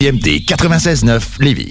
IMT 0.00 0.44
96.9 0.46 1.40
Lévis. 1.40 1.70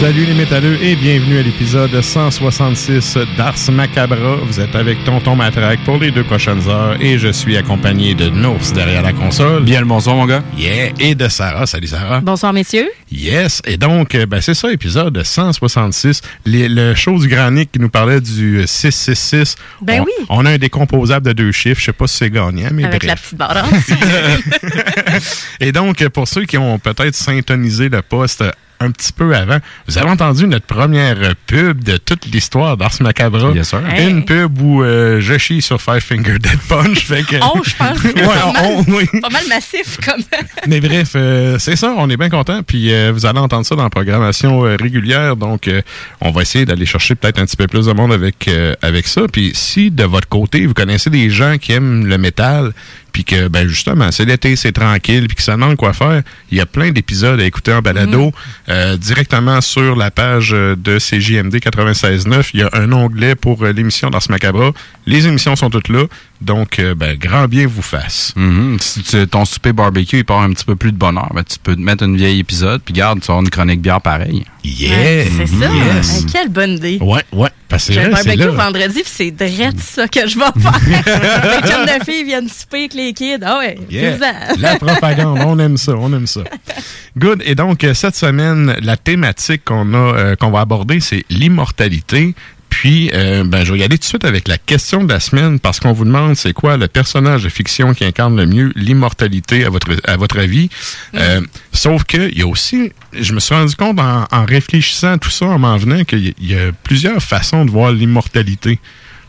Salut 0.00 0.24
les 0.24 0.32
métalleux 0.34 0.82
et 0.82 0.96
bienvenue 0.96 1.38
à 1.38 1.42
l'épisode 1.42 2.00
166 2.00 3.18
d'Ars 3.36 3.54
Macabra. 3.70 4.36
Vous 4.36 4.58
êtes 4.58 4.74
avec 4.74 5.04
Tonton 5.04 5.36
Matraque 5.36 5.84
pour 5.84 5.98
les 5.98 6.10
deux 6.10 6.24
prochaines 6.24 6.66
heures 6.68 6.96
et 7.02 7.18
je 7.18 7.28
suis 7.28 7.54
accompagné 7.58 8.14
de 8.14 8.30
Nours 8.30 8.72
derrière 8.74 9.02
la 9.02 9.12
console. 9.12 9.62
Bien 9.62 9.80
le 9.80 9.86
bonsoir, 9.86 10.16
mon 10.16 10.24
gars. 10.24 10.42
Yeah! 10.56 10.92
Et 11.00 11.14
de 11.14 11.28
Sarah. 11.28 11.66
Salut 11.66 11.86
Sarah. 11.86 12.20
Bonsoir, 12.22 12.54
messieurs. 12.54 12.88
Yes! 13.12 13.60
Et 13.66 13.76
donc, 13.76 14.14
euh, 14.14 14.24
ben, 14.24 14.40
c'est 14.40 14.54
ça, 14.54 14.72
épisode 14.72 15.22
166. 15.22 16.22
Les- 16.46 16.70
le 16.70 16.94
show 16.94 17.18
du 17.18 17.28
Granic 17.28 17.70
qui 17.70 17.78
nous 17.78 17.90
parlait 17.90 18.22
du 18.22 18.62
666. 18.66 19.56
Ben 19.82 20.00
on, 20.00 20.04
oui. 20.04 20.12
On 20.30 20.46
a 20.46 20.52
un 20.52 20.58
décomposable 20.58 21.26
de 21.26 21.32
deux 21.34 21.52
chiffres. 21.52 21.78
Je 21.80 21.84
sais 21.86 21.92
pas 21.92 22.06
si 22.06 22.16
c'est 22.16 22.30
gagnant, 22.30 22.70
mais 22.72 22.84
Avec 22.84 23.04
la 23.04 23.16
petite 23.16 23.36
balance. 23.36 23.68
Et 25.60 25.72
donc, 25.72 26.08
pour 26.08 26.26
ceux 26.26 26.46
qui 26.46 26.56
ont 26.56 26.78
peut-être 26.78 27.14
syntonisé 27.14 27.90
le 27.90 28.00
poste 28.00 28.42
un 28.80 28.90
petit 28.90 29.12
peu 29.12 29.34
avant, 29.36 29.58
vous 29.86 29.98
avez 29.98 30.08
entendu 30.08 30.46
notre 30.46 30.64
première 30.64 31.34
pub 31.46 31.84
de 31.84 31.98
toute 31.98 32.24
l'histoire 32.26 32.78
d'Ars 32.78 32.94
Macabra. 33.00 33.50
Yes, 33.52 33.68
sir. 33.68 33.82
Hey. 33.86 34.08
Une 34.08 34.24
pub 34.24 34.60
où 34.60 34.82
euh, 34.82 35.20
je 35.20 35.36
chie 35.36 35.60
sur 35.60 35.80
Five 35.82 36.00
Finger 36.00 36.38
Dead 36.38 36.58
Punch. 36.68 37.04
Fait 37.04 37.22
que... 37.22 37.36
Oh, 37.42 37.60
je 37.62 37.74
pense. 37.76 38.02
Ouais, 38.02 38.12
pas, 38.14 38.52
mal, 38.52 38.64
on- 38.64 38.84
oui. 38.92 39.06
pas 39.20 39.28
mal 39.28 39.42
massif, 39.48 39.98
comme. 40.04 40.22
Mais 40.66 40.80
bref, 40.80 41.12
euh, 41.14 41.58
c'est 41.58 41.76
ça, 41.76 41.92
on 41.96 42.08
est 42.08 42.16
bien 42.16 42.30
content. 42.30 42.62
Puis 42.62 42.92
euh, 42.92 43.12
vous 43.12 43.26
allez 43.26 43.38
entendre 43.38 43.66
ça 43.66 43.76
dans 43.76 43.82
la 43.84 43.90
programmation 43.90 44.64
euh, 44.64 44.76
régulière. 44.80 45.36
Donc, 45.36 45.68
euh, 45.68 45.82
on 46.22 46.30
va 46.30 46.42
essayer 46.42 46.64
d'aller 46.64 46.86
chercher 46.86 47.14
peut-être 47.14 47.38
un 47.38 47.44
petit 47.44 47.56
peu 47.56 47.66
plus 47.66 47.86
de 47.86 47.92
monde 47.92 48.12
avec, 48.12 48.48
euh, 48.48 48.74
avec 48.80 49.06
ça. 49.06 49.22
Puis 49.30 49.52
si 49.54 49.90
de 49.90 50.04
votre 50.04 50.28
côté, 50.28 50.64
vous 50.66 50.74
connaissez 50.74 51.10
des 51.10 51.28
gens 51.28 51.58
qui 51.58 51.72
aiment 51.72 52.06
le 52.06 52.16
métal, 52.16 52.72
puis 53.12 53.24
que, 53.24 53.48
ben 53.48 53.66
justement, 53.68 54.10
c'est 54.10 54.24
l'été, 54.24 54.56
c'est 54.56 54.72
tranquille, 54.72 55.26
puis 55.26 55.36
que 55.36 55.42
ça 55.42 55.52
demande 55.52 55.76
quoi 55.76 55.92
faire, 55.92 56.22
il 56.50 56.58
y 56.58 56.60
a 56.60 56.66
plein 56.66 56.90
d'épisodes 56.90 57.40
à 57.40 57.44
écouter 57.44 57.72
en 57.72 57.82
balado 57.82 58.32
euh, 58.68 58.96
directement 58.96 59.60
sur 59.60 59.96
la 59.96 60.10
page 60.10 60.50
euh, 60.52 60.76
de 60.76 60.98
CJMD 60.98 61.56
96.9. 61.56 62.50
Il 62.54 62.60
y 62.60 62.62
a 62.62 62.70
un 62.72 62.92
onglet 62.92 63.34
pour 63.34 63.64
euh, 63.64 63.72
l'émission 63.72 64.10
d'Ars 64.10 64.22
Macabra. 64.28 64.72
Les 65.06 65.26
émissions 65.26 65.56
sont 65.56 65.70
toutes 65.70 65.88
là. 65.88 66.04
Donc, 66.40 66.78
euh, 66.78 66.94
ben, 66.94 67.18
grand 67.18 67.48
bien 67.48 67.66
vous 67.66 67.82
fasse. 67.82 68.32
Mhm. 68.34 68.78
Si 68.80 69.02
tu- 69.02 69.26
ton 69.28 69.44
souper 69.44 69.74
barbecue, 69.74 70.18
il 70.18 70.24
part 70.24 70.40
un 70.40 70.50
petit 70.52 70.64
peu 70.64 70.74
plus 70.74 70.90
de 70.90 70.96
bonheur, 70.96 71.30
ben, 71.34 71.42
tu 71.44 71.58
peux 71.62 71.74
te 71.76 71.80
mettre 71.80 72.02
une 72.04 72.16
vieille 72.16 72.38
épisode, 72.40 72.80
puis 72.82 72.94
garde, 72.94 73.20
tu 73.20 73.26
vas 73.26 73.34
avoir 73.34 73.42
une 73.44 73.50
chronique 73.50 73.82
bière 73.82 74.00
pareille. 74.00 74.44
Yeah! 74.64 74.90
Ouais, 74.98 75.28
c'est 75.36 75.46
ça. 75.46 75.70
Yes. 75.70 76.26
Quelle 76.32 76.48
bonne 76.48 76.70
idée. 76.76 76.98
Ouais, 77.02 77.22
ouais. 77.32 77.50
Parce 77.68 77.86
que 77.86 77.92
J'ai 77.92 78.04
un 78.04 78.10
barbecue 78.10 78.36
là. 78.38 78.46
vendredi, 78.48 78.94
puis 79.02 79.04
c'est 79.14 79.30
direct 79.30 79.78
ça 79.78 80.08
que 80.08 80.26
je 80.26 80.38
vais 80.38 80.60
faire. 80.60 80.80
les 81.62 81.68
chums 81.68 81.86
de 81.86 82.04
filles 82.10 82.24
viennent 82.24 82.48
souper 82.48 82.78
avec 82.78 82.94
les 82.94 83.12
kids. 83.12 83.38
Ah 83.44 83.58
ouais, 83.58 83.78
Yeah. 83.90 84.16
La 84.58 84.76
propagande, 84.76 85.40
on 85.46 85.58
aime 85.58 85.76
ça, 85.76 85.92
on 85.96 86.12
aime 86.12 86.26
ça. 86.26 86.40
Good. 87.18 87.42
Et 87.44 87.54
donc, 87.54 87.84
euh, 87.84 87.92
cette 87.94 88.16
semaine, 88.16 88.74
la 88.82 88.96
thématique 88.96 89.62
qu'on 89.64 89.92
a, 89.94 89.96
euh, 90.16 90.36
qu'on 90.36 90.50
va 90.50 90.60
aborder, 90.60 91.00
c'est 91.00 91.24
l'immortalité. 91.30 92.34
Puis, 92.80 93.10
euh, 93.12 93.44
ben, 93.44 93.62
je 93.62 93.74
vais 93.74 93.80
y 93.80 93.82
aller 93.82 93.98
tout 93.98 94.04
de 94.04 94.04
suite 94.04 94.24
avec 94.24 94.48
la 94.48 94.56
question 94.56 95.04
de 95.04 95.12
la 95.12 95.20
semaine 95.20 95.60
parce 95.60 95.80
qu'on 95.80 95.92
vous 95.92 96.06
demande 96.06 96.34
c'est 96.34 96.54
quoi 96.54 96.78
le 96.78 96.88
personnage 96.88 97.44
de 97.44 97.50
fiction 97.50 97.92
qui 97.92 98.06
incarne 98.06 98.34
le 98.38 98.46
mieux 98.46 98.72
l'immortalité 98.74 99.66
à 99.66 99.68
votre, 99.68 99.90
à 100.04 100.16
votre 100.16 100.38
avis? 100.38 100.70
Euh, 101.14 101.42
sauf 101.74 102.04
que 102.04 102.30
il 102.30 102.38
y 102.38 102.40
a 102.40 102.46
aussi, 102.46 102.90
je 103.12 103.34
me 103.34 103.40
suis 103.40 103.54
rendu 103.54 103.76
compte 103.76 104.00
en, 104.00 104.24
en 104.32 104.44
réfléchissant 104.46 105.12
à 105.12 105.18
tout 105.18 105.28
ça, 105.28 105.44
en 105.44 105.58
m'en 105.58 105.76
venant, 105.76 106.04
qu'il 106.04 106.28
y, 106.28 106.34
il 106.40 106.52
y 106.52 106.54
a 106.54 106.72
plusieurs 106.82 107.22
façons 107.22 107.66
de 107.66 107.70
voir 107.70 107.92
l'immortalité. 107.92 108.78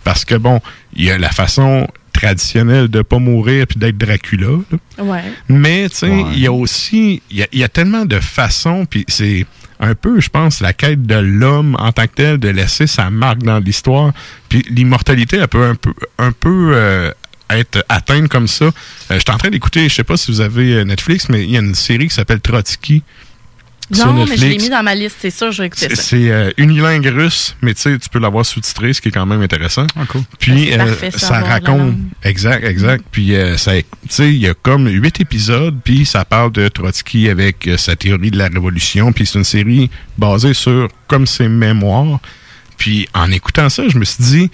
Parce 0.06 0.23
que 0.23 0.35
bon, 0.35 0.61
il 0.95 1.03
y 1.03 1.11
a 1.11 1.17
la 1.17 1.29
façon 1.31 1.90
traditionnelle 2.13 2.88
de 2.88 3.01
pas 3.01 3.20
mourir 3.20 3.67
puis 3.67 3.78
d'être 3.79 3.97
Dracula. 3.97 4.47
là. 4.97 5.03
Ouais. 5.03 5.23
Mais, 5.49 5.90
tu 5.90 5.97
sais, 5.97 6.08
Ouais. 6.09 6.23
il 6.31 6.40
y 6.40 6.47
a 6.47 6.53
aussi, 6.53 7.22
il 7.29 7.40
y 7.40 7.43
a, 7.43 7.47
il 7.52 7.59
y 7.59 7.64
a 7.66 7.67
tellement 7.70 8.05
de 8.05 8.22
façons, 8.22 8.85
puis 8.90 9.03
c'est 9.09 9.46
un 9.81 9.95
peu, 9.95 10.19
je 10.22 10.29
pense, 10.29 10.61
la 10.61 10.73
quête 10.73 11.05
de 11.05 11.16
l'homme 11.16 11.75
en 11.79 11.91
tant 11.91 12.05
que 12.05 12.13
tel, 12.16 12.37
de 12.37 12.49
laisser 12.49 12.87
sa 12.87 13.09
marque 13.09 13.39
dans 13.39 13.59
l'histoire. 13.59 14.13
Puis 14.47 14.63
l'immortalité, 14.69 15.37
elle 15.37 15.47
peut 15.47 15.63
un 15.63 15.75
peu, 15.75 15.93
un 16.19 16.31
peu 16.31 16.72
euh, 16.73 17.11
être 17.49 17.83
atteinte 17.89 18.29
comme 18.29 18.47
ça. 18.47 18.66
Euh, 18.66 18.72
je 19.09 19.19
suis 19.19 19.31
en 19.31 19.37
train 19.37 19.49
d'écouter, 19.49 19.89
je 19.89 19.95
sais 19.95 20.03
pas 20.03 20.17
si 20.17 20.31
vous 20.31 20.41
avez 20.41 20.75
euh, 20.75 20.83
Netflix, 20.83 21.29
mais 21.29 21.43
il 21.43 21.51
y 21.51 21.57
a 21.57 21.61
une 21.61 21.75
série 21.75 22.07
qui 22.07 22.13
s'appelle 22.13 22.41
Trotsky. 22.41 23.03
Non, 23.97 24.26
mais 24.26 24.38
je 24.38 24.46
l'ai 24.46 24.58
mis 24.58 24.70
dans 24.70 24.84
ma 24.84 24.96
liste, 24.96 25.17
c'est 25.20 25.32
sûr, 25.32 25.52
je 25.52 25.61
vais 25.61 25.67
écouter 25.67 25.88
C'est 25.90 25.96
ça. 25.96 26.02
c'est, 26.02 26.32
euh, 26.32 26.52
unilingue 26.58 27.08
russe, 27.08 27.55
mais 27.61 27.73
tu 27.73 27.82
sais, 27.82 27.97
tu 27.97 28.09
peux 28.09 28.20
l'avoir 28.20 28.46
sous-titré, 28.46 28.93
ce 28.93 29.02
qui 29.02 29.09
est 29.09 29.11
quand 29.11 29.26
même 29.26 29.41
intéressant. 29.41 29.88
Ah, 29.96 30.05
cool. 30.08 30.22
Puis 30.40 30.67
c'est 30.70 30.79
euh, 30.79 30.85
parfait, 30.85 31.11
ça, 31.11 31.40
raconte 31.41 31.96
exact, 32.23 32.64
exact. 32.66 33.03
Puis 33.11 33.35
euh, 33.35 33.58
ça, 33.58 33.73
tu 33.76 33.85
sais, 34.09 34.29
il 34.29 34.40
y 34.40 34.47
a 34.47 34.53
comme 34.53 34.88
huit 34.88 35.20
épisodes, 35.20 35.78
puis 35.84 36.05
ça 36.05 36.26
parle 36.26 36.52
de 36.52 36.67
Trotsky 36.67 37.29
avec 37.29 37.67
euh, 37.67 37.78
sa 37.78 37.96
théorie 37.96 38.32
de 38.32 38.38
la 38.38 38.47
révolution. 38.47 39.11
Puis 39.11 39.26
c'est 39.26 39.40
une 39.40 39.46
série 39.46 39.90
basée 40.17 40.53
sur 40.53 40.87
comme 41.08 41.28
ses 41.28 41.47
mémoires. 41.47 42.20
Puis 42.78 43.08
en 43.14 43.32
écoutant 43.32 43.70
ça, 43.70 43.84
je 43.87 43.97
me 43.97 44.05
suis 44.05 44.23
dit, 44.23 44.52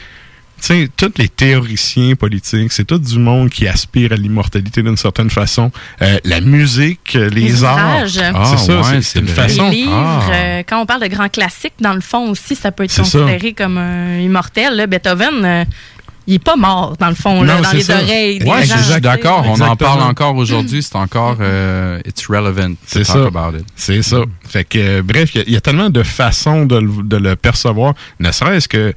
sais, 0.66 0.90
tous 0.96 1.12
les 1.18 1.30
théoriciens 1.30 2.16
politiques, 2.16 2.72
c'est 2.72 2.86
tout 2.86 2.98
du 3.00 3.20
monde 3.20 3.50
qui 3.50 3.68
aspire 3.68 4.12
à 4.14 4.16
l'immortalité 4.16 4.82
d'une 4.84 4.98
certaine 4.98 5.30
façon. 5.30 5.72
Euh, 6.02 6.18
la 6.24 6.42
musique, 6.42 7.14
les, 7.14 7.30
Les 7.30 7.64
arts. 7.64 7.78
Ah, 7.80 8.04
c'est 8.08 8.18
ça, 8.18 8.78
ouais, 8.78 8.84
c'est- 8.84 9.02
c'est 9.02 9.02
c'est 9.02 9.20
une 9.20 9.28
façon. 9.28 9.70
Les 9.70 9.76
livres, 9.78 9.92
Ah. 9.94 10.32
euh, 10.32 10.64
quand 10.68 10.82
on 10.82 10.86
parle 10.86 11.02
de 11.02 11.08
grands 11.08 11.30
classiques, 11.30 11.74
dans 11.80 11.94
le 11.94 12.02
fond 12.02 12.30
aussi, 12.32 12.56
ça 12.56 12.72
peut 12.72 12.84
être 12.84 12.92
C'est 12.92 13.04
ça. 13.04 13.20
considéré 13.20 13.54
comme 13.54 13.78
un 13.78 14.20
immortel. 14.20 14.76
là. 14.76 14.88
Beethoven, 14.88 15.46
euh, 15.46 15.66
il 16.30 16.36
est 16.36 16.40
pas 16.40 16.56
mort, 16.58 16.98
dans 17.00 17.08
le 17.08 17.16
fond, 17.16 17.42
là, 17.44 17.56
Non, 17.56 17.62
dans 17.62 17.70
c'est 17.70 17.78
les 17.78 17.84
ça. 17.84 18.02
oreilles 18.02 18.42
gens. 18.42 18.78
je 18.78 18.92
suis 18.92 19.02
d'accord. 19.02 19.46
On 19.48 19.60
en 19.62 19.76
parle 19.78 20.02
encore 20.02 20.36
aujourd'hui. 20.36 20.84
C'est 20.84 20.96
encore 20.98 21.38
euh, 21.40 22.00
it's 22.06 22.26
relevant 22.28 22.72
to 22.72 22.78
C'est 22.86 23.04
talk 23.04 23.32
ça. 23.34 23.40
about 23.40 23.58
it. 23.58 23.66
C'est 23.76 24.02
ça. 24.02 24.18
Fait 24.48 24.64
que, 24.66 24.78
euh, 24.78 25.02
bref, 25.04 25.32
il 25.36 25.38
y 25.38 25.42
a- 25.42 25.44
il 25.48 25.54
y, 25.54 25.58
a 25.58 25.62
tellement 25.62 25.90
de 25.90 26.04
façons 26.04 26.66
de, 26.66 26.78
le- 26.78 27.04
de 27.04 27.18
le 27.18 27.36
percevoir, 27.36 27.94
ne 28.20 28.32
serait-ce 28.32 28.68
que 28.68 28.78
euh, 28.78 28.94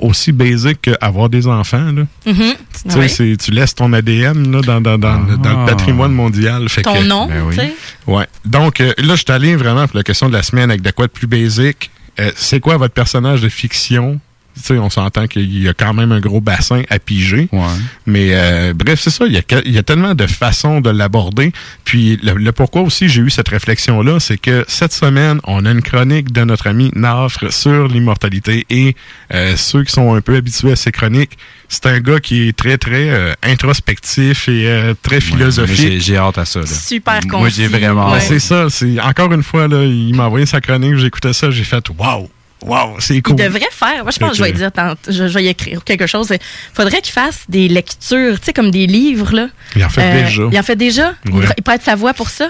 aussi 0.00 0.32
basique 0.32 0.82
qu'avoir 0.82 1.28
des 1.28 1.46
enfants. 1.46 1.92
Là. 1.92 2.02
Mhm. 2.26 2.34
Tu 2.34 2.90
sais, 2.90 2.98
Oui. 2.98 3.08
c'est- 3.08 3.36
tu 3.36 3.50
laisses 3.50 3.74
ton 3.74 3.92
ADN 3.92 4.50
là, 4.52 4.60
dans, 4.62 4.80
dans, 4.80 4.98
dans, 4.98 5.20
Ah. 5.44 5.64
le 5.64 5.66
patrimoine 5.66 6.12
mondial. 6.12 6.68
Fait 6.68 6.82
Ton 6.82 6.94
que, 6.94 7.04
nom, 7.04 7.26
ben 7.26 7.42
oui. 7.46 7.54
tu 7.54 7.60
sais? 7.60 7.74
Ouais. 8.06 8.26
Donc, 8.44 8.80
euh, 8.80 8.92
là, 8.98 9.14
je 9.16 9.22
suis 9.22 9.32
allé 9.32 9.56
vraiment 9.56 9.86
pour 9.86 9.96
la 9.96 10.02
question 10.02 10.28
de 10.28 10.32
la 10.34 10.42
semaine 10.42 10.70
avec 10.70 10.82
de 10.82 10.90
quoi 10.90 11.06
de 11.06 11.12
plus 11.12 11.26
basique. 11.26 11.90
Euh, 12.20 12.30
c'est 12.36 12.60
quoi 12.60 12.76
votre 12.76 12.94
personnage 12.94 13.40
de 13.40 13.48
fiction? 13.48 14.20
Tu 14.54 14.60
sais, 14.62 14.78
on 14.78 14.90
s'entend 14.90 15.26
qu'il 15.26 15.62
y 15.62 15.68
a 15.68 15.72
quand 15.74 15.94
même 15.94 16.12
un 16.12 16.20
gros 16.20 16.40
bassin 16.40 16.82
à 16.90 16.98
piger. 16.98 17.48
Ouais. 17.52 17.60
Mais 18.06 18.28
euh, 18.32 18.74
bref, 18.74 19.00
c'est 19.00 19.10
ça. 19.10 19.24
Il 19.26 19.32
y, 19.32 19.38
a, 19.38 19.42
que- 19.42 19.62
il 19.64 19.72
y 19.72 19.78
a 19.78 19.82
tellement 19.82 20.14
de 20.14 20.26
façons 20.26 20.80
de 20.80 20.90
l'aborder. 20.90 21.52
Puis 21.84 22.18
le, 22.22 22.34
le 22.34 22.52
pourquoi 22.52 22.82
aussi 22.82 23.08
j'ai 23.08 23.22
eu 23.22 23.30
cette 23.30 23.48
réflexion-là, 23.48 24.20
c'est 24.20 24.36
que 24.38 24.64
cette 24.68 24.92
semaine, 24.92 25.40
on 25.44 25.64
a 25.64 25.70
une 25.70 25.80
chronique 25.82 26.32
de 26.32 26.44
notre 26.44 26.66
ami 26.66 26.90
Nafre 26.94 27.52
sur 27.52 27.88
l'immortalité. 27.88 28.66
Et 28.68 28.94
euh, 29.32 29.56
ceux 29.56 29.84
qui 29.84 29.92
sont 29.92 30.14
un 30.14 30.20
peu 30.20 30.36
habitués 30.36 30.72
à 30.72 30.76
ces 30.76 30.92
chroniques, 30.92 31.38
c'est 31.68 31.86
un 31.86 32.00
gars 32.00 32.20
qui 32.20 32.48
est 32.48 32.52
très, 32.56 32.76
très 32.76 33.08
euh, 33.08 33.32
introspectif 33.42 34.48
et 34.48 34.66
euh, 34.68 34.94
très 35.02 35.20
philosophique. 35.20 36.00
j'ai- 36.02 36.16
hâte 36.18 36.36
à 36.38 36.44
ça. 36.44 36.60
Là. 36.60 36.66
Super 36.66 37.20
Moi, 37.26 37.40
concis. 37.44 37.56
j'ai 37.62 37.68
vraiment 37.68 38.12
Ouais. 38.12 38.20
c'est 38.20 38.38
ça. 38.38 38.66
C'est 38.68 39.00
encore 39.00 39.32
une 39.32 39.42
fois 39.42 39.66
là, 39.66 39.82
il 39.84 40.14
m'a 40.14 40.24
envoyé 40.26 40.44
sa 40.44 40.60
chronique, 40.60 40.96
j'écoutais 40.96 41.32
ça, 41.32 41.50
j'ai 41.50 41.64
fait 41.64 41.82
waouh, 41.98 42.28
waouh, 42.64 42.96
c'est 43.00 43.16
Il 43.16 43.22
cool. 43.22 43.36
devrait 43.36 43.60
faire, 43.70 44.02
moi 44.02 44.10
je 44.12 44.18
pense 44.18 44.30
que 44.32 44.36
je 44.36 44.42
vais 44.44 44.52
dire, 44.52 44.70
tant- 44.72 44.94
je, 45.06 45.12
je 45.28 45.34
vais 45.34 45.44
y 45.44 45.48
écrire 45.48 45.82
quelque 45.84 46.06
chose. 46.06 46.28
Il 46.30 46.38
faudrait 46.74 47.00
qu'il 47.00 47.12
fasse 47.12 47.44
des 47.48 47.68
lectures, 47.68 48.38
tu 48.40 48.46
sais, 48.46 48.52
comme 48.52 48.70
des 48.70 48.86
livres. 48.86 49.32
Là. 49.34 49.48
Il 49.76 49.84
en 49.84 49.88
fait 49.90 50.02
Euh, 50.02 50.22
déjà. 50.24 50.42
Il 50.52 50.58
en 50.58 50.62
fait 50.62 50.76
déjà? 50.76 51.14
Il 51.26 51.32
pr- 51.32 51.52
Il 51.58 51.62
prête 51.62 51.82
sa 51.82 51.94
voix 51.94 52.14
pour 52.14 52.30
ça? 52.30 52.48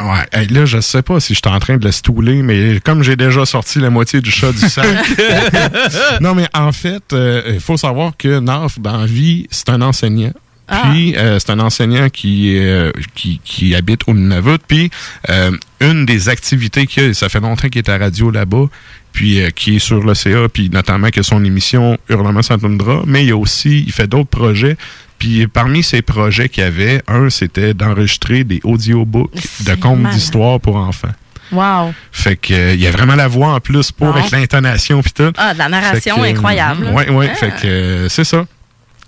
Ouais, 0.00 0.46
là, 0.50 0.64
je 0.64 0.80
sais 0.80 1.02
pas 1.02 1.20
si 1.20 1.34
je 1.34 1.40
suis 1.44 1.54
en 1.54 1.60
train 1.60 1.76
de 1.76 1.84
le 1.84 1.92
stouler, 1.92 2.42
mais 2.42 2.80
comme 2.84 3.04
j'ai 3.04 3.14
déjà 3.14 3.46
sorti 3.46 3.78
la 3.78 3.90
moitié 3.90 4.20
du 4.20 4.32
chat 4.32 4.50
du 4.50 4.58
sac. 4.58 4.84
non, 6.20 6.34
mais 6.34 6.48
en 6.54 6.72
fait, 6.72 7.12
euh, 7.12 7.42
il 7.54 7.60
faut 7.60 7.76
savoir 7.76 8.16
que 8.16 8.40
Naf, 8.40 8.78
dans 8.80 8.96
la 8.98 9.06
vie, 9.06 9.46
c'est 9.50 9.68
un 9.68 9.80
enseignant. 9.82 10.32
Ah. 10.74 10.88
Puis, 10.90 11.14
euh, 11.16 11.38
c'est 11.38 11.50
un 11.50 11.60
enseignant 11.60 12.08
qui, 12.08 12.56
euh, 12.58 12.90
qui, 13.14 13.40
qui 13.44 13.74
habite 13.74 14.08
au 14.08 14.14
Nunavut. 14.14 14.58
Puis, 14.66 14.90
euh, 15.28 15.50
une 15.80 16.06
des 16.06 16.30
activités 16.30 16.86
qu'il 16.86 17.10
a, 17.10 17.14
ça 17.14 17.28
fait 17.28 17.40
longtemps 17.40 17.68
qu'il 17.68 17.78
est 17.78 17.88
à 17.90 17.98
radio 17.98 18.30
là-bas, 18.30 18.68
puis 19.12 19.42
euh, 19.42 19.50
qui 19.50 19.76
est 19.76 19.78
sur 19.78 20.02
l'OCA, 20.02 20.48
puis 20.50 20.70
notamment 20.70 21.10
que 21.10 21.22
son 21.22 21.44
émission 21.44 21.98
Hurlement 22.08 22.40
sans 22.40 22.58
toundra, 22.58 23.02
mais 23.06 23.22
il 23.22 23.28
y 23.28 23.32
a 23.32 23.36
aussi, 23.36 23.84
il 23.86 23.92
fait 23.92 24.06
d'autres 24.06 24.30
projets. 24.30 24.78
Puis 25.18 25.46
parmi 25.46 25.82
ces 25.82 26.00
projets 26.00 26.48
qu'il 26.48 26.64
y 26.64 26.66
avait, 26.66 27.02
un, 27.06 27.28
c'était 27.28 27.74
d'enregistrer 27.74 28.42
des 28.42 28.60
audiobooks 28.64 29.30
de 29.66 29.74
contes 29.74 30.08
d'histoire 30.10 30.58
pour 30.58 30.76
enfants. 30.76 31.12
Wow. 31.52 31.92
Fait 32.10 32.36
que 32.36 32.54
euh, 32.54 32.74
il 32.74 32.80
y 32.80 32.86
a 32.86 32.90
vraiment 32.90 33.14
la 33.14 33.28
voix 33.28 33.48
en 33.48 33.60
plus 33.60 33.92
pour 33.92 34.16
avec 34.16 34.30
l'intonation 34.30 35.02
puis 35.02 35.12
tout. 35.12 35.32
Ah, 35.36 35.52
de 35.52 35.58
la 35.58 35.68
narration 35.68 36.22
incroyable. 36.22 36.88
Oui, 36.92 37.04
oui. 37.10 37.26
Ah. 37.30 37.34
Fait 37.34 37.52
que 37.60 38.06
c'est 38.08 38.24
ça. 38.24 38.46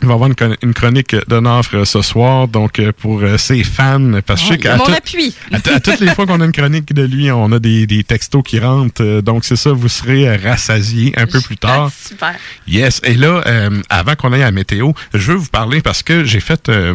Il 0.02 0.08
va 0.08 0.12
y 0.12 0.14
avoir 0.16 0.28
une, 0.28 0.34
chron- 0.34 0.56
une 0.62 0.74
chronique 0.74 1.14
de 1.28 1.40
Nafre 1.40 1.86
ce 1.86 2.02
soir, 2.02 2.48
donc 2.48 2.78
euh, 2.78 2.92
pour 2.92 3.20
euh, 3.22 3.38
ses 3.38 3.62
fans, 3.64 4.20
parce 4.26 4.42
que 4.42 4.54
je 4.56 4.60
sais 4.62 4.76
mon 4.76 4.84
tout- 4.84 4.92
appui. 4.92 5.34
à, 5.52 5.80
toutes 5.80 6.00
les 6.00 6.08
fois 6.14 6.26
qu'on 6.26 6.40
a 6.40 6.44
une 6.44 6.52
chronique 6.52 6.92
de 6.92 7.02
lui, 7.04 7.30
on 7.30 7.50
a 7.52 7.58
des, 7.58 7.86
des 7.86 8.04
textos 8.04 8.42
qui 8.44 8.58
rentrent. 8.58 9.02
euh, 9.02 9.22
donc 9.22 9.44
c'est 9.44 9.56
ça, 9.56 9.72
vous 9.72 9.88
serez 9.88 10.36
rassasiés 10.36 11.12
un 11.16 11.26
peu 11.26 11.40
plus 11.40 11.56
tard. 11.56 11.90
Super. 12.06 12.34
Yes. 12.66 13.00
Et 13.04 13.14
là, 13.14 13.42
euh, 13.46 13.80
avant 13.88 14.14
qu'on 14.14 14.32
aille 14.32 14.42
à 14.42 14.46
la 14.46 14.50
météo, 14.50 14.92
je 15.14 15.32
veux 15.32 15.38
vous 15.38 15.48
parler 15.48 15.80
parce 15.80 16.02
que 16.02 16.24
j'ai 16.24 16.40
fait, 16.40 16.68
euh, 16.68 16.94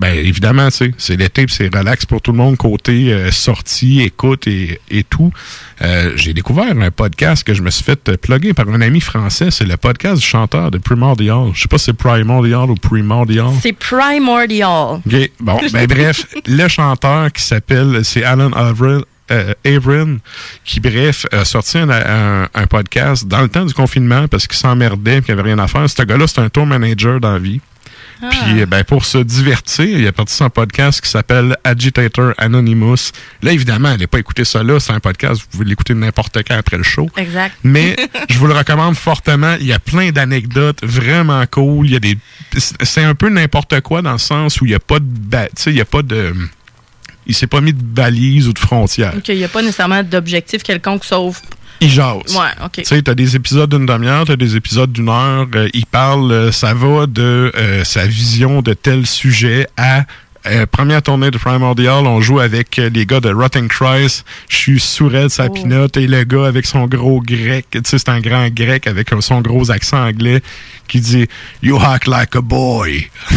ben 0.00 0.12
évidemment, 0.14 0.68
tu 0.68 0.76
sais, 0.76 0.90
c'est 0.98 1.16
l'été, 1.16 1.46
c'est 1.48 1.74
relax 1.74 2.04
pour 2.06 2.20
tout 2.20 2.32
le 2.32 2.38
monde 2.38 2.56
côté 2.56 3.12
euh, 3.12 3.30
sortie, 3.30 4.02
écoute 4.02 4.46
et, 4.46 4.80
et 4.90 5.04
tout. 5.04 5.32
Euh, 5.82 6.12
j'ai 6.16 6.32
découvert 6.32 6.66
un 6.80 6.90
podcast 6.90 7.44
que 7.44 7.54
je 7.54 7.62
me 7.62 7.70
suis 7.70 7.82
fait 7.82 8.08
euh, 8.08 8.16
plugger 8.16 8.52
par 8.52 8.68
un 8.68 8.80
ami 8.80 9.00
français. 9.00 9.50
C'est 9.50 9.64
le 9.64 9.76
podcast 9.76 10.20
du 10.20 10.26
chanteur 10.26 10.70
de 10.70 10.78
Primordial. 10.78 11.50
Je 11.54 11.62
sais 11.62 11.68
pas 11.68 11.78
si 11.78 11.86
c'est 11.86 11.92
Primordial 11.92 12.70
ou 12.70 12.74
Primordial. 12.76 13.48
C'est 13.60 13.72
primordial. 13.72 15.00
OK. 15.04 15.30
Bon, 15.40 15.58
ben 15.72 15.86
bref, 15.86 16.26
le 16.46 16.68
chanteur 16.68 17.32
qui 17.32 17.42
s'appelle, 17.42 18.04
c'est 18.04 18.22
Alan 18.24 18.52
Avril. 18.52 19.00
euh, 19.30 19.54
Averin, 19.64 20.18
qui, 20.64 20.78
bref, 20.78 21.26
a 21.32 21.44
sorti 21.44 21.78
un, 21.78 21.88
un- 21.90 22.48
un 22.54 22.66
podcast 22.66 23.26
dans 23.26 23.40
le 23.40 23.48
temps 23.48 23.64
du 23.64 23.72
confinement 23.74 24.28
parce 24.28 24.46
qu'il 24.46 24.58
s'emmerdait 24.58 25.18
et 25.18 25.22
qu'il 25.22 25.32
avait 25.32 25.42
rien 25.42 25.58
à 25.58 25.66
faire. 25.68 25.88
Ce 25.88 26.02
gars-là, 26.02 26.26
c'est 26.26 26.40
un 26.40 26.48
tour 26.50 26.66
manager 26.66 27.18
dans 27.18 27.32
la 27.32 27.38
vie. 27.38 27.60
Ah. 28.22 28.28
Puis, 28.30 28.66
ben, 28.66 28.84
pour 28.84 29.04
se 29.04 29.18
divertir, 29.18 29.84
il 29.98 30.06
a 30.06 30.12
parti 30.12 30.34
son 30.34 30.48
podcast 30.48 31.00
qui 31.00 31.10
s'appelle 31.10 31.56
Agitator 31.64 32.32
Anonymous. 32.38 33.10
Là, 33.42 33.52
évidemment, 33.52 33.88
allez 33.88 34.06
pas 34.06 34.20
écouter 34.20 34.44
ça 34.44 34.62
là. 34.62 34.78
C'est 34.78 34.92
un 34.92 35.00
podcast, 35.00 35.40
vous 35.42 35.46
pouvez 35.50 35.64
l'écouter 35.64 35.94
n'importe 35.94 36.38
quand 36.46 36.56
après 36.56 36.76
le 36.76 36.84
show. 36.84 37.10
Exact. 37.16 37.56
Mais 37.64 37.96
je 38.30 38.38
vous 38.38 38.46
le 38.46 38.54
recommande 38.54 38.94
fortement. 38.94 39.56
Il 39.58 39.66
y 39.66 39.72
a 39.72 39.80
plein 39.80 40.12
d'anecdotes 40.12 40.84
vraiment 40.84 41.44
cool. 41.50 41.86
Il 41.86 41.92
y 41.92 41.96
a 41.96 42.00
des, 42.00 42.16
c'est 42.58 43.02
un 43.02 43.14
peu 43.16 43.28
n'importe 43.28 43.80
quoi 43.80 44.02
dans 44.02 44.12
le 44.12 44.18
sens 44.18 44.60
où 44.60 44.66
il 44.66 44.70
y 44.70 44.74
a 44.74 44.80
pas 44.80 45.00
de, 45.00 45.06
tu 45.06 45.48
sais, 45.56 45.70
il 45.70 45.76
y 45.76 45.80
a 45.80 45.84
pas 45.84 46.02
de, 46.02 46.32
il 47.26 47.34
s'est 47.34 47.46
pas 47.46 47.60
mis 47.60 47.72
de 47.72 47.82
balises 47.82 48.48
ou 48.48 48.52
de 48.52 48.58
frontières. 48.58 49.14
Il 49.28 49.36
n'y 49.36 49.44
a 49.44 49.48
pas 49.48 49.62
nécessairement 49.62 50.02
d'objectif 50.02 50.62
quelconque 50.62 51.04
sauf. 51.04 51.42
Il 51.80 51.90
jase. 51.90 52.36
Ouais, 52.36 52.64
OK. 52.64 52.72
Tu 52.74 52.84
sais, 52.84 53.02
t'as 53.02 53.14
des 53.14 53.34
épisodes 53.36 53.68
d'une 53.70 53.86
demi-heure, 53.86 54.24
t'as 54.24 54.36
des 54.36 54.56
épisodes 54.56 54.92
d'une 54.92 55.08
heure. 55.08 55.46
euh, 55.54 55.68
il 55.74 55.86
parle, 55.86 56.30
euh, 56.30 56.52
ça 56.52 56.74
va 56.74 57.06
de 57.06 57.52
euh, 57.56 57.84
sa 57.84 58.06
vision 58.06 58.62
de 58.62 58.72
tel 58.74 59.06
sujet 59.06 59.66
à 59.76 60.04
euh, 60.46 60.66
première 60.66 61.02
tournée 61.02 61.30
de 61.30 61.38
Primordial, 61.38 62.06
on 62.06 62.20
joue 62.20 62.40
avec 62.40 62.78
euh, 62.78 62.90
les 62.92 63.06
gars 63.06 63.20
de 63.20 63.32
Rotten 63.32 63.68
Christ. 63.68 64.24
Je 64.48 64.56
suis 64.56 64.80
sourd 64.80 65.10
de 65.10 65.28
sa 65.28 65.46
Oh. 65.46 65.50
pinotte 65.50 65.96
et 65.96 66.06
le 66.06 66.24
gars 66.24 66.46
avec 66.46 66.66
son 66.66 66.86
gros 66.86 67.20
grec. 67.20 67.66
Tu 67.70 67.80
sais, 67.84 67.98
c'est 67.98 68.08
un 68.08 68.20
grand 68.20 68.48
grec 68.52 68.86
avec 68.86 69.12
euh, 69.12 69.20
son 69.20 69.40
gros 69.40 69.70
accent 69.70 70.04
anglais 70.04 70.42
qui 70.88 71.00
dit 71.00 71.26
You 71.62 71.78
hack 71.78 72.06
like 72.06 72.34
a 72.34 72.40
boy. 72.40 73.08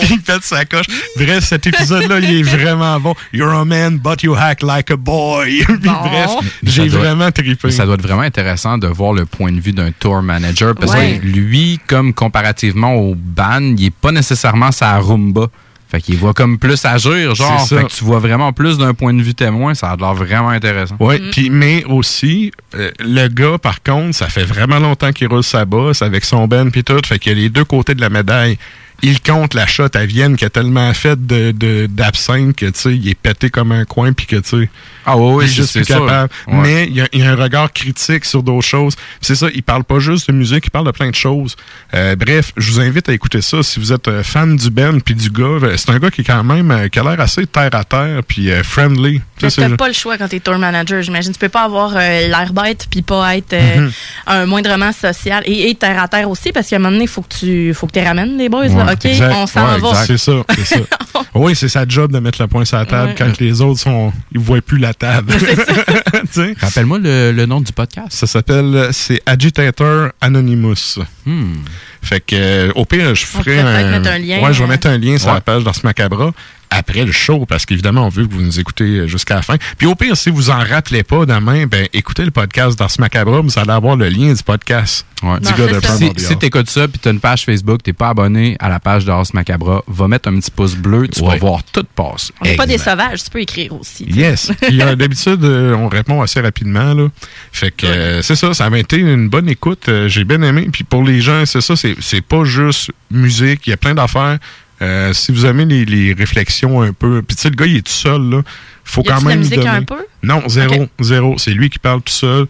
Puis 0.00 0.08
il 0.10 0.20
pète 0.20 0.42
sa 0.42 0.64
coche. 0.64 0.86
Bref, 1.16 1.44
cet 1.44 1.66
épisode-là, 1.66 2.18
il 2.20 2.40
est 2.40 2.42
vraiment 2.42 3.00
bon. 3.00 3.14
You're 3.32 3.52
a 3.54 3.64
man, 3.64 3.98
but 3.98 4.22
you 4.22 4.34
hack 4.34 4.62
like 4.62 4.90
a 4.90 4.96
boy. 4.96 5.64
Puis 5.66 5.76
Bon. 5.78 5.92
bref, 6.04 6.30
j'ai 6.62 6.88
vraiment 6.88 7.30
trippé. 7.32 7.70
Ça 7.70 7.86
doit 7.86 7.94
être 7.94 8.02
vraiment 8.02 8.20
intéressant 8.22 8.76
de 8.76 8.86
voir 8.86 9.12
le 9.14 9.24
point 9.24 9.50
de 9.52 9.60
vue 9.60 9.72
d'un 9.72 9.92
tour 9.92 10.20
manager 10.22 10.74
parce 10.74 10.92
Ouais. 10.92 11.18
que 11.20 11.26
lui, 11.26 11.80
comme 11.86 12.12
comparativement 12.12 12.94
au 12.94 13.14
band, 13.14 13.74
il 13.78 13.86
est 13.86 13.90
pas 13.94 14.12
nécessairement 14.12 14.72
sa 14.72 14.98
rumba. 14.98 15.46
Fait 15.90 16.00
qu'il 16.00 16.16
voit 16.16 16.34
comme 16.34 16.56
plus 16.58 16.84
agir, 16.84 17.34
genre. 17.34 17.66
Fait 17.66 17.82
que 17.84 17.90
tu 17.92 18.04
vois 18.04 18.20
vraiment 18.20 18.52
plus 18.52 18.78
d'un 18.78 18.94
point 18.94 19.12
de 19.12 19.22
vue 19.22 19.34
témoin. 19.34 19.74
Ça 19.74 19.90
a 19.90 19.96
l'air 19.96 20.14
vraiment 20.14 20.50
intéressant. 20.50 20.94
Oui, 21.00 21.16
puis 21.32 21.50
mais 21.50 21.84
aussi, 21.84 22.52
euh, 22.76 22.90
le 23.00 23.26
gars, 23.28 23.58
par 23.58 23.82
contre, 23.82 24.14
ça 24.14 24.28
fait 24.28 24.44
vraiment 24.44 24.78
longtemps 24.78 25.10
qu'il 25.12 25.26
roule 25.26 25.42
sa 25.42 25.64
bosse 25.64 26.02
avec 26.02 26.24
son 26.24 26.46
Ben 26.46 26.70
puis 26.70 26.84
tout. 26.84 27.00
Fait 27.04 27.18
qu'il 27.18 27.32
y 27.32 27.40
a 27.40 27.42
les 27.42 27.48
deux 27.48 27.64
côtés 27.64 27.94
de 27.96 28.00
la 28.00 28.08
médaille. 28.08 28.56
Il 29.02 29.20
compte 29.22 29.54
la 29.54 29.66
shot 29.66 29.88
à 29.94 30.04
Vienne 30.04 30.36
qui 30.36 30.44
a 30.44 30.50
tellement 30.50 30.92
fait 30.92 31.26
de, 31.26 31.52
de- 31.52 31.86
d'absinthe 31.86 32.54
que, 32.54 32.66
tu 32.66 32.78
sais, 32.78 32.94
il 32.94 33.08
est 33.08 33.14
pété 33.14 33.48
comme 33.48 33.72
un 33.72 33.86
coin 33.86 34.12
puis 34.12 34.26
que, 34.26 34.36
tu 34.36 34.48
sais, 34.62 34.70
Ah 35.06 35.16
oui, 35.16 35.44
il 35.44 35.50
est 35.50 35.52
juste 35.54 35.72
plus 35.76 35.84
capable. 35.86 36.28
Mais 36.48 36.86
il 36.86 36.94
y, 36.94 37.00
a, 37.00 37.06
il 37.12 37.20
y 37.20 37.22
a 37.22 37.30
un 37.30 37.36
regard 37.36 37.72
critique 37.72 38.24
sur 38.24 38.42
d'autres 38.42 38.66
choses. 38.66 38.94
C'est 39.20 39.34
ça, 39.34 39.46
il 39.54 39.62
parle 39.62 39.84
pas 39.84 39.98
juste 39.98 40.28
de 40.28 40.32
musique, 40.34 40.66
il 40.66 40.70
parle 40.70 40.86
de 40.86 40.90
plein 40.90 41.10
de 41.10 41.14
choses. 41.14 41.56
Euh, 41.94 42.16
bref, 42.16 42.52
je 42.56 42.70
vous 42.72 42.80
invite 42.80 43.08
à 43.08 43.12
écouter 43.12 43.40
ça 43.40 43.62
si 43.62 43.80
vous 43.80 43.92
êtes 43.92 44.08
euh, 44.08 44.22
fan 44.22 44.56
du 44.56 44.70
Ben 44.70 45.00
puis 45.00 45.14
du 45.14 45.30
gars. 45.30 45.44
Euh, 45.44 45.76
C'est 45.76 45.90
un 45.90 45.98
gars 45.98 46.10
qui 46.10 46.20
est 46.20 46.24
quand 46.24 46.44
même, 46.44 46.70
euh, 46.70 46.88
qui 46.88 46.98
a 46.98 47.02
l'air 47.02 47.20
assez 47.20 47.46
terre 47.46 47.70
à 47.74 47.84
terre 47.84 48.20
puis 48.26 48.50
euh, 48.50 48.62
friendly. 48.62 49.20
Tu 49.38 49.48
c'est- 49.50 49.76
pas 49.76 49.88
le 49.88 49.94
choix 49.94 50.18
quand 50.18 50.28
t'es 50.28 50.40
tour 50.40 50.58
manager, 50.58 51.00
j'imagine. 51.02 51.32
Tu 51.32 51.38
peux 51.38 51.48
pas 51.48 51.62
avoir 51.62 51.92
euh, 51.96 52.28
l'air 52.28 52.52
bête 52.52 52.86
puis 52.90 53.02
pas 53.02 53.36
être 53.36 53.52
euh, 53.54 53.80
Mhm. 53.80 53.92
un 54.26 54.46
moindrement 54.46 54.92
social 54.92 55.42
et, 55.46 55.70
et 55.70 55.74
terre 55.74 56.02
à 56.02 56.08
terre 56.08 56.28
aussi 56.28 56.52
parce 56.52 56.68
qu'à 56.68 56.76
un 56.76 56.78
moment 56.80 56.92
donné, 56.92 57.04
il 57.04 57.08
faut 57.08 57.22
que 57.22 57.34
tu 57.38 57.72
faut 57.74 57.86
que 57.86 57.92
tu 57.98 58.04
ramènes 58.04 58.36
les 58.36 58.48
boys. 58.48 58.68
là. 58.68 58.92
OK, 58.92 59.04
exact. 59.06 59.32
on 59.34 59.46
s'en 59.46 59.74
Ouais, 59.74 59.78
va. 59.80 59.94
C'est 60.04 60.18
ça, 60.18 60.32
c'est 60.56 60.64
ça. 60.66 60.80
oui, 61.34 61.54
c'est 61.56 61.68
sa 61.68 61.86
job 61.88 62.12
de 62.12 62.18
mettre 62.18 62.40
le 62.42 62.48
point 62.48 62.64
sur 62.64 62.76
la 62.76 62.84
table 62.86 63.08
Ouais. 63.10 63.14
quand 63.16 63.38
les 63.40 63.60
autres 63.62 63.80
sont, 63.80 64.12
ils 64.32 64.38
voient 64.40 64.60
plus 64.60 64.78
la 64.78 64.89
table. 64.94 65.32
Rappelle-moi 66.60 66.98
le, 66.98 67.32
le 67.32 67.46
nom 67.46 67.60
du 67.60 67.72
podcast. 67.72 68.08
ça 68.12 68.26
s'appelle, 68.26 68.88
c'est 68.92 69.20
Agitator 69.26 70.10
Anonymous. 70.20 70.98
Hmm. 71.26 71.54
Fait 72.02 72.20
que, 72.20 72.34
euh, 72.36 72.72
au 72.74 72.84
pire, 72.84 73.14
je 73.14 73.26
ferai 73.26 73.62
mettre 73.62 74.10
un 74.10 74.18
lien, 74.18 74.40
Ouais, 74.42 74.52
je 74.52 74.58
vais 74.58 74.64
euh, 74.64 74.68
mettre 74.68 74.86
un 74.88 74.98
lien 74.98 75.18
sur 75.18 75.28
la 75.28 75.34
Ouais. 75.34 75.40
page 75.40 75.64
d'Ars 75.64 75.74
Macabra. 75.84 76.32
Après 76.70 77.04
le 77.04 77.12
show, 77.12 77.46
parce 77.46 77.66
qu'évidemment, 77.66 78.06
on 78.06 78.08
veut 78.08 78.26
que 78.26 78.32
vous 78.32 78.42
nous 78.42 78.60
écoutez 78.60 79.08
jusqu'à 79.08 79.34
la 79.36 79.42
fin. 79.42 79.56
Puis 79.78 79.86
au 79.86 79.94
pire, 79.94 80.16
si 80.16 80.30
vous 80.30 80.50
en 80.50 80.58
rappelez 80.58 81.02
pas 81.02 81.26
demain, 81.26 81.66
ben 81.66 81.86
écoutez 81.92 82.24
le 82.24 82.30
podcast 82.30 82.78
d'Ars 82.78 82.90
Macabre, 82.98 83.42
vous 83.42 83.58
allez 83.58 83.70
avoir 83.72 83.96
le 83.96 84.08
lien 84.08 84.32
du 84.32 84.42
podcast. 84.42 85.04
Ouais. 85.22 85.38
Du 85.40 85.50
Non, 85.50 85.66
gars 85.66 85.80
de 85.80 85.80
Si, 85.84 86.12
si 86.16 86.36
t'écoutes 86.38 86.70
ça 86.70 86.88
puis 86.88 86.98
t'as 86.98 87.10
une 87.10 87.20
page 87.20 87.44
Facebook, 87.44 87.82
t'es 87.82 87.92
pas 87.92 88.08
abonné 88.10 88.56
à 88.58 88.68
la 88.70 88.80
page 88.80 89.04
de 89.04 89.10
House 89.10 89.34
Macabra, 89.34 89.82
va 89.86 90.08
mettre 90.08 90.28
un 90.30 90.38
petit 90.38 90.50
pouce 90.50 90.74
bleu, 90.76 91.08
tu 91.08 91.22
vas 91.22 91.36
voir 91.36 91.62
tout 91.64 91.84
passer. 91.94 92.32
On 92.40 92.44
n'est 92.46 92.56
pas 92.56 92.66
des 92.66 92.78
sauvages, 92.78 93.24
tu 93.24 93.30
peux 93.30 93.40
écrire 93.40 93.72
aussi. 93.74 94.06
tu 94.06 94.12
sais. 94.14 94.18
Yes. 94.18 94.52
Puis 94.62 94.80
euh, 94.80 94.94
d'habitude, 94.96 95.44
euh, 95.44 95.74
on 95.74 95.88
répond 95.88 96.22
assez 96.22 96.40
rapidement. 96.40 96.94
Là. 96.94 97.08
Fait 97.52 97.70
que 97.70 97.84
euh, 97.86 98.22
c'est 98.22 98.36
ça, 98.36 98.54
ça 98.54 98.70
m'a 98.70 98.78
été 98.78 98.96
une 98.96 99.28
bonne 99.28 99.48
écoute. 99.50 99.88
euh, 99.88 100.08
J'ai 100.08 100.24
bien 100.24 100.40
aimé. 100.42 100.68
Puis 100.72 100.84
pour 100.84 101.02
les 101.04 101.20
gens, 101.20 101.44
c'est 101.44 101.60
ça, 101.60 101.74
c'est 101.76 102.20
pas 102.22 102.44
juste 102.44 102.90
musique, 103.10 103.66
il 103.66 103.70
y 103.70 103.72
a 103.72 103.76
plein 103.76 103.94
d'affaires. 103.94 104.38
Euh, 104.82 105.12
si 105.12 105.30
vous 105.32 105.44
aimez 105.46 105.64
les, 105.66 105.84
les 105.84 106.12
réflexions 106.14 106.80
un 106.82 106.92
peu. 106.92 107.22
Puis 107.22 107.36
tu 107.36 107.42
sais, 107.42 107.50
le 107.50 107.56
gars, 107.56 107.66
il 107.66 107.76
est 107.76 107.86
tout 107.86 107.92
seul, 107.92 108.22
là. 108.30 108.42
Faut 108.84 109.02
Y 109.02 109.04
quand 109.08 109.14
la 109.16 109.20
même 109.20 109.40
lui 109.42 109.48
donner. 109.48 109.68
un 109.68 109.82
peu? 109.82 110.06
Non, 110.22 110.42
zéro, 110.48 110.88
zéro. 111.00 111.34
C'est 111.38 111.50
lui 111.52 111.68
qui 111.70 111.78
parle 111.78 112.02
tout 112.02 112.12
seul. 112.12 112.46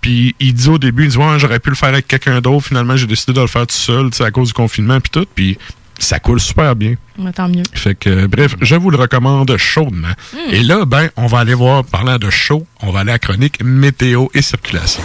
Puis 0.00 0.34
il 0.40 0.54
dit 0.54 0.68
au 0.68 0.78
début, 0.78 1.04
il 1.04 1.10
dit 1.10 1.16
ouais, 1.16 1.38
j'aurais 1.38 1.60
pu 1.60 1.70
le 1.70 1.76
faire 1.76 1.90
avec 1.90 2.08
quelqu'un 2.08 2.40
d'autre. 2.40 2.66
Finalement, 2.66 2.96
j'ai 2.96 3.06
décidé 3.06 3.32
de 3.32 3.40
le 3.40 3.46
faire 3.46 3.66
tout 3.66 3.74
seul, 3.74 4.10
tu 4.10 4.18
sais, 4.18 4.24
à 4.24 4.30
cause 4.30 4.48
du 4.48 4.54
confinement 4.54 5.00
puis 5.00 5.10
tout. 5.10 5.26
Puis 5.34 5.58
ça 5.98 6.18
coule 6.18 6.40
super 6.40 6.74
bien. 6.74 6.94
Tant 7.34 7.48
mieux. 7.48 7.62
Fait 7.74 7.94
que, 7.94 8.10
euh, 8.10 8.26
bref, 8.28 8.56
je 8.60 8.74
vous 8.74 8.90
le 8.90 8.96
recommande 8.96 9.56
chaudement. 9.56 10.08
Et 10.50 10.62
là, 10.62 10.84
ben, 10.84 11.10
on 11.16 11.26
va 11.26 11.38
aller 11.40 11.54
voir, 11.54 11.84
parlant 11.84 12.18
de 12.18 12.30
chaud, 12.30 12.66
on 12.80 12.90
va 12.90 13.00
aller 13.00 13.10
à 13.10 13.14
la 13.14 13.18
chronique 13.20 13.62
météo 13.62 14.26
et 14.34 14.42
circulation. 14.42 15.02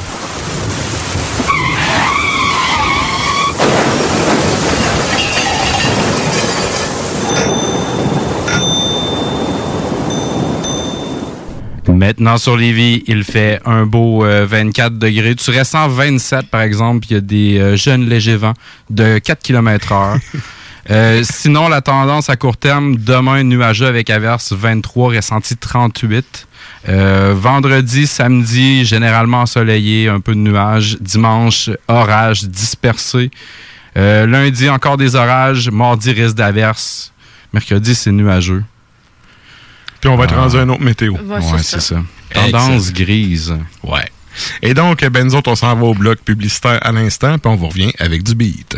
Maintenant 11.98 12.38
sur 12.38 12.56
Lévis, 12.56 13.04
il 13.08 13.24
fait 13.24 13.60
un 13.66 13.88
beau 13.88 14.24
euh, 14.24 14.46
24 14.48 15.00
degrés. 15.00 15.34
Tu 15.34 15.50
restes 15.50 15.74
en 15.74 15.88
27 15.88 16.48
par 16.52 16.62
exemple, 16.62 17.08
il 17.10 17.14
y 17.14 17.18
a 17.18 17.22
des 17.22 17.58
euh, 17.58 17.76
jeunes 17.76 18.08
légers 18.08 18.36
vents 18.36 18.54
de 18.92 19.18
4 19.18 19.42
km 19.42 19.92
heure. 19.92 20.18
Euh, 20.90 21.22
sinon, 21.30 21.68
la 21.68 21.82
tendance 21.82 22.30
à 22.30 22.38
court 22.38 22.56
terme, 22.56 22.96
demain 22.96 23.44
nuageux 23.44 23.88
avec 23.88 24.10
averse 24.10 24.54
23, 24.54 25.16
ressenti 25.16 25.58
38. 25.58 26.48
Euh, 26.88 27.34
vendredi, 27.36 28.08
samedi, 28.08 28.86
généralement 28.86 29.42
ensoleillé, 29.42 30.08
un 30.08 30.22
peu 30.22 30.34
de 30.34 30.40
nuages. 30.40 30.98
Dimanche, 31.02 31.70
orage 31.90 32.46
dispersé. 32.46 33.32
Euh, 33.98 34.26
lundi, 34.26 34.70
encore 34.70 34.96
des 34.96 35.16
orages. 35.16 35.70
Mardi, 35.70 36.14
risque 36.14 36.36
d'averse. 36.36 37.12
Mercredi, 37.52 37.94
c'est 37.94 38.14
nuageux. 38.14 38.64
Puis 40.02 40.10
on 40.10 40.16
va 40.16 40.26
être 40.26 40.34
Ah. 40.38 40.42
rendu 40.42 40.58
à 40.58 40.62
un 40.62 40.70
autre 40.70 40.82
météo. 40.84 41.14
Ouais, 41.14 41.36
ouais, 41.36 41.42
c'est 41.58 41.80
c'est 41.80 41.80
ça. 41.82 41.96
ça. 42.34 42.42
Tendance 42.52 42.94
grise. 42.94 43.56
Ouais. 43.84 44.06
Et 44.62 44.74
donc, 44.74 45.04
ben, 45.06 45.24
nous 45.26 45.34
autres, 45.36 45.50
on 45.52 45.56
s'en 45.56 45.76
va 45.76 45.84
au 45.86 45.94
bloc 45.96 46.20
publicitaire 46.20 46.80
à 46.82 46.92
l'instant, 46.92 47.38
puis 47.40 47.52
on 47.52 47.56
vous 47.56 47.68
revient 47.70 47.92
avec 48.00 48.22
du 48.24 48.36
beat. 48.36 48.78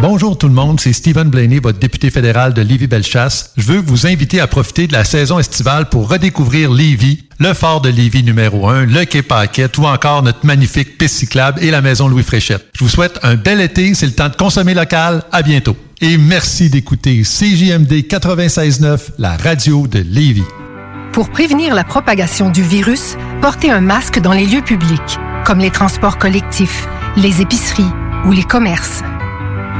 Bonjour 0.00 0.36
tout 0.36 0.48
le 0.48 0.54
monde, 0.54 0.78
c'est 0.78 0.92
Stephen 0.92 1.30
Blaney, 1.30 1.58
votre 1.58 1.78
député 1.78 2.10
fédéral 2.10 2.52
de 2.52 2.62
Lévis-Bellechasse. 2.62 3.52
Je 3.56 3.62
veux 3.62 3.78
vous 3.78 4.06
inviter 4.06 4.40
à 4.40 4.46
profiter 4.46 4.86
de 4.86 4.92
la 4.92 5.04
saison 5.04 5.38
estivale 5.38 5.88
pour 5.88 6.08
redécouvrir 6.08 6.70
Lévis, 6.70 7.24
le 7.38 7.54
fort 7.54 7.80
de 7.80 7.88
Lévis 7.88 8.22
numéro 8.22 8.68
1, 8.68 8.86
le 8.86 9.04
quai 9.04 9.22
Paquette 9.22 9.78
ou 9.78 9.84
encore 9.84 10.22
notre 10.22 10.44
magnifique 10.44 10.98
piste 10.98 11.16
cyclable 11.16 11.62
et 11.62 11.70
la 11.70 11.80
maison 11.80 12.08
Louis 12.08 12.22
Fréchette. 12.22 12.66
Je 12.74 12.84
vous 12.84 12.90
souhaite 12.90 13.18
un 13.22 13.36
bel 13.36 13.60
été, 13.60 13.94
c'est 13.94 14.06
le 14.06 14.12
temps 14.12 14.28
de 14.28 14.36
consommer 14.36 14.74
local. 14.74 15.22
À 15.32 15.42
bientôt. 15.42 15.76
Et 16.00 16.18
merci 16.18 16.68
d'écouter 16.68 17.22
CJMD 17.22 17.92
96.9, 17.92 18.98
la 19.18 19.36
radio 19.36 19.86
de 19.86 20.00
Lévis. 20.00 20.44
Pour 21.12 21.30
prévenir 21.30 21.74
la 21.74 21.84
propagation 21.84 22.50
du 22.50 22.62
virus, 22.62 23.16
portez 23.40 23.70
un 23.70 23.80
masque 23.80 24.20
dans 24.20 24.32
les 24.32 24.44
lieux 24.44 24.62
publics, 24.62 25.18
comme 25.46 25.58
les 25.58 25.70
transports 25.70 26.18
collectifs, 26.18 26.86
les 27.16 27.40
épiceries 27.40 27.90
ou 28.26 28.32
les 28.32 28.44
commerces. 28.44 29.02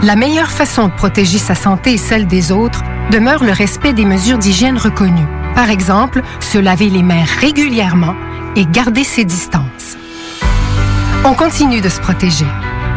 La 0.02 0.14
meilleure 0.14 0.50
façon 0.50 0.88
de 0.88 0.92
protéger 0.92 1.38
sa 1.38 1.54
santé 1.54 1.94
et 1.94 1.98
celle 1.98 2.26
des 2.26 2.52
autres 2.52 2.82
demeure 3.10 3.42
le 3.42 3.52
respect 3.52 3.92
des 3.92 4.04
mesures 4.04 4.38
d'hygiène 4.38 4.78
reconnues. 4.78 5.26
Par 5.54 5.70
exemple, 5.70 6.22
se 6.40 6.58
laver 6.58 6.90
les 6.90 7.02
mains 7.02 7.24
régulièrement 7.40 8.14
et 8.56 8.66
garder 8.66 9.04
ses 9.04 9.24
distances. 9.24 9.96
On 11.24 11.34
continue 11.34 11.80
de 11.80 11.88
se 11.88 12.00
protéger. 12.00 12.46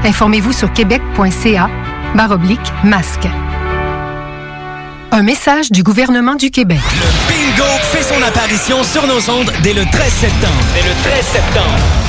Informez-vous 0.04 0.54
sur 0.54 0.72
québec.ca 0.74 1.70
baroblique 2.16 2.74
masque. 2.84 3.28
Un 5.12 5.24
message 5.24 5.72
du 5.72 5.84
gouvernement 5.84 6.36
du 6.36 6.52
Québec. 6.52 6.80
Bingo 7.28 7.70
fait 7.92 8.04
son 8.04 8.22
apparition 8.22 8.84
sur 8.84 9.08
nos 9.08 9.30
ondes 9.30 9.52
dès 9.64 9.74
le 9.74 9.84
13 9.86 10.14
septembre. 10.14 10.64
Dès 10.76 10.88
le 10.88 10.96
13 11.04 11.26
septembre. 11.26 12.09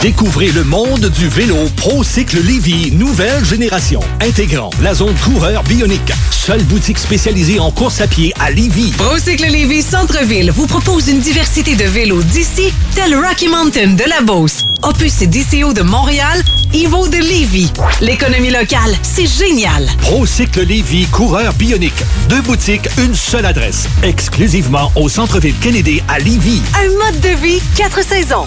Découvrez 0.00 0.52
le 0.52 0.62
monde 0.62 1.06
du 1.10 1.28
vélo 1.28 1.56
ProCycle 1.76 2.40
Lévy, 2.40 2.92
nouvelle 2.92 3.44
génération, 3.44 4.00
intégrant 4.20 4.70
la 4.80 4.94
zone 4.94 5.14
coureur 5.24 5.64
bionique. 5.64 6.12
Seule 6.30 6.62
boutique 6.62 6.98
spécialisée 6.98 7.58
en 7.58 7.72
course 7.72 8.00
à 8.00 8.06
pied 8.06 8.32
à 8.38 8.50
Lévy. 8.52 8.92
Procycle 8.92 9.50
Lévy 9.50 9.82
Centre-Ville 9.82 10.52
vous 10.52 10.68
propose 10.68 11.08
une 11.08 11.18
diversité 11.18 11.74
de 11.74 11.84
vélos 11.84 12.22
d'ici, 12.22 12.72
tel 12.94 13.16
Rocky 13.16 13.48
Mountain 13.48 13.94
de 13.94 14.04
la 14.08 14.20
Beauce, 14.20 14.64
Opus 14.84 15.20
et 15.22 15.26
DCO 15.26 15.72
de 15.72 15.82
Montréal, 15.82 16.44
Evo 16.72 17.08
de 17.08 17.16
Lévy. 17.18 17.70
L'économie 18.00 18.50
locale, 18.50 18.94
c'est 19.02 19.26
génial. 19.26 19.84
ProCycle 20.02 20.62
Lévy, 20.62 21.06
coureur 21.06 21.52
bionique. 21.54 22.04
Deux 22.28 22.42
boutiques, 22.42 22.88
une 22.98 23.14
seule 23.16 23.46
adresse. 23.46 23.88
Exclusivement 24.04 24.92
au 24.94 25.08
centre-ville 25.08 25.56
Kennedy 25.60 26.00
à 26.06 26.20
Lévy. 26.20 26.62
Un 26.76 26.88
mode 27.04 27.20
de 27.20 27.42
vie, 27.42 27.60
quatre 27.76 28.04
saisons. 28.04 28.46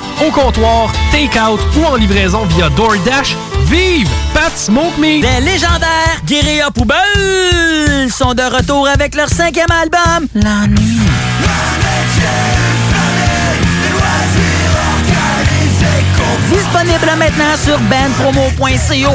au 0.25 0.31
comptoir, 0.31 0.91
take-out 1.11 1.59
ou 1.77 1.85
en 1.85 1.95
livraison 1.95 2.45
via 2.45 2.69
DoorDash. 2.69 3.35
Vive 3.65 4.09
Pat 4.33 4.51
Smoke 4.55 4.97
Meat! 4.99 5.23
Les 5.23 5.45
légendaires 5.45 6.21
Guérilla 6.25 6.71
Poubelle 6.71 8.11
sont 8.11 8.33
de 8.33 8.43
retour 8.43 8.87
avec 8.87 9.15
leur 9.15 9.29
cinquième 9.29 9.71
album, 9.71 10.27
La 10.35 10.67
Nuit. 10.67 10.99
Disponible 16.51 17.11
maintenant 17.17 17.55
sur 17.63 17.79
bandpromo.co. 17.79 19.11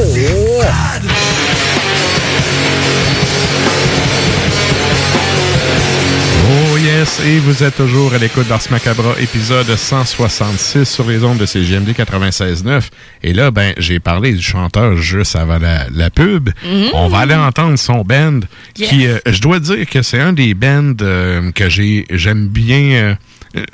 Et 6.96 7.38
vous 7.40 7.62
êtes 7.62 7.76
toujours 7.76 8.14
à 8.14 8.18
l'écoute 8.18 8.48
d'Ars 8.48 8.62
Macabra, 8.70 9.20
épisode 9.20 9.66
166 9.76 10.86
sur 10.86 11.06
les 11.06 11.22
ondes 11.24 11.36
de 11.36 11.44
CGMD 11.44 11.90
96.9. 11.90 12.84
Et 13.22 13.34
là, 13.34 13.50
ben, 13.50 13.74
j'ai 13.76 14.00
parlé 14.00 14.32
du 14.32 14.40
chanteur 14.40 14.96
juste 14.96 15.36
avant 15.36 15.58
la, 15.58 15.88
la 15.94 16.08
pub. 16.08 16.48
Mhm. 16.64 16.86
On 16.94 17.08
va 17.08 17.18
aller 17.18 17.34
entendre 17.34 17.76
son 17.78 18.00
band, 18.00 18.40
qui, 18.72 19.06
euh, 19.06 19.18
je 19.26 19.42
dois 19.42 19.60
dire 19.60 19.84
que 19.86 20.00
c'est 20.00 20.20
un 20.20 20.32
des 20.32 20.54
bands 20.54 20.94
euh, 21.02 21.50
que 21.52 21.68
j'ai, 21.68 22.06
j'aime 22.10 22.48
bien. 22.48 22.78
euh, 22.78 23.14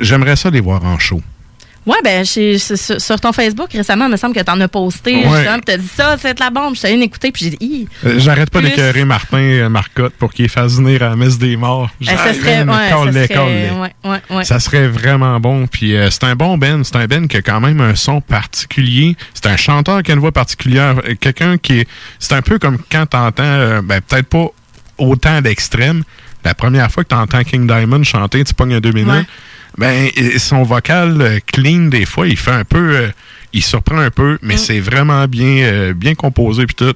J'aimerais 0.00 0.34
ça 0.34 0.50
les 0.50 0.60
voir 0.60 0.84
en 0.84 0.98
show. 0.98 1.20
Ouais, 1.84 1.96
ben, 2.04 2.24
sur, 2.24 3.20
ton 3.20 3.32
Facebook 3.32 3.72
récemment, 3.72 4.06
il 4.06 4.12
me 4.12 4.16
semble 4.16 4.34
que 4.36 4.40
t'en 4.40 4.60
as 4.60 4.68
posté. 4.68 5.16
Ouais. 5.16 5.22
justement, 5.22 5.54
puis 5.54 5.62
t'as 5.66 5.76
dit 5.78 5.88
ça, 5.88 6.16
c'est 6.16 6.34
de 6.34 6.40
la 6.40 6.50
bombe. 6.50 6.74
Je 6.74 6.78
suis 6.78 6.88
allée 6.88 7.02
écouter, 7.02 7.32
puis 7.32 7.46
j'ai 7.46 7.56
dit, 7.56 7.88
Euh, 8.06 8.20
J'arrête 8.20 8.50
pas 8.50 8.60
d'écœurer 8.60 9.04
Martin 9.04 9.38
euh, 9.38 9.68
Marcotte 9.68 10.12
pour 10.14 10.32
qu'il 10.32 10.48
fasse 10.48 10.74
venir 10.76 11.02
à 11.02 11.08
la 11.10 11.16
messe 11.16 11.38
des 11.38 11.56
morts. 11.56 11.88
Ça 12.00 12.12
J'arrête, 12.16 12.36
serait, 12.40 12.62
ouais, 12.62 12.66
ça 12.88 12.94
colle-les, 12.94 13.12
serait- 13.26 13.34
colle-les. 13.34 13.70
ouais, 13.80 13.94
ouais, 14.04 14.36
ouais. 14.36 14.44
Ça 14.44 14.60
serait 14.60 14.86
vraiment 14.86 15.40
bon. 15.40 15.66
Puis 15.66 15.96
euh, 15.96 16.08
c'est 16.10 16.22
un 16.24 16.36
bon 16.36 16.56
Ben. 16.56 16.84
C'est 16.84 16.94
un 16.96 17.06
Ben 17.06 17.26
qui 17.26 17.38
a 17.38 17.42
quand 17.42 17.60
même 17.60 17.80
un 17.80 17.96
son 17.96 18.20
particulier. 18.20 19.16
C'est 19.34 19.46
un 19.46 19.56
chanteur 19.56 20.02
qui 20.04 20.12
a 20.12 20.14
une 20.14 20.20
voix 20.20 20.30
particulière. 20.32 20.96
Euh, 21.08 21.14
Quelqu'un 21.18 21.58
qui 21.58 21.80
est. 21.80 21.88
C'est 22.20 22.34
un 22.34 22.42
peu 22.42 22.60
comme 22.60 22.78
quand 22.92 23.06
t'entends, 23.06 23.42
euh, 23.42 23.82
ben, 23.82 24.00
peut-être 24.00 24.28
pas 24.28 24.46
autant 24.98 25.40
d'extrêmes. 25.40 26.04
La 26.44 26.54
première 26.54 26.90
fois 26.90 27.02
que 27.04 27.08
t'entends 27.08 27.42
King 27.44 27.66
Diamond 27.66 28.02
chanter, 28.04 28.42
tu 28.44 28.54
pognes 28.54 28.74
un 28.74 28.80
deux 28.80 28.92
minutes. 28.92 29.26
Ben, 29.78 30.10
son 30.38 30.62
vocal 30.62 31.20
euh, 31.20 31.38
clean, 31.46 31.88
des 31.88 32.04
fois, 32.04 32.26
il 32.28 32.36
fait 32.36 32.50
un 32.50 32.64
peu. 32.64 32.96
euh, 32.96 33.08
il 33.52 33.62
surprend 33.62 33.98
un 33.98 34.10
peu, 34.10 34.38
mais 34.42 34.56
c'est 34.56 34.80
vraiment 34.80 35.26
bien, 35.26 35.64
euh, 35.64 35.92
bien 35.92 36.14
composé. 36.14 36.66
Puis 36.66 36.74
tout. 36.74 36.94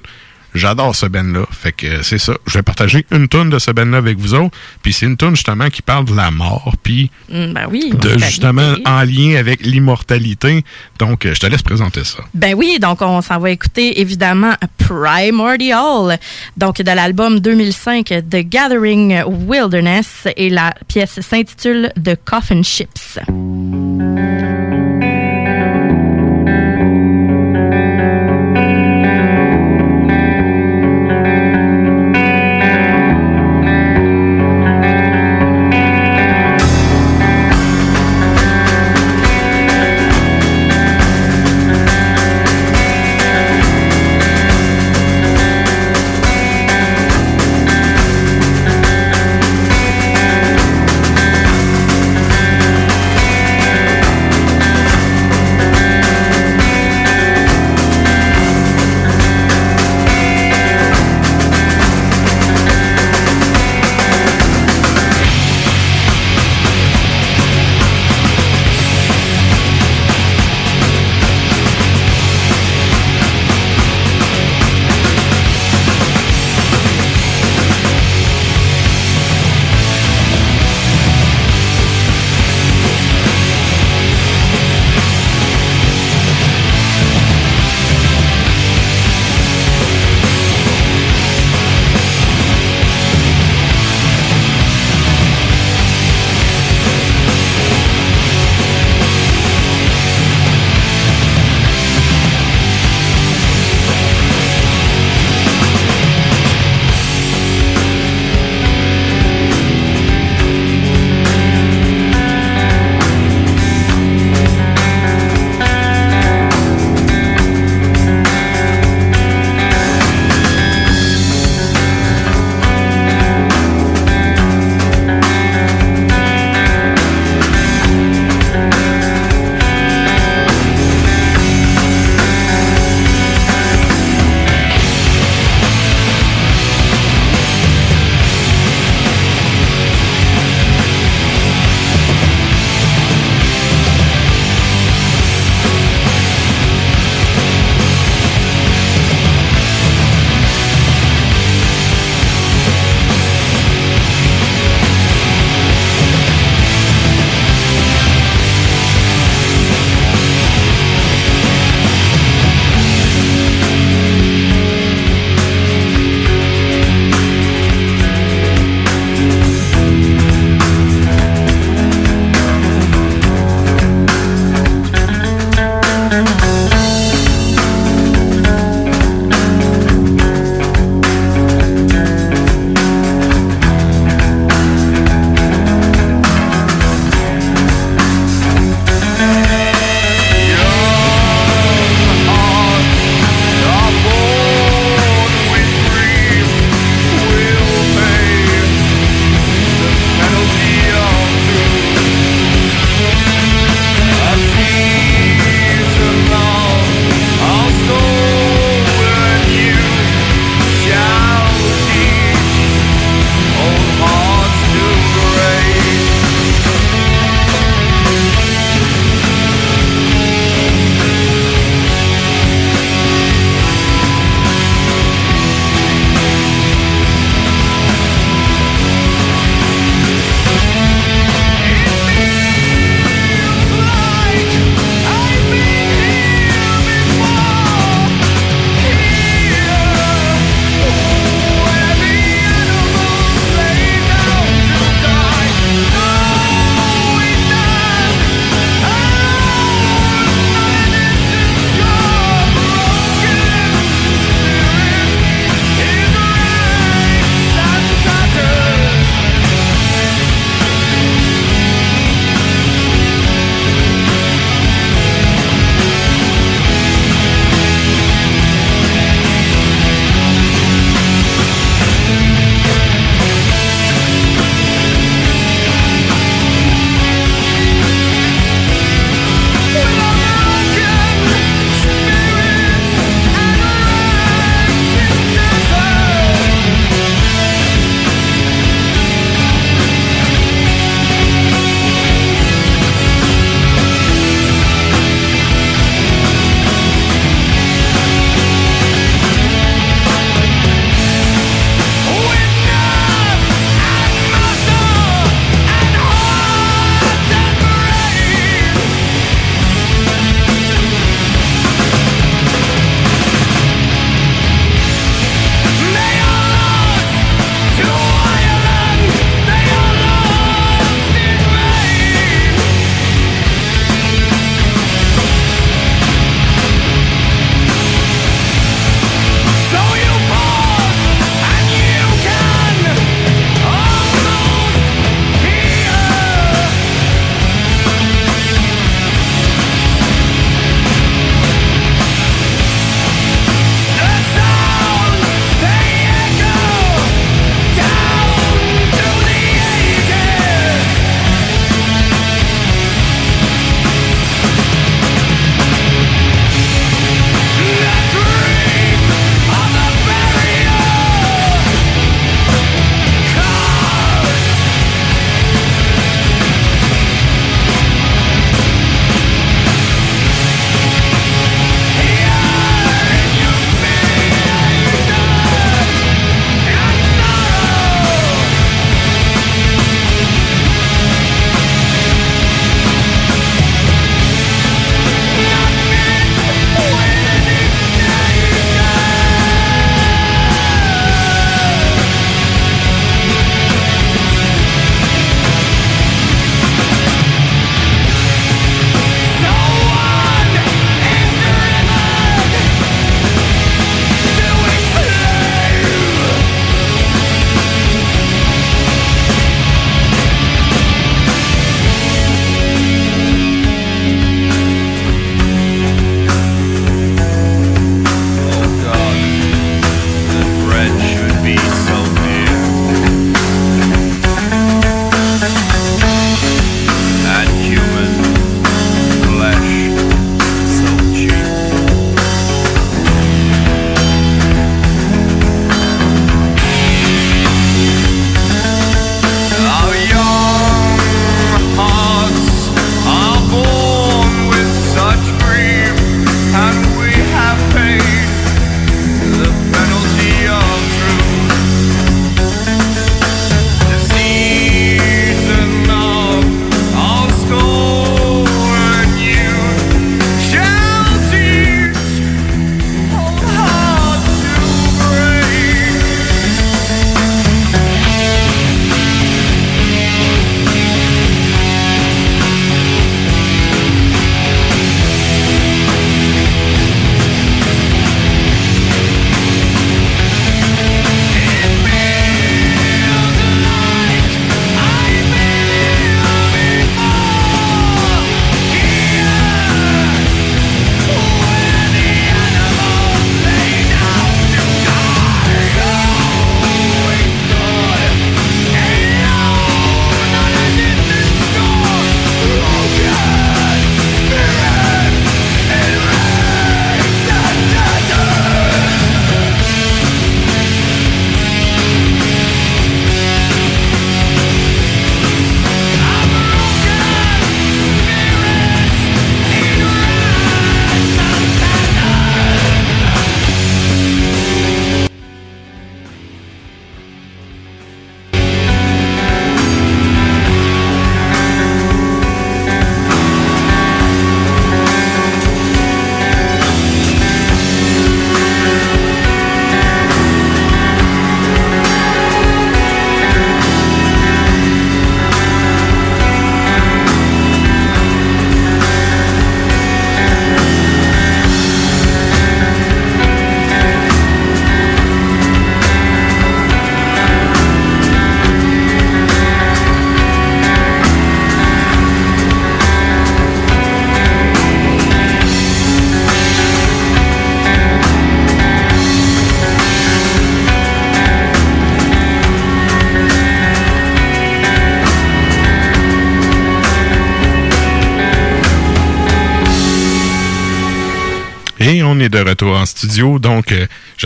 J'adore 0.55 0.95
ce 0.95 1.05
Ben-là. 1.05 1.45
Fait 1.51 1.71
que 1.71 1.85
euh, 1.87 2.03
c'est 2.03 2.17
ça. 2.17 2.33
Je 2.47 2.53
vais 2.57 2.63
partager 2.63 3.05
une 3.11 3.27
tonne 3.27 3.49
de 3.49 3.59
ce 3.59 3.71
Ben-là 3.71 3.97
avec 3.97 4.17
vous 4.17 4.33
autres. 4.33 4.55
Puis 4.81 4.93
c'est 4.93 5.05
une 5.05 5.17
tonne 5.17 5.35
justement 5.35 5.69
qui 5.69 5.81
parle 5.81 6.05
de 6.05 6.15
la 6.15 6.31
mort. 6.31 6.73
Puis 6.83 7.11
Mm, 7.29 7.53
ben 7.53 7.67
oui. 7.69 7.91
de 8.01 8.17
justement 8.17 8.75
en 8.85 9.01
lien 9.03 9.35
avec 9.37 9.65
l'immortalité. 9.65 10.63
Donc, 10.99 11.25
euh, 11.25 11.33
je 11.33 11.39
te 11.39 11.45
laisse 11.47 11.61
présenter 11.61 12.03
ça. 12.03 12.19
Ben 12.33 12.53
oui, 12.55 12.77
donc 12.81 13.01
on 13.01 13.21
s'en 13.21 13.37
va 13.39 13.51
écouter 13.51 13.99
évidemment 14.01 14.53
Primordial, 14.77 16.17
donc 16.55 16.77
de 16.81 16.91
l'album 16.91 17.39
2005 17.39 18.05
The 18.29 18.37
Gathering 18.47 19.21
Wilderness 19.25 20.27
et 20.37 20.49
la 20.49 20.73
pièce 20.87 21.19
s'intitule 21.21 21.91
The 22.01 22.15
Coffin 22.23 22.63
Ships. 22.63 23.19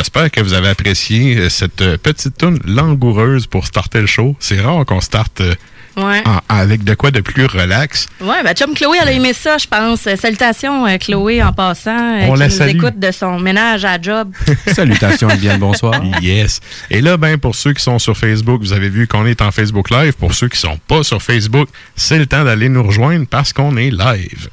J'espère 0.01 0.31
que 0.31 0.41
vous 0.41 0.53
avez 0.53 0.69
apprécié 0.69 1.37
euh, 1.37 1.49
cette 1.49 1.81
euh, 1.81 1.97
petite 1.97 2.37
tune 2.37 2.59
langoureuse 2.65 3.45
pour 3.47 3.65
starter 3.67 4.01
le 4.01 4.07
show. 4.07 4.35
C'est 4.39 4.59
rare 4.59 4.85
qu'on 4.85 4.99
starte 5.01 5.41
euh, 5.41 5.53
Ouais. 5.97 6.23
en- 6.25 6.39
avec 6.47 6.85
de 6.85 6.93
quoi 6.93 7.11
de 7.11 7.19
plus 7.19 7.45
relax. 7.47 8.07
Ouais, 8.21 8.41
ben 8.45 8.53
chum 8.53 8.73
Chloé, 8.73 8.97
elle 9.01 9.09
a 9.09 9.11
aimé 9.11 9.33
ça, 9.33 9.57
je 9.57 9.67
pense. 9.67 10.07
Salutations, 10.15 10.85
Chloé, 10.97 11.43
en 11.43 11.51
passant, 11.51 12.19
On 12.21 12.33
qui 12.33 12.39
la 12.39 12.47
nous 12.47 12.53
salue. 12.55 12.77
écoute 12.77 12.97
de 12.97 13.11
son 13.11 13.39
ménage 13.39 13.83
à 13.83 14.01
job. 14.01 14.31
Salutations 14.73 15.29
et 15.29 15.35
bien 15.35 15.53
le 15.53 15.59
bonsoir. 15.59 16.01
Yes. 16.21 16.61
Et 16.89 17.01
là, 17.01 17.17
ben, 17.17 17.37
pour 17.37 17.55
ceux 17.55 17.73
qui 17.73 17.83
sont 17.83 17.99
sur 17.99 18.17
Facebook, 18.17 18.61
vous 18.61 18.71
avez 18.71 18.87
vu 18.87 19.05
qu'on 19.05 19.25
est 19.25 19.41
en 19.41 19.51
Facebook 19.51 19.89
Live. 19.89 20.13
Pour 20.13 20.33
ceux 20.33 20.47
qui 20.47 20.57
sont 20.57 20.79
pas 20.87 21.03
sur 21.03 21.21
Facebook, 21.21 21.67
c'est 21.97 22.17
le 22.19 22.25
temps 22.25 22.45
d'aller 22.45 22.69
nous 22.69 22.83
rejoindre 22.83 23.25
parce 23.29 23.51
qu'on 23.51 23.75
est 23.75 23.91
live. 23.91 24.47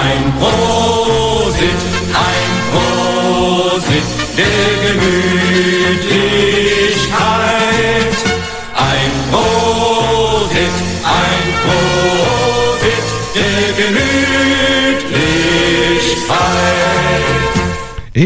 Ein 0.00 0.32
Prosit, 0.38 1.80
ein 2.14 2.52
Prosit 2.72 4.08
der 4.36 4.92
Gemütlichkeit. 4.92 6.27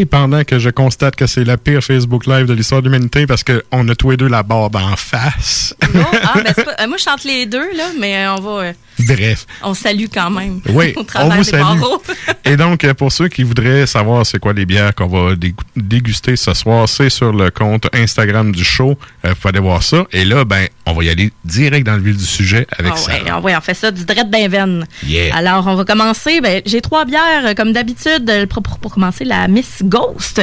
Pendant 0.06 0.44
que 0.44 0.58
je 0.58 0.70
constate 0.70 1.16
que 1.16 1.26
c'est 1.26 1.44
la 1.44 1.56
pire 1.56 1.82
Facebook 1.82 2.26
Live 2.26 2.46
de 2.46 2.54
l'histoire 2.54 2.82
de 2.82 2.88
l'humanité 2.88 3.26
parce 3.26 3.42
qu'on 3.44 3.88
a 3.88 3.94
tous 3.94 4.10
les 4.10 4.16
deux 4.16 4.28
la 4.28 4.42
barbe 4.42 4.76
en 4.76 4.96
face. 4.96 5.74
Ah, 5.82 6.34
ben, 6.44 6.52
pas- 6.54 6.76
euh, 6.80 6.86
moi, 6.88 6.96
je 6.98 7.02
chante 7.04 7.24
les 7.24 7.46
deux, 7.46 7.72
là, 7.76 7.84
mais 7.98 8.16
euh, 8.26 8.34
on 8.36 8.40
va. 8.40 8.50
euh, 8.64 8.72
Bref. 9.00 9.46
on 9.62 9.74
salue 9.74 10.04
quand 10.12 10.30
même. 10.30 10.60
Oui, 10.68 10.92
on 10.96 11.04
travers 11.04 11.36
vous 11.36 11.44
salue. 11.44 11.80
Et 12.44 12.56
donc, 12.56 12.84
euh, 12.84 12.94
pour 12.94 13.10
ceux 13.12 13.28
qui 13.28 13.42
voudraient 13.42 13.86
savoir 13.86 14.24
c'est 14.26 14.38
quoi 14.38 14.52
les 14.52 14.66
bières 14.66 14.94
qu'on 14.94 15.06
va 15.08 15.34
dég- 15.34 15.54
déguster 15.76 16.36
ce 16.36 16.52
soir, 16.54 16.88
c'est 16.88 17.10
sur 17.10 17.32
le 17.32 17.50
compte 17.50 17.86
Instagram 17.94 18.52
du 18.52 18.64
show. 18.64 18.96
Euh, 19.24 19.30
vous 19.30 19.34
pouvez 19.36 19.48
aller 19.50 19.60
voir 19.60 19.82
ça. 19.82 20.04
Et 20.12 20.24
là, 20.24 20.44
ben, 20.44 20.66
on 20.86 20.92
va 20.92 21.04
y 21.04 21.08
aller 21.10 21.32
direct 21.44 21.86
dans 21.86 21.96
le 21.96 22.02
vif 22.02 22.16
du 22.16 22.24
sujet 22.24 22.66
avec 22.78 22.92
Ah 22.94 22.98
ça. 22.98 23.12
ah 23.30 23.40
ouais, 23.40 23.56
on 23.56 23.60
fait 23.60 23.74
ça 23.74 23.90
du 23.90 24.04
veine. 24.04 24.86
Yeah. 25.06 25.34
Alors, 25.36 25.66
on 25.66 25.74
va 25.74 25.84
commencer. 25.84 26.40
Ben, 26.40 26.62
J'ai 26.66 26.80
trois 26.80 27.04
bières, 27.04 27.44
euh, 27.46 27.54
comme 27.54 27.72
d'habitude, 27.72 28.28
euh, 28.28 28.46
pour, 28.46 28.62
pour- 28.62 28.78
pour 28.78 28.94
commencer, 28.94 29.24
la 29.24 29.48
Miss 29.48 29.82
Ghost. 29.92 30.42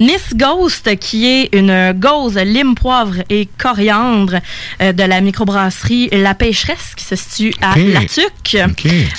Miss 0.00 0.34
Ghost, 0.34 0.98
qui 0.98 1.26
est 1.26 1.54
une 1.54 1.92
gauze 1.92 2.36
lime, 2.36 2.74
poivre 2.74 3.14
et 3.30 3.48
coriandre 3.56 4.40
euh, 4.82 4.92
de 4.92 5.04
la 5.04 5.20
microbrasserie 5.20 6.08
La 6.10 6.34
Pêcheresse, 6.34 6.94
qui 6.96 7.04
se 7.04 7.14
situe 7.14 7.54
à 7.62 7.70
Ok. 7.70 7.84
La 7.92 8.00
Tuque. 8.00 8.56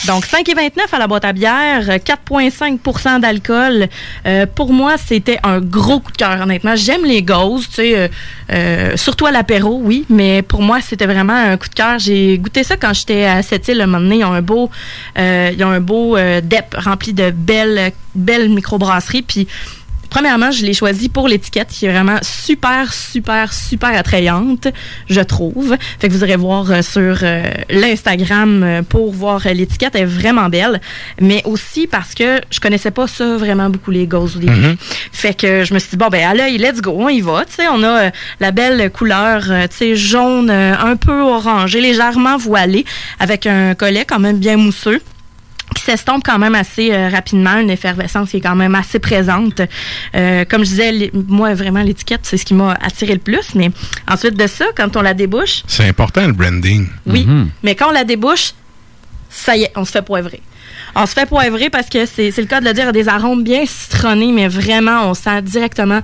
Donc, 0.07 0.25
5,29 0.25 0.71
à 0.91 0.99
la 0.99 1.07
boîte 1.07 1.23
à 1.23 1.31
bière, 1.31 1.89
euh, 1.89 1.97
4,5% 1.97 3.21
d'alcool. 3.21 3.87
Euh, 4.25 4.45
pour 4.53 4.73
moi, 4.73 4.95
c'était 4.97 5.39
un 5.43 5.61
gros 5.61 6.01
coup 6.01 6.11
de 6.11 6.17
cœur, 6.17 6.41
honnêtement. 6.41 6.75
J'aime 6.75 7.05
les 7.05 7.23
gauzes, 7.23 7.69
tu 7.69 7.75
sais, 7.75 7.97
euh, 7.97 8.07
euh, 8.51 8.97
surtout 8.97 9.27
à 9.27 9.31
l'apéro, 9.31 9.79
oui, 9.81 10.05
mais 10.09 10.41
pour 10.41 10.61
moi, 10.61 10.79
c'était 10.81 11.05
vraiment 11.05 11.33
un 11.33 11.57
coup 11.57 11.69
de 11.69 11.75
cœur. 11.75 11.99
J'ai 11.99 12.37
goûté 12.37 12.63
ça 12.63 12.75
quand 12.77 12.93
j'étais 12.93 13.25
à 13.25 13.41
cette 13.43 13.67
île, 13.67 13.81
un 13.81 13.85
moment 13.85 14.03
donné. 14.03 14.17
Ils 14.17 14.25
ont 14.25 14.33
un 14.33 14.41
beau, 14.41 14.69
euh, 15.17 15.51
ils 15.55 15.63
ont 15.63 15.69
un 15.69 15.79
beau 15.79 16.17
euh, 16.17 16.41
dep 16.41 16.75
rempli 16.77 17.13
de 17.13 17.31
belles, 17.31 17.91
belles 18.19 18.49
microbrasseries. 18.49 19.23
Puis, 19.23 19.47
Premièrement, 20.09 20.51
je 20.51 20.65
l'ai 20.65 20.73
choisi 20.73 21.07
pour 21.07 21.27
l'étiquette 21.27 21.69
qui 21.69 21.85
est 21.85 21.91
vraiment 21.91 22.17
super, 22.21 22.93
super, 22.93 23.53
super 23.53 23.89
attrayante, 23.89 24.67
je 25.07 25.21
trouve. 25.21 25.77
Fait 25.99 26.07
que 26.07 26.13
vous 26.13 26.23
irez 26.23 26.35
voir 26.35 26.71
euh, 26.71 26.81
sur 26.81 27.19
euh, 27.21 27.43
l'Instagram 27.69 28.63
euh, 28.63 28.81
pour 28.81 29.13
voir 29.13 29.41
l'étiquette. 29.53 29.93
Elle 29.93 30.01
est 30.01 30.05
vraiment 30.05 30.49
belle. 30.49 30.81
Mais 31.21 31.43
aussi 31.45 31.85
parce 31.85 32.15
que 32.15 32.41
je 32.49 32.59
connaissais 32.59 32.91
pas 32.91 33.07
ça 33.07 33.37
vraiment 33.37 33.69
beaucoup, 33.69 33.91
les 33.91 34.07
gauzes 34.07 34.37
au 34.37 34.39
début. 34.39 34.53
Mhm. 34.53 34.77
Fait 35.11 35.35
que 35.35 35.63
je 35.63 35.73
me 35.73 35.79
suis 35.79 35.91
dit, 35.91 35.97
bon, 35.97 36.07
ben 36.07 36.27
à 36.27 36.33
l'œil, 36.33 36.57
let's 36.57 36.81
go, 36.81 36.95
on 36.97 37.09
y 37.09 37.21
va. 37.21 37.45
Tu 37.45 37.53
sais, 37.53 37.67
on 37.71 37.83
a 37.83 38.11
la 38.39 38.51
belle 38.51 38.89
couleur, 38.91 39.43
tu 39.43 39.77
sais, 39.77 39.95
jaune, 39.95 40.49
un 40.49 40.95
peu 40.95 41.21
orangé, 41.21 41.81
légèrement 41.81 42.37
voilé, 42.37 42.85
avec 43.19 43.45
un 43.45 43.75
collet 43.75 44.05
quand 44.05 44.19
même 44.19 44.37
bien 44.37 44.57
mousseux 44.57 45.01
qui 45.75 45.83
s'estompe 45.83 46.23
quand 46.25 46.39
même 46.39 46.55
assez 46.55 46.91
euh, 46.91 47.09
rapidement, 47.09 47.57
une 47.57 47.69
effervescence 47.69 48.31
qui 48.31 48.37
est 48.37 48.41
quand 48.41 48.55
même 48.55 48.75
assez 48.75 48.99
présente. 48.99 49.61
Euh, 50.15 50.45
comme 50.45 50.63
je 50.63 50.69
disais, 50.69 50.91
les- 50.91 51.11
moi, 51.13 51.53
vraiment, 51.53 51.81
l'étiquette, 51.81 52.21
c'est 52.23 52.37
ce 52.37 52.45
qui 52.45 52.53
m'a 52.53 52.73
attiré 52.81 53.13
le 53.13 53.19
plus. 53.19 53.55
Mais 53.55 53.69
ensuite 54.09 54.35
de 54.35 54.47
ça, 54.47 54.65
quand 54.75 54.95
on 54.97 55.01
la 55.01 55.13
débouche, 55.13 55.63
C'est 55.67 55.87
important 55.87 56.25
le 56.25 56.33
branding. 56.33 56.87
oui, 57.05 57.27
mais 57.63 57.75
quand 57.75 57.89
on 57.89 57.93
la 57.93 58.03
débouche, 58.03 58.53
ça 59.29 59.55
y 59.55 59.63
est, 59.63 59.71
on 59.75 59.85
se 59.85 59.91
fait 59.91 60.01
poivrer. 60.01 60.41
On 60.95 61.05
se 61.05 61.13
fait 61.13 61.27
poivrer 61.27 61.69
parce 61.69 61.87
que 61.87 62.05
c'est 62.07 62.31
c'est 62.31 62.41
le 62.41 62.47
cas 62.47 62.59
de 62.61 62.65
le 62.65 62.73
dire, 62.73 62.91
des 62.91 63.07
arômes 63.07 63.43
bien 63.43 63.63
citronnés, 63.65 64.31
mais 64.31 64.47
vraiment, 64.47 65.07
on 65.09 65.13
sent 65.13 65.41
directement 65.43 66.01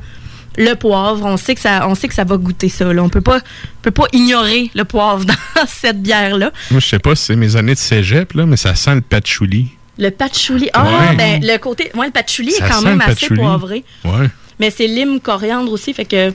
le 0.57 0.73
poivre. 0.75 1.25
On 1.25 1.37
sait 1.37 1.55
que 1.55 1.61
ça, 1.61 1.87
on 1.87 1.95
sait 1.95 2.07
que 2.07 2.13
ça 2.13 2.23
va 2.23 2.37
goûter 2.37 2.69
ça. 2.69 2.91
Là. 2.93 3.03
On 3.03 3.09
peut 3.09 3.21
pas, 3.21 3.37
on 3.37 3.81
peut 3.81 3.91
pas 3.91 4.05
ignorer 4.13 4.69
le 4.75 4.83
poivre 4.85 5.25
dans 5.55 5.65
cette 5.67 6.01
bière-là. 6.01 6.51
Moi, 6.71 6.79
je 6.79 6.87
sais 6.87 6.99
pas 6.99 7.15
si 7.15 7.25
c'est 7.25 7.35
mes 7.35 7.55
années 7.55 7.73
de 7.73 7.79
cégep, 7.79 8.33
là, 8.33 8.45
mais 8.45 8.57
ça 8.57 8.75
sent 8.75 8.95
le 8.95 9.01
patchouli. 9.01 9.69
Le 9.97 10.09
patchouli. 10.09 10.69
Ah, 10.73 10.83
Ouais. 10.85 11.15
ben, 11.15 11.41
le 11.43 11.57
côté. 11.57 11.91
Moi, 11.93 12.05
le 12.05 12.11
patchouli 12.11 12.51
Ça 12.51 12.65
est 12.65 12.69
quand 12.69 12.81
même 12.81 13.01
assez 13.01 13.27
poivré. 13.27 13.83
Ouais. 14.03 14.29
Mais 14.59 14.69
c'est 14.71 14.87
lime, 14.87 15.19
coriandre 15.19 15.71
aussi, 15.71 15.93
fait 15.93 16.05
que. 16.05 16.33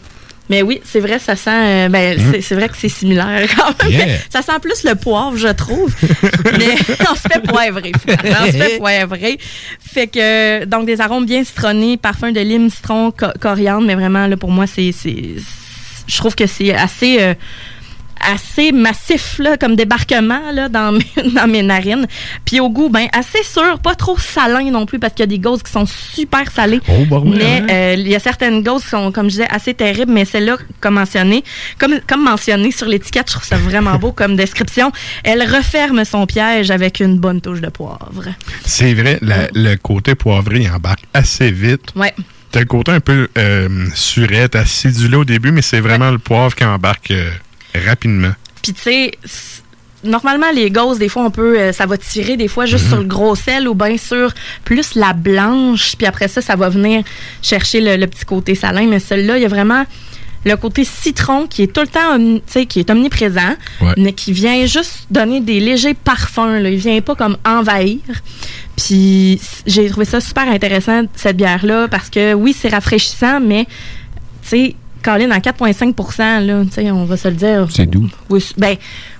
Mais 0.50 0.60
oui, 0.62 0.80
c'est 0.84 1.00
vrai, 1.00 1.18
ça 1.18 1.36
sent. 1.36 1.50
euh, 1.50 1.88
ben, 1.88 2.18
Mm. 2.20 2.42
c'est- 2.42 2.54
vrai 2.54 2.68
que 2.68 2.76
c'est 2.76 2.88
similaire 2.90 3.48
quand 3.56 3.82
même. 3.84 3.92
Yeah. 3.92 4.06
Ça 4.28 4.42
sent 4.42 4.58
plus 4.60 4.82
le 4.84 4.94
poivre, 4.96 5.36
je 5.38 5.48
trouve. 5.48 5.94
mais 6.58 6.74
on 7.10 7.14
se 7.14 7.20
fait 7.32 7.40
poivrer. 7.42 7.92
On 8.08 8.46
se 8.46 8.52
fait 8.52 8.76
poivrer. 8.78 9.38
Fait 9.80 10.08
que, 10.08 10.64
donc, 10.66 10.84
des 10.86 11.00
arômes 11.00 11.24
bien 11.24 11.42
citronnés, 11.44 11.96
parfum 11.96 12.32
de 12.32 12.40
lime, 12.40 12.68
citron, 12.68 13.12
co- 13.12 13.26
coriandre, 13.40 13.86
mais 13.86 13.94
vraiment, 13.94 14.26
là, 14.26 14.36
pour 14.36 14.50
moi, 14.50 14.66
c'est. 14.66 14.92
c'est- 14.92 15.36
Je 16.08 16.16
trouve 16.16 16.34
que 16.34 16.46
c'est 16.48 16.74
assez. 16.74 17.18
euh, 17.20 17.34
assez 18.28 18.72
massif 18.72 19.38
là, 19.38 19.56
comme 19.56 19.76
débarquement 19.76 20.40
là, 20.52 20.68
dans, 20.68 20.92
mes, 20.92 21.30
dans 21.34 21.46
mes 21.48 21.62
narines. 21.62 22.06
Puis 22.44 22.60
au 22.60 22.68
goût, 22.70 22.88
ben 22.88 23.06
assez 23.12 23.42
sûr, 23.42 23.78
pas 23.80 23.94
trop 23.94 24.18
salin 24.18 24.70
non 24.70 24.86
plus 24.86 24.98
parce 24.98 25.14
qu'il 25.14 25.20
y 25.22 25.24
a 25.24 25.26
des 25.26 25.38
gauzes 25.38 25.62
qui 25.62 25.72
sont 25.72 25.86
super 25.86 26.50
salées. 26.50 26.80
Oh, 26.88 27.04
bah 27.10 27.20
mais 27.24 27.58
hein? 27.62 27.66
euh, 27.70 27.94
il 27.98 28.08
y 28.08 28.14
a 28.14 28.18
certaines 28.20 28.62
gauzes 28.62 28.82
qui 28.82 28.90
sont, 28.90 29.12
comme 29.12 29.26
je 29.26 29.30
disais, 29.36 29.48
assez 29.50 29.74
terribles, 29.74 30.12
mais 30.12 30.24
celle-là, 30.24 30.56
comme 30.80 30.94
mentionné, 30.94 31.44
comme, 31.78 32.00
comme 32.06 32.24
mentionné 32.24 32.70
sur 32.72 32.86
l'étiquette, 32.86 33.28
je 33.28 33.32
trouve 33.34 33.44
ça 33.46 33.56
vraiment 33.56 33.96
beau 33.96 34.12
comme 34.12 34.36
description. 34.36 34.92
Elle 35.24 35.42
referme 35.42 36.04
son 36.04 36.26
piège 36.26 36.70
avec 36.70 37.00
une 37.00 37.18
bonne 37.18 37.40
touche 37.40 37.60
de 37.60 37.68
poivre. 37.68 38.24
C'est 38.64 38.94
vrai, 38.94 39.18
la- 39.22 39.48
le 39.54 39.76
côté 39.76 40.14
poivré 40.14 40.68
embarque 40.68 41.04
assez 41.14 41.50
vite. 41.50 41.92
Ouais. 41.96 42.14
T'as 42.52 42.60
le 42.60 42.66
côté 42.66 42.90
un 42.90 43.00
peu 43.00 43.28
euh, 43.38 43.86
surette, 43.94 44.56
acidulé 44.56 45.16
au 45.16 45.24
début, 45.24 45.52
mais 45.52 45.62
c'est 45.62 45.78
vraiment 45.80 46.10
le 46.10 46.18
poivre 46.18 46.54
qui 46.56 46.64
embarque 46.64 47.12
euh, 47.12 47.30
rapidement. 47.74 48.32
Puis 48.62 48.72
tu 48.74 48.82
sais, 48.82 49.12
normalement 50.04 50.50
les 50.54 50.70
gauzes 50.70 50.98
des 50.98 51.08
fois 51.08 51.24
on 51.24 51.30
peut 51.30 51.58
euh, 51.58 51.72
ça 51.72 51.84
va 51.86 51.98
tirer 51.98 52.36
des 52.36 52.48
fois 52.48 52.64
juste 52.66 52.88
sur 52.88 52.96
le 52.98 53.04
gros 53.04 53.34
sel 53.34 53.68
ou 53.68 53.74
bien 53.74 53.96
sur 53.98 54.32
plus 54.64 54.94
la 54.94 55.12
blanche, 55.12 55.94
puis 55.96 56.06
après 56.06 56.28
ça 56.28 56.40
ça 56.40 56.56
va 56.56 56.68
venir 56.68 57.02
chercher 57.42 57.80
le, 57.80 57.96
le 57.96 58.06
petit 58.06 58.24
côté 58.24 58.54
salin, 58.54 58.86
mais 58.86 58.98
celle-là 58.98 59.36
il 59.36 59.42
y 59.42 59.44
a 59.44 59.48
vraiment 59.48 59.84
le 60.46 60.56
côté 60.56 60.84
citron 60.84 61.46
qui 61.46 61.64
est 61.64 61.66
tout 61.72 61.82
le 61.82 61.86
temps 61.86 62.16
tu 62.18 62.40
sais 62.46 62.64
qui 62.64 62.80
est 62.80 62.88
omniprésent, 62.90 63.56
Ouais. 63.82 63.92
mais 63.98 64.14
qui 64.14 64.32
vient 64.32 64.64
juste 64.64 65.06
donner 65.10 65.40
des 65.42 65.60
légers 65.60 65.92
parfums 65.92 66.60
là, 66.62 66.70
il 66.70 66.78
vient 66.78 67.00
pas 67.02 67.14
comme 67.14 67.36
envahir. 67.44 67.98
Puis 68.76 69.38
j'ai 69.66 69.88
trouvé 69.90 70.06
ça 70.06 70.20
super 70.22 70.48
intéressant 70.48 71.02
cette 71.14 71.36
bière 71.36 71.66
là 71.66 71.88
parce 71.88 72.08
que 72.08 72.32
oui, 72.32 72.56
c'est 72.58 72.70
rafraîchissant 72.70 73.38
mais 73.40 73.66
tu 74.42 74.48
sais 74.48 74.74
Colin, 75.02 75.30
à 75.30 75.38
4,5 75.38 76.44
là, 76.46 76.64
tu 76.64 76.70
sais, 76.72 76.90
on 76.90 77.04
va 77.04 77.16
se 77.16 77.28
le 77.28 77.34
dire. 77.34 77.66
C'est 77.70 77.86
doux. 77.86 78.08
Oui, 78.28 78.44
ben, 78.56 78.76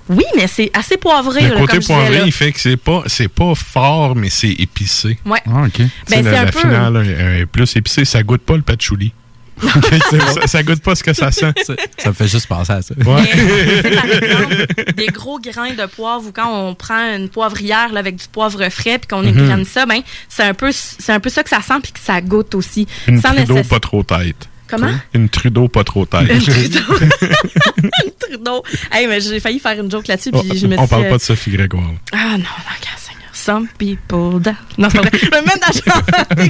oui, 0.09 0.25
mais 0.37 0.47
c'est 0.47 0.71
assez 0.75 0.97
poivré. 0.97 1.43
Le 1.43 1.55
là, 1.55 1.61
côté 1.61 1.67
comme 1.67 1.75
je 1.77 1.81
disais, 1.81 1.95
poivré, 1.95 2.19
là. 2.19 2.23
il 2.27 2.33
fait 2.33 2.53
que 2.53 2.61
c'est 2.61 2.77
pas, 2.77 3.03
c'est 3.07 3.29
pas 3.29 3.55
fort, 3.55 4.15
mais 4.17 4.31
c'est 4.31 4.51
épicé. 4.51 5.19
Ouais. 5.25 5.39
Ah, 5.47 5.63
OK. 5.67 5.79
Ben, 6.09 6.25
la, 6.25 6.31
c'est 6.31 6.37
un 6.39 6.45
la 6.45 6.53
peu- 6.53 6.59
finale 6.61 7.07
est 7.41 7.47
plus 7.47 7.77
épicée, 7.77 8.05
ça 8.05 8.23
goûte 8.23 8.43
pas 8.43 8.57
le 8.57 8.63
patchouli. 8.63 9.13
ça, 9.63 10.47
ça 10.47 10.63
goûte 10.63 10.81
pas 10.81 10.95
ce 10.95 11.05
que 11.05 11.13
ça 11.13 11.31
sent. 11.31 11.53
Ça 11.99 12.09
me 12.09 12.15
fait 12.15 12.29
juste 12.29 12.47
penser 12.47 12.73
à 12.73 12.81
ça. 12.81 12.95
Ouais. 12.97 13.05
Par 13.05 14.05
exemple, 14.07 14.67
des 14.97 15.07
gros 15.09 15.39
grains 15.39 15.75
de 15.75 15.85
poivre 15.85 16.27
ou 16.29 16.33
quand 16.33 16.51
on 16.51 16.75
prend 16.75 17.15
une 17.15 17.29
poivrière 17.29 17.93
là, 17.93 18.01
avec 18.01 18.17
du 18.17 18.25
poivre 18.33 18.67
frais 18.71 18.99
puis 18.99 19.07
qu'on 19.09 19.23
égrène 19.23 19.67
ça, 19.67 19.85
ben 19.85 20.01
c'est 20.31 20.45
un 20.45 20.55
peu 20.55 20.71
c'est 20.73 21.13
un 21.13 21.21
peu 21.21 21.29
ça 21.29 21.43
que 21.43 21.51
ça 21.51 21.61
sent 21.61 21.75
puis 21.83 21.93
que 21.93 21.99
ça 22.01 22.23
goûte 22.23 22.55
aussi. 22.55 22.87
Une 23.07 23.21
Sans 23.21 23.35
nécess- 23.35 23.69
pas 23.69 23.81
trop 23.81 24.03
tête. 24.03 24.49
Comment? 24.71 24.93
Une 25.15 25.29
Trudeau 25.29 25.69
pas 25.69 25.85
trop 25.85 26.07
tête. 26.07 26.31
Une 26.31 26.41
Trudeau. 26.41 26.79
Une 27.83 28.11
Trudeau. 28.19 28.63
Hey, 28.93 29.07
mais 29.07 29.21
j'ai 29.21 29.41
failli 29.41 29.59
faire 29.59 29.79
une 29.81 29.91
joke 29.91 30.07
là-dessus 30.07 30.31
puis 30.31 30.57
je 30.57 30.67
me 30.67 30.79
On 30.79 30.87
parle 30.87 31.07
euh, 31.07 31.11
pas 31.11 31.17
de 31.17 31.23
Sophie 31.23 31.51
Grégoire. 31.51 31.91
Ah 32.13 32.33
non, 32.33 32.39
non, 32.39 32.45
Seigneur. 32.97 33.10
Some 33.51 33.67
people 33.79 34.41
down. 34.41 34.55
Non, 34.79 34.89
c'est 34.91 34.99
pas 35.01 35.09
vrai. 35.09 35.19
Je 35.21 35.27
me 35.27 35.61
dans 35.61 36.45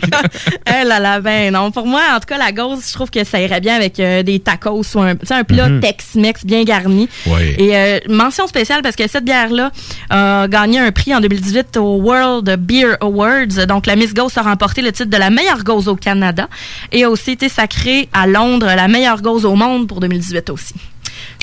la. 0.67 0.81
Eh 0.81 0.85
là 0.85 0.99
là, 1.01 1.21
ben 1.21 1.53
non. 1.53 1.71
Pour 1.71 1.87
moi, 1.87 2.03
en 2.15 2.21
tout 2.21 2.27
cas, 2.27 2.39
la 2.39 2.53
gauze, 2.53 2.87
je 2.89 2.93
trouve 2.93 3.11
que 3.11 3.25
ça 3.25 3.41
irait 3.41 3.61
bien 3.61 3.75
avec 3.77 3.99
euh, 4.01 4.23
des 4.23 4.39
tacos 4.41 4.83
ou 4.95 5.01
un, 5.01 5.15
un 5.31 5.45
plat 5.45 5.69
Mhm. 5.69 5.81
Tex-Mex 5.81 6.45
bien 6.45 6.65
garni. 6.65 7.09
Ouais. 7.27 7.55
Et 7.59 7.77
euh, 7.77 7.99
mention 8.09 8.47
spéciale 8.47 8.83
parce 8.83 8.97
que 8.97 9.09
cette 9.09 9.25
bière-là 9.25 9.71
a 10.11 10.49
gagné 10.49 10.79
un 10.81 10.91
prix 10.93 11.15
en 11.15 11.21
2018 11.21 11.77
au 11.77 11.97
World 11.97 12.57
Beer 12.59 12.97
Awards. 13.01 13.67
Donc, 13.69 13.87
la 13.87 13.97
Miss 13.97 14.15
Gauze 14.15 14.37
a 14.37 14.43
remporté 14.43 14.83
le 14.83 14.93
titre 14.93 15.11
de 15.11 15.17
la 15.17 15.31
meilleure 15.31 15.65
gauze 15.65 15.89
au 15.89 15.97
Canada 15.97 16.49
et 16.93 17.05
a 17.05 17.11
aussi 17.11 17.33
été 17.33 17.49
sacrée 17.49 18.09
à 18.13 18.27
Londres 18.27 18.67
la 18.67 18.89
meilleure 18.89 19.23
gauze 19.23 19.45
au 19.45 19.55
monde 19.55 19.87
pour 19.89 20.01
2018 20.01 20.51
aussi. 20.51 20.75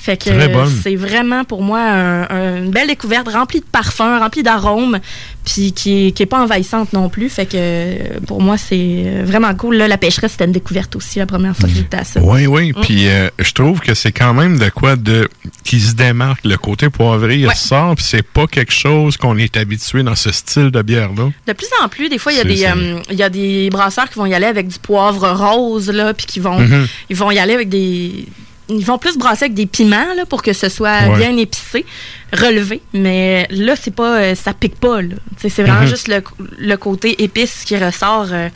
Fait 0.01 0.15
que 0.15 0.29
c'est 0.83 0.95
vraiment 0.95 1.43
pour 1.43 1.61
moi 1.61 1.79
un- 1.81 2.29
un- 2.29 2.57
une 2.63 2.71
belle 2.71 2.87
découverte 2.87 3.27
remplie 3.27 3.59
de 3.59 3.65
parfums, 3.65 4.19
remplie 4.19 4.41
d'arômes, 4.43 4.99
puis 5.43 5.73
qui, 5.73 6.13
qui 6.13 6.23
est 6.23 6.27
pas 6.27 6.41
envahissante 6.41 6.93
non 6.93 7.09
plus. 7.09 7.29
Fait 7.29 7.45
que 7.45 7.51
euh, 7.55 8.19
pour 8.25 8.41
moi, 8.41 8.57
c'est 8.57 9.21
vraiment 9.25 9.53
cool. 9.55 9.75
Là, 9.75 9.87
la 9.89 9.97
pêcheresse, 9.97 10.31
c'était 10.33 10.45
une 10.45 10.51
découverte 10.53 10.95
aussi 10.95 11.19
la 11.19 11.25
première 11.25 11.55
fois 11.57 11.67
que 11.67 11.75
j'étais 11.75 11.97
à 11.97 12.03
ça. 12.05 12.21
Oui, 12.21 12.47
oui. 12.47 12.71
Mm. 12.71 12.81
Puis 12.81 13.07
euh, 13.09 13.29
je 13.39 13.51
trouve 13.51 13.79
que 13.81 13.93
c'est 13.93 14.11
quand 14.13 14.33
même 14.33 14.57
de 14.57 14.69
quoi 14.69 14.95
de 14.95 15.27
qui 15.65 15.81
se 15.81 15.93
démarque. 15.93 16.45
Le 16.45 16.57
côté 16.57 16.89
poivré, 16.89 17.37
il 17.39 17.45
Ouais. 17.47 17.53
ressort, 17.53 17.95
puis 17.95 18.05
c'est 18.07 18.21
pas 18.25 18.47
quelque 18.47 18.71
chose 18.73 19.17
qu'on 19.17 19.37
est 19.37 19.57
habitué 19.57 20.03
dans 20.03 20.15
ce 20.15 20.31
style 20.31 20.71
de 20.71 20.81
bière-là. 20.81 21.29
De 21.47 21.53
plus 21.53 21.67
en 21.83 21.89
plus, 21.89 22.07
des 22.07 22.17
fois, 22.17 22.31
il 22.31 22.37
y 22.37 22.41
a 22.41 22.43
des 22.45 22.63
euh, 22.65 22.99
il 23.09 23.17
y 23.17 23.23
a 23.23 23.29
des 23.29 23.69
brasseurs 23.69 24.09
qui 24.09 24.15
vont 24.19 24.25
y 24.25 24.33
aller 24.33 24.45
avec 24.45 24.67
du 24.69 24.79
poivre 24.79 25.29
rose 25.31 25.89
là, 25.89 26.13
puis 26.13 26.25
qui 26.25 26.39
vont 26.39 26.59
Mhm. 26.59 26.87
ils 27.09 27.15
vont 27.17 27.29
y 27.31 27.39
aller 27.39 27.53
avec 27.55 27.67
des 27.67 28.25
ils 28.69 28.83
vont 28.85 28.97
plus 28.97 29.17
brasser 29.17 29.45
avec 29.45 29.53
des 29.55 29.65
piments 29.65 30.13
là, 30.15 30.25
pour 30.25 30.41
que 30.41 30.53
ce 30.53 30.69
soit 30.69 31.07
Ouais. 31.09 31.17
bien 31.17 31.37
épicé, 31.37 31.85
relevé, 32.33 32.81
mais 32.93 33.47
là 33.49 33.75
c'est 33.79 33.93
pas 33.95 34.17
euh, 34.19 34.35
ça 34.35 34.53
pique 34.53 34.75
pas 34.79 34.99
C'est 35.37 35.49
vraiment 35.63 35.81
Mhm. 35.81 35.87
juste 35.87 36.07
le, 36.07 36.21
le 36.57 36.75
côté 36.77 37.23
épice 37.23 37.63
qui 37.65 37.77
ressort 37.77 38.27
euh, 38.31 38.49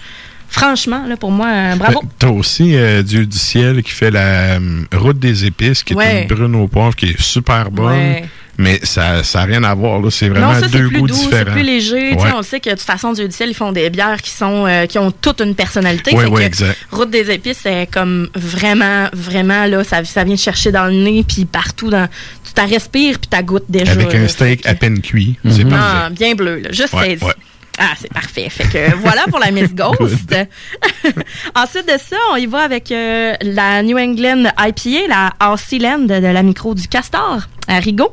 franchement 0.50 1.06
là 1.08 1.16
pour 1.18 1.32
moi 1.32 1.48
euh, 1.48 1.76
bravo. 1.76 2.00
Euh, 2.04 2.08
T'as 2.20 2.30
aussi 2.30 2.76
Dieu 3.04 3.26
du 3.26 3.38
ciel 3.38 3.82
qui 3.84 3.92
fait 3.92 4.12
la 4.12 4.60
route 4.94 5.18
des 5.20 5.46
épices, 5.46 5.84
qui 5.84 5.94
est 5.94 6.22
une 6.24 6.28
brune 6.28 6.56
au 6.56 6.68
poivre, 6.68 6.96
qui 6.96 7.06
est 7.08 7.22
super 7.22 7.72
bonne. 7.72 7.94
Ouais. 7.94 8.26
Mais 8.58 8.80
ça 8.84 9.22
n'a 9.36 9.44
rien 9.46 9.64
à 9.64 9.74
voir. 9.74 10.00
là. 10.02 10.10
C'est 10.12 10.30
vraiment 10.30 10.54
non, 10.54 10.60
ça 10.60 10.68
c'est 10.70 10.78
deux 10.78 10.88
plus 10.90 11.00
goûts 11.00 11.08
doux, 11.08 11.16
c'est 11.16 11.24
différents. 11.30 11.52
plus 11.54 11.64
léger. 11.64 12.10
Tu 12.12 12.16
Ouais. 12.24 12.32
On 12.34 12.38
le 12.38 12.44
sait 12.44 12.60
que 12.60 12.70
de 12.70 12.76
toute 12.76 12.84
façon, 12.84 13.14
Dieu 13.14 13.28
du 13.28 13.34
ciel, 13.36 13.50
ils 13.50 13.56
font 13.56 13.72
des 13.72 13.90
bières 13.90 14.22
qui 14.22 14.30
sont 14.32 14.66
euh, 14.68 14.86
qui 14.86 15.00
ont 15.00 15.12
toute 15.12 15.42
une 15.42 15.56
personnalité. 15.56 16.14
Ouais, 16.16 16.30
que 16.30 16.40
exact. 16.42 16.78
Route 16.92 17.10
des 17.10 17.32
épices, 17.32 17.60
c'est 17.64 17.88
comme 17.92 18.30
vraiment, 18.36 19.08
vraiment 19.14 19.66
là, 19.66 19.84
ça, 19.84 20.04
ça 20.04 20.24
vient 20.24 20.36
te 20.36 20.42
chercher 20.42 20.72
dans 20.72 20.86
le 20.86 20.94
nez, 20.94 21.24
puis 21.28 21.46
partout 21.46 21.90
dans, 21.90 22.08
tu 22.44 22.52
t'as 22.54 22.66
respires, 22.66 23.18
puis 23.20 23.28
t'as 23.30 23.42
goûte 23.42 23.66
déjà. 23.70 23.94
Avec 23.94 24.14
là. 24.14 24.20
un 24.20 24.28
steak 24.28 24.66
à 24.68 24.76
peine 24.76 25.00
cuit. 25.02 25.38
C'est 25.50 25.64
Non, 25.64 25.70
parfait. 25.72 26.14
bien 26.14 26.36
bleu, 26.36 26.60
là, 26.60 26.72
juste 26.72 26.94
Ouais, 26.94 27.06
saisi. 27.18 27.24
ouais. 27.24 27.34
Ah, 27.80 27.94
c'est 28.00 28.12
parfait. 28.14 28.48
Fait 28.50 28.66
que 28.66 28.96
voilà 28.98 29.24
pour 29.30 29.40
la 29.40 29.50
Miss 29.52 29.70
Ghost. 29.74 30.36
Ensuite 31.56 31.88
de 31.88 31.98
ça, 31.98 32.18
on 32.34 32.36
y 32.36 32.46
va 32.46 32.60
avec 32.60 32.92
euh, 32.92 33.34
la 33.42 33.82
New 33.82 33.98
England 33.98 34.44
IPA, 34.60 35.08
la 35.08 35.52
Aussie-Land 35.54 36.00
de 36.06 36.14
la 36.28 36.44
micro 36.44 36.76
du 36.76 36.88
Castor 36.88 37.40
à 37.68 37.80
Rigaud. 37.80 38.12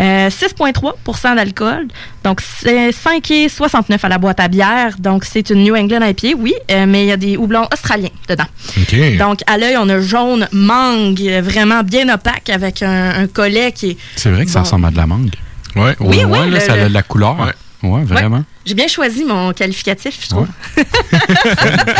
Euh, 0.00 0.28
6,3% 0.28 1.34
d'alcool. 1.36 1.88
Donc, 2.24 2.40
c'est 2.40 2.90
5,69 2.90 3.98
à 4.02 4.08
la 4.08 4.18
boîte 4.18 4.40
à 4.40 4.48
bière. 4.48 4.94
Donc, 4.98 5.24
c'est 5.24 5.50
une 5.50 5.64
New 5.64 5.74
England 5.74 6.02
IPA, 6.06 6.36
oui, 6.38 6.54
euh, 6.70 6.84
mais 6.86 7.04
il 7.04 7.08
y 7.08 7.12
a 7.12 7.16
des 7.16 7.36
houblons 7.36 7.66
australiens 7.72 8.10
dedans. 8.28 8.46
OK. 8.78 9.16
Donc, 9.18 9.40
à 9.46 9.58
l'œil, 9.58 9.76
on 9.78 9.88
a 9.88 10.00
jaune 10.00 10.46
mangue, 10.52 11.20
vraiment 11.42 11.82
bien 11.82 12.08
opaque, 12.12 12.50
avec 12.50 12.82
un, 12.82 13.22
un 13.22 13.26
collet 13.26 13.72
qui 13.72 13.90
est... 13.90 13.96
C'est 14.16 14.30
vrai 14.30 14.44
que 14.44 14.50
ça 14.50 14.60
ressemble 14.60 14.86
à 14.86 14.90
de 14.90 14.96
la 14.96 15.06
mangue. 15.06 15.30
Ouais, 15.76 15.96
Oui, 16.00 16.22
oui, 16.26 16.38
là, 16.38 16.46
le- 16.46 16.60
ça 16.60 16.74
a 16.74 16.76
le- 16.76 16.88
de 16.88 16.94
la 16.94 17.02
couleur. 17.02 17.36
Ouais, 17.82 18.04
vraiment. 18.04 18.44
J'ai 18.64 18.74
bien 18.74 18.86
choisi 18.88 19.24
mon 19.24 19.52
qualificatif, 19.52 20.18
je 20.22 20.28
trouve. 20.28 20.46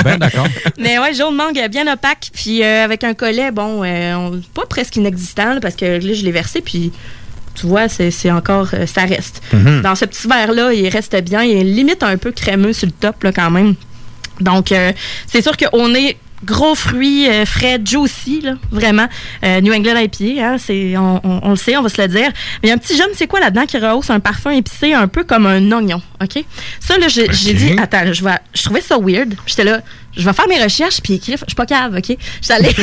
ben 0.04 0.16
d'accord. 0.18 0.46
Mais 0.78 0.98
ouais, 0.98 1.12
jaune 1.14 1.34
mangue 1.34 1.60
bien 1.70 1.92
opaque, 1.92 2.30
puis 2.32 2.62
euh, 2.62 2.84
avec 2.84 3.02
un 3.04 3.14
collet, 3.14 3.50
bon, 3.50 3.82
euh, 3.84 4.14
on- 4.14 4.40
pas 4.54 4.66
presque 4.66 4.96
inexistant, 4.96 5.54
là, 5.54 5.60
parce 5.60 5.74
que 5.76 5.84
là, 5.84 5.98
je 6.14 6.24
l'ai 6.24 6.30
versé, 6.32 6.60
puis 6.60 6.92
tu 7.54 7.66
vois, 7.66 7.88
c'est 7.88 8.30
encore, 8.30 8.68
euh, 8.74 8.86
ça 8.86 9.02
reste. 9.02 9.42
Mhm. 9.52 9.82
Dans 9.82 9.94
ce 9.94 10.04
petit 10.04 10.26
verre-là, 10.28 10.72
il 10.72 10.88
reste 10.88 11.14
bien, 11.22 11.42
il 11.42 11.56
est 11.58 11.64
limite 11.64 12.02
un 12.02 12.16
peu 12.16 12.30
crémeux 12.32 12.72
sur 12.72 12.86
le 12.86 12.92
top, 12.92 13.22
là, 13.24 13.32
quand 13.32 13.50
même. 13.50 13.74
Donc, 14.40 14.72
euh, 14.72 14.92
c'est 15.26 15.42
sûr 15.42 15.56
qu'on 15.56 15.94
est 15.94 16.16
gros 16.44 16.74
fruits 16.74 17.28
euh, 17.28 17.44
frais, 17.46 17.78
juicy, 17.84 18.40
là, 18.42 18.54
vraiment. 18.70 19.06
Euh, 19.44 19.60
New 19.60 19.72
England 19.72 19.96
IPA, 19.98 20.42
hein, 20.44 20.56
c'est, 20.58 20.96
on, 20.96 21.20
on- 21.24 21.40
on 21.44 21.50
le 21.50 21.56
sait, 21.56 21.76
on 21.76 21.82
va 21.82 21.88
se 21.88 22.00
le 22.00 22.08
dire. 22.08 22.30
Mais 22.62 22.70
un 22.72 22.78
petit 22.78 22.96
jeune, 22.96 23.10
c'est 23.14 23.26
quoi 23.26 23.40
là-dedans, 23.40 23.66
qui 23.66 23.78
rehausse 23.78 24.10
un 24.10 24.20
parfum 24.20 24.50
épicé 24.50 24.92
un 24.94 25.08
peu 25.08 25.24
comme 25.24 25.46
un 25.46 25.70
oignon, 25.72 26.02
OK? 26.22 26.44
Ça, 26.80 26.98
là, 26.98 27.08
j'ai 27.08 27.28
dit, 27.28 27.76
attends, 27.78 28.04
là, 28.04 28.12
je, 28.12 28.24
vais, 28.24 28.36
je 28.54 28.62
trouvais 28.64 28.80
ça 28.80 28.98
weird. 28.98 29.34
J'étais 29.46 29.64
là, 29.64 29.80
je 30.16 30.24
vais 30.24 30.32
faire 30.32 30.48
mes 30.48 30.62
recherches, 30.62 31.00
puis 31.02 31.14
écrire, 31.14 31.38
je 31.38 31.46
suis 31.46 31.54
pas 31.54 31.66
cave, 31.66 31.96
OK? 31.96 32.16
J'étais 32.40 32.52
allée, 32.52 32.70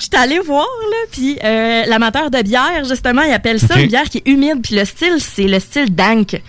j'étais 0.00 0.16
allée, 0.16 0.38
voir, 0.40 0.66
là, 0.90 0.96
puis 1.10 1.38
euh, 1.42 1.84
l'amateur 1.86 2.30
de 2.30 2.42
bière, 2.42 2.84
justement, 2.88 3.22
il 3.22 3.32
appelle 3.32 3.60
ça 3.60 3.78
une 3.78 3.88
bière 3.88 4.04
qui 4.04 4.18
est 4.18 4.28
humide, 4.28 4.60
puis 4.62 4.74
le 4.74 4.84
style, 4.84 5.18
c'est 5.20 5.46
le 5.46 5.60
style 5.60 5.94
dank. 5.94 6.40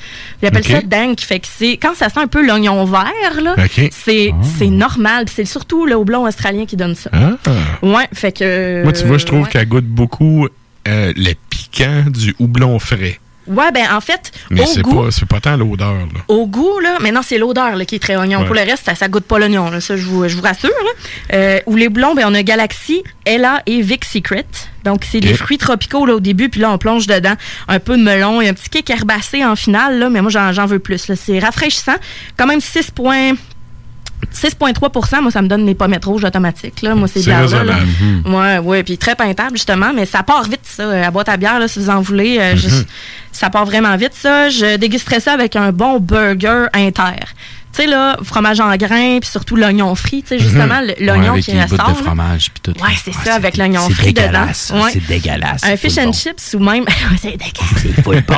Il 0.42 0.48
appelle 0.48 0.66
ça 0.66 0.82
dank, 0.82 1.20
fait 1.20 1.40
que 1.40 1.48
c'est, 1.50 1.78
quand 1.78 1.96
ça 1.96 2.10
sent 2.10 2.20
un 2.20 2.28
peu 2.28 2.46
l'oignon 2.46 2.84
vert, 2.86 3.42
là, 3.42 3.56
c'est, 3.92 4.34
c'est 4.58 4.68
normal, 4.68 5.26
c'est 5.34 5.46
surtout 5.46 5.86
le 5.86 5.96
houblon 5.96 6.26
australien 6.26 6.66
qui 6.66 6.76
donne 6.76 6.96
ça. 6.96 7.10
Ah. 7.14 7.38
Ouais, 7.82 8.08
fait 8.14 8.32
que... 8.32 8.84
Moi, 8.84 8.94
tu 8.94 9.06
vois, 9.06 9.18
je 9.18 9.26
trouve 9.26 9.44
ouais. 9.44 9.50
qu'elle 9.50 9.68
goûte 9.68 9.86
beaucoup 9.86 10.48
euh, 10.88 11.14
le 11.16 11.34
piquant 11.50 12.06
du 12.08 12.36
houblon 12.40 12.80
frais. 12.80 13.20
Ouais, 13.50 13.72
ben 13.74 13.86
en 13.92 14.00
fait, 14.00 14.32
Mais 14.52 14.62
au 14.62 14.66
c'est 14.68 14.82
goût, 14.82 15.04
pas, 15.04 15.12
c'est 15.12 15.26
pas 15.26 15.40
tant 15.40 15.58
l'odeur. 15.58 15.94
là. 15.94 16.22
Au 16.28 16.46
goût, 16.48 16.80
là, 16.80 16.98
maintenant 17.02 17.22
c'est 17.24 17.38
l'odeur 17.38 17.76
là, 17.76 17.84
qui 17.84 17.96
est 17.96 18.00
très 18.00 18.16
oignon. 18.16 18.40
Ouais. 18.40 18.46
Pour 18.46 18.56
le 18.56 18.62
reste, 18.62 18.86
ça, 18.86 18.96
ça 18.96 19.08
goûte 19.08 19.26
pas 19.26 19.40
l'oignon, 19.40 19.70
là, 19.72 19.82
ça 19.82 19.98
je 19.98 20.04
vous, 20.04 20.28
je 20.28 20.36
vous 20.36 20.42
rassure. 20.44 20.70
Là. 20.70 21.36
Euh, 21.36 21.60
ou 21.66 21.76
les 21.76 21.90
blonds, 21.90 22.14
ben, 22.16 22.26
on 22.28 22.34
a 22.36 22.44
Galaxy, 22.44 23.04
Ella 23.26 23.62
et 23.66 23.82
Vic 23.82 24.06
Secret. 24.06 24.46
Donc 24.86 25.04
c'est 25.10 25.20
des 25.20 25.34
fruits 25.34 25.58
tropicaux 25.58 26.06
là, 26.06 26.14
au 26.16 26.20
début, 26.22 26.48
puis 26.50 26.62
là 26.62 26.72
on 26.72 26.78
plonge 26.78 27.06
dedans 27.08 27.34
un 27.68 27.80
peu 27.80 27.98
de 27.98 28.02
melon 28.04 28.40
et 28.40 28.48
un 28.48 28.54
petit 28.54 28.70
kick 28.70 28.90
herbacé 28.90 29.44
en 29.44 29.56
finale, 29.56 30.00
là, 30.00 30.10
mais 30.10 30.22
moi 30.22 30.32
j'en, 30.32 30.54
j'en 30.54 30.66
veux 30.68 30.80
plus. 30.80 31.08
là. 31.10 31.16
C'est 31.18 31.40
rafraîchissant, 31.40 31.96
quand 32.38 32.46
même 32.48 32.62
6 32.62 32.92
points. 32.92 33.34
6,3% 34.34 35.22
moi, 35.22 35.32
ça 35.32 35.42
me 35.42 35.48
donne 35.48 35.64
mes 35.64 35.76
pommettes 35.76 36.06
rouges 36.06 36.24
automatiques. 36.26 36.82
Là. 36.82 36.94
Moi, 36.94 37.08
c'est 37.08 37.20
C'est 37.22 37.28
bière 37.30 37.40
là. 37.40 37.46
raisonnable. 37.46 37.88
Mhm. 38.26 38.36
Ouais, 38.36 38.58
ouais. 38.60 38.84
Puis 38.84 38.98
très 38.98 39.16
peintable, 39.16 39.52
justement. 39.54 39.92
Mais 39.96 40.06
ça 40.06 40.24
part 40.24 40.44
vite, 40.44 40.60
ça. 40.64 41.08
À 41.08 41.10
boîte 41.12 41.30
à 41.30 41.38
bière, 41.38 41.58
là, 41.60 41.68
si 41.70 41.80
vous 41.80 41.90
en 41.90 42.02
voulez. 42.02 42.38
euh, 42.40 42.52
Mhm. 42.52 42.58
juste- 42.58 42.88
ça 43.32 43.50
part 43.50 43.66
vraiment 43.66 43.96
vite, 43.98 44.14
ça. 44.14 44.50
Je 44.50 44.76
dégusterais 44.78 45.20
ça 45.20 45.34
avec 45.34 45.56
un 45.56 45.72
bon 45.72 46.00
burger 46.00 46.66
inter. 46.74 47.26
Tu 47.72 47.84
sais, 47.84 47.88
là, 47.88 48.18
fromage 48.24 48.60
en 48.60 48.76
grains, 48.78 49.20
puis 49.22 49.30
surtout 49.30 49.56
l'oignon 49.56 49.94
frit. 49.94 50.24
Tu 50.24 50.30
sais, 50.30 50.40
justement, 50.40 50.82
l'oignon 51.00 51.14
Mhm. 51.14 51.22
Ouais, 51.24 51.30
avec 51.30 51.46
qui 51.46 51.52
les 51.52 51.62
ressort. 51.64 51.90
de 51.92 51.94
fromage 52.04 52.50
puis 52.52 52.62
tout. 52.74 52.82
Ouais, 52.84 52.96
c'est 53.04 53.14
ça, 53.14 53.36
avec 53.36 53.58
l'oignon 53.58 53.82
c'est 53.88 53.94
frit 53.94 54.14
dedans. 54.14 54.46
Ouais. 54.74 54.90
C'est 54.92 55.06
dégueulasse. 55.08 55.64
Un 55.64 55.68
c'est 55.70 55.78
fish 55.78 55.98
and 56.00 56.06
bon. 56.08 56.14
chips 56.14 56.54
ou 56.56 56.60
même. 56.60 56.86
c'est 57.22 57.38
dégueulasse. 57.38 58.04
full 58.04 58.24
bon. 58.28 58.38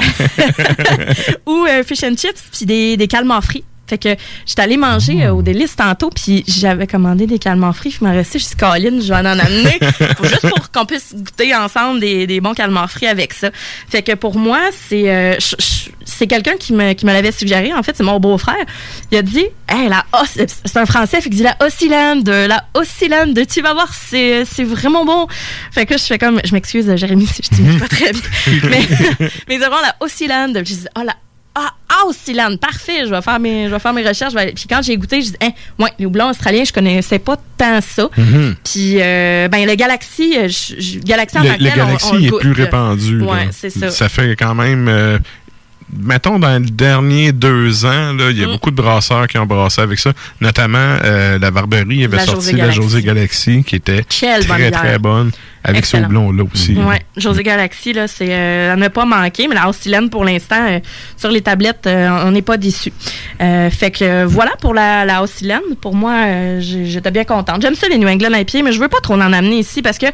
ou 1.47 1.65
un 1.69 1.81
fish 1.83 2.03
and 2.03 2.15
chips, 2.17 2.41
puis 2.51 2.65
des, 2.65 2.97
des 2.97 3.07
calmars 3.07 3.43
frits. 3.43 3.63
Fait 3.91 3.97
que 3.97 4.15
j'étais 4.45 4.61
allée 4.61 4.77
manger 4.77 5.25
euh, 5.25 5.33
au 5.33 5.41
délice 5.41 5.75
tantôt, 5.75 6.09
puis 6.09 6.45
j'avais 6.47 6.87
commandé 6.87 7.27
des 7.27 7.39
calmars 7.39 7.75
frits. 7.75 7.91
Je 7.91 8.05
m'en 8.05 8.13
restais, 8.13 8.39
je 8.39 8.45
suis 8.45 8.55
Caroline, 8.55 9.01
je 9.01 9.09
vais 9.09 9.19
en 9.19 9.25
amener. 9.25 9.79
Juste 10.23 10.47
pour 10.47 10.71
qu'on 10.71 10.85
puisse 10.85 11.13
goûter 11.13 11.53
ensemble 11.53 11.99
des, 11.99 12.25
des 12.25 12.39
bons 12.39 12.53
calmars 12.53 12.89
frits 12.89 13.07
avec 13.07 13.33
ça. 13.33 13.49
Fait 13.89 14.01
que 14.01 14.13
pour 14.13 14.37
moi, 14.37 14.59
c'est 14.71 15.13
euh, 15.13 15.35
c'est 16.05 16.27
quelqu'un 16.27 16.55
qui 16.55 16.71
me, 16.71 16.93
qui 16.93 17.05
me 17.05 17.11
l'avait 17.11 17.33
suggéré. 17.33 17.73
En 17.73 17.83
fait, 17.83 17.97
c'est 17.97 18.03
mon 18.03 18.17
beau-frère. 18.17 18.63
Il 19.11 19.17
a 19.17 19.23
dit, 19.23 19.45
hey, 19.67 19.89
la 19.89 20.05
c'est 20.23 20.77
un 20.77 20.85
français, 20.85 21.19
fait 21.19 21.29
qu'il 21.29 21.39
dit 21.39 21.43
la 21.43 21.57
Oscillande, 21.59 22.29
la 22.29 22.63
Oscillande, 22.73 23.37
tu 23.45 23.61
vas 23.61 23.73
voir, 23.73 23.93
c'est 23.93 24.45
vraiment 24.63 25.03
bon. 25.03 25.27
Fait 25.71 25.85
que 25.85 25.97
je 25.97 26.03
fais 26.03 26.17
comme, 26.17 26.39
je 26.45 26.53
m'excuse, 26.53 26.95
Jérémy, 26.95 27.27
si 27.27 27.41
je 27.43 27.49
t'imite 27.49 27.77
pas 27.77 27.89
très 27.89 28.13
bien. 28.13 28.21
mais, 28.69 28.87
mais 29.49 29.67
auront 29.67 29.81
la 29.81 29.95
Oscillande. 29.99 30.59
Je 30.59 30.61
dis, 30.61 30.85
oh 30.97 31.01
la 31.05 31.15
ah, 31.55 31.71
Aussie 32.07 32.35
parfait, 32.59 33.05
je 33.05 33.09
vais 33.13 33.21
faire 33.21 33.39
mes, 33.39 33.65
je 33.65 33.71
vais 33.71 33.79
faire 33.79 33.93
mes 33.93 34.07
recherches. 34.07 34.33
Puis 34.55 34.65
quand 34.69 34.81
j'ai 34.81 34.95
goûté, 34.97 35.21
je 35.21 35.27
dis, 35.31 35.35
hein, 35.41 35.49
ouais, 35.79 35.89
les 35.99 36.05
houblons 36.05 36.29
australiens, 36.29 36.63
je 36.63 36.71
connaissais 36.73 37.19
pas 37.19 37.37
tant 37.57 37.79
ça. 37.81 38.09
Mhm. 38.17 38.55
Puis, 38.63 38.95
euh, 39.01 39.47
ben, 39.49 39.67
le 39.67 39.75
Galaxy, 39.75 40.33
euh, 40.37 40.47
je- 40.47 40.79
je- 40.81 40.99
Galaxy 40.99 41.37
en 41.37 41.43
Le, 41.43 41.49
le 41.59 41.69
on- 41.71 41.75
Galaxy 41.75 42.09
on 42.13 42.19
est 42.19 42.27
goûte, 42.27 42.41
plus 42.41 42.51
répandu. 42.53 43.21
Ouais, 43.21 43.49
c'est 43.51 43.69
ça. 43.69 43.89
Ça 43.91 44.07
fait 44.09 44.35
quand 44.37 44.55
même. 44.55 44.87
euh, 44.87 45.19
mettons, 45.93 46.39
dans 46.39 46.57
les 46.63 46.69
derniers 46.71 47.33
deux 47.33 47.85
ans, 47.85 48.15
il 48.17 48.37
y 48.37 48.43
a 48.43 48.47
Mm. 48.47 48.51
beaucoup 48.51 48.71
de 48.71 48.75
brasseurs 48.77 49.27
qui 49.27 49.37
ont 49.37 49.45
brassé 49.45 49.81
avec 49.81 49.99
ça. 49.99 50.13
Notamment, 50.39 50.77
euh, 51.03 51.37
la 51.37 51.51
Barberie 51.51 52.05
avait 52.05 52.15
La 52.15 52.25
sorti 52.25 52.35
José 52.45 52.51
la 52.53 52.57
Galaxy. 52.59 52.81
José 52.81 53.01
Galaxy, 53.03 53.63
qui 53.65 53.75
était 53.75 54.05
Quelle 54.07 54.45
très, 54.47 54.71
très 54.71 54.97
bonne. 54.99 55.31
Avec 55.63 55.85
ce 55.85 55.95
Excellent. 55.97 56.05
houblon-là 56.07 56.43
aussi. 56.53 56.73
Ouais, 56.75 57.01
José 57.17 57.43
Galaxy, 57.43 57.93
là, 57.93 58.07
c'est 58.07 58.27
euh, 58.31 58.73
à 58.73 58.75
ne 58.75 58.87
pas 58.87 59.05
manquer, 59.05 59.47
mais 59.47 59.55
la 59.55 59.69
Austilène, 59.69 60.09
pour 60.09 60.25
l'instant, 60.25 60.65
euh, 60.67 60.79
sur 61.17 61.29
les 61.29 61.41
tablettes, 61.41 61.85
euh, 61.87 62.09
on 62.25 62.31
n'est 62.31 62.41
pas 62.41 62.57
déçus. 62.57 62.93
Euh, 63.41 63.69
fait 63.69 63.91
que 63.91 64.23
voilà 64.25 64.51
pour 64.59 64.73
la, 64.73 65.05
la 65.05 65.21
Austilène. 65.21 65.61
Pour 65.79 65.93
moi, 65.95 66.59
j'étais 66.59 67.11
bien 67.11 67.23
contente. 67.23 67.61
J'aime 67.61 67.75
ça, 67.75 67.87
les 67.89 67.97
New 67.97 68.07
England 68.07 68.33
IPA, 68.37 68.63
mais 68.63 68.71
je 68.71 68.79
veux 68.79 68.87
pas 68.89 68.99
trop 69.01 69.13
en 69.15 69.21
amener 69.33 69.59
ici 69.59 69.81
parce 69.81 69.97
que 69.97 70.07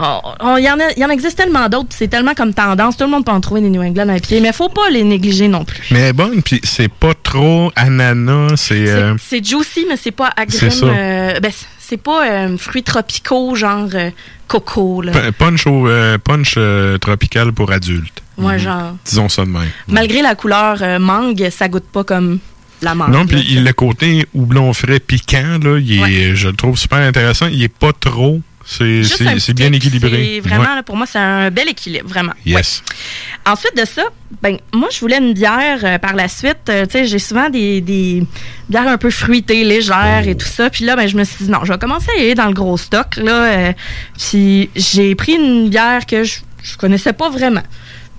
oh, 0.00 0.20
oh, 0.44 0.54
il 0.58 0.64
y, 0.64 0.70
en 0.70 0.78
y 0.78 1.12
existe 1.12 1.36
tellement 1.36 1.68
d'autres, 1.68 1.88
c'est 1.90 2.08
tellement 2.08 2.34
comme 2.34 2.54
tendance. 2.54 2.96
Tout 2.96 3.04
le 3.04 3.10
monde 3.10 3.24
peut 3.24 3.32
en 3.32 3.40
trouver 3.40 3.60
des 3.60 3.70
New 3.70 3.82
England 3.82 4.08
IPA, 4.14 4.40
mais 4.40 4.52
faut 4.52 4.68
pas 4.68 4.88
les 4.90 5.04
négliger 5.04 5.48
non 5.48 5.64
plus. 5.64 5.82
Mais 5.90 6.12
bonne, 6.12 6.42
puis 6.42 6.60
c'est 6.64 6.92
pas 6.92 7.12
trop 7.22 7.70
ananas, 7.76 8.56
c'est... 8.56 8.88
euh, 8.88 9.14
C'est 9.20 9.44
juicy, 9.44 9.86
mais 9.88 9.96
c'est 9.96 10.10
pas 10.12 10.30
agrume. 10.36 10.70
euh, 10.84 11.40
ben, 11.40 11.50
c'est- 11.88 11.96
pas 11.96 12.26
euh, 12.28 12.56
fruits 12.58 12.82
tropicaux, 12.82 13.54
genre 13.54 13.88
euh, 13.94 14.10
coco, 14.46 15.02
là. 15.02 15.12
punch, 15.32 15.66
au, 15.66 15.88
euh, 15.88 16.18
punch 16.18 16.54
euh, 16.56 16.98
tropical 16.98 17.52
pour 17.52 17.72
adultes. 17.72 18.22
Ouais, 18.36 18.58
genre. 18.58 18.96
Disons 19.04 19.28
ça 19.28 19.44
de 19.44 19.50
même. 19.50 19.68
Malgré 19.88 20.22
la 20.22 20.34
couleur 20.34 20.78
mangue, 21.00 21.48
ça 21.50 21.68
goûte 21.68 21.88
pas 21.92 22.04
comme 22.04 22.38
la 22.82 22.94
mangue. 22.94 23.10
Non, 23.10 23.26
puis 23.26 23.42
le 23.42 23.72
côté 23.72 24.26
houblon 24.34 24.72
frais 24.72 25.00
piquant, 25.00 25.58
là, 25.62 25.78
il 25.78 26.00
est, 26.02 26.36
je 26.36 26.48
le 26.48 26.54
trouve 26.54 26.78
super 26.78 26.98
intéressant. 26.98 27.46
Il 27.46 27.62
est 27.62 27.68
pas 27.74 27.92
trop. 27.92 28.40
C'est 28.70 29.54
bien 29.54 29.72
équilibré. 29.72 30.40
Vraiment, 30.40 30.62
Ouais. 30.64 30.74
là, 30.76 30.82
pour 30.82 30.96
moi, 30.96 31.06
c'est 31.06 31.18
un 31.18 31.50
bel 31.50 31.68
équilibre, 31.68 32.06
vraiment. 32.08 32.34
Yes. 32.44 32.82
Ensuite 33.46 33.74
de 33.76 33.86
ça, 33.86 34.02
ben, 34.42 34.58
moi, 34.74 34.88
je 34.92 35.00
voulais 35.00 35.16
une 35.18 35.32
bière 35.32 35.78
euh, 35.84 35.98
par 35.98 36.14
la 36.14 36.28
suite. 36.28 36.68
Euh, 36.68 36.84
tu 36.84 36.92
sais, 36.92 37.04
j'ai 37.06 37.18
souvent 37.18 37.48
des, 37.48 37.80
des 37.80 38.22
bières 38.68 38.86
un 38.88 38.98
peu 38.98 39.10
fruitées, 39.10 39.64
légères 39.64 40.28
et 40.28 40.36
tout 40.36 40.46
ça. 40.46 40.68
Puis 40.68 40.84
là, 40.84 40.96
ben, 40.96 41.08
je 41.08 41.16
me 41.16 41.24
suis 41.24 41.46
dit, 41.46 41.50
non, 41.50 41.60
je 41.64 41.72
vais 41.72 41.78
commencer 41.78 42.10
à 42.14 42.20
y 42.20 42.24
aller 42.24 42.34
dans 42.34 42.46
le 42.46 42.52
gros 42.52 42.76
stock. 42.76 43.16
Là, 43.16 43.44
euh, 43.44 43.72
puis 44.18 44.68
j'ai 44.76 45.14
pris 45.14 45.32
une 45.32 45.70
bière 45.70 46.04
que 46.04 46.24
je, 46.24 46.40
je 46.62 46.76
connaissais 46.76 47.14
pas 47.14 47.30
vraiment. 47.30 47.62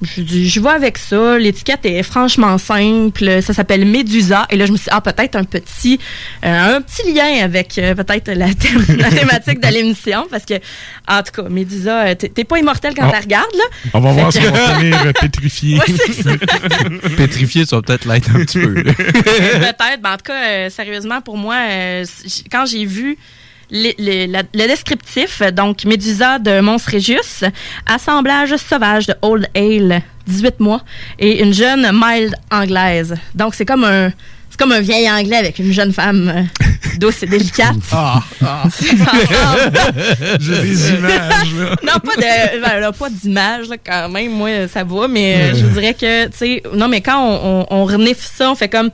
Je 0.01 0.21
dis, 0.21 0.49
je 0.49 0.59
vais 0.61 0.69
avec 0.69 0.97
ça. 0.97 1.37
L'étiquette 1.37 1.85
est 1.85 2.03
franchement 2.03 2.57
simple. 2.57 3.41
Ça 3.41 3.53
s'appelle 3.53 3.85
Médusa. 3.85 4.45
Et 4.49 4.55
là, 4.55 4.65
je 4.65 4.71
me 4.71 4.77
suis 4.77 4.85
dit, 4.85 4.89
ah, 4.93 5.01
peut-être 5.01 5.35
un 5.35 5.43
petit, 5.43 5.99
euh, 6.45 6.77
un 6.77 6.81
petit 6.81 7.11
lien 7.13 7.43
avec 7.43 7.77
euh, 7.77 7.95
peut-être 7.95 8.29
la, 8.31 8.47
thème- 8.53 8.85
la 8.97 9.09
thématique 9.09 9.59
de 9.59 9.67
l'émission. 9.67 10.25
Parce 10.31 10.45
que, 10.45 10.53
en 11.07 11.21
tout 11.21 11.41
cas, 11.43 11.49
Médusa, 11.49 12.05
euh, 12.07 12.15
t'es 12.15 12.43
pas 12.45 12.59
immortel 12.59 12.93
quand 12.95 13.07
Oh. 13.09 13.11
tu 13.13 13.21
regardes, 13.21 13.55
là. 13.55 13.63
On 13.93 13.99
va 13.99 14.09
Fait 14.13 14.19
voir 14.21 14.31
si 14.33 14.39
on 14.39 14.51
va 14.51 14.75
finir 14.79 15.01
euh, 15.05 15.11
pétrifié. 15.19 15.79
Ouais. 15.79 15.85
Pétrifié, 17.17 17.65
ça 17.65 17.75
va 17.77 17.81
peut-être 17.81 18.05
l'être 18.05 18.29
un 18.29 18.39
petit 18.45 18.59
peu. 18.59 18.73
Peut-être. 18.73 20.01
Ben, 20.01 20.13
en 20.13 20.17
tout 20.17 20.23
cas, 20.25 20.45
euh, 20.47 20.69
sérieusement, 20.69 21.21
pour 21.21 21.37
moi, 21.37 21.55
euh, 21.69 22.05
quand 22.51 22.65
j'ai 22.65 22.85
vu 22.85 23.17
les- 23.71 23.95
les- 23.97 24.27
la- 24.27 24.43
le 24.53 24.67
descriptif, 24.67 25.41
donc 25.53 25.83
Médusa 25.85 26.39
de 26.39 26.59
Mons 26.61 26.85
Regius, 26.91 27.43
assemblage 27.85 28.55
sauvage 28.57 29.07
de 29.07 29.15
Old 29.21 29.47
Ale, 29.55 30.01
18 30.27 30.59
mois, 30.59 30.81
et 31.17 31.41
une 31.43 31.53
jeune 31.53 31.89
mild 31.93 32.35
anglaise. 32.51 33.15
Donc, 33.35 33.55
c'est 33.55 33.65
comme 33.65 33.83
un. 33.83 34.11
C'est 34.51 34.57
comme 34.59 34.71
un 34.71 34.81
vieil 34.81 35.09
anglais 35.09 35.37
avec 35.37 35.59
une 35.59 35.71
jeune 35.71 35.93
femme 35.93 36.33
euh, 36.35 36.41
douce 36.99 37.21
et 37.21 37.27
délicate. 37.27 37.75
Ah, 37.91 38.21
C'est 38.71 38.91
ensemble. 38.93 39.71
J'ai 40.39 40.61
des 40.63 40.89
images, 40.89 41.53
là. 41.55 41.75
Non, 41.83 41.99
pas 42.03 42.15
de, 42.15 42.59
ben, 42.61 42.79
là, 42.79 42.91
pas 42.91 43.09
d'image, 43.11 43.67
là, 43.69 43.75
quand 43.77 44.09
même. 44.09 44.31
Moi, 44.31 44.67
ça 44.67 44.83
va, 44.83 45.07
mais 45.07 45.35
euh, 45.35 45.55
je 45.55 45.65
vous 45.65 45.79
dirais 45.79 45.93
que, 45.93 46.25
tu 46.25 46.37
sais, 46.37 46.63
non, 46.73 46.87
mais 46.87 46.99
quand 47.01 47.23
on, 47.23 47.61
on, 47.71 47.81
on 47.81 47.85
renifle 47.85 48.27
ça, 48.35 48.49
on 48.51 48.55
fait 48.55 48.69
comme, 48.69 48.89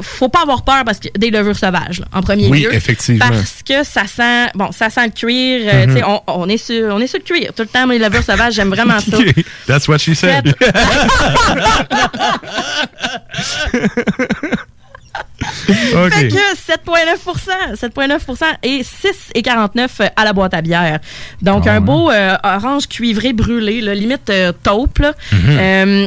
faut 0.00 0.28
pas 0.28 0.42
avoir 0.42 0.62
peur 0.64 0.82
parce 0.84 0.98
que 0.98 1.08
des 1.16 1.30
levures 1.30 1.56
sauvages, 1.56 2.00
là, 2.00 2.06
en 2.12 2.22
premier 2.22 2.48
Oui, 2.48 2.62
lieu. 2.62 2.74
effectivement. 2.74 3.26
Parce 3.28 3.62
que 3.66 3.84
ça 3.84 4.06
sent, 4.06 4.48
bon, 4.54 4.72
ça 4.72 4.90
sent 4.90 5.06
le 5.06 5.12
cuir. 5.12 5.68
euh, 5.72 5.86
Mhm. 5.86 6.02
on, 6.06 6.20
on 6.26 6.48
est 6.48 6.56
sur, 6.56 6.94
on 6.94 7.00
est 7.00 7.06
sur 7.06 7.18
le 7.18 7.24
cuir 7.24 7.52
tout 7.54 7.62
le 7.62 7.68
temps, 7.68 7.86
mais 7.86 7.98
les 7.98 8.04
levures 8.06 8.22
sauvages, 8.24 8.54
j'aime 8.54 8.70
vraiment 8.70 8.98
ça. 9.00 9.18
That's 9.66 9.88
what 9.88 9.98
she 9.98 10.14
said. 10.14 10.54
Fait 16.10 16.28
que 16.28 16.34
7,9 16.34 17.74
7,9 17.74 18.56
et 18.62 18.82
6,49 18.82 20.10
à 20.16 20.24
la 20.24 20.32
boîte 20.32 20.54
à 20.54 20.62
bière. 20.62 20.98
Donc, 21.40 21.64
Ah 21.66 21.72
un 21.74 21.80
beau 21.80 22.10
euh, 22.10 22.36
orange 22.42 22.86
cuivré 22.88 23.32
brûlé, 23.32 23.80
là, 23.80 23.94
limite 23.94 24.30
euh, 24.30 24.52
taupe. 24.62 24.98
là. 24.98 25.12
Mhm. 25.32 25.58
Euh, 25.58 26.06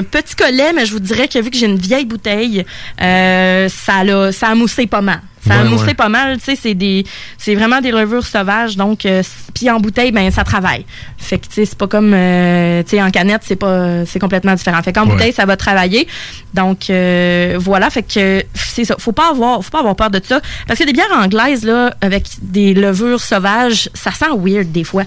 un 0.00 0.02
petit 0.02 0.34
collet, 0.34 0.72
mais 0.74 0.86
je 0.86 0.92
vous 0.92 1.00
dirais 1.00 1.28
que 1.28 1.38
vu 1.38 1.50
que 1.50 1.56
j'ai 1.56 1.66
une 1.66 1.78
vieille 1.78 2.04
bouteille, 2.04 2.64
ça, 2.98 4.04
l'a- 4.04 4.32
ça 4.32 4.48
a 4.48 4.54
moussé 4.54 4.86
pas 4.86 5.00
mal. 5.00 5.20
Ça 5.46 5.54
a 5.54 5.62
Ouais, 5.62 5.68
moussé 5.68 5.84
ouais. 5.86 5.94
pas 5.94 6.08
mal, 6.08 6.38
tu 6.38 6.44
sais, 6.44 6.56
c'est 6.60 6.74
des 6.74 7.04
c'est 7.38 7.54
vraiment 7.54 7.80
des 7.80 7.90
levures 7.92 8.26
sauvages 8.26 8.76
donc 8.76 9.06
euh, 9.06 9.22
puis 9.54 9.70
en 9.70 9.78
bouteille 9.80 10.10
ben 10.12 10.30
ça 10.30 10.44
travaille. 10.44 10.84
Fait 11.16 11.38
que 11.38 11.46
tu 11.46 11.54
sais 11.54 11.64
c'est 11.64 11.78
pas 11.78 11.86
comme 11.86 12.12
euh, 12.14 12.82
tu 12.82 12.90
sais 12.90 13.02
en 13.02 13.10
canette, 13.10 13.42
c'est 13.44 13.56
pas 13.56 14.04
c'est 14.04 14.18
complètement 14.18 14.54
différent. 14.54 14.82
Fait 14.82 14.92
qu'en 14.92 15.04
Ouais. 15.06 15.12
bouteille 15.12 15.32
ça 15.32 15.46
va 15.46 15.56
travailler. 15.56 16.06
Donc 16.54 16.90
euh, 16.90 17.56
voilà, 17.58 17.88
fait 17.90 18.02
que 18.02 18.44
c'est 18.54 18.84
ça, 18.84 18.96
faut 18.98 19.12
pas 19.12 19.30
avoir 19.30 19.62
faut 19.64 19.70
pas 19.70 19.80
avoir 19.80 19.96
peur 19.96 20.10
de 20.10 20.20
ça 20.24 20.40
parce 20.66 20.78
que 20.78 20.84
des 20.84 20.92
bières 20.92 21.06
anglaises 21.16 21.64
là 21.64 21.94
avec 22.00 22.24
des 22.42 22.74
levures 22.74 23.20
sauvages, 23.20 23.88
ça 23.94 24.10
sent 24.10 24.26
weird 24.36 24.72
des 24.72 24.84
fois. 24.84 25.04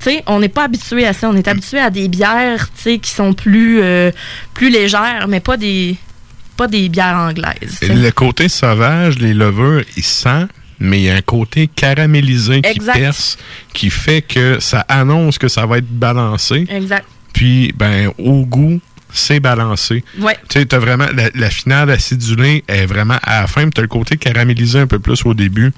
Tu 0.00 0.10
sais, 0.10 0.22
on 0.26 0.40
n'est 0.40 0.48
pas 0.48 0.64
habitué 0.64 1.06
à 1.06 1.12
ça, 1.12 1.28
on 1.30 1.36
est 1.36 1.48
habitué 1.48 1.78
à 1.78 1.88
des 1.88 2.08
bières, 2.08 2.68
tu 2.76 2.82
sais 2.82 2.98
qui 2.98 3.10
sont 3.10 3.32
plus 3.32 3.80
euh, 3.82 4.10
plus 4.54 4.68
légères 4.70 5.26
mais 5.28 5.40
pas 5.40 5.56
des 5.56 5.96
pas 6.56 6.68
des 6.68 6.88
bières 6.88 7.16
anglaises. 7.16 7.78
tu. 7.80 7.92
Le 7.92 8.10
côté 8.10 8.48
sauvage, 8.48 9.18
les 9.18 9.34
levures, 9.34 9.82
il 9.96 10.02
sent, 10.02 10.46
mais 10.80 11.00
il 11.00 11.04
y 11.04 11.10
a 11.10 11.14
un 11.14 11.22
côté 11.22 11.68
caramélisé 11.68 12.60
qui 12.62 12.80
perce, 12.80 13.38
qui 13.72 13.90
fait 13.90 14.22
que 14.22 14.58
ça 14.60 14.84
annonce 14.88 15.38
que 15.38 15.48
ça 15.48 15.66
va 15.66 15.78
être 15.78 15.88
balancé. 15.90 16.66
Exact. 16.68 17.06
Puis, 17.32 17.72
ben, 17.76 18.10
au 18.18 18.44
goût, 18.46 18.80
c'est 19.12 19.40
balancé. 19.40 20.04
Ouais. 20.18 20.36
Tu 20.48 20.58
sais, 20.60 20.66
t'as 20.66 20.78
vraiment, 20.78 21.06
la, 21.14 21.30
la 21.34 21.50
finale 21.50 21.90
acidulée 21.90 22.64
est 22.68 22.86
vraiment 22.86 23.18
à 23.22 23.42
la 23.42 23.46
fin, 23.46 23.62
puis 23.62 23.70
t'as 23.72 23.82
le 23.82 23.88
côté 23.88 24.16
caramélisé 24.16 24.80
un 24.80 24.86
peu 24.86 24.98
plus 24.98 25.24
au 25.24 25.34
début. 25.34 25.72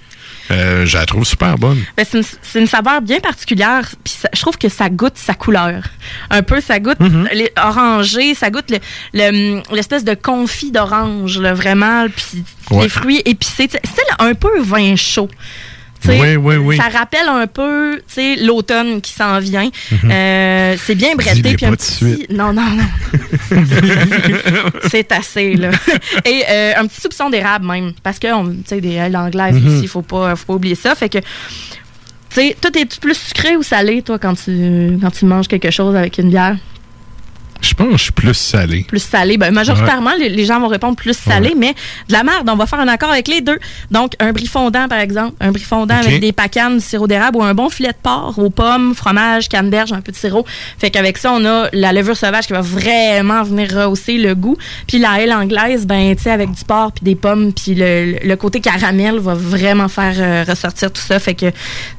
Euh, 0.51 0.86
je 0.86 0.97
la 0.97 1.07
trouve 1.07 1.24
super 1.24 1.57
bonne. 1.59 1.82
Ben, 1.97 2.07
c'est 2.11 2.59
une, 2.61 2.66
saveur 2.66 3.03
bien 3.03 3.18
particulière. 3.20 3.88
Puis 4.05 4.14
je 4.32 4.40
trouve 4.40 4.57
que 4.59 4.68
ça 4.68 4.88
goûte 4.88 5.16
sa 5.16 5.34
couleur. 5.34 5.82
Un 6.30 6.42
peu, 6.42 6.61
ça 6.61 6.78
goûte 6.78 6.99
les 7.32 7.51
orangé, 7.62 8.34
ça 8.34 8.51
goûte 8.51 8.70
le- 8.70 8.78
le- 9.12 9.62
l'espèce 9.74 10.05
de 10.05 10.14
confit 10.14 10.70
d'orange, 10.70 11.38
vraiment. 11.40 12.07
Puis 12.09 12.44
Ouais. 12.70 12.84
les 12.84 12.88
fruits 12.88 13.22
épicés. 13.24 13.68
C'est 13.70 13.80
un 14.18 14.34
peu 14.34 14.61
vin 14.61 14.94
chaud. 14.97 15.28
Tu 16.07 16.13
sais, 16.13 16.21
Oui, 16.21 16.37
oui, 16.37 16.57
oui. 16.57 16.77
Ça 16.77 16.89
rappelle 16.89 17.29
un 17.29 17.47
peu 17.47 18.01
l'automne 18.45 19.01
qui 19.01 19.13
s'en 19.13 19.39
vient. 19.39 19.69
Mhm. 19.91 20.11
Euh, 20.11 20.77
c'est 20.83 20.95
bien 20.95 21.15
bretté. 21.15 21.55
Puis 21.57 21.67
un 21.67 21.73
petit... 21.73 22.27
Non, 22.31 22.53
non, 22.53 22.63
non. 22.63 22.85
c'est 24.91 25.11
assez, 25.13 25.55
là. 25.55 25.71
Et 26.25 26.43
euh, 26.49 26.73
un 26.77 26.87
petit 26.87 27.01
soupçon 27.01 27.31
d'érable 27.31 27.67
même. 27.67 27.93
Parce 28.03 28.19
que, 28.19 28.27
tu 28.29 28.57
sais, 28.67 28.81
des 28.81 28.93
ailes 28.95 29.17
anglaises 29.17 29.55
Mhm. 29.57 29.67
ici, 29.69 29.81
il 29.83 29.89
faut 29.89 30.03
pas, 30.03 30.37
faut 30.37 30.47
pas 30.47 30.55
oublier 30.55 30.75
ça. 30.75 30.95
Fait 30.95 31.09
que, 31.09 31.19
tu 31.19 31.25
sais, 32.31 32.57
toi, 32.61 32.71
es-tu 32.75 32.99
plus 33.01 33.17
sucré 33.17 33.57
ou 33.57 33.63
salé, 33.63 34.03
toi, 34.03 34.19
quand 34.19 34.35
tu, 34.35 34.99
quand 35.01 35.11
tu 35.11 35.25
manges 35.25 35.49
quelque 35.49 35.71
chose 35.71 35.97
avec 35.97 36.19
une 36.19 36.31
bière? 36.31 36.57
Je 37.67 37.75
pense 37.75 37.89
que 37.89 37.97
je 37.97 38.03
suis 38.05 38.12
plus 38.12 38.35
salé. 38.35 38.85
Plus 38.89 39.03
salé. 39.03 39.37
Ben, 39.37 39.53
majoritairement, 39.53 40.12
les, 40.19 40.29
les 40.29 40.45
gens 40.45 40.61
vont 40.61 40.69
répondre 40.69 40.97
plus 40.97 41.17
salé, 41.17 41.55
mais 41.57 41.75
de 42.09 42.12
la 42.12 42.23
merde, 42.23 42.49
on 42.49 42.57
va 42.57 42.67
faire 42.67 42.79
un 42.81 42.89
accord 42.89 43.11
avec 43.11 43.27
les 43.29 43.41
deux. 43.41 43.59
Donc, 43.91 44.12
un 44.21 44.33
brie 44.33 44.47
fondant, 44.47 44.89
par 44.89 44.99
exemple. 45.01 45.35
Un 45.41 45.51
brie 45.53 45.62
fondant 45.62 45.97
avec 45.97 46.21
des 46.21 46.33
pacanes, 46.33 46.81
sirop 46.81 47.07
d'érable 47.07 47.39
ou 47.39 47.43
un 47.43 47.55
bon 47.55 47.69
filet 47.69 47.89
de 47.91 47.97
porc 48.03 48.39
aux 48.39 48.51
pommes, 48.51 48.95
fromage, 48.95 49.49
canneberge, 49.49 49.93
un 49.93 50.01
peu 50.01 50.12
de 50.12 50.17
sirop. 50.17 50.47
Fait 50.79 50.91
qu'avec 50.91 51.19
ça, 51.19 51.33
on 51.33 51.45
a 51.45 51.69
la 51.73 51.93
levure 51.93 52.17
sauvage 52.17 52.47
qui 52.47 52.53
va 52.53 52.61
vraiment 52.61 53.43
venir 53.43 53.69
rehausser 53.75 54.17
le 54.19 54.35
goût. 54.35 54.57
Puis 54.87 54.99
la 54.99 55.21
aile 55.21 55.33
anglaise, 55.33 55.87
ben, 55.87 56.14
tu 56.17 56.23
sais, 56.23 56.31
avec 56.31 56.51
du 56.53 56.64
porc 56.64 56.93
puis 56.93 57.05
des 57.05 57.14
pommes, 57.17 57.53
puis 57.53 57.75
le, 57.75 58.17
le 58.25 58.37
côté 58.37 58.61
caramel 58.61 59.19
va 59.19 59.35
vraiment 59.35 59.89
faire 59.89 60.14
euh, 60.19 60.45
ressortir 60.49 60.93
tout 60.93 61.03
ça. 61.03 61.19
Fait 61.19 61.35
que, 61.35 61.47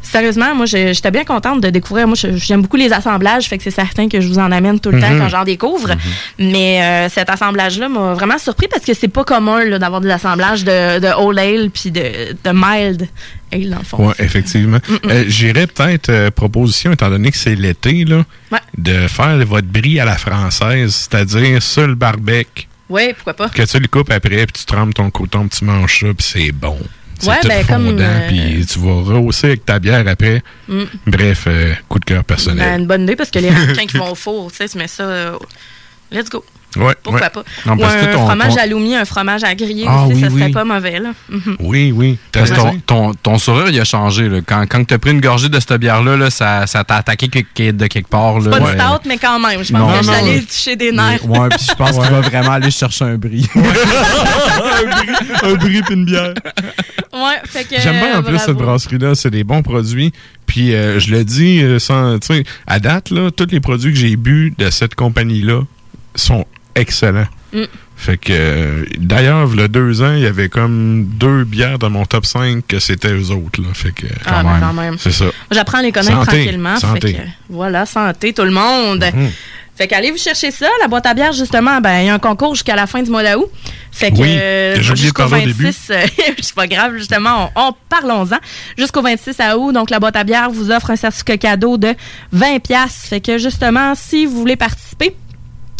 sérieusement, 0.01 0.55
moi, 0.55 0.65
j'étais 0.65 1.11
bien 1.11 1.23
contente 1.25 1.61
de 1.61 1.69
découvrir. 1.69 2.07
Moi, 2.07 2.15
j'aime 2.17 2.61
beaucoup 2.61 2.77
les 2.77 2.93
assemblages. 2.93 3.47
Fait 3.47 3.57
que 3.57 3.63
c'est 3.63 3.71
certain 3.71 4.07
que 4.07 4.21
je 4.21 4.27
vous 4.27 4.39
en 4.39 4.51
amène 4.51 4.79
tout 4.79 4.89
le 4.91 4.99
temps 5.01 5.07
Mhm. 5.09 5.19
quand 5.19 5.29
j'en 5.29 5.43
découvre. 5.57 5.95
Mais 6.39 6.81
euh, 6.81 7.09
cet 7.09 7.29
assemblage-là 7.29 7.89
m'a 7.89 8.13
vraiment 8.13 8.37
surpris 8.37 8.67
parce 8.67 8.85
que 8.85 8.93
c'est 8.93 9.07
pas 9.07 9.23
commun 9.23 9.77
d'avoir 9.79 10.01
des 10.01 10.09
assemblages 10.11 10.63
de, 10.63 10.99
de 10.99 11.07
Old 11.17 11.37
Ale 11.39 11.69
puis 11.71 11.91
de, 11.91 12.01
de 12.43 12.51
Mild 12.53 13.07
Ale, 13.51 13.69
dans 13.69 13.77
le 13.79 13.83
fond. 13.83 14.07
Oui, 14.07 14.13
effectivement. 14.19 14.79
Euh, 15.05 15.23
J'irais 15.27 15.67
peut-être, 15.67 16.09
euh, 16.09 16.31
proposition, 16.31 16.91
étant 16.91 17.09
donné 17.09 17.31
que 17.31 17.37
c'est 17.37 17.55
l'été, 17.55 18.05
là, 18.05 18.23
Ouais. 18.51 18.59
de 18.77 19.07
faire 19.07 19.37
votre 19.45 19.67
brie 19.67 19.99
à 19.99 20.05
la 20.05 20.17
française, 20.17 20.93
c'est-à-dire 21.09 21.61
sur 21.61 21.87
le 21.87 21.95
barbecue, 21.95 22.67
Oui, 22.89 23.13
pourquoi 23.13 23.33
pas. 23.33 23.49
que 23.49 23.63
tu 23.63 23.79
le 23.79 23.87
coupes 23.87 24.11
après, 24.11 24.45
puis 24.45 24.53
tu 24.59 24.65
trempes 24.65 24.93
ton 24.93 25.09
coton, 25.09 25.47
puis 25.47 25.59
tu 25.59 25.65
manges 25.65 25.99
ça, 25.99 26.07
puis 26.07 26.25
c'est 26.25 26.51
bon. 26.51 26.77
C'est 27.19 27.29
Ouais, 27.29 27.39
tout 27.41 27.47
ben, 27.47 27.65
comme, 27.65 27.85
fondant, 27.87 28.03
euh, 28.03 28.27
puis 28.27 28.65
tu 28.65 28.79
vas 28.79 28.93
rehausser 29.13 29.47
avec 29.47 29.65
ta 29.65 29.79
bière 29.79 30.07
après. 30.07 30.43
Mm. 30.67 30.83
Bref, 31.07 31.45
euh, 31.47 31.73
coup 31.89 31.99
de 31.99 32.05
cœur 32.05 32.23
personnel. 32.23 32.65
Ben, 32.65 32.81
une 32.81 32.87
bonne 32.87 33.03
idée 33.03 33.15
parce 33.15 33.31
que 33.31 33.39
les 33.39 33.49
ramequins 33.51 33.85
qui 33.87 33.97
vont 33.97 34.11
au 34.11 34.15
four, 34.15 34.51
tu 34.51 34.57
sais, 34.57 34.69
tu 34.69 34.77
mets 34.77 34.87
ça. 34.87 35.03
euh, 35.03 35.37
let's 36.11 36.29
go. 36.29 36.43
Ouais, 36.75 36.93
Pourquoi 37.01 37.21
ouais. 37.21 37.29
pas? 37.29 37.43
Non, 37.65 37.75
Ou 37.77 37.83
un 37.85 38.05
ton- 38.13 38.25
fromage 38.27 38.53
ton- 38.55 38.61
à 38.61 38.65
l'oumi, 38.67 38.95
un 38.95 39.05
fromage 39.05 39.43
à 39.43 39.55
griller 39.55 39.85
Ah 39.87 40.03
aussi, 40.03 40.15
oui, 40.15 40.21
ça 40.21 40.29
serait 40.29 40.43
oui. 40.45 40.51
pas 40.51 40.63
mauvais. 40.65 40.99
Là. 40.99 41.09
Mhm. 41.29 41.55
Oui, 41.59 41.91
oui. 41.95 42.17
Parce 42.31 42.51
que 42.51 42.55
ton, 42.55 42.79
ton, 42.85 43.13
ton 43.15 43.37
sourire, 43.39 43.69
il 43.69 43.79
a 43.79 43.83
changé. 43.85 44.29
Là. 44.29 44.39
Quand, 44.45 44.63
quand 44.69 44.83
tu 44.85 44.93
as 44.93 44.99
pris 44.99 45.11
une 45.11 45.21
gorgée 45.21 45.49
de 45.49 45.59
cette 45.59 45.73
bière-là, 45.73 46.17
là, 46.17 46.29
ça, 46.29 46.67
ça 46.67 46.83
t'a 46.83 46.97
attaqué 46.97 47.27
de 47.27 47.87
quelque 47.87 48.09
part. 48.09 48.39
Là. 48.39 48.51
Pas 48.51 48.59
Ouais. 48.65 48.73
stout, 48.77 49.07
mais 49.07 49.17
quand 49.17 49.39
même. 49.39 49.63
Je 49.63 49.71
pense 49.71 49.81
Non, 49.81 49.99
que 49.99 50.05
non, 50.05 50.23
ouais. 50.33 50.41
toucher 50.41 50.75
des 50.75 50.91
nerfs. 50.91 51.19
Puis 51.21 51.65
je 51.69 51.73
pense 51.75 51.91
qu'il 51.91 52.01
va 52.11 52.21
vraiment 52.21 52.51
aller 52.51 52.69
chercher 52.71 53.05
un 53.05 53.15
bris. 53.17 53.47
un 55.43 55.53
bris 55.55 55.81
puis 55.81 55.93
une 55.95 56.05
bière. 56.05 56.33
Ouais, 57.13 57.39
fait 57.45 57.63
que. 57.63 57.81
J'aime 57.81 57.93
bien 57.99 58.19
en 58.19 58.23
plus 58.23 58.33
bravo. 58.33 58.45
cette 58.45 58.57
brasserie-là, 58.57 59.15
c'est 59.15 59.31
des 59.31 59.43
bons 59.43 59.63
produits. 59.63 60.11
Puis 60.45 60.73
euh, 60.75 60.99
je 60.99 61.11
le 61.11 61.23
dis 61.23 61.61
euh, 61.61 61.79
sans, 61.79 62.19
tu 62.19 62.27
sais, 62.27 62.43
à 62.67 62.79
date 62.79 63.09
là, 63.09 63.31
tous 63.31 63.47
les 63.51 63.59
produits 63.59 63.91
que 63.93 63.99
j'ai 63.99 64.15
bu 64.15 64.53
de 64.57 64.69
cette 64.69 64.95
compagnie-là 64.95 65.61
sont 66.15 66.45
excellents. 66.79 67.27
Mm. 67.53 67.63
Fait 67.95 68.17
que 68.17 68.85
d'ailleurs, 68.99 69.49
il 69.53 69.59
y 69.59 69.63
a 69.63 69.67
deux 69.67 70.01
ans, 70.03 70.13
il 70.13 70.19
y 70.21 70.25
avait 70.27 70.49
comme 70.49 71.05
deux 71.15 71.43
bières 71.45 71.79
dans 71.79 71.89
mon 71.89 72.05
top 72.05 72.25
5 72.27 72.65
que 72.67 72.79
c'était 72.79 73.11
eux 73.11 73.31
autres. 73.31 73.59
Là. 73.61 73.69
Fait 73.73 73.91
que 73.91 74.05
Ah, 74.25 74.43
ben, 74.43 74.57
quand 74.59 74.73
même. 74.73 74.97
c'est 74.99 75.11
ça. 75.11 75.25
J'apprends 75.51 75.79
à 75.79 75.81
les 75.81 75.91
connaître 75.91 76.23
Santé, 76.25 76.43
tranquillement. 76.43 76.77
santé. 76.77 77.07
Fait 77.07 77.13
que, 77.13 77.19
voilà, 77.49 77.85
santé 77.87 78.33
tout 78.33 78.43
le 78.43 78.51
monde. 78.51 79.03
Mhm. 79.13 79.31
Fait 79.75 79.87
qu'allez 79.87 80.11
vous 80.11 80.17
chercher 80.17 80.49
ça. 80.51 80.67
La 80.81 80.87
boîte 80.87 81.05
à 81.05 81.13
bière, 81.13 81.33
justement, 81.33 81.79
ben, 81.81 81.99
il 82.01 82.05
y 82.07 82.09
a 82.09 82.13
un 82.13 82.19
concours 82.19 82.53
jusqu'à 82.55 82.75
la 82.75 82.85
fin 82.87 83.01
du 83.01 83.09
mois 83.11 83.23
d'août. 83.23 83.47
Fait 83.91 84.11
que 84.11 84.17
Oui, 84.17 84.29
euh, 84.29 84.79
jusqu'au 84.81 85.27
parler 85.27 85.43
au 85.45 85.47
début. 85.47 85.63
26, 85.65 85.89
euh, 85.91 86.05
c'est 86.41 86.53
pas 86.55 86.67
grave, 86.67 86.95
justement, 86.97 87.51
on, 87.55 87.61
on- 87.69 87.73
parlons-en. 87.89 88.37
Jusqu'au 88.77 89.01
26 89.01 89.37
août, 89.55 89.71
donc 89.73 89.89
la 89.89 89.99
boîte 89.99 90.15
à 90.15 90.23
bière 90.23 90.49
vous 90.51 90.69
offre 90.71 90.91
un 90.91 90.95
certificat 90.95 91.37
cadeau 91.37 91.77
de 91.77 91.93
20 92.31 92.59
pièces. 92.59 93.05
Fait 93.09 93.21
que 93.21 93.37
justement, 93.39 93.93
si 93.95 94.25
vous 94.27 94.37
voulez 94.39 94.55
participer, 94.55 95.15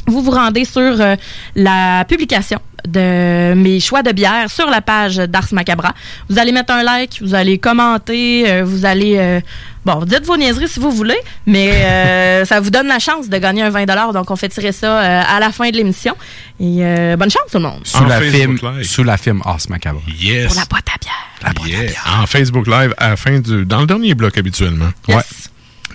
vous 0.08 0.22
vous 0.22 0.32
rendez 0.32 0.66
sur 0.66 0.82
euh, 0.82 1.16
la 1.55 2.05
publication 2.08 2.60
de 2.88 3.53
mes 3.53 3.80
choix 3.80 4.01
de 4.03 4.12
bière 4.12 4.49
sur 4.49 4.70
la 4.70 4.82
page 4.82 5.18
d'Ars 5.18 5.47
Macabra. 5.51 5.93
Vous 6.30 6.39
allez 6.39 6.51
mettre 6.51 6.74
un 6.74 6.84
like, 6.84 7.22
vous 7.22 7.36
allez 7.36 7.58
commenter, 7.58 8.49
euh, 8.49 8.64
vous 8.64 8.86
allez... 8.86 9.18
euh, 9.18 9.41
bon, 9.84 10.05
dites 10.05 10.26
vos 10.26 10.38
niaiseries 10.38 10.70
si 10.70 10.80
vous 10.80 10.91
voulez, 10.91 11.18
mais 11.45 11.72
euh, 11.74 12.45
ça 12.49 12.60
vous 12.62 12.70
donne 12.70 12.88
la 12.88 12.99
chance 12.99 13.28
de 13.30 13.38
gagner 13.38 13.64
un 13.64 13.70
20 13.70 13.86
Donc, 14.14 14.32
on 14.32 14.36
fait 14.36 14.49
tirer 14.49 14.72
ça 14.72 14.99
euh, 14.99 15.24
à 15.28 15.39
la 15.39 15.51
fin 15.51 15.70
de 15.70 15.76
l'émission. 15.76 16.16
Et 16.60 16.78
euh, 16.82 17.18
bonne 17.18 17.30
chance 17.30 17.43
tout 17.51 17.58
le 17.58 17.64
monde. 17.64 17.82
sous, 17.84 18.05
la 18.05 18.22
film, 18.22 18.58
Live. 18.62 18.84
sous 18.84 19.03
la 19.03 19.18
film 19.18 19.41
Ars 19.43 19.60
Macabre. 19.70 20.01
Yes. 20.20 20.47
Pour 20.47 20.55
la 20.55 20.66
boîte 20.66 20.88
à 20.93 20.97
bière. 20.97 21.68
Yeah. 21.68 22.22
En 22.22 22.26
Facebook 22.26 22.68
Live 22.68 22.93
à 22.97 23.10
la 23.10 23.18
fin 23.18 23.39
du. 23.39 23.66
dans 23.66 23.82
le 23.82 23.88
dernier 23.88 24.16
bloc 24.16 24.38
habituellement. 24.38 24.91
Yes. 25.08 25.18
Ouais. 25.18 25.24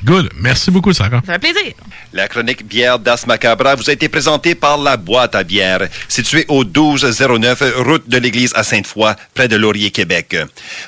Good. 0.04 0.30
Merci 0.36 0.70
beaucoup, 0.70 0.92
Sarah. 0.92 1.22
Ça 1.24 1.34
fait 1.34 1.38
plaisir. 1.38 1.72
La 2.12 2.26
chronique 2.26 2.66
bière 2.66 2.98
d'As 2.98 3.24
Macabra 3.26 3.76
vous 3.76 3.88
a 3.88 3.92
été 3.92 4.08
présentée 4.08 4.54
par 4.54 4.76
La 4.78 4.96
Boîte 4.96 5.34
à 5.34 5.44
bière, 5.44 5.88
située 6.08 6.44
au 6.48 6.64
1209 6.64 7.62
route 7.76 8.08
de 8.08 8.18
l'église 8.18 8.52
à 8.56 8.64
Sainte-Foy, 8.64 9.14
près 9.34 9.48
de 9.48 9.56
Laurier, 9.56 9.90
Québec. 9.90 10.36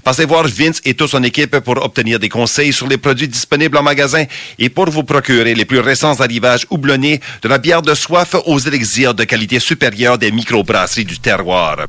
Passez 0.03 0.25
voir 0.25 0.47
Vince 0.49 0.81
et 0.85 0.95
toute 0.95 1.11
son 1.11 1.23
équipe 1.23 1.59
pour 1.61 1.83
obtenir 1.85 2.19
des 2.19 2.29
conseils 2.29 2.73
sur 2.73 2.89
les 2.89 2.99
produits 2.99 3.29
disponibles 3.29 3.77
en 3.77 3.83
magasin 3.83 4.25
et 4.59 4.69
pour 4.69 4.91
vous 4.91 5.05
procurer 5.05 5.55
les 5.55 5.65
plus 5.65 5.81
récents 5.81 6.21
arrivages 6.21 6.67
houblonnés 6.71 7.21
de 7.43 7.49
la 7.49 7.59
bière 7.59 7.83
de 7.83 7.95
soif 7.95 8.35
aux 8.47 8.59
élixirs 8.59 9.15
de 9.15 9.25
qualité 9.25 9.61
supérieure 9.61 10.19
des 10.19 10.33
microbrasseries 10.33 11.05
du 11.05 11.19
terroir. 11.19 11.87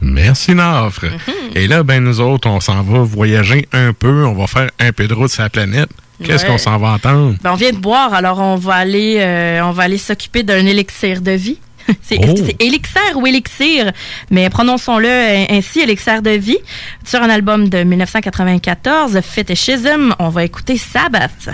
Merci, 0.00 0.54
Nafre. 0.54 1.06
Et 1.54 1.66
là, 1.66 1.82
ben, 1.82 2.02
nous 2.02 2.20
autres, 2.20 2.48
on 2.48 2.60
s'en 2.60 2.82
va 2.82 3.00
voyager 3.00 3.68
un 3.72 3.92
peu. 3.92 4.24
On 4.24 4.34
va 4.34 4.46
faire 4.46 4.70
un 4.78 4.92
peu 4.92 5.08
de 5.08 5.14
route 5.14 5.30
sur 5.30 5.42
la 5.42 5.50
planète. 5.50 5.88
Qu'est-ce 6.22 6.44
Ouais. 6.44 6.50
qu'on 6.50 6.58
s'en 6.58 6.76
va 6.78 6.88
entendre? 6.92 7.36
Ben, 7.42 7.52
on 7.52 7.56
vient 7.56 7.70
de 7.72 7.76
boire, 7.78 8.12
alors 8.14 8.40
on 8.40 8.56
va 8.56 8.74
aller, 8.74 9.16
euh, 9.20 9.60
on 9.62 9.70
va 9.70 9.84
aller 9.84 9.98
s'occuper 9.98 10.42
d'un 10.42 10.66
élixir 10.66 11.20
de 11.20 11.30
vie. 11.32 11.58
C'est 12.02 12.16
est-ce 12.16 12.34
que 12.34 12.40
Oh. 12.40 12.44
c'est 12.46 12.62
élixir 12.62 13.00
ou 13.16 13.26
élixir, 13.26 13.92
mais 14.30 14.50
prononçons-le 14.50 15.08
ainsi, 15.50 15.80
élixir 15.80 16.20
de 16.20 16.30
vie. 16.30 16.58
Sur 17.04 17.22
un 17.22 17.30
album 17.30 17.68
de 17.70 17.82
1994, 17.82 19.20
Fetishism, 19.22 20.14
on 20.18 20.28
va 20.28 20.44
écouter 20.44 20.76
Sabbath. 20.76 21.48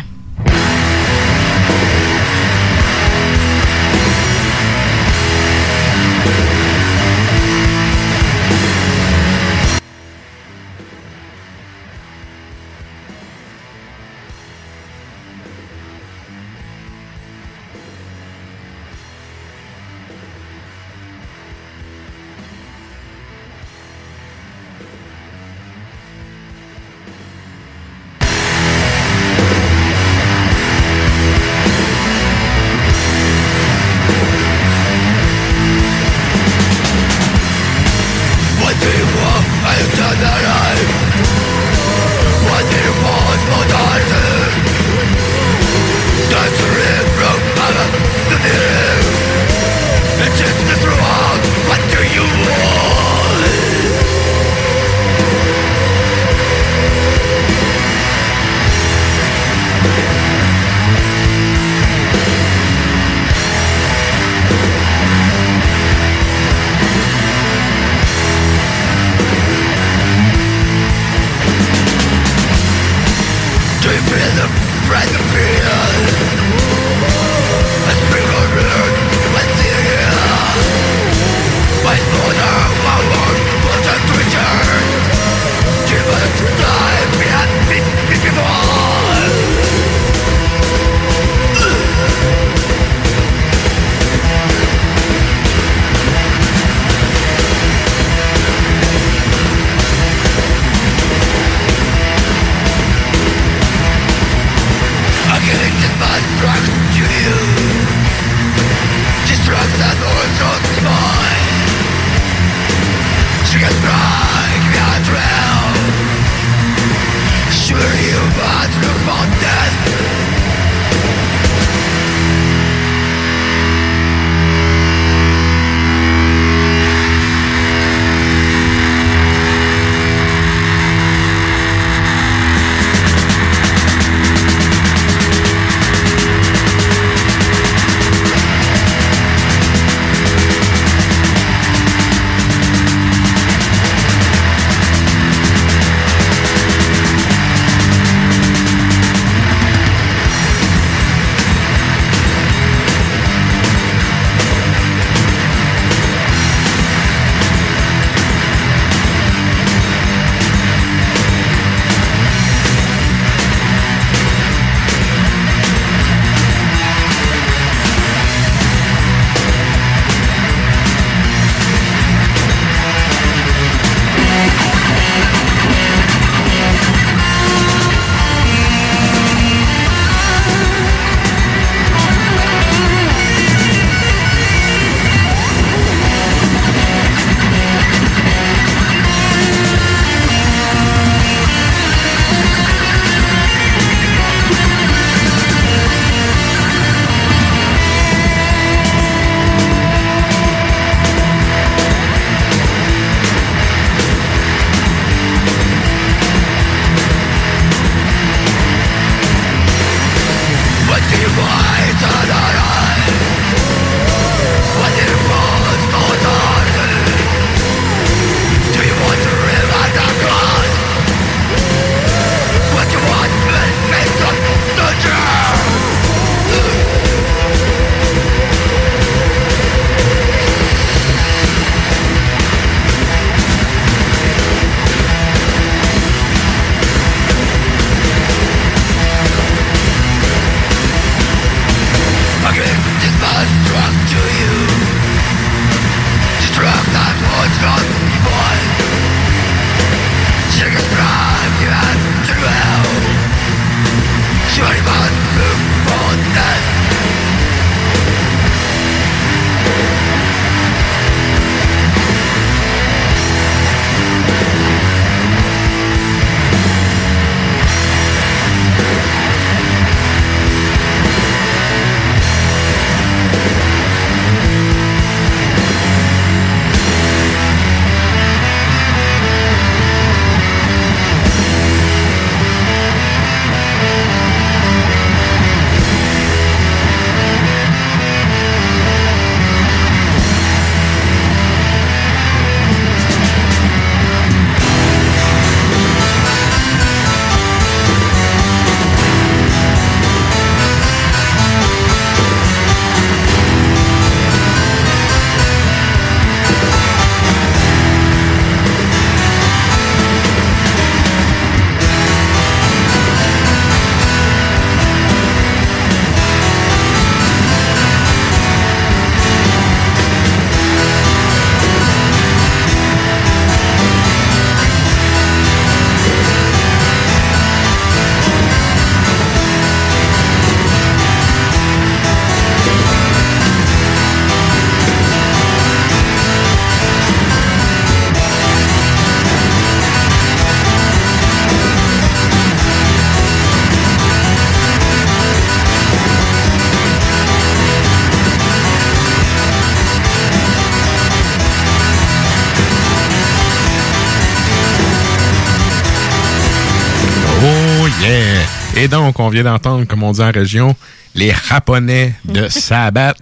Et 358.85 358.89
donc, 358.89 359.19
on 359.19 359.31
vient 359.31 359.45
d'entendre, 359.45 359.87
comme 359.87 360.03
on 360.03 360.13
dit 360.13 360.21
en 360.23 360.31
région, 360.31 360.77
les 361.15 361.33
Japonais 361.49 362.13
de 362.27 362.49
Sabat. 362.51 363.15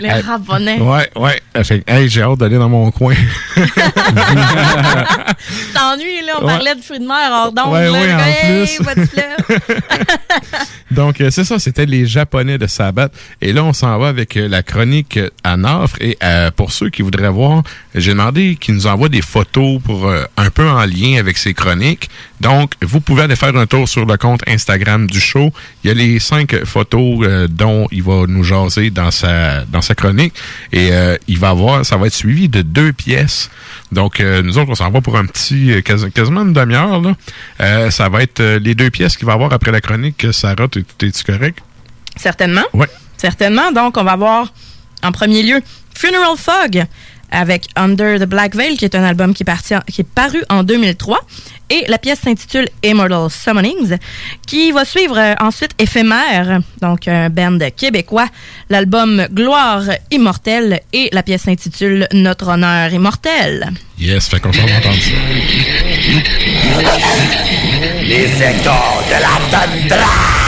Les 0.00 0.10
Euh, 0.10 0.22
Japonais. 0.22 0.78
Ouais, 0.80 1.10
ouais. 1.16 1.42
Fait 1.64 1.80
que, 1.80 1.90
hey, 1.92 2.08
j'ai 2.08 2.22
hâte 2.22 2.38
d'aller 2.38 2.56
dans 2.56 2.68
mon 2.68 2.88
coin. 2.92 3.16
T'ennuies, 5.74 6.22
là. 6.24 6.34
On 6.40 6.46
Ouais. 6.46 6.52
parlait 6.52 6.74
de 6.76 6.80
fruits 6.82 7.00
de 7.00 7.06
mer 7.06 7.30
hors 7.32 7.50
d'onde. 7.52 7.72
Ouais, 7.72 7.88
ouais, 7.88 8.08
Hey. 8.08 8.78
Donc, 10.92 11.20
euh, 11.20 11.30
c'est 11.30 11.42
ça, 11.44 11.58
c'était 11.58 11.84
les 11.86 12.06
Japonais 12.06 12.58
de 12.58 12.66
Sabat. 12.68 13.08
Et 13.40 13.52
là, 13.52 13.64
on 13.64 13.72
s'en 13.72 13.98
va 13.98 14.06
avec 14.08 14.36
euh, 14.36 14.46
la 14.48 14.62
chronique 14.62 15.16
euh, 15.16 15.30
à 15.42 15.56
Nafre. 15.56 15.96
Et 16.00 16.16
euh, 16.22 16.50
pour 16.52 16.70
ceux 16.72 16.90
qui 16.90 17.02
voudraient 17.02 17.28
voir, 17.28 17.62
j'ai 17.94 18.12
demandé 18.12 18.56
qu'ils 18.60 18.74
nous 18.74 18.86
envoient 18.86 19.08
des 19.08 19.22
photos 19.22 19.80
pour 19.82 20.06
euh, 20.08 20.24
un 20.36 20.50
peu 20.50 20.68
en 20.68 20.84
lien 20.84 21.18
avec 21.18 21.38
ces 21.38 21.54
chroniques. 21.54 22.08
Donc, 22.40 22.72
vous 22.82 23.00
pouvez 23.00 23.22
aller 23.22 23.36
faire 23.36 23.54
un 23.56 23.66
tour 23.66 23.88
sur 23.88 24.06
le 24.06 24.16
compte 24.16 24.42
Instagram 24.46 25.06
du 25.08 25.20
show. 25.20 25.52
Il 25.82 25.88
y 25.88 25.90
a 25.90 25.94
les 25.94 26.18
cinq 26.20 26.64
photos 26.64 27.20
euh, 27.26 27.48
dont 27.48 27.88
il 27.90 28.02
va 28.02 28.26
nous 28.28 28.44
jaser 28.44 28.90
dans 28.90 29.10
sa 29.10 29.64
dans 29.64 29.82
sa 29.82 29.94
chronique. 29.94 30.34
Et 30.72 30.92
euh, 30.92 31.16
il 31.26 31.38
va 31.38 31.50
avoir, 31.50 31.84
ça 31.84 31.96
va 31.96 32.06
être 32.06 32.14
suivi 32.14 32.48
de 32.48 32.62
deux 32.62 32.92
pièces. 32.92 33.50
Donc, 33.92 34.20
euh, 34.20 34.42
nous 34.42 34.56
autres, 34.58 34.70
on 34.70 34.74
s'en 34.74 34.90
va 34.90 35.00
pour 35.00 35.16
un 35.16 35.26
petit, 35.26 35.82
quasi- 35.84 36.10
quasiment 36.12 36.42
une 36.42 36.52
demi-heure. 36.52 37.00
là. 37.00 37.90
Ça 37.90 38.08
va 38.08 38.22
être 38.22 38.42
les 38.42 38.74
deux 38.74 38.90
pièces 38.90 39.16
qu'il 39.16 39.26
va 39.26 39.32
avoir 39.32 39.52
après 39.52 39.72
la 39.72 39.80
chronique. 39.80 40.26
Sarah, 40.32 40.68
t'es- 40.68 40.84
t'es-tu 40.98 41.24
correct? 41.24 41.58
Certainement. 42.16 42.64
Ouais. 42.72 42.88
Certainement. 43.16 43.72
Donc, 43.72 43.96
on 43.96 44.04
va 44.04 44.16
voir 44.16 44.52
en 45.02 45.12
premier 45.12 45.42
lieu 45.42 45.60
Funeral 45.94 46.36
Fog 46.36 46.84
avec 47.30 47.66
Under 47.76 48.18
the 48.18 48.24
Black 48.24 48.54
Veil, 48.56 48.76
qui 48.76 48.84
est 48.84 48.94
un 48.94 49.04
album 49.04 49.34
qui 49.34 49.42
est, 49.42 49.46
parti 49.46 49.74
en- 49.76 49.80
qui 49.80 50.00
est 50.00 50.08
paru 50.08 50.42
en 50.48 50.62
2003. 50.62 51.18
Et 51.70 51.84
la 51.88 51.98
pièce 51.98 52.20
s'intitule 52.20 52.66
Immortal 52.82 53.28
Summonings, 53.30 53.98
qui 54.46 54.72
va 54.72 54.86
suivre 54.86 55.18
euh, 55.18 55.34
ensuite 55.38 55.72
Éphémère, 55.78 56.60
donc 56.80 57.06
un 57.08 57.28
band 57.28 57.58
québécois, 57.76 58.26
l'album 58.70 59.26
Gloire 59.30 59.82
immortelle 60.10 60.80
et 60.94 61.10
la 61.12 61.22
pièce 61.22 61.42
s'intitule 61.42 62.08
Notre 62.14 62.48
honneur 62.48 62.90
immortel. 62.92 63.70
Yes, 63.98 64.28
fait 64.28 64.40
qu'on 64.40 64.52
s'en 64.52 64.64
va 64.64 64.76
entendre 64.78 64.96
ça. 65.02 65.10
Les 68.02 68.24
échos 68.24 69.02
de 69.08 69.20
la 69.20 69.38
tundra 69.50 70.47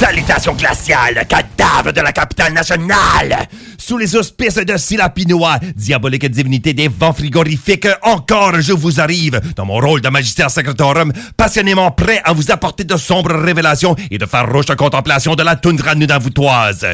Salutations 0.00 0.54
glaciales, 0.54 1.26
cadavre 1.26 1.92
de 1.92 2.00
la 2.00 2.10
capitale 2.10 2.54
nationale! 2.54 3.46
Sous 3.80 3.96
les 3.96 4.14
auspices 4.14 4.56
de 4.56 4.76
Silapinois, 4.76 5.58
diabolique 5.74 6.30
divinité 6.30 6.74
des 6.74 6.88
vents 6.88 7.14
frigorifiques, 7.14 7.88
encore 8.02 8.60
je 8.60 8.74
vous 8.74 9.00
arrive, 9.00 9.40
dans 9.56 9.64
mon 9.64 9.78
rôle 9.78 10.02
de 10.02 10.08
magistère 10.10 10.50
secretorum, 10.50 11.12
passionnément 11.34 11.90
prêt 11.90 12.20
à 12.24 12.34
vous 12.34 12.50
apporter 12.50 12.84
de 12.84 12.98
sombres 12.98 13.34
révélations 13.34 13.96
et 14.10 14.18
de 14.18 14.26
farouches 14.26 14.76
contemplations 14.76 15.34
de 15.34 15.42
la 15.42 15.56
toundra 15.56 15.94
nunavoutoise. 15.94 16.86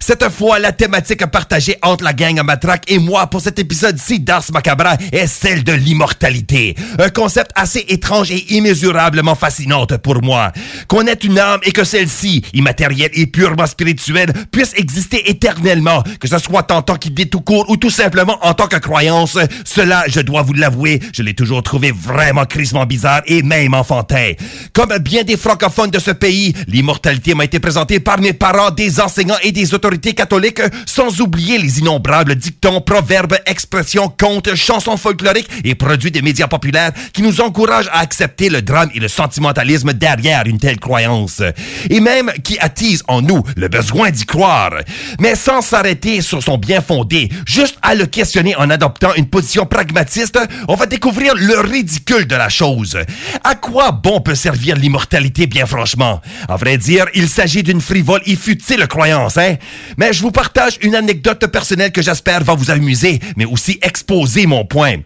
Cette 0.00 0.30
fois, 0.30 0.58
la 0.58 0.72
thématique 0.72 1.26
partagée 1.26 1.76
entre 1.82 2.04
la 2.04 2.14
gang 2.14 2.38
à 2.38 2.42
matraque 2.42 2.90
et 2.90 2.98
moi 2.98 3.26
pour 3.26 3.42
cet 3.42 3.58
épisode-ci 3.58 4.20
d'Ars 4.20 4.50
Macabra 4.50 4.96
est 5.12 5.26
celle 5.26 5.62
de 5.62 5.72
l'immortalité. 5.72 6.74
Un 6.98 7.10
concept 7.10 7.50
assez 7.54 7.84
étrange 7.88 8.30
et 8.30 8.54
immesurablement 8.54 9.34
fascinante 9.34 9.98
pour 9.98 10.22
moi. 10.22 10.52
Qu'on 10.88 11.06
ait 11.06 11.12
une 11.12 11.38
âme 11.38 11.60
et 11.64 11.72
que 11.72 11.84
celle-ci, 11.84 12.42
immatérielle 12.54 13.10
et 13.12 13.26
purement 13.26 13.66
spirituelle, 13.66 14.32
puisse 14.50 14.72
exister 14.76 15.28
éternellement, 15.28 16.02
ce 16.30 16.38
soit 16.38 16.70
en 16.70 16.82
tant 16.82 16.94
qu'idée 16.94 17.26
tout 17.26 17.40
court 17.40 17.68
ou 17.68 17.76
tout 17.76 17.90
simplement 17.90 18.38
en 18.42 18.54
tant 18.54 18.68
que 18.68 18.76
croyance, 18.76 19.36
cela, 19.64 20.04
je 20.06 20.20
dois 20.20 20.42
vous 20.42 20.52
l'avouer, 20.52 21.00
je 21.12 21.22
l'ai 21.22 21.34
toujours 21.34 21.62
trouvé 21.62 21.90
vraiment 21.90 22.44
crissement 22.44 22.86
bizarre 22.86 23.22
et 23.26 23.42
même 23.42 23.74
enfantin. 23.74 24.32
Comme 24.72 24.96
bien 24.98 25.24
des 25.24 25.36
francophones 25.36 25.90
de 25.90 25.98
ce 25.98 26.12
pays, 26.12 26.54
l'immortalité 26.68 27.34
m'a 27.34 27.44
été 27.44 27.58
présentée 27.58 27.98
par 27.98 28.20
mes 28.20 28.32
parents, 28.32 28.70
des 28.70 29.00
enseignants 29.00 29.38
et 29.42 29.50
des 29.50 29.74
autorités 29.74 30.12
catholiques, 30.12 30.62
sans 30.86 31.20
oublier 31.20 31.58
les 31.58 31.80
innombrables 31.80 32.36
dictons, 32.36 32.80
proverbes, 32.80 33.36
expressions, 33.46 34.08
contes, 34.08 34.54
chansons 34.54 34.96
folkloriques 34.96 35.50
et 35.64 35.74
produits 35.74 36.12
des 36.12 36.22
médias 36.22 36.46
populaires 36.46 36.92
qui 37.12 37.22
nous 37.22 37.40
encouragent 37.40 37.90
à 37.92 37.98
accepter 37.98 38.48
le 38.48 38.62
drame 38.62 38.90
et 38.94 39.00
le 39.00 39.08
sentimentalisme 39.08 39.92
derrière 39.94 40.46
une 40.46 40.58
telle 40.58 40.78
croyance. 40.78 41.42
Et 41.88 42.00
même 42.00 42.30
qui 42.44 42.58
attise 42.60 43.02
en 43.08 43.20
nous 43.20 43.42
le 43.56 43.68
besoin 43.68 44.10
d'y 44.10 44.26
croire. 44.26 44.74
Mais 45.18 45.34
sans 45.34 45.60
s'arrêter 45.60 46.19
sur 46.20 46.42
son 46.42 46.58
bien 46.58 46.80
fondé, 46.80 47.28
juste 47.46 47.76
à 47.82 47.94
le 47.94 48.06
questionner 48.06 48.54
en 48.56 48.70
adoptant 48.70 49.14
une 49.14 49.26
position 49.26 49.66
pragmatiste, 49.66 50.38
on 50.68 50.74
va 50.74 50.86
découvrir 50.86 51.34
le 51.34 51.60
ridicule 51.60 52.26
de 52.26 52.34
la 52.34 52.48
chose. 52.48 52.98
À 53.44 53.54
quoi 53.54 53.92
bon 53.92 54.20
peut 54.20 54.34
servir 54.34 54.76
l'immortalité, 54.76 55.46
bien 55.46 55.66
franchement? 55.66 56.20
À 56.48 56.56
vrai 56.56 56.78
dire, 56.78 57.06
il 57.14 57.28
s'agit 57.28 57.62
d'une 57.62 57.80
frivole 57.80 58.20
et 58.26 58.36
futile 58.36 58.86
croyance, 58.86 59.36
hein? 59.36 59.56
Mais 59.96 60.12
je 60.12 60.22
vous 60.22 60.30
partage 60.30 60.78
une 60.82 60.94
anecdote 60.94 61.46
personnelle 61.46 61.92
que 61.92 62.02
j'espère 62.02 62.44
va 62.44 62.54
vous 62.54 62.70
amuser, 62.70 63.20
mais 63.36 63.44
aussi 63.44 63.78
exposer 63.82 64.46
mon 64.46 64.64
point. 64.64 64.96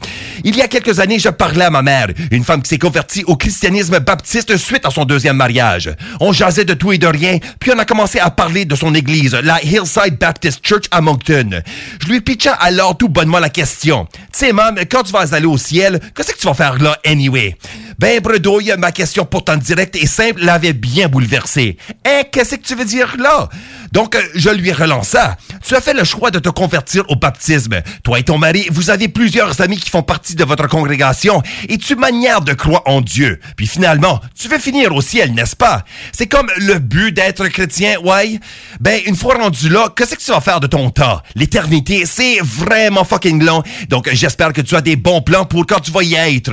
Il 0.44 0.56
y 0.56 0.62
a 0.62 0.68
quelques 0.68 1.00
années, 1.00 1.18
je 1.18 1.28
parlais 1.28 1.64
à 1.64 1.70
ma 1.70 1.82
mère, 1.82 2.08
une 2.30 2.44
femme 2.44 2.62
qui 2.62 2.68
s'est 2.68 2.78
convertie 2.78 3.24
au 3.26 3.36
christianisme 3.36 3.98
baptiste 4.00 4.56
suite 4.56 4.86
à 4.86 4.90
son 4.90 5.04
deuxième 5.04 5.36
mariage. 5.36 5.90
On 6.20 6.32
jasait 6.32 6.64
de 6.64 6.74
tout 6.74 6.92
et 6.92 6.98
de 6.98 7.06
rien, 7.06 7.38
puis 7.60 7.72
on 7.74 7.78
a 7.78 7.84
commencé 7.84 8.18
à 8.18 8.30
parler 8.30 8.64
de 8.64 8.74
son 8.74 8.94
église, 8.94 9.34
la 9.42 9.62
Hillside 9.62 10.18
Baptist 10.18 10.60
Church 10.62 10.84
à 10.90 11.00
Moncton. 11.04 11.62
Je 12.02 12.08
lui 12.08 12.20
pitcha 12.20 12.52
alors 12.52 12.96
tout 12.96 13.08
bonnement 13.08 13.38
la 13.38 13.50
question. 13.50 14.06
Tu 14.32 14.46
sais, 14.46 14.52
quand 14.90 15.02
tu 15.04 15.12
vas 15.12 15.32
aller 15.32 15.46
au 15.46 15.58
ciel, 15.58 16.00
qu'est-ce 16.14 16.32
que 16.32 16.38
tu 16.38 16.46
vas 16.46 16.54
faire 16.54 16.78
là, 16.78 16.98
anyway? 17.06 17.56
Ben, 17.98 18.20
bredouille, 18.20 18.74
ma 18.76 18.90
question 18.90 19.24
pourtant 19.24 19.56
directe 19.56 19.96
et 19.96 20.06
simple 20.06 20.44
l'avait 20.44 20.72
bien 20.72 21.08
bouleversé. 21.08 21.76
Hein, 22.04 22.22
qu'est-ce 22.32 22.56
que 22.56 22.62
tu 22.62 22.74
veux 22.74 22.84
dire 22.84 23.16
là? 23.18 23.48
Donc, 23.92 24.16
euh, 24.16 24.22
je 24.34 24.50
lui 24.50 24.72
relança. 24.72 25.36
Tu 25.64 25.76
as 25.76 25.80
fait 25.80 25.94
le 25.94 26.02
choix 26.02 26.32
de 26.32 26.40
te 26.40 26.48
convertir 26.48 27.04
au 27.08 27.14
baptisme. 27.14 27.80
Toi 28.02 28.18
et 28.18 28.24
ton 28.24 28.38
mari, 28.38 28.66
vous 28.72 28.90
avez 28.90 29.06
plusieurs 29.06 29.60
amis 29.60 29.78
qui 29.78 29.90
font 29.90 30.02
partie 30.02 30.34
de 30.34 30.42
votre 30.44 30.66
congrégation 30.66 31.42
et 31.68 31.78
tu 31.78 31.94
manières 31.94 32.40
de 32.40 32.52
croire 32.52 32.82
en 32.86 33.00
Dieu. 33.00 33.38
Puis 33.56 33.68
finalement, 33.68 34.20
tu 34.38 34.48
veux 34.48 34.58
finir 34.58 34.92
au 34.94 35.00
ciel, 35.00 35.32
n'est-ce 35.32 35.54
pas? 35.54 35.84
C'est 36.12 36.26
comme 36.26 36.50
le 36.56 36.80
but 36.80 37.12
d'être 37.12 37.46
chrétien, 37.46 38.00
ouais? 38.00 38.40
Ben, 38.80 39.00
une 39.06 39.14
fois 39.14 39.36
rendu 39.36 39.68
là, 39.68 39.88
qu'est-ce 39.94 40.16
que 40.16 40.22
tu 40.22 40.32
vas 40.32 40.40
faire 40.40 40.58
de 40.58 40.66
ton 40.66 40.90
L'éternité, 41.34 42.04
c'est 42.06 42.38
vraiment 42.42 43.04
fucking 43.04 43.42
long. 43.42 43.62
Donc, 43.88 44.08
j'espère 44.12 44.52
que 44.52 44.60
tu 44.60 44.76
as 44.76 44.80
des 44.80 44.96
bons 44.96 45.20
plans 45.20 45.44
pour 45.44 45.66
quand 45.66 45.80
tu 45.80 45.90
vas 45.90 46.02
y 46.02 46.14
être. 46.14 46.52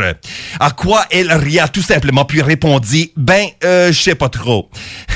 À 0.59 0.71
quoi 0.71 1.05
elle 1.11 1.31
ria 1.31 1.67
tout 1.67 1.81
simplement 1.81 2.25
puis 2.25 2.41
répondit, 2.41 3.11
ben, 3.15 3.47
euh, 3.63 3.91
je 3.91 4.01
sais 4.01 4.15
pas 4.15 4.29
trop. 4.29 4.69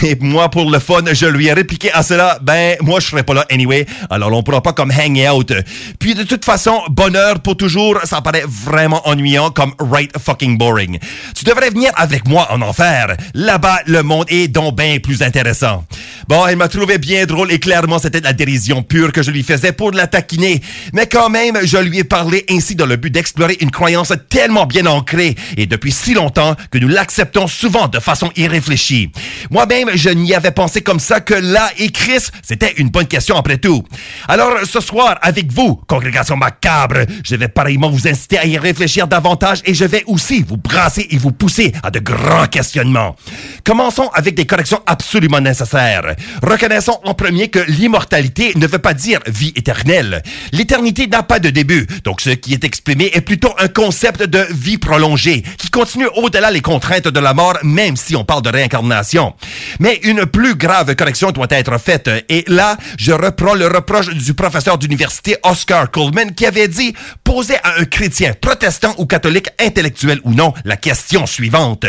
Et 0.04 0.16
moi, 0.20 0.50
pour 0.50 0.70
le 0.70 0.80
fun, 0.80 1.04
je 1.12 1.26
lui 1.26 1.48
ai 1.48 1.54
répliqué 1.54 1.92
à 1.92 2.04
cela, 2.04 2.40
ben, 2.42 2.76
moi, 2.82 3.00
je 3.00 3.08
serai 3.08 3.24
pas 3.24 3.34
là 3.34 3.46
anyway, 3.50 3.86
alors 4.10 4.32
on 4.34 4.44
pourra 4.44 4.62
pas 4.62 4.74
comme 4.74 4.92
hang 4.92 5.20
out. 5.32 5.54
Puis 6.00 6.16
de 6.16 6.24
toute 6.24 6.46
façon, 6.46 6.82
bonheur 6.90 7.40
pour 7.40 7.58
toujours, 7.58 8.00
ça 8.04 8.22
paraît 8.22 8.46
vraiment 8.48 9.08
ennuyant 9.08 9.50
comme 9.52 9.74
right 9.80 10.12
fucking 10.18 10.58
boring. 10.58 11.00
Tu 11.36 11.46
devrais 11.46 11.70
venir 11.70 11.92
avec 11.96 12.28
moi 12.28 12.48
en 12.52 12.62
enfer. 12.62 13.16
Là-bas, 13.34 13.80
le 13.86 14.04
monde 14.04 14.26
est 14.28 14.48
donc 14.48 14.76
bien 14.76 15.00
plus 15.00 15.22
intéressant. 15.22 15.86
Bon, 16.28 16.46
elle 16.48 16.58
m'a 16.58 16.68
trouvé 16.68 16.98
bien 16.98 17.26
drôle 17.26 17.52
et 17.52 17.60
clairement, 17.60 18.00
c'était 18.00 18.20
de 18.20 18.26
la 18.26 18.34
dérision 18.34 18.82
pure 18.84 19.12
que 19.16 19.24
je 19.24 19.32
lui 19.32 19.44
faisais 19.44 19.72
pour 19.72 19.92
la 19.92 20.08
taquiner. 20.08 20.62
Mais 20.92 21.08
quand 21.08 21.30
même, 21.30 21.58
je 21.64 21.78
lui 21.78 22.00
ai 22.00 22.04
parlé 22.04 22.46
ainsi 22.50 22.76
dans 22.76 22.86
le 22.86 22.98
but 22.98 23.10
d'explorer 23.10 23.56
une 23.62 23.72
croyance 23.72 24.12
tellement 24.28 24.66
bien 24.66 24.86
ancrée 24.88 25.36
et 25.56 25.68
depuis 25.68 25.94
si 25.94 26.14
longtemps 26.14 26.54
que 26.70 26.78
nous 26.78 26.90
l'acceptons 26.90 27.48
souvent 27.48 27.88
de 27.88 28.00
façon 28.00 28.30
irréfléchie. 28.36 29.10
Moi-même, 29.52 29.92
je 29.96 30.10
n'y 30.10 30.34
avais 30.34 30.52
pensé 30.52 30.82
comme 30.82 31.00
ça 31.00 31.22
que 31.22 31.34
là 31.34 31.70
et 31.78 31.92
Chris, 31.92 32.28
c'était 32.44 32.74
une 32.74 32.90
bonne 32.90 33.08
question 33.08 33.38
après 33.38 33.58
tout. 33.58 33.86
Alors, 34.28 34.52
ce 34.66 34.82
soir, 34.82 35.18
avec 35.22 35.50
vous, 35.50 35.76
congrégation 35.88 36.36
macabre, 36.36 37.06
je 37.24 37.38
vais 37.38 37.48
pareillement 37.48 37.90
vous 37.90 38.10
inciter 38.10 38.38
à 38.38 38.46
y 38.46 38.58
réfléchir 38.58 39.08
davantage 39.08 39.62
et 39.64 39.74
je 39.74 39.86
vais 39.86 40.04
aussi 40.08 40.44
vous 40.46 40.58
brasser 40.58 41.08
et 41.10 41.18
vous 41.18 41.32
pousser 41.32 41.72
à 41.84 41.90
de 41.90 42.00
grands 42.00 42.48
questionnements. 42.48 43.16
Commençons 43.64 44.10
avec 44.14 44.36
des 44.36 44.46
corrections 44.46 44.82
absolument 44.86 45.40
nécessaires. 45.40 46.16
Reconnaissons 46.44 47.00
en 47.06 47.14
premier 47.14 47.48
que 47.48 47.60
l'immortalité 47.60 48.52
ne 48.56 48.68
veut 48.68 48.80
pas 48.80 48.94
dire 48.96 49.20
vie 49.28 49.54
éternelle. 49.56 50.24
L'éternité 50.52 51.06
n'a 51.06 51.22
pas 51.22 51.40
de 51.40 51.52
début, 51.52 51.86
donc 52.04 52.22
ce 52.22 52.32
qui 52.32 52.54
est 52.54 52.64
exprimé 52.64 53.12
est 53.14 53.22
plutôt 53.22 53.54
un 53.60 53.68
concept 53.68 54.24
de 54.24 54.46
vie 54.52 54.80
prolongée, 54.80 55.44
qui 55.60 55.70
continue 55.70 56.08
au-delà 56.16 56.50
les 56.50 56.62
contraintes 56.62 57.08
de 57.08 57.20
la 57.20 57.34
mort, 57.34 57.58
même 57.64 57.96
si 57.96 58.16
on 58.16 58.26
parle 58.26 58.42
de 58.42 58.50
réincarnation. 58.50 59.36
Mais 59.80 60.00
une 60.04 60.26
plus 60.26 60.56
grave 60.56 60.96
correction 60.96 61.32
doit 61.32 61.48
être 61.50 61.78
fait. 61.80 62.10
Et 62.30 62.44
là, 62.48 62.78
je 62.98 63.12
reprends 63.12 63.54
le 63.54 63.68
reproche 63.68 64.10
du 64.10 64.34
professeur 64.34 64.78
d'université 64.78 65.38
Oscar 65.44 65.92
Coleman 65.92 66.34
qui 66.34 66.46
avait 66.46 66.68
dit 66.68 66.94
poser 67.24 67.56
à 67.64 67.80
un 67.80 67.86
chrétien, 67.86 68.34
protestant 68.40 68.96
ou 68.98 69.06
catholique, 69.06 69.50
intellectuel 69.60 70.20
ou 70.24 70.34
non, 70.34 70.54
la 70.64 70.78
question 70.78 71.26
suivante. 71.26 71.86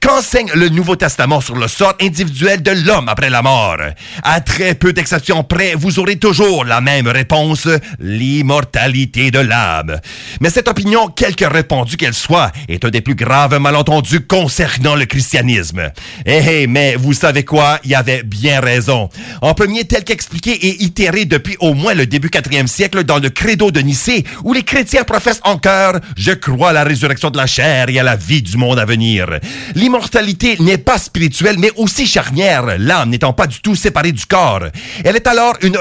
Qu'enseigne 0.00 0.50
le 0.54 0.68
Nouveau 0.68 0.96
Testament 0.96 1.40
sur 1.40 1.56
le 1.56 1.68
sort 1.68 1.94
individuel 2.00 2.62
de 2.62 2.70
l'homme 2.70 3.08
après 3.08 3.30
la 3.30 3.42
mort? 3.42 3.78
À 4.22 4.40
très 4.40 4.74
peu 4.74 4.92
d'exceptions 4.92 5.44
près, 5.44 5.74
vous 5.74 5.98
aurez 5.98 6.16
toujours 6.16 6.43
la 6.66 6.80
même 6.80 7.08
réponse, 7.08 7.68
l'immortalité 7.98 9.30
de 9.30 9.38
l'âme. 9.38 10.00
Mais 10.40 10.50
cette 10.50 10.68
opinion, 10.68 11.08
quelque 11.08 11.44
répandue 11.44 11.96
qu'elle 11.96 12.14
soit, 12.14 12.52
est 12.68 12.84
un 12.84 12.90
des 12.90 13.00
plus 13.00 13.14
graves 13.14 13.58
malentendus 13.58 14.20
concernant 14.26 14.94
le 14.94 15.06
christianisme. 15.06 15.90
Eh, 16.26 16.42
eh, 16.46 16.66
mais 16.66 16.96
vous 16.96 17.12
savez 17.12 17.44
quoi? 17.44 17.78
Il 17.84 17.90
y 17.90 17.94
avait 17.94 18.22
bien 18.22 18.60
raison. 18.60 19.08
En 19.40 19.54
premier, 19.54 19.84
tel 19.84 20.04
qu'expliqué 20.04 20.52
et 20.52 20.82
itéré 20.84 21.24
depuis 21.24 21.56
au 21.60 21.74
moins 21.74 21.94
le 21.94 22.06
début 22.06 22.28
4e 22.28 22.66
siècle 22.66 23.04
dans 23.04 23.18
le 23.18 23.30
credo 23.30 23.70
de 23.70 23.80
Nicée, 23.80 24.24
où 24.42 24.52
les 24.52 24.62
chrétiens 24.62 25.04
professent 25.04 25.40
en 25.44 25.58
cœur 25.58 26.00
«Je 26.16 26.32
crois 26.32 26.70
à 26.70 26.72
la 26.72 26.84
résurrection 26.84 27.30
de 27.30 27.36
la 27.36 27.46
chair 27.46 27.88
et 27.88 27.98
à 27.98 28.02
la 28.02 28.16
vie 28.16 28.42
du 28.42 28.56
monde 28.56 28.78
à 28.78 28.84
venir». 28.84 29.28
L'immortalité 29.74 30.56
n'est 30.60 30.78
pas 30.78 30.98
spirituelle, 30.98 31.56
mais 31.58 31.70
aussi 31.76 32.06
charnière, 32.06 32.76
l'âme 32.78 33.10
n'étant 33.10 33.32
pas 33.32 33.46
du 33.46 33.60
tout 33.60 33.74
séparée 33.74 34.12
du 34.12 34.26
corps. 34.26 34.64
Elle 35.04 35.16
est 35.16 35.26
alors 35.26 35.54
une 35.62 35.76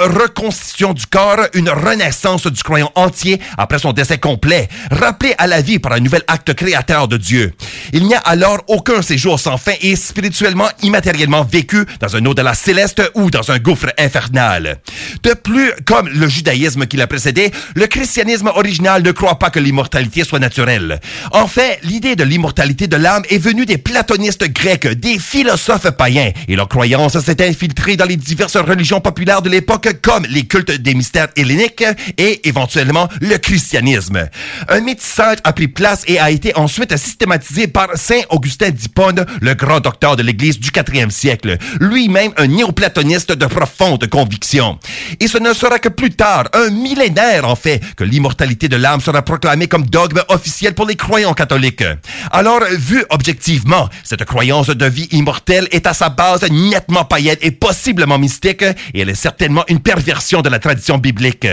reconstitution 0.53 0.93
du 0.93 1.07
corps, 1.07 1.47
une 1.53 1.69
renaissance 1.69 2.45
du 2.45 2.61
croyant 2.61 2.91
entier 2.95 3.39
après 3.57 3.79
son 3.79 3.91
décès 3.91 4.19
complet, 4.19 4.69
rappelé 4.91 5.33
à 5.39 5.47
la 5.47 5.61
vie 5.61 5.79
par 5.79 5.93
un 5.93 5.99
nouvel 5.99 6.21
acte 6.27 6.53
créateur 6.53 7.07
de 7.07 7.17
Dieu. 7.17 7.53
Il 7.91 8.03
n'y 8.03 8.13
a 8.13 8.19
alors 8.19 8.59
aucun 8.67 9.01
séjour 9.01 9.39
sans 9.39 9.57
fin 9.57 9.73
et 9.81 9.95
spirituellement 9.95 10.69
immatériellement 10.83 11.43
vécu 11.43 11.85
dans 11.99 12.15
un 12.15 12.25
au-delà 12.25 12.53
céleste 12.53 13.01
ou 13.15 13.31
dans 13.31 13.51
un 13.51 13.57
gouffre 13.57 13.87
infernal. 13.97 14.79
De 15.23 15.33
plus, 15.33 15.71
comme 15.85 16.07
le 16.07 16.27
judaïsme 16.27 16.85
qui 16.85 16.97
l'a 16.97 17.07
précédé, 17.07 17.51
le 17.75 17.87
christianisme 17.87 18.47
original 18.47 19.01
ne 19.01 19.11
croit 19.11 19.39
pas 19.39 19.49
que 19.49 19.59
l'immortalité 19.59 20.23
soit 20.23 20.39
naturelle. 20.39 20.99
En 21.31 21.47
fait, 21.47 21.79
l'idée 21.83 22.15
de 22.15 22.23
l'immortalité 22.23 22.87
de 22.87 22.95
l'âme 22.95 23.23
est 23.29 23.39
venue 23.39 23.65
des 23.65 23.79
platonistes 23.79 24.47
grecs, 24.49 24.87
des 24.87 25.17
philosophes 25.17 25.89
païens, 25.91 26.31
et 26.47 26.55
leur 26.55 26.67
croyance 26.67 27.17
s'est 27.19 27.43
infiltrée 27.43 27.97
dans 27.97 28.05
les 28.05 28.17
diverses 28.17 28.57
religions 28.57 29.01
populaires 29.01 29.41
de 29.41 29.49
l'époque 29.49 29.89
comme 30.03 30.25
les 30.29 30.42
cultes 30.47 30.71
des 30.71 30.93
mystères 30.93 31.29
helléniques 31.35 31.83
et 32.17 32.47
éventuellement 32.47 33.07
le 33.21 33.37
christianisme. 33.37 34.27
Un 34.69 34.81
métissage 34.81 35.37
a 35.43 35.53
pris 35.53 35.67
place 35.67 36.03
et 36.07 36.19
a 36.19 36.31
été 36.31 36.55
ensuite 36.57 36.95
systématisé 36.97 37.67
par 37.67 37.89
Saint 37.95 38.21
Augustin 38.29 38.69
d'Hippone, 38.69 39.25
le 39.41 39.53
grand 39.53 39.79
docteur 39.79 40.15
de 40.15 40.23
l'Église 40.23 40.59
du 40.59 40.69
4e 40.69 41.09
siècle, 41.09 41.57
lui-même 41.79 42.31
un 42.37 42.47
néoplatoniste 42.47 43.31
de 43.31 43.45
profonde 43.45 44.07
conviction. 44.07 44.79
Et 45.19 45.27
ce 45.27 45.37
ne 45.37 45.53
sera 45.53 45.79
que 45.79 45.89
plus 45.89 46.11
tard, 46.11 46.45
un 46.53 46.69
millénaire 46.69 47.47
en 47.47 47.55
fait, 47.55 47.81
que 47.95 48.03
l'immortalité 48.03 48.67
de 48.67 48.75
l'âme 48.75 49.01
sera 49.01 49.21
proclamée 49.21 49.67
comme 49.67 49.85
dogme 49.85 50.21
officiel 50.29 50.73
pour 50.73 50.85
les 50.85 50.95
croyants 50.95 51.33
catholiques. 51.33 51.83
Alors, 52.31 52.61
vu 52.71 53.03
objectivement, 53.09 53.89
cette 54.03 54.25
croyance 54.25 54.67
de 54.67 54.85
vie 54.85 55.07
immortelle 55.11 55.67
est 55.71 55.87
à 55.87 55.93
sa 55.93 56.09
base 56.09 56.49
nettement 56.49 57.05
païenne 57.05 57.37
et 57.41 57.51
possiblement 57.51 58.17
mystique, 58.17 58.63
et 58.63 59.01
elle 59.01 59.09
est 59.09 59.15
certainement 59.15 59.63
une 59.67 59.79
perversion 59.79 60.32
de 60.41 60.49
la 60.49 60.59
tradition 60.59 60.97
biblique. 60.97 61.47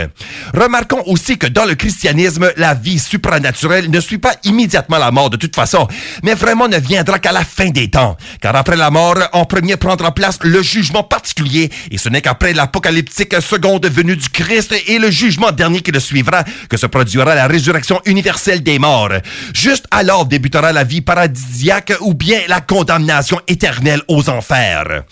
Remarquons 0.54 1.02
aussi 1.06 1.38
que 1.38 1.46
dans 1.46 1.64
le 1.64 1.74
christianisme, 1.74 2.50
la 2.56 2.74
vie 2.74 2.98
supranaturelle 2.98 3.90
ne 3.90 4.00
suit 4.00 4.18
pas 4.18 4.34
immédiatement 4.44 4.98
la 4.98 5.10
mort 5.10 5.30
de 5.30 5.36
toute 5.36 5.54
façon, 5.54 5.86
mais 6.22 6.34
vraiment 6.34 6.68
ne 6.68 6.78
viendra 6.78 7.18
qu'à 7.18 7.32
la 7.32 7.44
fin 7.44 7.70
des 7.70 7.90
temps. 7.90 8.16
Car 8.40 8.56
après 8.56 8.76
la 8.76 8.90
mort, 8.90 9.18
en 9.32 9.44
premier 9.44 9.76
prendra 9.76 10.14
place 10.14 10.38
le 10.42 10.62
jugement 10.62 11.02
particulier, 11.02 11.70
et 11.90 11.98
ce 11.98 12.08
n'est 12.08 12.22
qu'après 12.22 12.52
l'apocalyptique 12.52 13.40
seconde 13.40 13.86
venue 13.86 14.16
du 14.16 14.28
Christ 14.28 14.74
et 14.86 14.98
le 14.98 15.10
jugement 15.10 15.52
dernier 15.52 15.80
qui 15.80 15.90
le 15.90 16.00
suivra 16.00 16.44
que 16.68 16.76
se 16.76 16.86
produira 16.86 17.34
la 17.34 17.46
résurrection 17.46 18.00
universelle 18.06 18.62
des 18.62 18.78
morts. 18.78 19.10
Juste 19.54 19.86
alors 19.90 20.26
débutera 20.26 20.72
la 20.72 20.84
vie 20.84 21.00
paradisiaque 21.00 21.92
ou 22.00 22.14
bien 22.14 22.40
la 22.48 22.60
condamnation 22.60 23.40
éternelle 23.48 24.02
aux 24.08 24.28
enfers. 24.28 25.02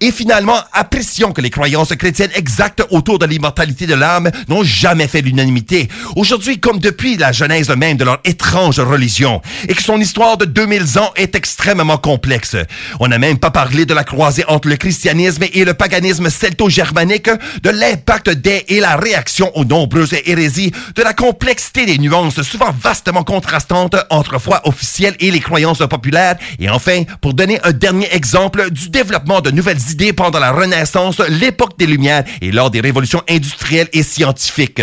Et 0.00 0.10
finalement, 0.10 0.58
apprécions 0.72 1.32
que 1.32 1.40
les 1.40 1.50
croyances 1.50 1.94
chrétiennes 1.96 2.30
exactes 2.34 2.82
autour 2.90 3.13
de 3.18 3.26
l'immortalité 3.26 3.86
de 3.86 3.94
l'âme 3.94 4.30
n'ont 4.48 4.62
jamais 4.62 5.08
fait 5.08 5.20
l'unanimité. 5.20 5.88
Aujourd'hui, 6.16 6.58
comme 6.58 6.78
depuis 6.78 7.16
la 7.16 7.32
genèse 7.32 7.70
même 7.70 7.96
de 7.96 8.04
leur 8.04 8.20
étrange 8.24 8.80
religion, 8.80 9.40
et 9.68 9.74
que 9.74 9.82
son 9.82 10.00
histoire 10.00 10.36
de 10.36 10.44
2000 10.44 10.98
ans 10.98 11.12
est 11.16 11.34
extrêmement 11.34 11.98
complexe. 11.98 12.56
On 13.00 13.08
n'a 13.08 13.18
même 13.18 13.38
pas 13.38 13.50
parlé 13.50 13.86
de 13.86 13.94
la 13.94 14.04
croisée 14.04 14.44
entre 14.48 14.68
le 14.68 14.76
christianisme 14.76 15.44
et 15.52 15.64
le 15.64 15.74
paganisme 15.74 16.30
celto-germanique, 16.30 17.30
de 17.62 17.70
l'impact 17.70 18.30
des 18.30 18.64
et 18.68 18.80
la 18.80 18.96
réaction 18.96 19.50
aux 19.56 19.64
nombreuses 19.64 20.14
hérésies, 20.24 20.72
de 20.94 21.02
la 21.02 21.12
complexité 21.12 21.86
des 21.86 21.98
nuances 21.98 22.42
souvent 22.42 22.74
vastement 22.80 23.24
contrastantes 23.24 23.96
entre 24.10 24.38
foi 24.38 24.60
officielle 24.64 25.16
et 25.20 25.30
les 25.30 25.40
croyances 25.40 25.82
populaires, 25.90 26.36
et 26.58 26.68
enfin, 26.68 27.02
pour 27.20 27.34
donner 27.34 27.58
un 27.64 27.72
dernier 27.72 28.08
exemple 28.12 28.70
du 28.70 28.88
développement 28.88 29.40
de 29.40 29.50
nouvelles 29.50 29.80
idées 29.90 30.12
pendant 30.12 30.38
la 30.38 30.52
Renaissance, 30.52 31.18
l'époque 31.20 31.78
des 31.78 31.86
Lumières 31.86 32.24
et 32.40 32.52
lors 32.52 32.70
des 32.70 32.80
révolutions 32.80 33.03
industrielles 33.28 33.88
et 33.92 34.02
scientifiques. 34.02 34.82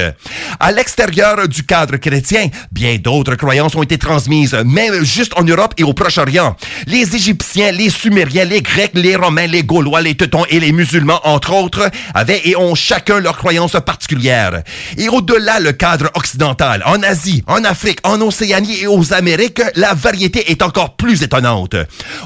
À 0.60 0.72
l'extérieur 0.72 1.48
du 1.48 1.64
cadre 1.64 1.98
chrétien, 1.98 2.48
bien 2.72 2.98
d'autres 2.98 3.36
croyances 3.36 3.76
ont 3.76 3.84
été 3.84 3.98
transmises, 3.98 4.56
même 4.66 5.04
juste 5.04 5.34
en 5.38 5.44
Europe 5.44 5.74
et 5.78 5.84
au 5.84 5.94
Proche-Orient. 5.94 6.56
Les 6.88 7.16
Égyptiens, 7.16 7.72
les 7.72 7.90
Sumériens, 7.90 8.46
les 8.46 8.62
Grecs, 8.62 8.92
les 8.94 9.16
Romains, 9.16 9.48
les 9.48 9.64
Gaulois, 9.64 10.02
les 10.02 10.16
Teutons 10.16 10.46
et 10.50 10.60
les 10.60 10.72
musulmans, 10.72 11.20
entre 11.24 11.54
autres, 11.54 11.90
avaient 12.14 12.42
et 12.46 12.56
ont 12.56 12.76
chacun 12.76 13.20
leurs 13.20 13.38
croyances 13.38 13.78
particulières. 13.86 14.64
Et 14.98 15.10
au-delà 15.10 15.60
le 15.60 15.72
cadre 15.72 16.10
occidental, 16.16 16.84
en 16.86 17.02
Asie, 17.04 17.44
en 17.48 17.64
Afrique, 17.64 18.00
en 18.04 18.20
Océanie 18.22 18.82
et 18.82 18.88
aux 18.88 19.14
Amériques, 19.14 19.62
la 19.76 19.94
variété 19.94 20.52
est 20.52 20.62
encore 20.62 20.96
plus 20.96 21.24
étonnante. 21.24 21.76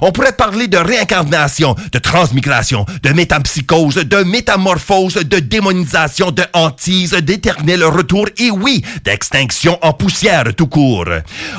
On 0.02 0.12
pourrait 0.12 0.34
parler 0.34 0.68
de 0.68 0.78
réincarnation, 0.78 1.76
de 1.92 2.00
transmigration, 2.00 2.86
de 3.04 3.10
métampsychose, 3.10 3.96
de 3.96 4.24
métamorphose, 4.24 5.16
de 5.16 5.40
démonisation, 5.40 5.85
de 5.86 6.44
hantise, 6.54 7.12
d'éternel 7.12 7.84
retour 7.84 8.28
et 8.38 8.50
oui, 8.50 8.84
d'extinction 9.04 9.78
en 9.82 9.94
poussière 9.94 10.44
tout 10.56 10.68
court. 10.68 11.06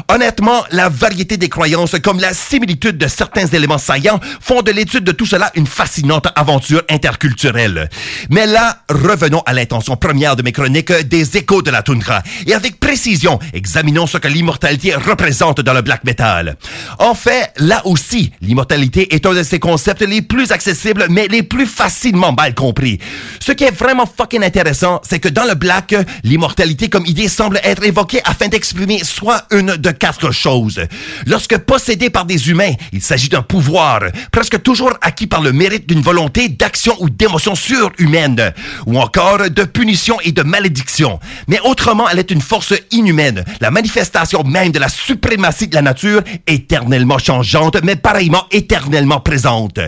Honnêtement, 0.08 0.64
la 0.72 0.88
variété 0.88 1.36
des 1.36 1.48
croyances 1.48 1.96
comme 2.02 2.18
la 2.18 2.34
similitude 2.34 2.98
de 2.98 3.06
certains 3.08 3.46
éléments 3.46 3.78
saillants 3.78 4.20
font 4.40 4.62
de 4.62 4.72
l'étude 4.72 5.04
de 5.04 5.12
tout 5.12 5.26
cela 5.26 5.50
une 5.54 5.66
fascinante 5.66 6.26
aventure 6.34 6.82
interculturelle. 6.90 7.88
Mais 8.30 8.46
là, 8.46 8.82
revenons 8.88 9.42
à 9.46 9.52
l'intention 9.52 9.96
première 9.96 10.36
de 10.36 10.42
mes 10.42 10.52
chroniques 10.52 10.92
des 10.92 11.36
échos 11.36 11.62
de 11.62 11.70
la 11.70 11.82
toundra 11.82 12.22
et 12.46 12.54
avec 12.54 12.80
précision, 12.80 13.38
examinons 13.52 14.06
ce 14.06 14.18
que 14.18 14.28
l'immortalité 14.28 14.94
représente 14.94 15.60
dans 15.60 15.74
le 15.74 15.82
black 15.82 16.04
metal. 16.04 16.56
En 16.98 17.14
fait, 17.14 17.52
là 17.58 17.82
aussi, 17.86 18.32
l'immortalité 18.40 19.14
est 19.14 19.24
un 19.26 19.34
de 19.34 19.42
ces 19.42 19.58
concepts 19.58 20.02
les 20.02 20.22
plus 20.22 20.52
accessibles 20.52 21.06
mais 21.10 21.28
les 21.28 21.42
plus 21.42 21.66
facilement 21.66 22.32
mal 22.32 22.54
compris. 22.54 22.98
Ce 23.40 23.52
qui 23.52 23.64
est 23.64 23.70
vraiment 23.70 24.05
fucking 24.07 24.42
intéressant, 24.42 25.00
c'est 25.02 25.18
que 25.18 25.28
dans 25.28 25.44
le 25.44 25.54
black, 25.54 25.94
l'immortalité 26.24 26.88
comme 26.88 27.07
idée 27.07 27.28
semble 27.28 27.61
être 27.62 27.84
évoquée 27.84 28.20
afin 28.24 28.48
d'exprimer 28.48 29.04
soit 29.04 29.46
une 29.50 29.76
de 29.76 29.90
quatre 29.90 30.32
choses. 30.32 30.80
Lorsque 31.26 31.57
possédé 31.59 32.11
par 32.11 32.24
des 32.24 32.50
humains, 32.50 32.72
il 32.92 33.02
s'agit 33.02 33.28
d'un 33.28 33.42
pouvoir, 33.42 34.00
presque 34.32 34.62
toujours 34.62 34.92
acquis 35.00 35.26
par 35.26 35.40
le 35.40 35.52
mérite 35.52 35.88
d'une 35.88 36.00
volonté 36.02 36.48
d'action 36.48 36.94
ou 37.00 37.11
d'émotion 37.11 37.54
surhumaine, 37.54 38.52
ou 38.86 38.98
encore 38.98 39.50
de 39.50 39.64
punition 39.64 40.18
et 40.22 40.32
de 40.32 40.42
malédiction. 40.42 41.20
Mais 41.48 41.61
autrement, 41.64 42.09
elle 42.09 42.18
est 42.18 42.30
une 42.30 42.40
force 42.40 42.74
inhumaine, 42.90 43.44
la 43.61 43.70
manifestation 43.70 44.42
même 44.44 44.72
de 44.72 44.78
la 44.78 44.88
suprématie 44.88 45.68
de 45.68 45.74
la 45.74 45.82
nature, 45.82 46.22
éternellement 46.46 47.18
changeante, 47.18 47.78
mais 47.82 47.96
pareillement 47.96 48.44
éternellement 48.50 49.20
présente. 49.20 49.78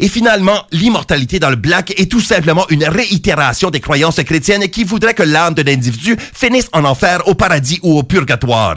Et 0.00 0.08
finalement, 0.08 0.64
l'immortalité 0.72 1.38
dans 1.38 1.50
le 1.50 1.56
black 1.56 1.92
est 1.98 2.10
tout 2.10 2.20
simplement 2.20 2.66
une 2.70 2.84
réitération 2.84 3.63
des 3.70 3.80
croyances 3.80 4.22
chrétiennes 4.22 4.68
qui 4.68 4.84
voudraient 4.84 5.14
que 5.14 5.22
l'âme 5.22 5.54
de 5.54 5.62
l'individu 5.62 6.16
finisse 6.32 6.68
en 6.72 6.84
enfer, 6.84 7.26
au 7.26 7.34
paradis 7.34 7.78
ou 7.82 7.98
au 7.98 8.02
purgatoire. 8.02 8.76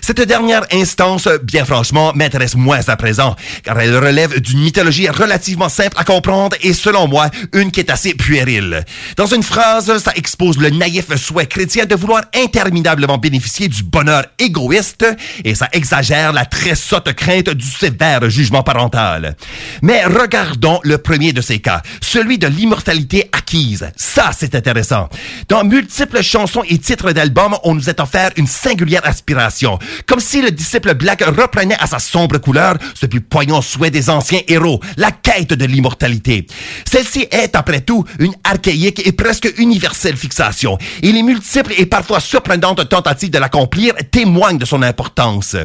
Cette 0.00 0.20
dernière 0.20 0.64
instance, 0.72 1.28
bien 1.42 1.64
franchement, 1.64 2.12
m'intéresse 2.14 2.54
moins 2.54 2.80
à 2.86 2.96
présent, 2.96 3.36
car 3.62 3.78
elle 3.80 3.96
relève 3.96 4.40
d'une 4.40 4.60
mythologie 4.60 5.08
relativement 5.08 5.68
simple 5.68 5.96
à 5.98 6.04
comprendre 6.04 6.56
et 6.62 6.72
selon 6.72 7.08
moi, 7.08 7.30
une 7.52 7.70
qui 7.70 7.80
est 7.80 7.90
assez 7.90 8.14
puérile. 8.14 8.84
Dans 9.16 9.26
une 9.26 9.42
phrase, 9.42 9.98
ça 9.98 10.12
expose 10.14 10.58
le 10.58 10.70
naïf 10.70 11.14
souhait 11.16 11.46
chrétien 11.46 11.86
de 11.86 11.94
vouloir 11.94 12.22
interminablement 12.34 13.18
bénéficier 13.18 13.68
du 13.68 13.82
bonheur 13.82 14.24
égoïste 14.38 15.06
et 15.44 15.54
ça 15.54 15.68
exagère 15.72 16.32
la 16.32 16.44
très 16.44 16.74
sotte 16.74 17.12
crainte 17.14 17.50
du 17.50 17.66
sévère 17.66 18.28
jugement 18.28 18.62
parental. 18.62 19.36
Mais 19.82 20.04
regardons 20.04 20.80
le 20.82 20.98
premier 20.98 21.32
de 21.32 21.40
ces 21.40 21.58
cas, 21.58 21.82
celui 22.00 22.38
de 22.38 22.46
l'immortalité 22.46 23.28
acquise. 23.32 23.90
Ça, 23.96 24.25
c'est 24.32 24.54
intéressant. 24.54 25.08
Dans 25.48 25.64
multiples 25.64 26.22
chansons 26.22 26.62
et 26.68 26.78
titres 26.78 27.12
d'albums, 27.12 27.56
on 27.64 27.74
nous 27.74 27.90
est 27.90 28.00
offert 28.00 28.30
une 28.36 28.46
singulière 28.46 29.02
aspiration, 29.04 29.78
comme 30.06 30.20
si 30.20 30.42
le 30.42 30.50
disciple 30.50 30.94
Black 30.94 31.22
reprenait 31.24 31.76
à 31.78 31.86
sa 31.86 31.98
sombre 31.98 32.38
couleur, 32.38 32.76
ce 32.94 33.06
plus 33.06 33.20
poignant 33.20 33.62
souhait 33.62 33.90
des 33.90 34.10
anciens 34.10 34.40
héros, 34.48 34.80
la 34.96 35.10
quête 35.10 35.52
de 35.52 35.64
l'immortalité. 35.64 36.46
Celle-ci 36.90 37.26
est, 37.30 37.56
après 37.56 37.80
tout, 37.80 38.04
une 38.18 38.34
archaïque 38.44 39.06
et 39.06 39.12
presque 39.12 39.52
universelle 39.58 40.16
fixation, 40.16 40.78
et 41.02 41.12
les 41.12 41.22
multiples 41.22 41.74
et 41.76 41.86
parfois 41.86 42.20
surprenantes 42.20 42.88
tentatives 42.88 43.30
de 43.30 43.38
l'accomplir 43.38 43.94
témoignent 44.10 44.58
de 44.58 44.64
son 44.64 44.82
importance. 44.82 45.56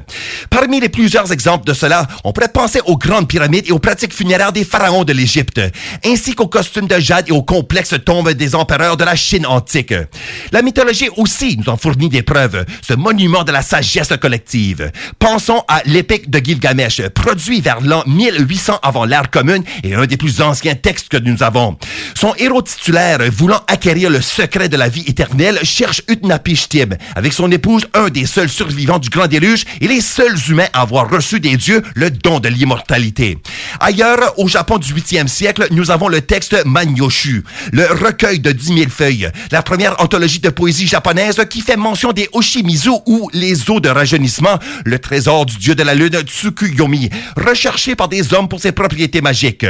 Parmi 0.50 0.80
les 0.80 0.90
plusieurs 0.90 1.32
exemples 1.32 1.66
de 1.66 1.74
cela, 1.74 2.08
on 2.24 2.34
pourrait 2.34 2.50
penser 2.50 2.80
aux 2.86 2.98
grandes 2.98 3.28
pyramides 3.28 3.66
et 3.68 3.72
aux 3.72 3.80
pratiques 3.80 4.14
funéraires 4.14 4.52
des 4.52 4.66
pharaons 4.66 5.04
de 5.04 5.14
l'Égypte, 5.14 5.62
ainsi 6.06 6.34
qu'aux 6.36 6.48
costumes 6.48 6.88
de 6.88 7.00
jade 7.00 7.30
et 7.30 7.32
aux 7.32 7.44
complexes 7.44 7.96
tombes 8.06 8.30
empereurs 8.56 8.98
de 8.98 9.04
la 9.04 9.16
Chine 9.16 9.46
antique. 9.46 9.94
La 10.52 10.62
mythologie 10.62 11.10
aussi 11.18 11.58
nous 11.58 11.70
en 11.70 11.78
fournit 11.78 12.10
des 12.10 12.24
preuves, 12.24 12.66
ce 12.82 12.94
monument 12.94 13.44
de 13.44 13.52
la 13.52 13.62
sagesse 13.62 14.14
collective. 14.22 14.92
Pensons 15.20 15.64
à 15.68 15.82
l'épique 15.86 16.30
de 16.30 16.40
Gilgamesh, 16.40 17.02
produit 17.10 17.62
vers 17.62 17.82
l'an 17.82 18.04
1800 18.08 18.80
avant 18.82 19.06
l'ère 19.06 19.30
commune 19.30 19.64
et 19.84 19.96
un 19.96 20.06
des 20.06 20.18
plus 20.18 20.42
anciens 20.42 20.76
textes 20.76 21.10
que 21.10 21.18
nous 21.18 21.44
avons. 21.44 21.78
Son 22.16 22.34
héros 22.36 22.62
titulaire, 22.62 23.20
voulant 23.32 23.62
acquérir 23.68 24.10
le 24.10 24.22
secret 24.22 24.70
de 24.70 24.78
la 24.78 24.90
vie 24.90 25.04
éternelle, 25.08 25.60
cherche 25.64 26.02
Utnapishtim, 26.08 26.98
avec 27.16 27.34
son 27.34 27.52
épouse, 27.52 27.88
un 27.94 28.10
des 28.10 28.26
seuls 28.26 28.50
survivants 28.50 29.00
du 29.00 29.10
grand 29.10 29.28
déluge 29.28 29.66
et 29.80 29.88
les 29.88 30.02
seuls 30.02 30.38
humains 30.50 30.68
à 30.74 30.82
avoir 30.82 31.10
reçu 31.10 31.40
des 31.40 31.58
dieux 31.58 31.82
le 31.96 32.12
don 32.12 32.40
de 32.40 32.50
l'immortalité. 32.50 33.38
Ailleurs, 33.80 34.38
au 34.38 34.48
Japon 34.48 34.78
du 34.78 34.94
8e 34.94 35.28
siècle, 35.28 35.68
nous 35.72 35.92
avons 35.92 36.08
le 36.08 36.22
texte 36.22 36.66
Manyoshu, 36.66 37.44
le 37.72 37.86
recueil 37.86 38.40
de 38.42 38.52
10 38.52 38.78
000 38.80 38.90
feuilles, 38.90 39.30
la 39.52 39.62
première 39.62 40.02
anthologie 40.02 40.40
de 40.40 40.50
poésie 40.50 40.88
japonaise 40.88 41.42
qui 41.50 41.62
fait 41.62 41.78
mention 41.78 42.12
des 42.12 42.30
Oshimizu 42.34 42.90
ou 43.06 43.30
les 43.34 43.70
eaux 43.70 43.80
de 43.80 43.90
rajeunissement, 43.90 44.60
le 44.86 45.00
trésor 45.00 45.46
du 45.46 45.58
dieu 45.58 45.76
de 45.76 45.84
la 45.84 45.96
lune 45.96 46.22
Tsukuyomi, 46.22 47.10
recherché 47.38 47.96
par 47.96 48.08
des 48.08 48.34
hommes 48.34 48.48
pour 48.48 48.60
ses 48.60 48.72
propriétés 48.72 49.22
magiques. 49.22 49.66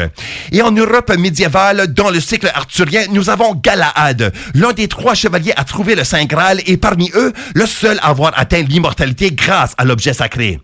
Et 0.51 0.61
en 0.61 0.71
Europe 0.71 1.15
médiévale, 1.17 1.93
dans 1.93 2.09
le 2.09 2.19
cycle 2.19 2.51
arthurien, 2.53 3.05
nous 3.11 3.29
avons 3.29 3.55
Galahad, 3.55 4.33
l'un 4.53 4.73
des 4.73 4.87
trois 4.87 5.13
chevaliers 5.13 5.53
à 5.55 5.63
trouver 5.63 5.95
le 5.95 6.03
Saint 6.03 6.25
Graal 6.25 6.61
et 6.65 6.77
parmi 6.77 7.11
eux, 7.15 7.33
le 7.53 7.65
seul 7.65 7.99
à 8.01 8.07
avoir 8.07 8.33
atteint 8.37 8.61
l'immortalité 8.61 9.31
grâce 9.31 9.73
à 9.77 9.85
l'objet 9.85 10.13
sacré. 10.13 10.59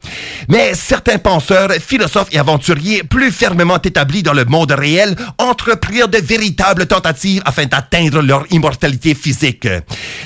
Mais 0.48 0.74
certains 0.74 1.18
penseurs, 1.18 1.72
philosophes 1.74 2.30
et 2.32 2.40
aventuriers 2.40 3.04
plus 3.04 3.32
fermement 3.32 3.82
établis 3.82 4.24
dans 4.24 4.34
le 4.34 4.46
monde 4.46 4.72
réel 4.72 5.16
entreprirent 5.38 6.08
de 6.08 6.18
véritables 6.18 6.86
tentatives 6.86 7.42
afin 7.46 7.66
d'atteindre 7.66 7.97
leur 8.06 8.46
immortalité 8.52 9.16
physique. 9.16 9.68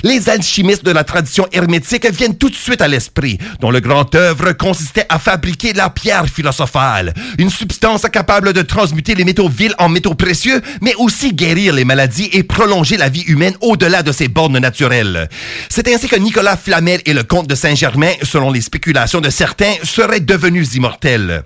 Les 0.02 0.28
alchimistes 0.28 0.84
de 0.84 0.90
la 0.90 1.04
tradition 1.04 1.46
hermétique 1.52 2.06
viennent 2.10 2.36
tout 2.36 2.50
de 2.50 2.54
suite 2.54 2.82
à 2.82 2.88
l'esprit, 2.88 3.38
dont 3.60 3.70
le 3.70 3.80
grand 3.80 4.14
œuvre 4.14 4.52
consistait 4.52 5.06
à 5.08 5.18
fabriquer 5.18 5.72
la 5.72 5.90
pierre 5.90 6.26
philosophale, 6.26 7.14
une 7.38 7.50
substance 7.50 8.02
capable 8.12 8.52
de 8.52 8.62
transmuter 8.62 9.14
les 9.14 9.24
métaux 9.24 9.48
vils 9.48 9.74
en 9.78 9.88
métaux 9.88 10.14
précieux, 10.14 10.60
mais 10.80 10.94
aussi 10.96 11.32
guérir 11.32 11.74
les 11.74 11.84
maladies 11.84 12.28
et 12.32 12.42
prolonger 12.42 12.96
la 12.96 13.08
vie 13.08 13.22
humaine 13.22 13.54
au-delà 13.60 14.02
de 14.02 14.12
ses 14.12 14.28
bornes 14.28 14.58
naturelles. 14.58 15.28
C'est 15.68 15.88
ainsi 15.88 16.08
que 16.08 16.16
Nicolas 16.16 16.56
Flamel 16.56 17.00
et 17.06 17.14
le 17.14 17.22
comte 17.22 17.48
de 17.48 17.54
Saint-Germain, 17.54 18.12
selon 18.22 18.50
les 18.50 18.60
spéculations 18.60 19.20
de 19.20 19.30
certains, 19.30 19.74
seraient 19.82 20.20
devenus 20.20 20.74
immortels. 20.74 21.44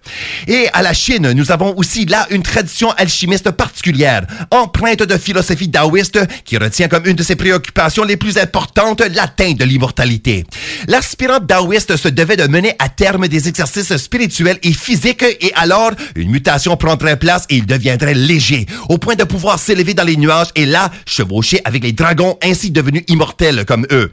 Et 0.49 0.69
à 0.73 0.83
la 0.83 0.93
Chine, 0.93 1.33
nous 1.33 1.53
avons 1.53 1.77
aussi 1.77 2.07
là 2.07 2.27
une 2.31 2.43
tradition 2.43 2.91
alchimiste 2.93 3.51
particulière, 3.51 4.27
empreinte 4.51 5.03
de 5.03 5.17
philosophie 5.17 5.71
taoïste, 5.71 6.16
qui 6.45 6.57
retient 6.57 6.89
comme 6.89 7.07
une 7.07 7.17
de 7.17 7.23
ses 7.23 7.37
préoccupations 7.37 8.05
les 8.05 8.17
plus 8.17 8.39
importantes 8.39 9.03
l'atteinte 9.15 9.59
de 9.59 9.65
l'immortalité. 9.65 10.45
L'aspirant 10.89 11.41
taoïste 11.41 11.97
se 11.97 12.09
devait 12.09 12.37
de 12.37 12.47
mener 12.47 12.75
à 12.79 12.89
terme 12.89 13.29
des 13.29 13.49
exercices 13.49 13.97
spirituels 13.97 14.59
et 14.63 14.73
physiques 14.73 15.25
et 15.41 15.53
alors 15.55 15.93
une 16.15 16.31
mutation 16.31 16.77
prendrait 16.77 17.19
place 17.19 17.45
et 17.51 17.57
il 17.57 17.67
deviendrait 17.67 18.15
léger, 18.15 18.67
au 18.89 18.99
point 18.99 19.15
de 19.15 19.25
pouvoir 19.25 19.59
s'élever 19.59 19.95
dans 19.95 20.05
les 20.05 20.17
nuages 20.17 20.49
et 20.55 20.67
là 20.67 20.91
chevaucher 21.07 21.61
avec 21.65 21.83
les 21.83 21.93
dragons 21.93 22.39
ainsi 22.43 22.71
devenus 22.71 23.05
immortels 23.09 23.65
comme 23.65 23.87
eux. 23.91 24.13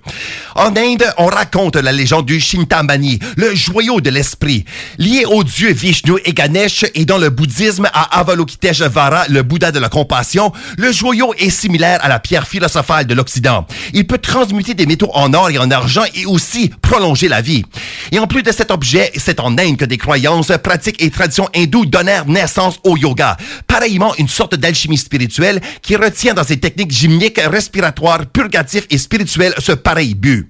En 0.55 0.75
Inde, 0.75 1.05
on 1.17 1.27
raconte 1.27 1.75
la 1.75 1.91
légende 1.91 2.25
du 2.25 2.39
Shintamani, 2.39 3.19
le 3.37 3.53
joyau 3.55 4.01
de 4.01 4.09
l'esprit, 4.09 4.65
lié 4.97 5.25
aux 5.25 5.43
dieux 5.43 5.73
Vishnu 5.73 6.13
et 6.25 6.33
Ganesh 6.33 6.85
et 6.95 7.05
dans 7.05 7.17
le 7.17 7.29
bouddhisme 7.29 7.89
à 7.93 8.19
Avalokiteshvara, 8.19 9.27
le 9.29 9.43
Bouddha 9.43 9.71
de 9.71 9.79
la 9.79 9.89
compassion, 9.89 10.51
le 10.77 10.91
joyau 10.91 11.33
est 11.37 11.49
similaire 11.49 11.92
à 12.01 12.09
la 12.09 12.19
pierre 12.19 12.47
philosophale 12.47 13.05
de 13.05 13.13
l'Occident. 13.13 13.65
Il 13.93 14.07
peut 14.07 14.17
transmuter 14.17 14.73
des 14.73 14.85
métaux 14.85 15.11
en 15.13 15.33
or 15.33 15.49
et 15.49 15.57
en 15.57 15.69
argent 15.71 16.03
et 16.15 16.25
aussi 16.25 16.71
prolonger 16.81 17.27
la 17.27 17.41
vie. 17.41 17.63
Et 18.11 18.19
en 18.19 18.27
plus 18.27 18.43
de 18.43 18.51
cet 18.51 18.71
objet, 18.71 19.11
c'est 19.17 19.39
en 19.39 19.57
Inde 19.57 19.77
que 19.77 19.85
des 19.85 19.97
croyances, 19.97 20.51
pratiques 20.63 21.01
et 21.01 21.09
traditions 21.09 21.49
hindoues 21.55 21.85
donnèrent 21.85 22.27
naissance 22.27 22.79
au 22.83 22.97
yoga. 22.97 23.37
Pareillement, 23.67 24.13
une 24.17 24.27
sorte 24.27 24.55
d'alchimie 24.55 24.97
spirituelle 24.97 25.61
qui 25.81 25.95
retient 25.95 26.33
dans 26.33 26.43
ses 26.43 26.57
techniques 26.57 26.91
gymniques, 26.91 27.39
respiratoires, 27.39 28.25
purgatifs 28.25 28.87
et 28.89 28.97
spirituels 28.97 29.53
ce 29.57 29.71
pareil 29.71 30.15
but. 30.15 30.49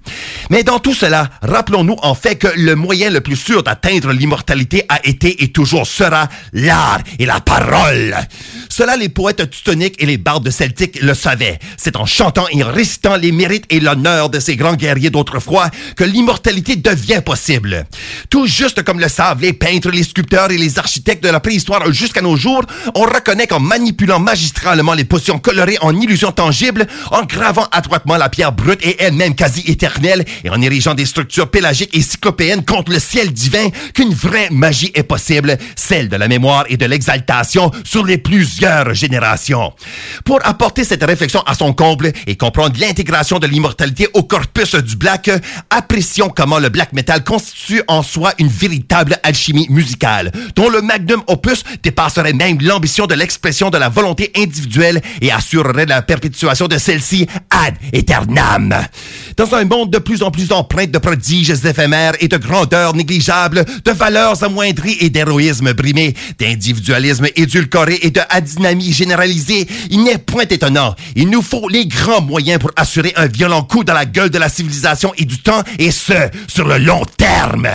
Mais 0.50 0.62
dans 0.62 0.78
tout 0.78 0.94
cela, 0.94 1.30
rappelons-nous 1.42 1.96
en 2.02 2.14
fait 2.14 2.36
que 2.36 2.48
le 2.56 2.74
moyen 2.74 3.10
le 3.10 3.20
plus 3.20 3.36
sûr 3.36 3.62
d'atteindre 3.62 4.12
l'immortalité 4.12 4.84
a 4.88 5.04
été 5.06 5.42
et 5.42 5.48
toujours 5.48 5.86
sera 5.86 6.28
l'art 6.52 7.00
et 7.18 7.26
la 7.26 7.40
parole. 7.40 8.16
Cela, 8.68 8.96
les 8.96 9.08
poètes 9.08 9.50
teutoniques 9.50 9.96
et 9.98 10.06
les 10.06 10.18
bardes 10.18 10.50
celtiques 10.50 11.00
le 11.00 11.14
savaient. 11.24 11.58
C'est 11.78 11.96
en 11.96 12.04
chantant 12.04 12.46
et 12.52 12.62
en 12.62 12.70
récitant 12.70 13.16
les 13.16 13.32
mérites 13.32 13.64
et 13.70 13.80
l'honneur 13.80 14.28
de 14.28 14.40
ces 14.40 14.56
grands 14.56 14.74
guerriers 14.74 15.08
d'autrefois 15.08 15.70
que 15.96 16.04
l'immortalité 16.04 16.76
devient 16.76 17.22
possible. 17.24 17.86
Tout 18.28 18.46
juste 18.46 18.82
comme 18.82 19.00
le 19.00 19.08
savent 19.08 19.40
les 19.40 19.54
peintres, 19.54 19.90
les 19.90 20.02
sculpteurs 20.02 20.50
et 20.50 20.58
les 20.58 20.78
architectes 20.78 21.24
de 21.24 21.30
la 21.30 21.40
préhistoire 21.40 21.90
jusqu'à 21.92 22.20
nos 22.20 22.36
jours, 22.36 22.64
on 22.94 23.04
reconnaît 23.04 23.46
qu'en 23.46 23.60
manipulant 23.60 24.18
magistralement 24.18 24.92
les 24.92 25.06
potions 25.06 25.38
colorées 25.38 25.78
en 25.80 25.98
illusions 25.98 26.32
tangibles, 26.32 26.86
en 27.10 27.24
gravant 27.24 27.66
adroitement 27.72 28.18
la 28.18 28.28
pierre 28.28 28.52
brute 28.52 28.84
et 28.84 28.96
elle-même 29.02 29.34
quasi 29.34 29.62
éternelle, 29.66 30.24
et 30.44 30.50
en 30.50 30.60
érigeant 30.60 30.94
des 30.94 31.06
structures 31.06 31.50
pélagiques 31.50 31.96
et 31.96 32.02
cyclopéennes 32.02 32.64
contre 32.66 32.92
le 32.92 32.98
ciel 32.98 33.32
divin, 33.32 33.68
qu'une 33.94 34.12
vraie 34.12 34.48
magie 34.50 34.92
est 34.94 35.04
possible, 35.04 35.56
celle 35.74 36.10
de 36.10 36.16
la 36.16 36.28
mémoire 36.28 36.64
et 36.68 36.76
de 36.76 36.84
l'exaltation 36.84 37.70
sur 37.82 38.04
les 38.04 38.18
plusieurs 38.18 38.92
générations. 38.92 39.72
Pour 40.24 40.40
apporter 40.44 40.84
cette 40.84 41.02
réflexion 41.14 41.42
à 41.46 41.54
son 41.54 41.72
comble 41.72 42.10
et 42.26 42.34
comprendre 42.34 42.74
l'intégration 42.80 43.38
de 43.38 43.46
l'immortalité 43.46 44.08
au 44.14 44.24
corpus 44.24 44.74
du 44.74 44.96
black, 44.96 45.30
apprécions 45.70 46.28
comment 46.28 46.58
le 46.58 46.70
black 46.70 46.92
metal 46.92 47.22
constitue 47.22 47.82
en 47.86 48.02
soi 48.02 48.32
une 48.40 48.48
véritable 48.48 49.16
alchimie 49.22 49.68
musicale, 49.70 50.32
dont 50.56 50.68
le 50.68 50.82
magnum 50.82 51.22
opus 51.28 51.62
dépasserait 51.84 52.32
même 52.32 52.58
l'ambition 52.60 53.06
de 53.06 53.14
l'expression 53.14 53.70
de 53.70 53.78
la 53.78 53.88
volonté 53.88 54.32
individuelle 54.36 55.00
et 55.20 55.30
assurerait 55.30 55.86
la 55.86 56.02
perpétuation 56.02 56.66
de 56.66 56.78
celle-ci 56.78 57.28
ad 57.48 57.74
aeternam. 57.92 58.74
Dans 59.36 59.54
un 59.54 59.64
monde 59.64 59.90
de 59.90 59.98
plus 59.98 60.24
en 60.24 60.32
plus 60.32 60.50
empreint 60.50 60.86
de 60.86 60.98
prodiges 60.98 61.50
éphémères 61.50 62.14
et 62.18 62.26
de 62.26 62.36
grandeur 62.38 62.96
négligeable, 62.96 63.64
de 63.84 63.92
valeurs 63.92 64.42
amoindries 64.42 64.96
et 65.00 65.10
d'héroïsme 65.10 65.72
brimé, 65.74 66.14
d'individualisme 66.40 67.28
édulcoré 67.36 68.00
et 68.02 68.10
de 68.10 68.20
adynamie 68.30 68.92
généralisée, 68.92 69.68
il 69.90 70.02
n'est 70.02 70.18
point 70.18 70.46
étonnant. 70.50 70.96
Il 71.16 71.30
nous 71.30 71.42
faut 71.42 71.68
les 71.68 71.86
grands 71.86 72.22
moyens 72.22 72.58
pour 72.58 72.70
assurer 72.76 73.12
un 73.16 73.26
violent 73.26 73.62
coup 73.62 73.84
dans 73.84 73.94
la 73.94 74.06
gueule 74.06 74.30
de 74.30 74.38
la 74.38 74.48
civilisation 74.48 75.12
et 75.16 75.24
du 75.24 75.40
temps, 75.40 75.62
et 75.78 75.90
ce, 75.90 76.14
sur 76.48 76.66
le 76.66 76.78
long 76.78 77.02
terme. 77.16 77.68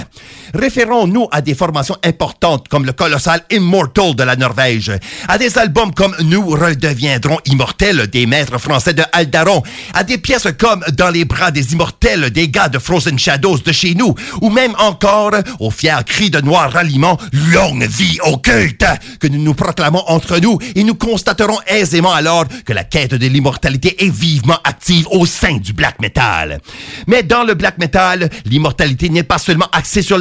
Référons-nous 0.53 1.27
à 1.31 1.41
des 1.41 1.55
formations 1.55 1.97
importantes 2.03 2.67
comme 2.67 2.85
le 2.85 2.93
colossal 2.93 3.41
Immortal 3.51 4.15
de 4.15 4.23
la 4.23 4.35
Norvège, 4.35 4.91
à 5.27 5.37
des 5.37 5.57
albums 5.57 5.93
comme 5.93 6.15
Nous 6.23 6.47
redeviendrons 6.49 7.39
immortels 7.45 8.07
des 8.07 8.25
maîtres 8.25 8.57
français 8.57 8.93
de 8.93 9.03
Aldaron, 9.11 9.63
à 9.93 10.03
des 10.03 10.17
pièces 10.17 10.47
comme 10.57 10.83
Dans 10.93 11.09
les 11.09 11.25
bras 11.25 11.51
des 11.51 11.73
immortels 11.73 12.29
des 12.31 12.49
gars 12.49 12.69
de 12.69 12.79
Frozen 12.79 13.19
Shadows 13.19 13.59
de 13.59 13.71
chez 13.71 13.95
nous, 13.95 14.15
ou 14.41 14.49
même 14.49 14.73
encore 14.79 15.33
au 15.59 15.69
fier 15.71 16.03
cri 16.05 16.29
de 16.29 16.41
noir 16.41 16.71
ralliement 16.71 17.17
Longue 17.51 17.83
vie 17.83 18.17
au 18.25 18.37
culte 18.37 18.85
que 19.19 19.27
nous 19.27 19.41
nous 19.41 19.53
proclamons 19.53 20.03
entre 20.07 20.39
nous 20.39 20.57
et 20.75 20.83
nous 20.83 20.95
constaterons 20.95 21.59
aisément 21.67 22.11
alors 22.13 22.45
que 22.65 22.73
la 22.73 22.83
quête 22.83 23.13
de 23.13 23.27
l'immortalité 23.27 24.03
est 24.05 24.09
vivement 24.09 24.57
active 24.63 25.07
au 25.11 25.25
sein 25.25 25.57
du 25.57 25.73
black 25.73 25.99
metal. 26.01 26.59
Mais 27.07 27.23
dans 27.23 27.43
le 27.43 27.53
black 27.53 27.77
metal, 27.77 28.29
l'immortalité 28.45 29.09
n'est 29.09 29.23
pas 29.23 29.37
seulement 29.37 29.67
axée 29.71 30.01
sur 30.01 30.17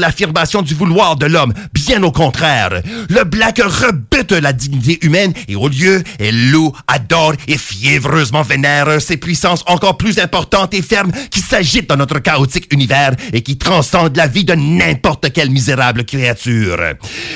du 0.65 0.75
vouloir 0.75 1.15
de 1.17 1.27
l'homme, 1.27 1.55
bien 1.73 2.03
au 2.03 2.11
contraire. 2.11 2.83
Le 3.09 3.23
black 3.23 3.61
rebute 3.63 4.33
la 4.33 4.53
dignité 4.53 4.99
humaine 5.07 5.33
et 5.47 5.55
au 5.55 5.69
lieu, 5.69 6.03
elle 6.19 6.51
loue, 6.51 6.73
adore 6.89 7.35
et 7.47 7.57
fiévreusement 7.57 8.43
vénère 8.43 9.01
ces 9.01 9.17
puissances 9.17 9.63
encore 9.67 9.97
plus 9.97 10.19
importantes 10.19 10.75
et 10.75 10.83
fermes 10.83 11.13
qui 11.31 11.41
s'agitent 11.41 11.89
dans 11.89 11.97
notre 11.97 12.19
chaotique 12.19 12.73
univers 12.73 13.13
et 13.33 13.43
qui 13.43 13.59
transcendent 13.59 14.17
la 14.17 14.27
vie 14.27 14.45
de 14.45 14.55
n'importe 14.55 15.33
quelle 15.33 15.51
misérable 15.51 16.05
créature. 16.05 16.79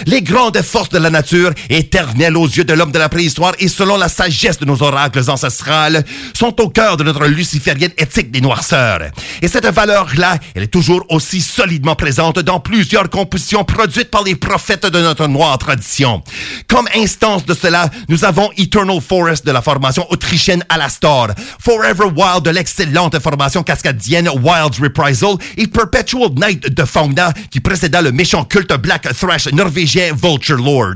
Les 0.07 0.23
grandes 0.23 0.61
forces 0.63 0.89
de 0.89 0.99
la 0.99 1.11
nature, 1.11 1.53
éternelles 1.71 2.37
aux 2.37 2.49
yeux 2.49 2.65
de 2.65 2.73
l'homme 2.73 2.93
de 2.93 2.99
la 2.99 3.09
préhistoire 3.09 3.53
et 3.61 3.69
selon 3.69 3.97
la 3.97 4.09
sagesse 4.09 4.59
de 4.59 4.65
nos 4.65 4.83
oracles 4.83 5.31
ancestrales, 5.31 6.05
sont 6.35 6.61
au 6.61 6.69
cœur 6.69 6.97
de 6.97 7.05
notre 7.05 7.27
luciférienne 7.27 7.93
éthique 7.97 8.33
des 8.33 8.41
noirceurs. 8.41 9.11
Et 9.41 9.47
cette 9.47 9.67
valeur-là, 9.67 10.39
elle 10.55 10.65
est 10.65 10.67
toujours 10.67 11.05
aussi 11.11 11.41
solidement 11.41 11.95
présente 11.95 12.41
dans 12.41 12.59
plusieurs 12.73 13.11
compositions 13.11 13.65
produites 13.65 14.11
par 14.11 14.23
les 14.23 14.35
prophètes 14.35 14.87
de 14.87 14.99
notre 14.99 15.27
noire 15.27 15.59
tradition. 15.59 16.23
Comme 16.69 16.89
instance 16.97 17.45
de 17.45 17.53
cela, 17.53 17.91
nous 18.09 18.25
avons 18.25 18.49
Eternal 18.57 18.99
Forest 18.99 19.45
de 19.45 19.51
la 19.53 19.61
formation 19.61 20.11
autrichienne 20.11 20.65
Alastor, 20.71 21.33
Forever 21.61 22.07
Wild 22.17 22.43
de 22.45 22.51
l'excellente 22.51 23.19
formation 23.19 23.63
cascadienne 23.63 24.31
Wild 24.31 24.75
Reprisal 24.81 25.35
et 25.59 25.67
Perpetual 25.67 26.31
Night 26.35 26.75
de 26.75 26.85
Fauna 26.87 27.35
qui 27.51 27.61
précéda 27.61 28.01
le 28.01 28.11
méchant 28.11 28.43
culte 28.45 28.73
black 28.79 29.07
thrash 29.19 29.49
norvégien 29.49 30.15
Vulture 30.15 30.57
Lord. 30.57 30.95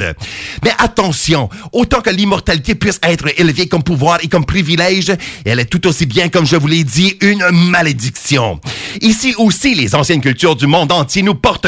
Mais 0.65 0.73
attention, 0.79 1.51
autant 1.73 2.01
que 2.01 2.09
l'immortalité 2.09 2.75
puisse 2.75 3.01
être 3.03 3.27
élevée 3.39 3.69
comme 3.69 3.83
pouvoir 3.83 4.21
et 4.23 4.29
comme 4.29 4.47
privilège, 4.47 5.13
elle 5.45 5.61
est 5.61 5.67
tout 5.67 5.87
aussi 5.87 6.07
bien, 6.07 6.31
comme 6.31 6.47
je 6.47 6.57
vous 6.57 6.69
l'ai 6.69 6.85
dit, 6.85 7.19
une 7.21 7.45
malédiction. 7.51 8.63
Ici 9.03 9.35
aussi, 9.37 9.75
les 9.75 9.95
anciennes 9.95 10.23
cultures 10.23 10.57
du 10.57 10.67
monde 10.67 10.91
entier 10.91 11.21
nous 11.21 11.35
portent 11.35 11.66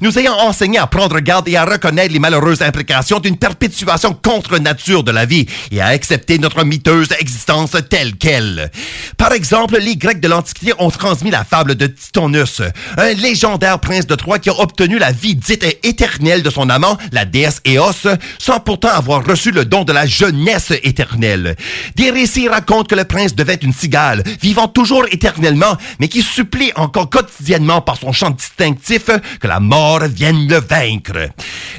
nous 0.00 0.18
ayant 0.18 0.34
enseigné 0.34 0.78
à 0.78 0.86
prendre 0.86 1.20
garde 1.20 1.48
et 1.48 1.56
à 1.56 1.64
reconnaître 1.64 2.12
les 2.12 2.18
malheureuses 2.18 2.62
implications 2.62 3.20
d'une 3.20 3.36
perpétuation 3.36 4.14
contre 4.14 4.58
nature 4.58 5.04
de 5.04 5.12
la 5.12 5.24
vie 5.24 5.46
et 5.70 5.80
à 5.80 5.86
accepter 5.86 6.38
notre 6.38 6.64
miteuse 6.64 7.08
existence 7.18 7.76
telle 7.88 8.14
qu'elle. 8.16 8.70
Par 9.16 9.32
exemple, 9.32 9.78
les 9.78 9.96
Grecs 9.96 10.20
de 10.20 10.28
l'Antiquité 10.28 10.72
ont 10.78 10.90
transmis 10.90 11.30
la 11.30 11.44
fable 11.44 11.74
de 11.74 11.86
Titonus, 11.86 12.62
un 12.96 13.12
légendaire 13.14 13.78
prince 13.78 14.06
de 14.06 14.14
Troie 14.14 14.38
qui 14.38 14.50
a 14.50 14.58
obtenu 14.58 14.98
la 14.98 15.12
vie 15.12 15.34
dite 15.34 15.64
éternelle 15.82 16.42
de 16.42 16.50
son 16.50 16.68
amant, 16.68 16.98
la 17.12 17.24
déesse 17.24 17.60
Éos, 17.64 18.08
sans 18.38 18.60
pourtant 18.60 18.88
avoir 18.88 19.24
reçu 19.24 19.50
le 19.50 19.64
don 19.64 19.84
de 19.84 19.92
la 19.92 20.06
jeunesse 20.06 20.72
éternelle. 20.82 21.56
Des 21.96 22.10
récits 22.10 22.48
racontent 22.48 22.84
que 22.84 22.94
le 22.94 23.04
prince 23.04 23.34
devait 23.34 23.54
une 23.54 23.72
cigale, 23.72 24.22
vivant 24.40 24.68
toujours 24.68 25.04
éternellement, 25.10 25.76
mais 26.00 26.08
qui 26.08 26.22
supplie 26.22 26.72
encore 26.76 27.10
quotidiennement 27.10 27.80
par 27.80 27.96
son 27.96 28.12
chant 28.12 28.30
distinctif 28.30 29.10
que 29.40 29.46
la 29.46 29.60
mort 29.60 30.04
vienne 30.04 30.48
le 30.48 30.60
vaincre. 30.60 31.30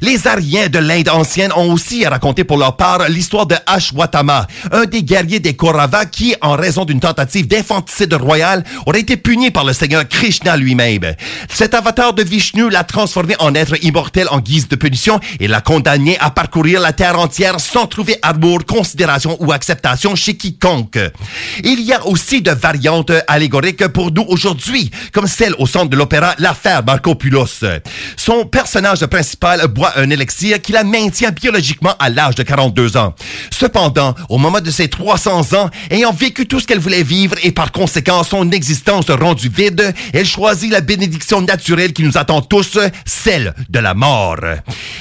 Les 0.01 0.27
Aryens 0.27 0.67
de 0.67 0.79
l'Inde 0.79 1.09
ancienne 1.09 1.51
ont 1.55 1.71
aussi 1.71 2.05
raconté 2.05 2.43
pour 2.43 2.57
leur 2.57 2.75
part 2.75 3.07
l'histoire 3.09 3.45
de 3.45 3.55
Ashwatthama, 3.65 4.47
un 4.71 4.85
des 4.85 5.03
guerriers 5.03 5.39
des 5.39 5.55
Kauravas 5.55 6.05
qui, 6.05 6.35
en 6.41 6.53
raison 6.53 6.85
d'une 6.85 6.99
tentative 6.99 7.47
d'infanticide 7.47 8.13
royal, 8.13 8.63
aurait 8.85 9.01
été 9.01 9.17
puni 9.17 9.51
par 9.51 9.63
le 9.63 9.73
seigneur 9.73 10.07
Krishna 10.07 10.57
lui-même. 10.57 11.15
Cet 11.49 11.73
avatar 11.73 12.13
de 12.13 12.23
Vishnu 12.23 12.69
l'a 12.69 12.83
transformé 12.83 13.35
en 13.39 13.55
être 13.55 13.81
immortel 13.83 14.27
en 14.29 14.39
guise 14.39 14.67
de 14.67 14.75
punition 14.75 15.19
et 15.39 15.47
l'a 15.47 15.61
condamné 15.61 16.17
à 16.19 16.29
parcourir 16.29 16.79
la 16.79 16.93
terre 16.93 17.19
entière 17.19 17.59
sans 17.59 17.87
trouver 17.87 18.17
amour, 18.21 18.65
considération 18.65 19.37
ou 19.39 19.51
acceptation 19.51 20.15
chez 20.15 20.35
quiconque. 20.35 20.99
Il 21.63 21.81
y 21.81 21.93
a 21.93 22.05
aussi 22.05 22.41
de 22.41 22.51
variantes 22.51 23.11
allégoriques 23.27 23.87
pour 23.87 24.11
nous 24.11 24.25
aujourd'hui, 24.27 24.91
comme 25.11 25.27
celle 25.27 25.55
au 25.59 25.65
centre 25.65 25.89
de 25.89 25.95
l'opéra 25.95 26.35
L'affaire 26.39 26.83
Marco 26.83 27.15
Son 28.17 28.45
personnage 28.45 29.05
principal 29.05 29.67
boit 29.67 29.93
un 29.97 30.09
élixir 30.09 30.61
qui 30.61 30.71
la 30.71 30.83
maintient 30.83 31.31
biologiquement 31.31 31.95
à 31.99 32.09
l'âge 32.09 32.35
de 32.35 32.43
42 32.43 32.97
ans. 32.97 33.13
Cependant, 33.51 34.15
au 34.29 34.37
moment 34.37 34.61
de 34.61 34.71
ses 34.71 34.87
300 34.87 35.53
ans, 35.53 35.69
ayant 35.89 36.11
vécu 36.11 36.45
tout 36.45 36.59
ce 36.59 36.67
qu'elle 36.67 36.79
voulait 36.79 37.03
vivre 37.03 37.35
et 37.43 37.51
par 37.51 37.71
conséquent 37.71 38.23
son 38.23 38.51
existence 38.51 39.09
rendue 39.09 39.49
vide, 39.49 39.93
elle 40.13 40.25
choisit 40.25 40.71
la 40.71 40.81
bénédiction 40.81 41.41
naturelle 41.41 41.93
qui 41.93 42.03
nous 42.03 42.17
attend 42.17 42.41
tous, 42.41 42.77
celle 43.05 43.53
de 43.69 43.79
la 43.79 43.93
mort. 43.93 44.39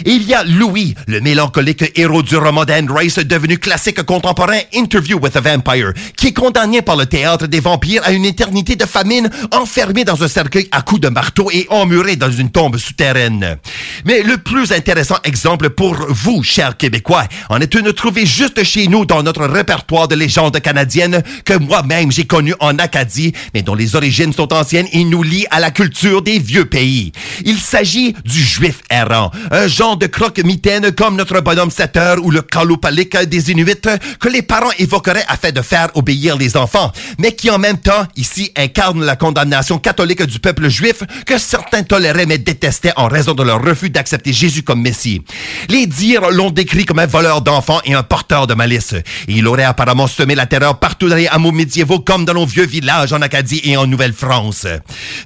Il 0.05 0.23
y 0.25 0.35
a 0.35 0.45
Louis, 0.45 0.95
le 1.07 1.21
mélancolique 1.21 1.99
héros 1.99 2.23
du 2.23 2.37
roman 2.37 2.65
d'Anne 2.65 2.91
Rice 2.91 3.19
devenu 3.19 3.59
classique 3.59 4.03
contemporain 4.03 4.59
Interview 4.73 5.19
with 5.19 5.37
a 5.37 5.41
Vampire, 5.41 5.93
qui 6.17 6.29
est 6.29 6.33
condamné 6.33 6.83
par 6.83 6.97
le 6.97 7.07
théâtre 7.07 7.47
des 7.47 7.61
vampires 7.61 8.03
à 8.05 8.13
une 8.13 8.25
éternité 8.25 8.77
de 8.77 8.85
famine, 8.85 9.31
enfermé 9.53 10.05
dans 10.05 10.23
un 10.23 10.29
cercueil 10.29 10.69
à 10.71 10.83
coups 10.83 11.01
de 11.01 11.09
marteau 11.09 11.51
et 11.53 11.67
emmuré 11.71 12.12
dans 12.17 12.31
une 12.31 12.51
tombe 12.51 12.77
souterraine. 12.79 13.57
Mais 14.05 14.23
le 14.23 14.39
plus 14.39 14.73
intéressant 14.73 15.17
exemple 15.25 15.71
pour 15.71 15.95
vous, 16.09 16.43
chers 16.43 16.77
Québécois, 16.77 17.25
en 17.49 17.61
est 17.61 17.75
une 17.75 17.93
trouvée 17.93 18.27
juste 18.27 18.63
chez 18.65 18.89
nous 18.89 19.05
dans 19.05 19.23
notre 19.23 19.47
répertoire 19.47 20.09
de 20.09 20.15
légendes 20.15 20.59
canadiennes 20.61 21.23
que 21.45 21.55
moi-même 21.55 22.11
j'ai 22.13 22.25
connu 22.25 22.55
en 22.61 22.79
Acadie, 22.79 23.33
mais 23.55 23.63
dont 23.63 23.75
les 23.75 23.97
origines 23.97 24.33
sont 24.33 24.53
anciennes 24.53 24.89
et 24.93 25.05
nous 25.05 25.23
lient 25.23 25.47
à 25.51 25.61
la 25.61 25.71
culture 25.71 26.23
des 26.23 26.39
vieux 26.39 26.67
pays. 26.67 27.13
Il 27.45 27.59
s'agit 27.59 28.15
du 28.25 28.43
juif 28.43 28.81
errant, 28.91 29.31
un 29.51 29.67
genre 29.67 29.97
de 29.97 30.07
croque-mitaine 30.07 30.93
comme 30.93 31.17
notre 31.17 31.41
bonhomme 31.41 31.71
Setter 31.71 32.15
ou 32.23 32.31
le 32.31 32.43
kalupalik 32.43 33.17
des 33.17 33.51
Inuits 33.51 33.73
que 34.21 34.29
les 34.29 34.43
parents 34.43 34.71
évoqueraient 34.79 35.25
afin 35.29 35.51
de 35.51 35.63
faire 35.63 35.89
obéir 35.95 36.37
les 36.37 36.57
enfants, 36.57 36.93
mais 37.19 37.33
qui 37.33 37.51
en 37.51 37.59
même 37.59 37.79
temps, 37.79 38.07
ici, 38.17 38.53
incarne 38.57 39.05
la 39.05 39.17
condamnation 39.17 39.79
catholique 39.79 40.23
du 40.23 40.39
peuple 40.39 40.69
juif 40.69 41.03
que 41.27 41.39
certains 41.39 41.83
toléraient 41.93 42.25
mais 42.25 42.39
détestaient 42.39 42.95
en 42.97 43.07
raison 43.07 43.35
de 43.35 43.43
leur 43.43 43.63
refus 43.63 43.91
d'accepter 43.91 44.33
Jésus 44.33 44.63
comme 44.63 44.81
Messie. 44.81 45.21
Les 45.69 45.87
dires 45.87 46.31
l'ont 46.31 46.49
décrit 46.49 46.87
comme 46.87 47.01
un 47.01 47.07
voleur 47.07 47.43
d'enfants 47.43 47.83
et 47.85 47.93
un 47.93 48.03
porteur 48.03 48.47
de 48.47 48.55
malice. 48.55 48.95
Il 49.29 49.47
aurait 49.47 49.65
apparemment 49.65 50.07
semé 50.07 50.35
la 50.35 50.47
terreur 50.47 50.79
partout 50.79 51.11
dans 51.11 51.17
les 51.17 51.27
hameaux 51.27 51.53
médiévaux 51.53 51.99
comme 51.99 52.25
dans 52.25 52.33
nos 52.33 52.47
vieux 52.47 52.65
villages 52.65 53.13
en 53.13 53.21
Acadie 53.21 53.61
et 53.65 53.77
en 53.77 53.87
Nouvelle-France. 53.87 54.67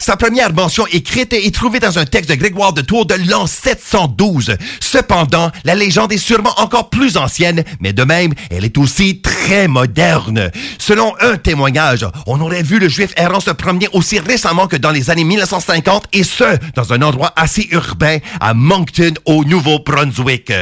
Sa 0.01 0.17
première 0.17 0.53
mention 0.53 0.89
écrite 0.89 1.35
est 1.35 1.55
trouvée 1.55 1.79
dans 1.79 2.01
un 2.01 2.05
texte 2.05 2.31
de 2.31 2.35
Grégoire 2.35 2.73
de 2.73 2.83
Tours 2.83 3.07
de 3.07 3.14
l'an 3.31 3.47
712. 3.47 4.57
Cependant, 4.81 5.53
la 5.62 5.77
légende 5.77 6.12
est 6.12 6.19
sûrement 6.19 6.55
encore 6.57 6.91
plus 6.91 7.17
ancienne, 7.17 7.62
mais 7.79 7.93
de 7.93 8.03
même, 8.03 8.33
elle 8.51 8.64
est 8.64 8.77
aussi 8.77 9.21
très 9.21 9.69
moderne. 9.69 10.51
Selon 10.79 11.14
un 11.21 11.37
témoignage, 11.37 12.05
on 12.27 12.41
aurait 12.41 12.64
vu 12.64 12.81
le 12.81 12.89
juif 12.89 13.12
errant 13.17 13.39
se 13.39 13.53
promener 13.53 13.87
aussi 13.93 14.19
récemment 14.19 14.67
que 14.67 14.77
dans 14.77 14.91
les 14.91 15.11
années 15.11 15.23
1950 15.23 16.09
et 16.12 16.25
ce, 16.25 16.55
dans 16.74 16.92
un 16.92 17.02
endroit 17.02 17.32
assez 17.36 17.68
urbain 17.70 18.18
à 18.40 18.54
Moncton 18.54 19.14
au 19.24 19.44
Nouveau-Brunswick. 19.44 20.52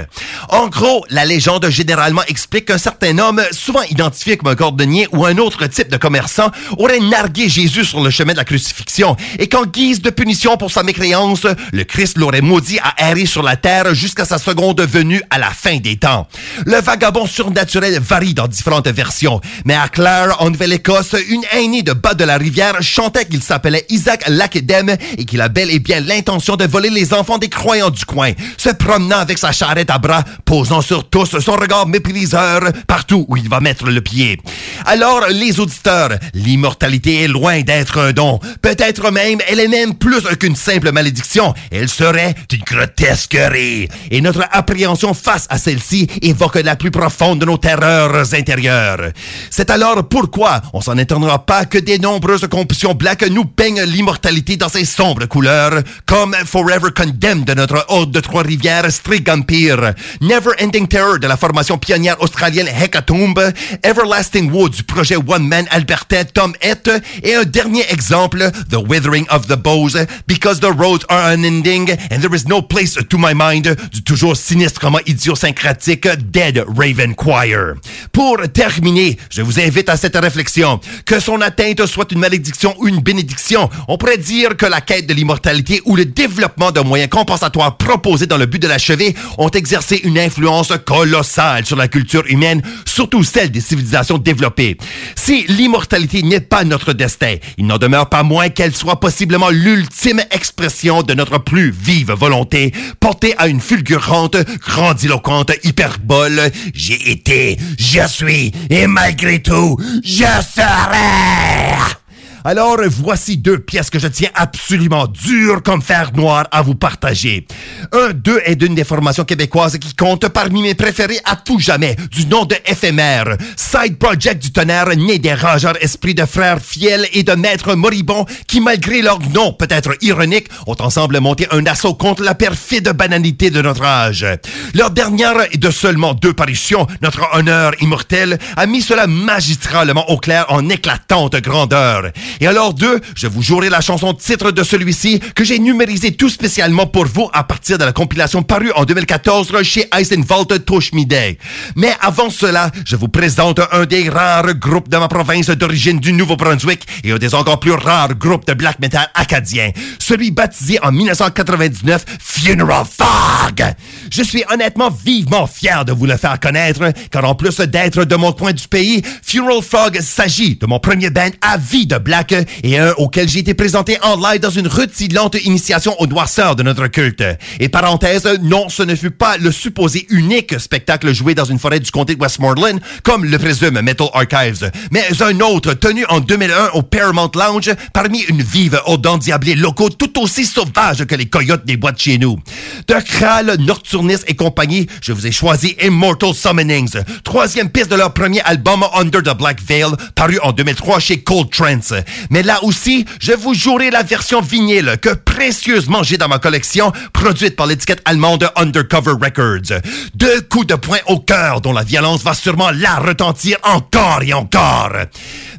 En 0.48 0.68
gros, 0.68 1.04
la 1.10 1.24
légende 1.24 1.68
généralement 1.68 2.22
explique 2.28 2.66
qu'un 2.66 2.78
certain 2.78 3.18
homme, 3.18 3.42
souvent 3.52 3.82
identifié 3.82 4.36
comme 4.36 4.52
un 4.52 4.56
cordonnier 4.56 5.06
ou 5.12 5.24
un 5.24 5.38
autre 5.38 5.66
type 5.66 5.88
de 5.88 5.96
commerçant, 5.96 6.50
aurait 6.78 7.00
nargué 7.00 7.48
Jésus 7.48 7.84
sur 7.84 8.02
le 8.02 8.10
chemin 8.10 8.32
de 8.32 8.38
la 8.38 8.44
crucifixion 8.44 9.16
et 9.38 9.48
qu'en 9.48 9.66
guise 9.66 10.02
de 10.02 10.10
punition 10.10 10.56
pour 10.56 10.70
sa 10.70 10.82
mécréance, 10.82 11.46
le 11.72 11.84
Christ 11.84 12.18
l'aurait 12.18 12.40
maudit 12.40 12.78
à 12.80 13.10
errer 13.10 13.26
sur 13.26 13.42
la 13.42 13.56
terre 13.56 13.94
jusqu'à 13.94 14.24
sa 14.24 14.38
seconde 14.38 14.80
venue 14.80 15.22
à 15.30 15.38
la 15.38 15.50
fin 15.50 15.78
des 15.78 15.96
temps. 15.96 16.28
Le 16.66 16.80
vagabond 16.80 17.26
surnaturel 17.26 17.98
varie 18.00 18.34
dans 18.34 18.48
différentes 18.48 18.88
versions, 18.88 19.40
mais 19.64 19.74
à 19.74 19.88
Clare, 19.88 20.40
en 20.40 20.50
Nouvelle-Écosse, 20.50 21.16
une 21.28 21.44
aînée 21.52 21.82
de 21.82 21.92
bas 21.92 22.14
de 22.14 22.24
la 22.24 22.36
rivière 22.36 22.82
chantait 22.82 23.24
qu'il 23.24 23.42
s'appelait 23.42 23.86
Isaac 23.88 24.24
Lakedem 24.28 24.96
et 25.18 25.24
qu'il 25.24 25.40
a 25.40 25.48
bel 25.48 25.70
et 25.70 25.80
l'intention 25.88 26.56
de 26.56 26.66
voler 26.66 26.90
les 26.90 27.14
enfants 27.14 27.38
des 27.38 27.48
croyants 27.48 27.90
du 27.90 28.04
coin, 28.04 28.32
se 28.56 28.70
promenant 28.70 29.18
avec 29.18 29.38
sa 29.38 29.52
charrette 29.52 29.90
à 29.90 29.98
bras, 29.98 30.24
posant 30.44 30.80
sur 30.80 31.08
tous 31.08 31.38
son 31.38 31.52
regard 31.52 31.86
mépriseur 31.86 32.60
partout 32.86 33.26
où 33.28 33.36
il 33.36 33.48
va 33.48 33.60
mettre 33.60 33.86
le 33.86 34.00
pied. 34.00 34.40
Alors, 34.86 35.26
les 35.30 35.60
auditeurs, 35.60 36.10
l'immortalité 36.34 37.22
est 37.22 37.28
loin 37.28 37.62
d'être 37.62 37.98
un 37.98 38.12
don. 38.12 38.38
Peut-être 38.62 39.10
même, 39.10 39.38
elle 39.48 39.60
est 39.60 39.68
même 39.68 39.94
plus 39.94 40.22
qu'une 40.38 40.56
simple 40.56 40.92
malédiction. 40.92 41.54
Elle 41.70 41.88
serait 41.88 42.34
une 42.52 42.60
grotesquerie. 42.60 43.88
Et 44.10 44.20
notre 44.20 44.44
appréhension 44.52 45.14
face 45.14 45.46
à 45.50 45.58
celle-ci 45.58 46.08
évoque 46.22 46.56
la 46.56 46.76
plus 46.76 46.90
profonde 46.90 47.40
de 47.40 47.46
nos 47.46 47.58
terreurs 47.58 48.34
intérieures. 48.34 49.10
C'est 49.50 49.70
alors 49.70 50.08
pourquoi 50.08 50.62
on 50.72 50.80
s'en 50.80 50.98
étonnera 50.98 51.44
pas 51.44 51.64
que 51.64 51.78
des 51.78 51.98
nombreuses 51.98 52.46
compositions 52.48 52.94
black 52.94 53.22
nous 53.30 53.44
peignent 53.44 53.82
l'immortalité 53.82 54.56
dans 54.56 54.68
ses 54.68 54.84
sombres 54.84 55.26
couleurs, 55.26 55.73
comme 56.06 56.34
Forever 56.44 56.90
Condemned 56.94 57.44
de 57.44 57.54
notre 57.54 57.84
hôte 57.88 58.10
de 58.10 58.20
Trois-Rivières, 58.20 58.90
Strigampir, 58.90 59.94
Never 60.20 60.50
Ending 60.60 60.86
Terror 60.86 61.18
de 61.18 61.26
la 61.26 61.36
formation 61.36 61.78
pionnière 61.78 62.20
australienne 62.20 62.68
Hecatomb, 62.68 63.38
Everlasting 63.82 64.50
Wood 64.50 64.72
du 64.72 64.82
projet 64.82 65.16
One 65.16 65.46
Man 65.46 65.66
albertain 65.70 66.24
Tom 66.24 66.54
Het, 66.60 66.90
et 67.22 67.34
un 67.34 67.44
dernier 67.44 67.84
exemple, 67.90 68.50
The 68.70 68.76
Withering 68.76 69.26
of 69.30 69.46
the 69.46 69.56
Bows, 69.56 69.96
Because 70.26 70.60
the 70.60 70.72
Roads 70.76 71.04
are 71.08 71.32
unending 71.32 71.90
and 72.10 72.20
there 72.20 72.34
is 72.34 72.46
no 72.46 72.62
place 72.62 72.94
to 72.94 73.18
my 73.18 73.34
mind, 73.34 73.76
du 73.92 74.02
toujours 74.02 74.36
sinistrement 74.36 75.00
idiosyncratique 75.06 76.08
Dead 76.30 76.64
Raven 76.76 77.14
Choir. 77.14 77.74
Pour 78.12 78.38
terminer, 78.52 79.18
je 79.30 79.42
vous 79.42 79.60
invite 79.60 79.88
à 79.88 79.96
cette 79.96 80.16
réflexion. 80.16 80.80
Que 81.06 81.20
son 81.20 81.40
atteinte 81.40 81.86
soit 81.86 82.10
une 82.12 82.18
malédiction 82.18 82.74
ou 82.78 82.88
une 82.88 83.00
bénédiction, 83.00 83.70
on 83.88 83.96
pourrait 83.96 84.18
dire 84.18 84.56
que 84.56 84.66
la 84.66 84.80
quête 84.80 85.06
de 85.06 85.14
l'immortalité 85.14 85.63
ou 85.84 85.96
le 85.96 86.04
développement 86.04 86.70
de 86.70 86.80
moyens 86.80 87.10
compensatoires 87.10 87.76
proposés 87.76 88.26
dans 88.26 88.36
le 88.36 88.46
but 88.46 88.60
de 88.60 88.68
l'achever 88.68 89.14
ont 89.38 89.50
exercé 89.50 90.00
une 90.04 90.18
influence 90.18 90.72
colossale 90.84 91.64
sur 91.64 91.76
la 91.76 91.88
culture 91.88 92.24
humaine, 92.28 92.62
surtout 92.84 93.24
celle 93.24 93.50
des 93.50 93.60
civilisations 93.60 94.18
développées. 94.18 94.76
Si 95.14 95.44
l'immortalité 95.48 96.22
n'est 96.22 96.40
pas 96.40 96.64
notre 96.64 96.92
destin, 96.92 97.36
il 97.58 97.66
n'en 97.66 97.78
demeure 97.78 98.08
pas 98.08 98.22
moins 98.22 98.48
qu'elle 98.48 98.74
soit 98.74 99.00
possiblement 99.00 99.50
l'ultime 99.50 100.22
expression 100.30 101.02
de 101.02 101.14
notre 101.14 101.38
plus 101.38 101.70
vive 101.70 102.12
volonté, 102.12 102.72
portée 103.00 103.34
à 103.38 103.48
une 103.48 103.60
fulgurante, 103.60 104.36
grandiloquente 104.60 105.52
hyperbole. 105.64 106.50
J'ai 106.74 107.10
été, 107.10 107.58
je 107.78 108.06
suis, 108.08 108.52
et 108.70 108.86
malgré 108.86 109.42
tout, 109.42 109.76
je 110.02 110.24
serai. 110.24 112.03
Alors, 112.46 112.76
voici 112.90 113.38
deux 113.38 113.58
pièces 113.58 113.88
que 113.88 113.98
je 113.98 114.06
tiens 114.06 114.28
absolument 114.34 115.06
dures 115.06 115.62
comme 115.62 115.80
fer 115.80 116.10
noir 116.14 116.46
à 116.50 116.60
vous 116.60 116.74
partager. 116.74 117.46
Un 117.90 118.12
deux 118.12 118.38
est 118.44 118.56
d'une 118.56 118.74
des 118.74 118.84
formations 118.84 119.24
québécoises 119.24 119.78
qui 119.78 119.94
compte 119.94 120.28
parmi 120.28 120.60
mes 120.60 120.74
préférés 120.74 121.20
à 121.24 121.36
tout 121.36 121.58
jamais, 121.58 121.96
du 122.10 122.26
nom 122.26 122.44
de 122.44 122.54
éphémère. 122.66 123.38
Side 123.56 123.96
Project 123.96 124.42
du 124.42 124.52
tonnerre, 124.52 124.94
né 124.94 125.18
des 125.18 125.32
rageurs 125.32 125.82
esprits 125.82 126.14
de 126.14 126.26
frères 126.26 126.60
fiels 126.60 127.08
et 127.14 127.22
de 127.22 127.32
maîtres 127.32 127.76
moribonds 127.76 128.26
qui, 128.46 128.60
malgré 128.60 129.00
leur 129.00 129.20
nom 129.30 129.54
peut-être 129.54 129.96
ironique, 130.02 130.48
ont 130.66 130.76
ensemble 130.80 131.20
monté 131.20 131.46
un 131.50 131.64
assaut 131.64 131.94
contre 131.94 132.22
la 132.22 132.34
perfide 132.34 132.90
banalité 132.90 133.48
de 133.48 133.62
notre 133.62 133.84
âge. 133.84 134.26
Leur 134.74 134.90
dernière 134.90 135.46
et 135.50 135.56
de 135.56 135.70
seulement 135.70 136.12
deux 136.12 136.34
parutions, 136.34 136.86
Notre 137.00 137.26
honneur 137.34 137.72
immortel, 137.80 138.38
a 138.54 138.66
mis 138.66 138.82
cela 138.82 139.06
magistralement 139.06 140.10
au 140.10 140.18
clair 140.18 140.44
en 140.50 140.68
éclatante 140.68 141.36
grandeur. 141.36 142.10
Et 142.40 142.46
alors 142.46 142.74
deux, 142.74 143.00
je 143.14 143.26
vous 143.26 143.42
jouerai 143.42 143.70
la 143.70 143.80
chanson 143.80 144.14
titre 144.14 144.50
de 144.50 144.62
celui-ci 144.62 145.20
que 145.34 145.44
j'ai 145.44 145.58
numérisé 145.58 146.12
tout 146.12 146.28
spécialement 146.28 146.86
pour 146.86 147.06
vous 147.06 147.28
à 147.32 147.44
partir 147.44 147.78
de 147.78 147.84
la 147.84 147.92
compilation 147.92 148.42
parue 148.42 148.72
en 148.72 148.84
2014 148.84 149.62
chez 149.62 149.88
Eisenwald 149.96 150.64
Toshmide. 150.64 151.38
Mais 151.76 151.92
avant 152.00 152.30
cela, 152.30 152.70
je 152.84 152.96
vous 152.96 153.08
présente 153.08 153.60
un 153.72 153.84
des 153.84 154.08
rares 154.08 154.54
groupes 154.54 154.88
de 154.88 154.96
ma 154.96 155.08
province 155.08 155.50
d'origine 155.50 156.00
du 156.00 156.12
Nouveau-Brunswick 156.12 156.86
et 157.04 157.12
un 157.12 157.18
des 157.18 157.34
encore 157.34 157.60
plus 157.60 157.72
rares 157.72 158.14
groupes 158.14 158.46
de 158.46 158.54
black 158.54 158.78
metal 158.80 159.08
acadien, 159.14 159.70
celui 159.98 160.30
baptisé 160.30 160.78
en 160.82 160.92
1999 160.92 162.04
Funeral 162.20 162.84
Fog. 162.84 163.74
Je 164.10 164.22
suis 164.22 164.44
honnêtement 164.50 164.90
vivement 164.90 165.46
fier 165.46 165.84
de 165.84 165.92
vous 165.92 166.06
le 166.06 166.16
faire 166.16 166.38
connaître, 166.40 166.92
car 167.10 167.24
en 167.24 167.34
plus 167.34 167.56
d'être 167.60 168.04
de 168.04 168.16
mon 168.16 168.32
coin 168.32 168.52
du 168.52 168.66
pays, 168.68 169.02
Funeral 169.22 169.62
Fog 169.62 170.00
s'agit 170.00 170.56
de 170.56 170.66
mon 170.66 170.78
premier 170.78 171.10
band 171.10 171.30
à 171.40 171.56
vie 171.56 171.86
de 171.86 171.98
black 171.98 172.23
et 172.32 172.78
un 172.78 172.92
auquel 172.92 173.28
j'ai 173.28 173.40
été 173.40 173.54
présenté 173.54 173.98
en 174.02 174.16
live 174.16 174.40
dans 174.40 174.50
une 174.50 174.68
rutilante 174.68 175.36
initiation 175.44 175.94
aux 176.00 176.06
noirceurs 176.06 176.56
de 176.56 176.62
notre 176.62 176.86
culte. 176.86 177.24
Et 177.60 177.68
parenthèse, 177.68 178.28
non, 178.42 178.68
ce 178.68 178.82
ne 178.82 178.94
fut 178.94 179.10
pas 179.10 179.36
le 179.36 179.52
supposé 179.52 180.06
unique 180.10 180.58
spectacle 180.58 181.12
joué 181.12 181.34
dans 181.34 181.44
une 181.44 181.58
forêt 181.58 181.80
du 181.80 181.90
comté 181.90 182.14
de 182.14 182.20
Westmoreland, 182.20 182.78
comme 183.02 183.24
le 183.24 183.38
présume 183.38 183.80
Metal 183.80 184.08
Archives, 184.12 184.70
mais 184.90 185.04
un 185.20 185.40
autre 185.40 185.74
tenu 185.74 186.04
en 186.08 186.20
2001 186.20 186.70
au 186.74 186.82
Paramount 186.82 187.30
Lounge 187.34 187.70
parmi 187.92 188.20
une 188.28 188.42
vive 188.42 188.80
aux 188.86 188.96
dents 188.96 189.18
diablées 189.18 189.54
locaux 189.54 189.90
tout 189.90 190.20
aussi 190.20 190.44
sauvages 190.44 191.04
que 191.04 191.14
les 191.14 191.26
coyotes 191.26 191.64
des 191.64 191.76
bois 191.76 191.92
de 191.92 191.98
chez 191.98 192.18
nous. 192.18 192.38
De 192.86 192.94
Kral, 192.94 193.56
Nocturnis 193.60 194.18
et 194.26 194.34
compagnie, 194.34 194.86
je 195.02 195.12
vous 195.12 195.26
ai 195.26 195.32
choisi 195.32 195.76
Immortal 195.82 196.34
Summonings, 196.34 197.02
troisième 197.22 197.70
piste 197.70 197.90
de 197.90 197.96
leur 197.96 198.12
premier 198.12 198.40
album 198.42 198.84
Under 198.94 199.22
the 199.22 199.36
Black 199.36 199.60
Veil, 199.62 199.86
paru 200.14 200.38
en 200.42 200.52
2003 200.52 200.98
chez 200.98 201.22
Cold 201.22 201.50
Trance. 201.50 201.94
Mais 202.30 202.42
là 202.42 202.62
aussi, 202.62 203.04
je 203.20 203.32
vous 203.32 203.54
jouerai 203.54 203.90
la 203.90 204.02
version 204.02 204.40
vinyle 204.40 204.96
que 205.00 205.10
précieusement 205.10 206.02
j'ai 206.02 206.18
dans 206.18 206.28
ma 206.28 206.38
collection, 206.38 206.92
produite 207.12 207.56
par 207.56 207.66
l'étiquette 207.66 208.02
allemande 208.04 208.50
Undercover 208.56 209.12
Records. 209.12 209.80
Deux 210.14 210.40
coups 210.42 210.66
de 210.66 210.74
poing 210.74 210.98
au 211.06 211.18
cœur 211.18 211.60
dont 211.60 211.72
la 211.72 211.82
violence 211.82 212.22
va 212.22 212.34
sûrement 212.34 212.70
la 212.70 212.96
retentir 212.96 213.58
encore 213.62 214.22
et 214.22 214.32
encore. 214.32 214.92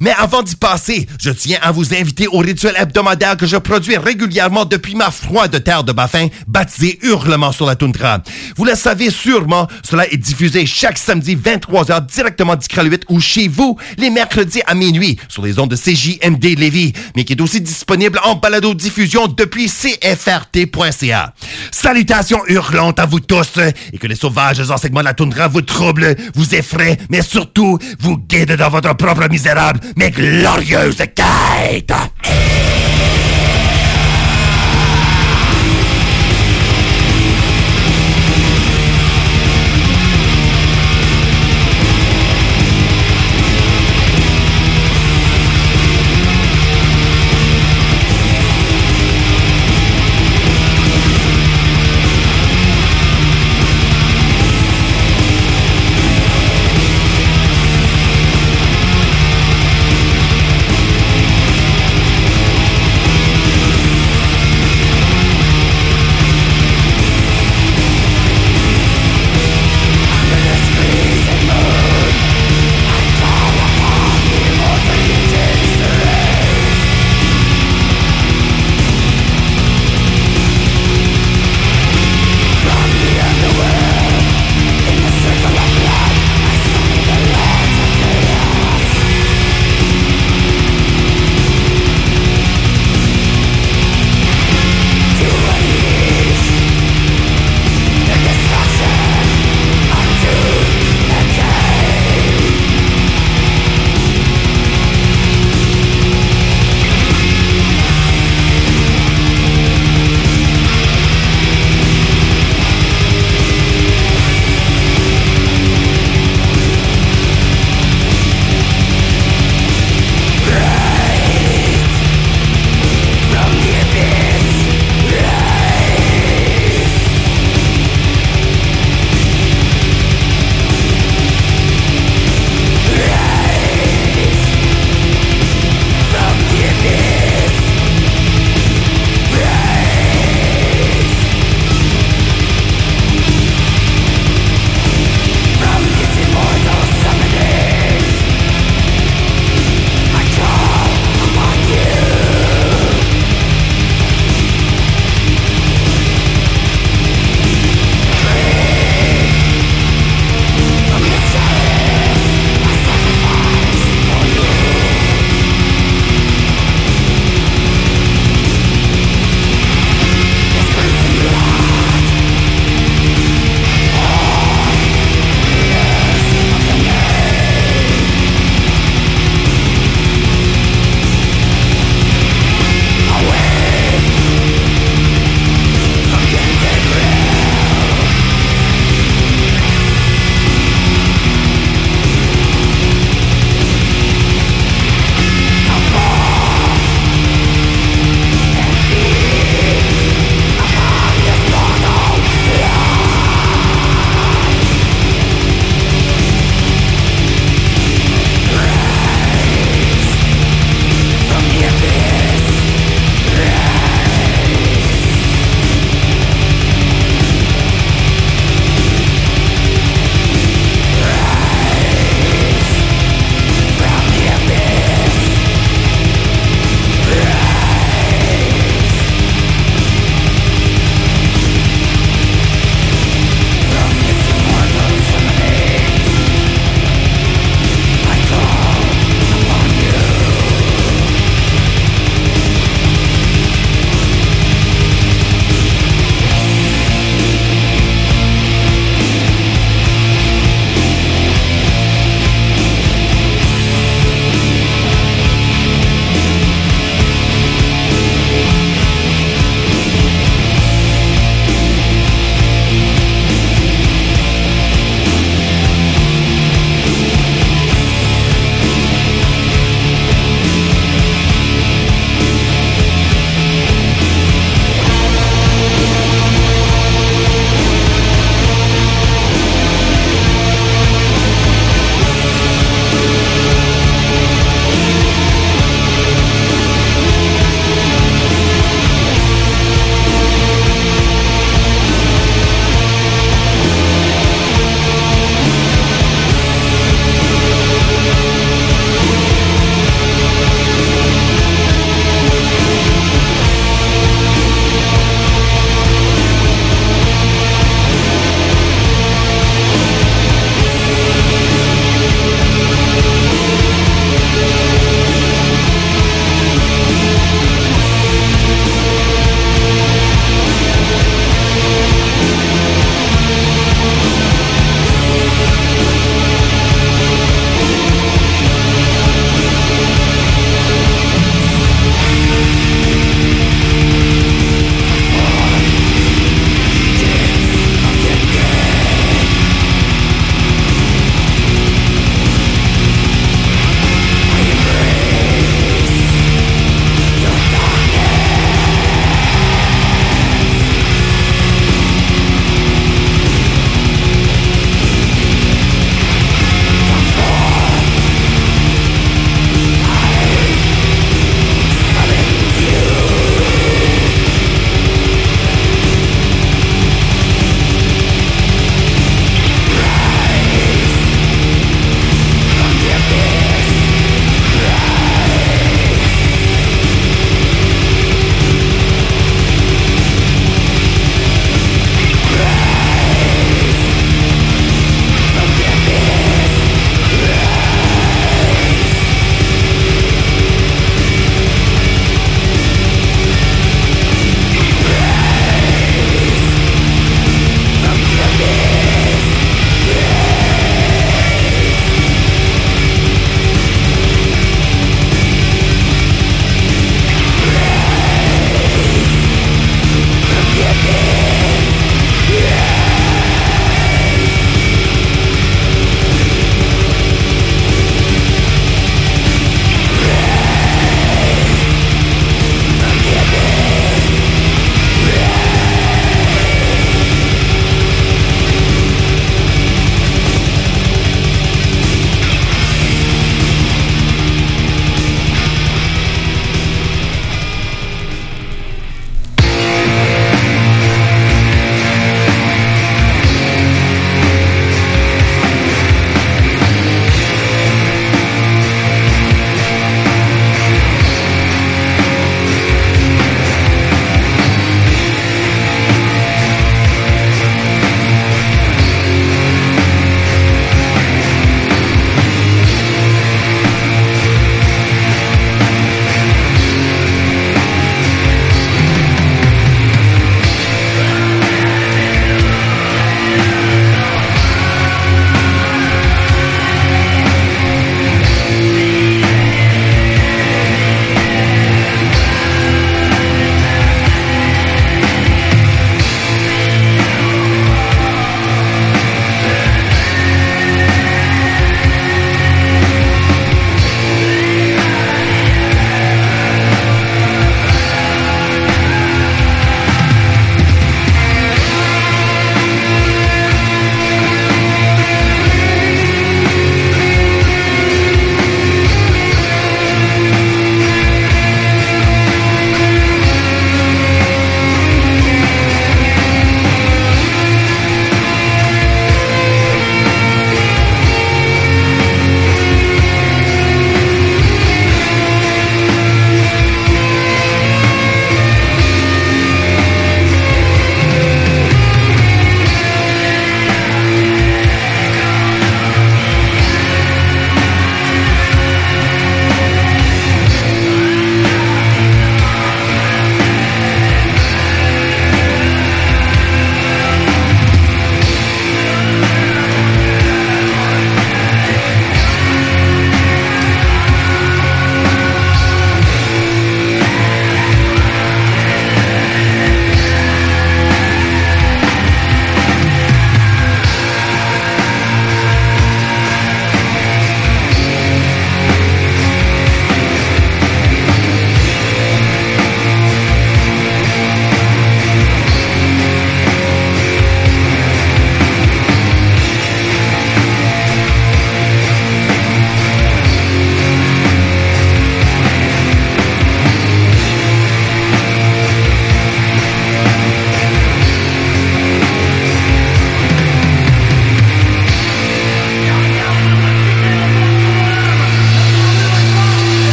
Mais 0.00 0.12
avant 0.18 0.42
d'y 0.42 0.56
passer, 0.56 1.06
je 1.20 1.30
tiens 1.30 1.58
à 1.62 1.72
vous 1.72 1.94
inviter 1.94 2.26
au 2.28 2.38
rituel 2.38 2.74
hebdomadaire 2.78 3.36
que 3.36 3.46
je 3.46 3.56
produis 3.56 3.96
régulièrement 3.96 4.64
depuis 4.64 4.94
ma 4.94 5.10
froide 5.10 5.62
terre 5.64 5.84
de 5.84 5.92
Baffin, 5.92 6.28
baptisé 6.46 6.98
Hurlement 7.02 7.52
sur 7.52 7.66
la 7.66 7.76
toundra. 7.76 8.22
Vous 8.56 8.64
le 8.64 8.74
savez 8.74 9.10
sûrement, 9.10 9.68
cela 9.82 10.06
est 10.10 10.16
diffusé 10.16 10.66
chaque 10.66 10.98
samedi 10.98 11.36
23h 11.36 12.06
directement 12.06 12.54
8 12.54 13.04
ou 13.08 13.20
chez 13.20 13.48
vous 13.48 13.78
les 13.98 14.10
mercredis 14.10 14.62
à 14.66 14.74
minuit 14.74 15.18
sur 15.28 15.42
les 15.42 15.58
ondes 15.58 15.70
de 15.70 15.76
CJMD 15.76 16.43
Lévis, 16.48 16.92
mais 17.16 17.24
qui 17.24 17.32
est 17.32 17.40
aussi 17.40 17.60
disponible 17.60 18.20
en 18.24 18.34
balado-diffusion 18.34 19.28
depuis 19.28 19.66
cfrt.ca. 19.66 21.34
Salutations 21.70 22.42
hurlantes 22.46 22.98
à 22.98 23.06
vous 23.06 23.20
tous 23.20 23.58
et 23.92 23.98
que 23.98 24.06
les 24.06 24.14
sauvages 24.14 24.70
enseignements 24.70 25.00
de 25.00 25.06
la 25.06 25.14
toundra 25.14 25.48
vous 25.48 25.62
troublent, 25.62 26.14
vous 26.34 26.54
effraient, 26.54 26.98
mais 27.10 27.22
surtout 27.22 27.78
vous 28.00 28.18
guident 28.18 28.56
dans 28.56 28.70
votre 28.70 28.94
propre 28.96 29.28
misérable 29.30 29.80
mais 29.96 30.10
glorieuse 30.10 30.96
quête. 31.14 31.92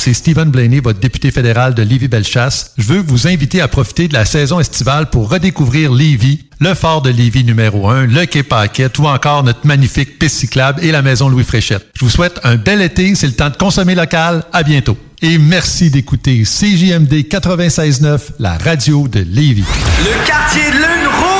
C'est 0.00 0.14
Stephen 0.14 0.50
Blaney, 0.50 0.80
votre 0.80 0.98
député 0.98 1.30
fédéral 1.30 1.74
de 1.74 1.82
Lévis-Bellechasse. 1.82 2.72
Je 2.78 2.84
veux 2.84 3.02
vous 3.02 3.28
inviter 3.28 3.60
à 3.60 3.68
profiter 3.68 4.08
de 4.08 4.14
la 4.14 4.24
saison 4.24 4.58
estivale 4.58 5.10
pour 5.10 5.28
redécouvrir 5.28 5.92
Lévis, 5.92 6.46
le 6.58 6.72
fort 6.72 7.02
de 7.02 7.10
Lévis 7.10 7.44
numéro 7.44 7.86
1, 7.86 8.06
le 8.06 8.24
quai 8.24 8.42
Paquette 8.42 8.98
ou 8.98 9.06
encore 9.06 9.44
notre 9.44 9.66
magnifique 9.66 10.18
piste 10.18 10.36
cyclable 10.36 10.82
et 10.82 10.90
la 10.90 11.02
maison 11.02 11.28
Louis 11.28 11.44
Fréchette. 11.44 11.86
Je 11.94 12.04
vous 12.06 12.10
souhaite 12.10 12.40
un 12.44 12.56
bel 12.56 12.80
été, 12.80 13.14
c'est 13.14 13.26
le 13.26 13.34
temps 13.34 13.50
de 13.50 13.56
consommer 13.56 13.94
local. 13.94 14.42
À 14.54 14.62
bientôt. 14.62 14.96
Et 15.20 15.36
merci 15.36 15.90
d'écouter 15.90 16.44
CJMD 16.44 17.12
96.9, 17.28 18.20
la 18.38 18.56
radio 18.56 19.06
de 19.06 19.20
Lévis. 19.20 19.64
Le 19.98 20.26
quartier 20.26 20.62
de 20.62 20.76
lune 20.76 21.08
rouvre! 21.08 21.39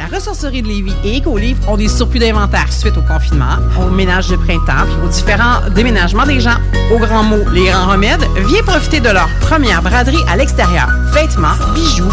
La 0.00 0.06
ressourcerie 0.06 0.62
de 0.62 0.68
Lévis 0.68 0.94
et 1.04 1.16
Écolivre 1.18 1.68
ont 1.68 1.76
des 1.76 1.88
surplus 1.88 2.20
d'inventaire 2.20 2.72
suite 2.72 2.96
au 2.96 3.02
confinement, 3.02 3.58
au 3.78 3.90
ménage 3.90 4.28
de 4.28 4.36
printemps 4.36 4.86
puis 4.86 5.04
aux 5.04 5.08
différents 5.08 5.60
déménagements 5.74 6.24
des 6.24 6.40
gens. 6.40 6.56
Au 6.90 6.98
grand 6.98 7.22
mot, 7.22 7.46
les 7.52 7.66
grands 7.66 7.86
remèdes, 7.86 8.24
viens 8.48 8.62
profiter 8.62 9.00
de 9.00 9.10
leur 9.10 9.28
première 9.40 9.82
braderie 9.82 10.24
à 10.26 10.38
l'extérieur. 10.38 10.88
Vêtements, 11.12 11.52
bijoux, 11.74 12.08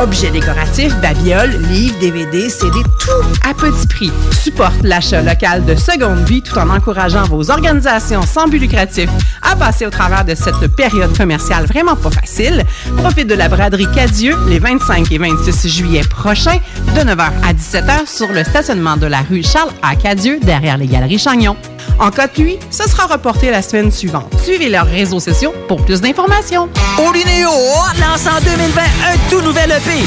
objets 0.00 0.30
décoratifs, 0.30 0.94
babioles, 1.00 1.56
livres, 1.70 1.98
DVD, 2.00 2.48
CD, 2.48 2.78
tout 2.98 3.48
à 3.48 3.54
petit 3.54 3.86
prix. 3.86 4.12
Supporte 4.32 4.82
l'achat 4.82 5.22
local 5.22 5.64
de 5.64 5.74
seconde 5.74 6.26
vie 6.26 6.42
tout 6.42 6.56
en 6.58 6.68
encourageant 6.70 7.24
vos 7.24 7.50
organisations 7.50 8.22
sans 8.22 8.48
but 8.48 8.58
lucratif 8.58 9.08
à 9.42 9.56
passer 9.56 9.86
au 9.86 9.90
travers 9.90 10.24
de 10.24 10.34
cette 10.34 10.66
période 10.74 11.16
commerciale 11.16 11.66
vraiment 11.66 11.96
pas 11.96 12.10
facile. 12.10 12.64
Profite 12.96 13.28
de 13.28 13.34
la 13.34 13.48
braderie 13.48 13.88
Cadieux 13.94 14.36
les 14.48 14.58
25 14.58 15.10
et 15.12 15.18
26 15.18 15.68
juillet 15.68 16.02
prochains 16.08 16.58
de 16.94 17.00
9h 17.00 17.30
à 17.44 17.52
17h 17.52 18.06
sur 18.06 18.32
le 18.32 18.44
stationnement 18.44 18.96
de 18.96 19.06
la 19.06 19.22
rue 19.22 19.42
Charles 19.42 19.72
à 19.82 19.96
Cadieux 19.96 20.40
derrière 20.42 20.78
les 20.78 20.86
galeries 20.86 21.18
Chagnon. 21.18 21.56
En 21.98 22.10
cas 22.10 22.26
de 22.26 22.32
pluie, 22.32 22.58
ce 22.70 22.88
sera 22.88 23.06
reporté 23.06 23.50
la 23.50 23.62
semaine 23.62 23.90
suivante. 23.92 24.32
Suivez 24.42 24.68
leurs 24.68 24.86
réseaux 24.86 25.20
sociaux 25.20 25.54
pour 25.68 25.84
plus 25.84 26.00
d'informations. 26.00 26.68
Olinéo 26.98 27.50
lance 28.00 28.26
en 28.26 28.40
2020 28.40 28.82
un 28.82 29.30
tout 29.30 29.40
nouvel 29.40 29.70
EP. 29.70 30.04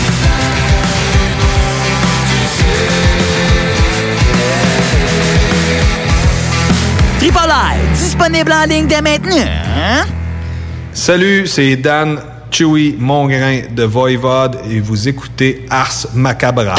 Triple 7.20 7.50
I, 7.50 7.98
disponible 7.98 8.52
en 8.52 8.66
ligne 8.66 8.88
dès 8.88 9.02
maintenant. 9.02 9.36
Hein? 9.38 10.06
Salut, 10.94 11.48
c'est 11.48 11.76
Dan 11.76 12.20
Chewy 12.52 12.96
Mongrain 12.98 13.62
de 13.72 13.84
Voivode 13.84 14.58
et 14.70 14.80
vous 14.80 15.08
écoutez 15.08 15.66
Ars 15.70 16.08
Macabra. 16.14 16.76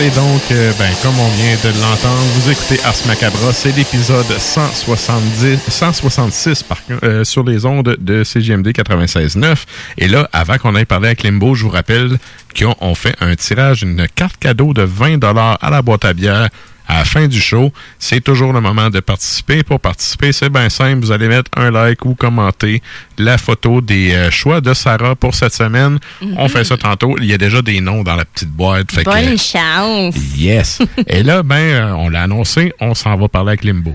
Et 0.00 0.10
donc, 0.10 0.42
euh, 0.52 0.72
ben, 0.78 0.90
comme 1.02 1.18
on 1.18 1.28
vient 1.30 1.56
de 1.64 1.80
l'entendre, 1.80 2.22
vous 2.34 2.50
écoutez 2.50 2.78
Ars 2.84 2.94
Macabra, 3.08 3.52
c'est 3.52 3.74
l'épisode 3.74 4.26
170, 4.26 5.58
166 5.68 6.62
par, 6.62 6.78
euh, 7.02 7.24
sur 7.24 7.42
les 7.42 7.64
ondes 7.66 7.96
de 7.98 8.22
CGMD 8.22 8.68
96.9. 8.68 9.56
Et 9.96 10.06
là, 10.06 10.28
avant 10.32 10.56
qu'on 10.58 10.76
aille 10.76 10.84
parler 10.84 11.08
avec 11.08 11.24
Limbo, 11.24 11.56
je 11.56 11.64
vous 11.64 11.70
rappelle 11.70 12.18
qu'on 12.56 12.76
on 12.80 12.94
fait 12.94 13.16
un 13.20 13.34
tirage 13.34 13.80
d'une 13.80 14.06
carte 14.14 14.36
cadeau 14.38 14.72
de 14.72 14.82
20 14.82 15.24
à 15.24 15.70
la 15.70 15.82
boîte 15.82 16.04
à 16.04 16.12
bière 16.12 16.48
à 16.88 16.98
la 16.98 17.04
fin 17.04 17.28
du 17.28 17.40
show. 17.40 17.72
C'est 17.98 18.22
toujours 18.22 18.52
le 18.52 18.60
moment 18.60 18.90
de 18.90 19.00
participer. 19.00 19.62
Pour 19.62 19.78
participer, 19.78 20.32
c'est 20.32 20.48
bien 20.50 20.68
simple. 20.68 21.00
Vous 21.04 21.12
allez 21.12 21.28
mettre 21.28 21.50
un 21.56 21.70
like 21.70 22.04
ou 22.04 22.14
commenter 22.14 22.82
la 23.18 23.38
photo 23.38 23.80
des 23.80 24.12
euh, 24.14 24.30
choix 24.30 24.60
de 24.60 24.72
Sarah 24.74 25.14
pour 25.14 25.34
cette 25.34 25.54
semaine. 25.54 25.98
On 26.36 26.48
fait 26.48 26.64
ça 26.64 26.76
tantôt. 26.76 27.16
Il 27.18 27.26
y 27.26 27.34
a 27.34 27.38
déjà 27.38 27.62
des 27.62 27.80
noms 27.80 28.02
dans 28.02 28.16
la 28.16 28.24
petite 28.24 28.50
boîte. 28.50 28.90
Fait 28.90 29.04
que- 29.04 29.10
Bonne 29.10 29.38
chance. 29.38 30.14
Yes. 30.36 30.78
Et 31.06 31.22
là, 31.22 31.42
ben, 31.42 31.56
euh, 31.56 31.92
on 31.98 32.08
l'a 32.08 32.22
annoncé, 32.22 32.72
on 32.80 32.94
s'en 32.94 33.16
va 33.16 33.28
parler 33.28 33.50
avec 33.50 33.64
Limbo. 33.64 33.94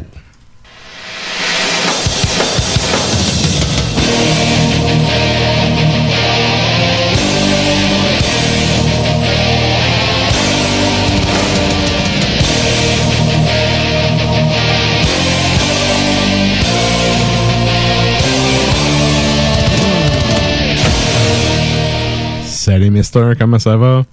Salut, 22.63 22.91
Mister, 22.91 23.33
comment 23.37 23.59
ça 23.59 23.75
va? 23.75 24.03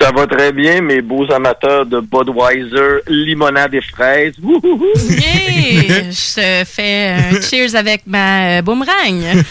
Ça 0.00 0.12
va 0.12 0.28
très 0.28 0.52
bien, 0.52 0.80
mes 0.80 1.02
beaux 1.02 1.28
amateurs 1.32 1.84
de 1.84 1.98
Budweiser, 1.98 3.00
limonade 3.08 3.74
et 3.74 3.80
fraises. 3.80 4.34
Wouhouhou! 4.40 4.92
Yeah! 5.08 6.08
Je 6.08 6.34
te 6.36 6.64
fais 6.70 7.16
un 7.16 7.40
cheers 7.40 7.74
avec 7.74 8.02
ma 8.06 8.58
euh, 8.58 8.62
boomerang. 8.62 9.42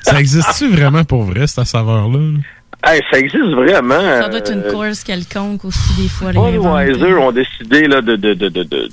Ça 0.00 0.18
existe-tu 0.18 0.68
vraiment 0.70 1.04
pour 1.04 1.24
vrai, 1.24 1.46
cette 1.46 1.66
saveur-là? 1.66 2.38
Hey, 2.86 3.02
ça 3.10 3.18
existe 3.18 3.52
vraiment. 3.54 4.22
Ça 4.22 4.30
doit 4.30 4.38
être 4.38 4.52
une 4.52 4.62
euh, 4.62 4.72
course 4.72 5.04
quelconque 5.04 5.62
aussi, 5.66 6.00
des 6.00 6.08
fois. 6.08 6.32
les 6.32 6.40
Budweiser 6.40 7.12
ont 7.16 7.32
décidé 7.32 7.86
là, 7.86 8.00
de, 8.00 8.16
de, 8.16 8.32
de, 8.32 8.48
de, 8.48 8.62
de, 8.62 8.88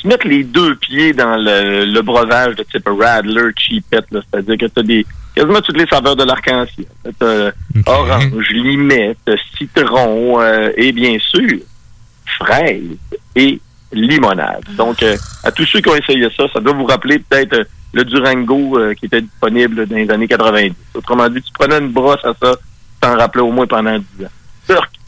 se 0.00 0.06
mettre 0.06 0.26
les 0.26 0.44
deux 0.44 0.74
pieds 0.76 1.12
dans 1.12 1.36
le, 1.36 1.84
le 1.84 2.02
breuvage 2.02 2.54
de 2.56 2.62
type 2.62 2.88
Radler, 2.88 3.50
Cheapette. 3.56 4.06
là. 4.10 4.20
C'est-à-dire 4.30 4.56
que 4.58 4.66
tu 4.66 4.80
as 4.80 4.82
des, 4.82 5.06
quasiment 5.34 5.60
toutes 5.60 5.78
les 5.78 5.86
saveurs 5.86 6.16
de 6.16 6.24
l'arc-en-ciel. 6.24 6.86
T'as 7.18 7.50
orange, 7.86 8.48
limette, 8.50 9.30
citron 9.56 10.40
euh, 10.40 10.70
et 10.76 10.92
bien 10.92 11.16
sûr, 11.18 11.58
fraise 12.38 12.96
et 13.34 13.60
limonade. 13.92 14.64
Donc, 14.76 15.02
euh, 15.02 15.16
à 15.44 15.50
tous 15.50 15.64
ceux 15.66 15.80
qui 15.80 15.88
ont 15.88 15.96
essayé 15.96 16.28
ça, 16.36 16.44
ça 16.52 16.60
doit 16.60 16.72
vous 16.74 16.84
rappeler 16.86 17.18
peut-être 17.18 17.54
euh, 17.54 17.64
le 17.92 18.04
Durango 18.04 18.78
euh, 18.78 18.94
qui 18.94 19.06
était 19.06 19.22
disponible 19.22 19.86
dans 19.86 19.96
les 19.96 20.10
années 20.10 20.28
90. 20.28 20.74
Autrement 20.94 21.28
dit, 21.28 21.42
tu 21.42 21.52
prenais 21.52 21.78
une 21.78 21.90
brosse 21.92 22.24
à 22.24 22.34
ça, 22.40 22.54
tu 22.56 22.62
t'en 23.00 23.16
rappelais 23.16 23.42
au 23.42 23.50
moins 23.50 23.66
pendant 23.66 23.98
10 23.98 24.24
ans. 24.24 24.28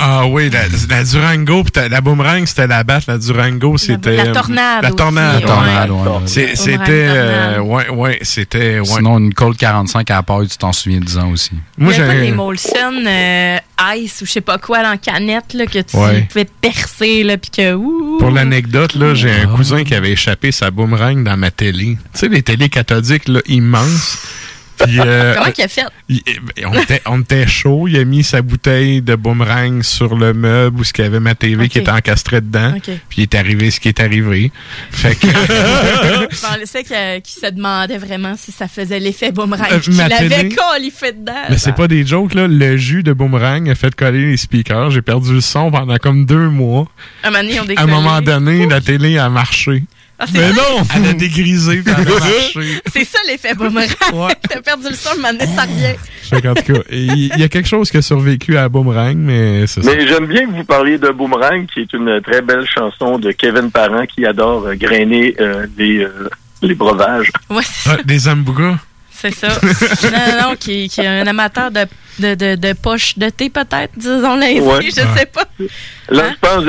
Ah 0.02 0.26
oui, 0.26 0.48
la, 0.48 0.60
la 0.88 1.04
Durango, 1.04 1.62
pis 1.62 1.72
la 1.90 2.00
boomerang, 2.00 2.46
c'était 2.46 2.66
la 2.66 2.82
batte, 2.84 3.06
la 3.06 3.18
Durango, 3.18 3.76
c'était... 3.76 4.16
la 4.16 4.32
tornade 4.32 4.82
La 4.82 4.90
tornade. 4.92 5.40
La 5.42 5.46
tornade, 5.46 5.90
ouais. 5.90 6.26
C'était... 6.54 7.06
Euh, 7.08 7.58
ouais, 7.60 7.88
ouais, 7.90 8.18
c'était... 8.22 8.80
Ouais. 8.80 8.86
Sinon, 8.86 9.18
une 9.18 9.34
Colt 9.34 9.58
45 9.58 10.10
à 10.10 10.14
la 10.14 10.22
paille, 10.22 10.48
tu 10.48 10.56
t'en 10.56 10.72
souviens 10.72 11.00
10 11.00 11.18
ans 11.18 11.30
aussi. 11.30 11.50
Moi, 11.76 11.92
pas 11.92 12.12
j'ai... 12.14 12.20
des 12.22 12.32
Molson 12.32 13.04
euh, 13.06 13.58
Ice 13.96 14.22
ou 14.22 14.26
je 14.26 14.32
sais 14.32 14.40
pas 14.40 14.56
quoi 14.56 14.80
là, 14.82 14.92
en 14.92 14.96
canette 14.96 15.52
là, 15.52 15.66
que 15.66 15.80
tu 15.80 15.96
Ouais. 15.96 16.22
pouvais 16.30 16.46
percer 16.62 17.22
là, 17.22 17.36
puis 17.36 17.50
que 17.50 17.74
ouh, 17.74 18.16
Pour 18.18 18.30
l'anecdote, 18.30 18.94
là, 18.94 19.14
j'ai 19.14 19.30
un 19.42 19.48
cousin 19.48 19.84
qui 19.84 19.94
avait 19.94 20.12
échappé 20.12 20.50
sa 20.50 20.70
boomerang 20.70 21.22
dans 21.24 21.36
ma 21.36 21.50
télé. 21.50 21.98
Tu 22.14 22.20
sais, 22.20 22.28
les 22.28 22.42
télés 22.42 22.70
cathodiques, 22.70 23.28
là, 23.28 23.40
immenses. 23.46 24.18
Puis, 24.84 24.98
euh, 25.00 25.34
Comment 25.38 25.50
qu'il 25.52 25.64
a 25.64 25.68
fait? 25.68 25.82
il- 26.08 26.22
on, 26.66 26.74
était, 26.74 27.02
on 27.06 27.20
était 27.20 27.46
chaud. 27.46 27.88
Il 27.88 27.96
a 27.98 28.04
mis 28.04 28.22
sa 28.24 28.42
bouteille 28.42 29.02
de 29.02 29.14
boomerang 29.14 29.82
sur 29.82 30.16
le 30.16 30.32
meuble 30.32 30.80
où 30.80 30.84
ce 30.84 30.92
qu'il 30.92 31.04
y 31.04 31.06
avait 31.06 31.20
ma 31.20 31.34
TV 31.34 31.68
qui 31.68 31.78
était 31.78 31.90
encastrée 31.90 32.40
dedans. 32.40 32.74
Puis 32.82 32.98
il 33.18 33.22
est 33.22 33.34
arrivé 33.34 33.70
ce 33.70 33.80
qui 33.80 33.88
est 33.88 34.00
arrivé. 34.00 34.50
Fait 34.90 35.14
que... 35.14 35.26
Je 36.30 36.40
pensais 36.40 36.84
qu'il 36.84 37.32
se 37.42 37.50
demandait 37.50 37.98
vraiment 37.98 38.34
si 38.36 38.52
ça 38.52 38.68
faisait 38.68 39.00
l'effet 39.00 39.32
boomerang. 39.32 39.68
Euh, 39.70 40.48
collé 40.56 40.90
fait 40.90 41.12
dedans. 41.12 41.32
Mais 41.48 41.58
c'est 41.58 41.74
pas 41.74 41.88
des 41.88 42.06
jokes, 42.06 42.34
là. 42.34 42.46
Le 42.48 42.76
jus 42.76 43.02
de 43.02 43.12
boomerang 43.12 43.68
a 43.68 43.74
fait 43.74 43.94
coller 43.94 44.26
les 44.30 44.36
speakers. 44.36 44.90
J'ai 44.90 45.02
perdu 45.02 45.34
le 45.34 45.40
son 45.40 45.70
pendant 45.70 45.96
comme 45.96 46.26
deux 46.26 46.48
mois. 46.48 46.86
À 47.22 47.28
un 47.82 47.86
moment 47.86 48.20
donné, 48.20 48.66
la 48.66 48.80
télé 48.80 49.18
a 49.18 49.28
marché. 49.28 49.84
Ah, 50.22 50.26
Mais 50.34 50.52
non! 50.52 50.82
Elle 50.94 51.06
a 51.06 51.12
dégrisé, 51.14 51.78
puis 51.82 51.94
elle 51.96 52.06
a 52.06 52.10
marché. 52.20 52.80
C'est 52.92 53.04
ça 53.04 53.18
l'effet 53.26 53.54
boomerang. 53.54 53.88
T'as 54.48 54.60
perdu 54.60 54.88
le 54.90 54.94
son, 54.94 55.14
donné, 55.16 55.46
ça 55.56 55.62
revient. 55.62 56.42
Qu'en 56.42 56.54
tout 56.54 56.72
cas, 56.74 56.80
il 56.92 57.36
y 57.38 57.42
a 57.42 57.48
quelque 57.48 57.68
chose 57.68 57.90
qui 57.90 57.96
a 57.96 58.02
survécu 58.02 58.56
à 58.58 58.68
boomerang, 58.68 59.16
mais 59.16 59.66
c'est 59.66 59.82
ça. 59.82 59.90
Mais 59.94 60.06
j'aime 60.06 60.26
bien 60.26 60.46
que 60.46 60.52
vous 60.52 60.64
parliez 60.64 60.98
de 60.98 61.08
Boomerang, 61.08 61.66
qui 61.72 61.80
est 61.80 61.92
une 61.92 62.20
très 62.22 62.42
belle 62.42 62.66
chanson 62.68 63.18
de 63.18 63.32
Kevin 63.32 63.70
Parent 63.70 64.04
qui 64.06 64.24
adore 64.26 64.66
euh, 64.66 64.74
grainer 64.74 65.34
euh, 65.40 65.66
les, 65.78 65.98
euh, 66.04 66.28
les 66.62 66.74
breuvages. 66.74 67.30
Ouais, 67.48 67.62
Ah, 67.86 67.96
des 68.04 68.18
Zambuga? 68.18 68.78
C'est 69.20 69.34
ça. 69.34 69.48
non, 69.48 70.48
non, 70.50 70.56
qui, 70.56 70.88
qui 70.88 71.00
est 71.02 71.06
un 71.06 71.26
amateur 71.26 71.70
de, 71.70 71.80
de, 72.18 72.34
de, 72.34 72.54
de 72.56 72.72
poche 72.72 73.18
de 73.18 73.28
thé, 73.28 73.50
peut-être, 73.50 73.90
disons-le 73.96 74.42
ainsi. 74.42 74.60
Ouais. 74.60 74.82
Je 74.84 74.90
sais 74.92 75.26
pas. 75.26 75.44
Là, 76.08 76.22
je 76.30 76.38
pense, 76.40 76.64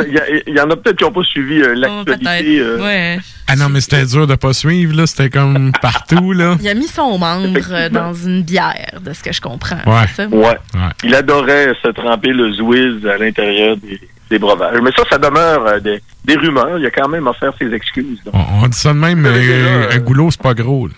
il 0.47 0.53
y 0.53 0.59
en 0.59 0.69
a 0.69 0.75
peut-être 0.75 0.97
qui 0.97 1.03
n'ont 1.05 1.11
pas 1.13 1.23
suivi 1.23 1.61
euh, 1.61 1.73
l'actualité. 1.75 2.59
euh, 2.59 2.77
Ouais. 2.81 3.19
Ah 3.47 3.55
non, 3.55 3.69
mais 3.69 3.79
c'était 3.81 4.05
dur 4.05 4.27
de 4.27 4.35
pas 4.35 4.53
suivre, 4.53 4.95
là. 4.95 5.07
C'était 5.07 5.29
comme 5.29 5.71
partout, 5.81 6.31
là. 6.33 6.55
Il 6.61 6.67
a 6.69 6.73
mis 6.73 6.87
son 6.87 7.17
membre 7.17 7.59
euh, 7.71 7.89
dans 7.89 8.13
une 8.13 8.43
bière, 8.43 8.99
de 9.03 9.13
ce 9.13 9.23
que 9.23 9.31
je 9.33 9.41
comprends. 9.41 9.79
Ouais. 9.85 10.07
Ça? 10.15 10.27
Ouais. 10.27 10.57
Il 11.03 11.15
adorait 11.15 11.73
se 11.81 11.87
tremper 11.89 12.29
le 12.33 12.51
Zwiz 12.53 13.05
à 13.07 13.17
l'intérieur 13.17 13.75
des, 13.77 13.99
des 14.29 14.39
breuvages. 14.39 14.79
Mais 14.81 14.91
ça, 14.95 15.03
ça 15.09 15.17
demeure 15.17 15.65
euh, 15.67 15.79
des, 15.79 16.01
des 16.25 16.35
rumeurs. 16.35 16.77
Il 16.79 16.85
a 16.85 16.91
quand 16.91 17.07
même 17.09 17.27
offert 17.27 17.51
ses 17.59 17.73
excuses. 17.73 18.19
On, 18.31 18.63
on 18.63 18.67
dit 18.67 18.77
ça 18.77 18.89
de 18.89 18.97
même, 18.99 19.19
mais 19.19 19.29
euh, 19.33 19.89
un 19.91 19.97
goulot, 19.99 20.31
c'est 20.31 20.41
pas 20.41 20.53
gros, 20.53 20.87
là. 20.87 20.93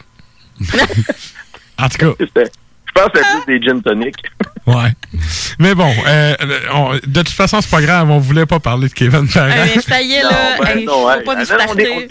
en 1.80 1.90
tout 1.90 1.98
cas. 1.98 2.14
Je 2.96 3.02
pense 3.02 3.12
que 3.12 3.20
c'est 3.20 3.46
plus 3.46 3.60
des 3.60 3.66
gin 3.66 3.82
tonic. 3.82 4.16
Ouais. 4.66 4.94
Mais 5.60 5.76
bon, 5.76 5.92
euh, 6.08 6.36
on- 6.74 6.94
de 6.94 7.22
toute 7.22 7.28
façon, 7.32 7.60
c'est 7.60 7.70
pas 7.70 7.82
grave. 7.82 8.10
On 8.10 8.18
voulait 8.20 8.46
pas 8.46 8.62
parler 8.62 8.88
de 8.88 8.94
Kevin 8.94 9.28
Parent. 9.28 9.50
Ah, 9.54 9.66
mais 9.76 9.82
ça 9.82 10.02
y 10.02 10.14
est, 10.14 10.24
là. 10.24 10.30
Non, 10.30 10.64
ben 10.64 10.78
hey, 10.78 10.86
non, 10.86 10.94
faut 10.94 11.12
hey, 11.12 11.24
pas 11.26 11.36
nous 11.36 11.42
non, 11.42 11.66
on 11.68 11.78
est-. 11.78 12.08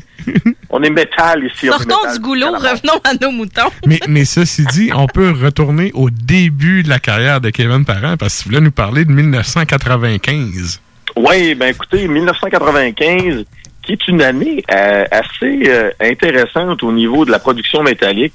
On 0.69 0.83
est 0.83 0.91
métal 0.91 1.45
ici. 1.45 1.69
Sortons 1.69 1.97
métal. 2.03 2.13
du 2.15 2.21
goulot, 2.21 2.53
revenons 2.53 3.01
à 3.05 3.15
nos 3.15 3.31
moutons. 3.31 3.71
Mais, 3.87 4.01
mais 4.09 4.27
ceci 4.27 4.67
dit, 4.67 4.91
on 4.95 5.07
peut 5.07 5.31
retourner 5.31 5.93
au 5.95 6.11
début 6.11 6.83
de 6.83 6.91
la 6.91 6.99
carrière 6.99 7.41
de 7.41 7.49
Kevin 7.49 7.87
Parent 7.87 8.19
parce 8.19 8.37
que 8.37 8.43
tu 8.43 8.49
voulais 8.51 8.61
nous 8.61 8.71
parler 8.71 9.07
de 9.07 9.13
1995. 9.13 10.81
Oui, 11.17 11.55
ben 11.55 11.69
écoutez, 11.69 12.07
1995, 12.09 13.45
qui 13.83 13.93
est 13.93 14.09
une 14.09 14.21
année 14.23 14.63
euh, 14.71 15.05
assez 15.11 15.63
euh, 15.71 15.91
intéressante 16.01 16.83
au 16.83 16.93
niveau 16.93 17.25
de 17.25 17.31
la 17.31 17.39
production 17.39 17.83
métallique. 17.83 18.35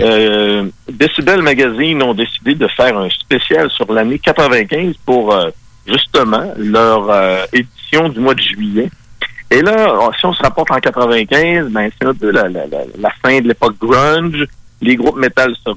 Euh, 0.00 0.64
Decibel 0.90 1.42
Magazine 1.42 2.02
ont 2.02 2.14
décidé 2.14 2.54
de 2.54 2.66
faire 2.68 2.96
un 2.98 3.08
spécial 3.10 3.70
sur 3.70 3.92
l'année 3.92 4.18
95 4.18 4.94
pour 5.04 5.34
euh, 5.34 5.50
justement 5.86 6.52
leur 6.56 7.10
euh, 7.10 7.44
édition 7.52 8.08
du 8.08 8.20
mois 8.20 8.34
de 8.34 8.40
juillet. 8.40 8.90
Et 9.50 9.60
là, 9.60 10.10
si 10.18 10.24
on 10.24 10.32
se 10.32 10.42
rapporte 10.42 10.70
en 10.70 10.78
95, 10.80 11.68
ben 11.70 11.90
c'est 12.00 12.06
un 12.08 12.14
peu 12.14 12.30
la, 12.30 12.48
la, 12.48 12.66
la, 12.66 12.78
la 12.98 13.10
fin 13.22 13.38
de 13.40 13.48
l'époque 13.48 13.76
grunge. 13.80 14.46
Les 14.80 14.96
groupes 14.96 15.16
métal 15.18 15.54
se, 15.64 15.70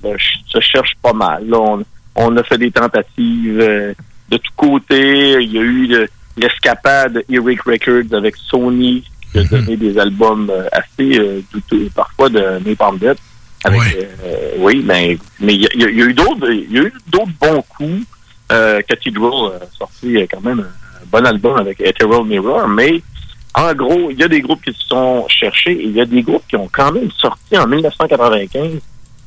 se 0.48 0.60
cherchent 0.62 0.96
pas 1.02 1.14
mal. 1.14 1.44
Là, 1.48 1.60
on, 1.60 1.84
on 2.16 2.38
a 2.38 2.44
fait 2.44 2.58
des 2.58 2.72
tentatives 2.72 3.60
euh, 3.60 3.94
de 4.30 4.38
tous 4.38 4.52
côtés. 4.56 5.34
Il 5.44 5.52
y 5.52 5.58
a 5.60 5.62
eu 5.62 5.88
le- 5.88 6.08
l'escapade 6.38 7.22
Eric 7.30 7.62
Records 7.64 8.14
avec 8.14 8.36
Sony 8.38 9.04
qui 9.32 9.40
a 9.40 9.44
donné 9.44 9.76
des 9.76 9.98
albums 10.00 10.50
euh, 10.50 10.68
assez 10.72 11.20
euh, 11.20 11.42
douteux, 11.52 11.90
parfois 11.94 12.30
de 12.30 12.42
Napalm 12.66 12.98
Death. 12.98 13.18
Avec, 13.66 13.82
euh, 14.24 14.52
oui, 14.60 14.82
mais 14.86 15.18
mais 15.40 15.54
il 15.56 15.62
y, 15.62 15.68
a- 15.86 15.90
y 15.90 16.00
eu 16.02 16.14
d'autres 16.14 16.50
il 16.52 16.72
y 16.72 16.80
a 16.80 16.84
eu 16.84 16.94
d'autres 17.08 17.32
bons 17.40 17.64
coups. 17.70 18.06
Euh, 18.52 18.82
Cathedral 18.88 19.54
a 19.62 19.66
sorti 19.78 20.18
euh, 20.18 20.26
quand 20.32 20.42
même 20.42 20.60
un 20.60 21.06
bon 21.12 21.26
album 21.26 21.58
avec 21.58 21.80
Ethereal 21.82 22.24
Mirror, 22.26 22.68
mais 22.68 23.02
en 23.56 23.74
gros, 23.74 24.12
il 24.12 24.20
y 24.20 24.24
a 24.24 24.28
des 24.28 24.42
groupes 24.42 24.62
qui 24.64 24.74
se 24.74 24.86
sont 24.88 25.26
cherchés 25.30 25.72
et 25.72 25.86
il 25.86 25.92
y 25.96 26.02
a 26.02 26.06
des 26.06 26.22
groupes 26.22 26.44
qui 26.48 26.56
ont 26.58 26.70
quand 26.72 26.92
même 26.92 27.10
sorti 27.12 27.58
en 27.58 27.66
1995 27.68 28.74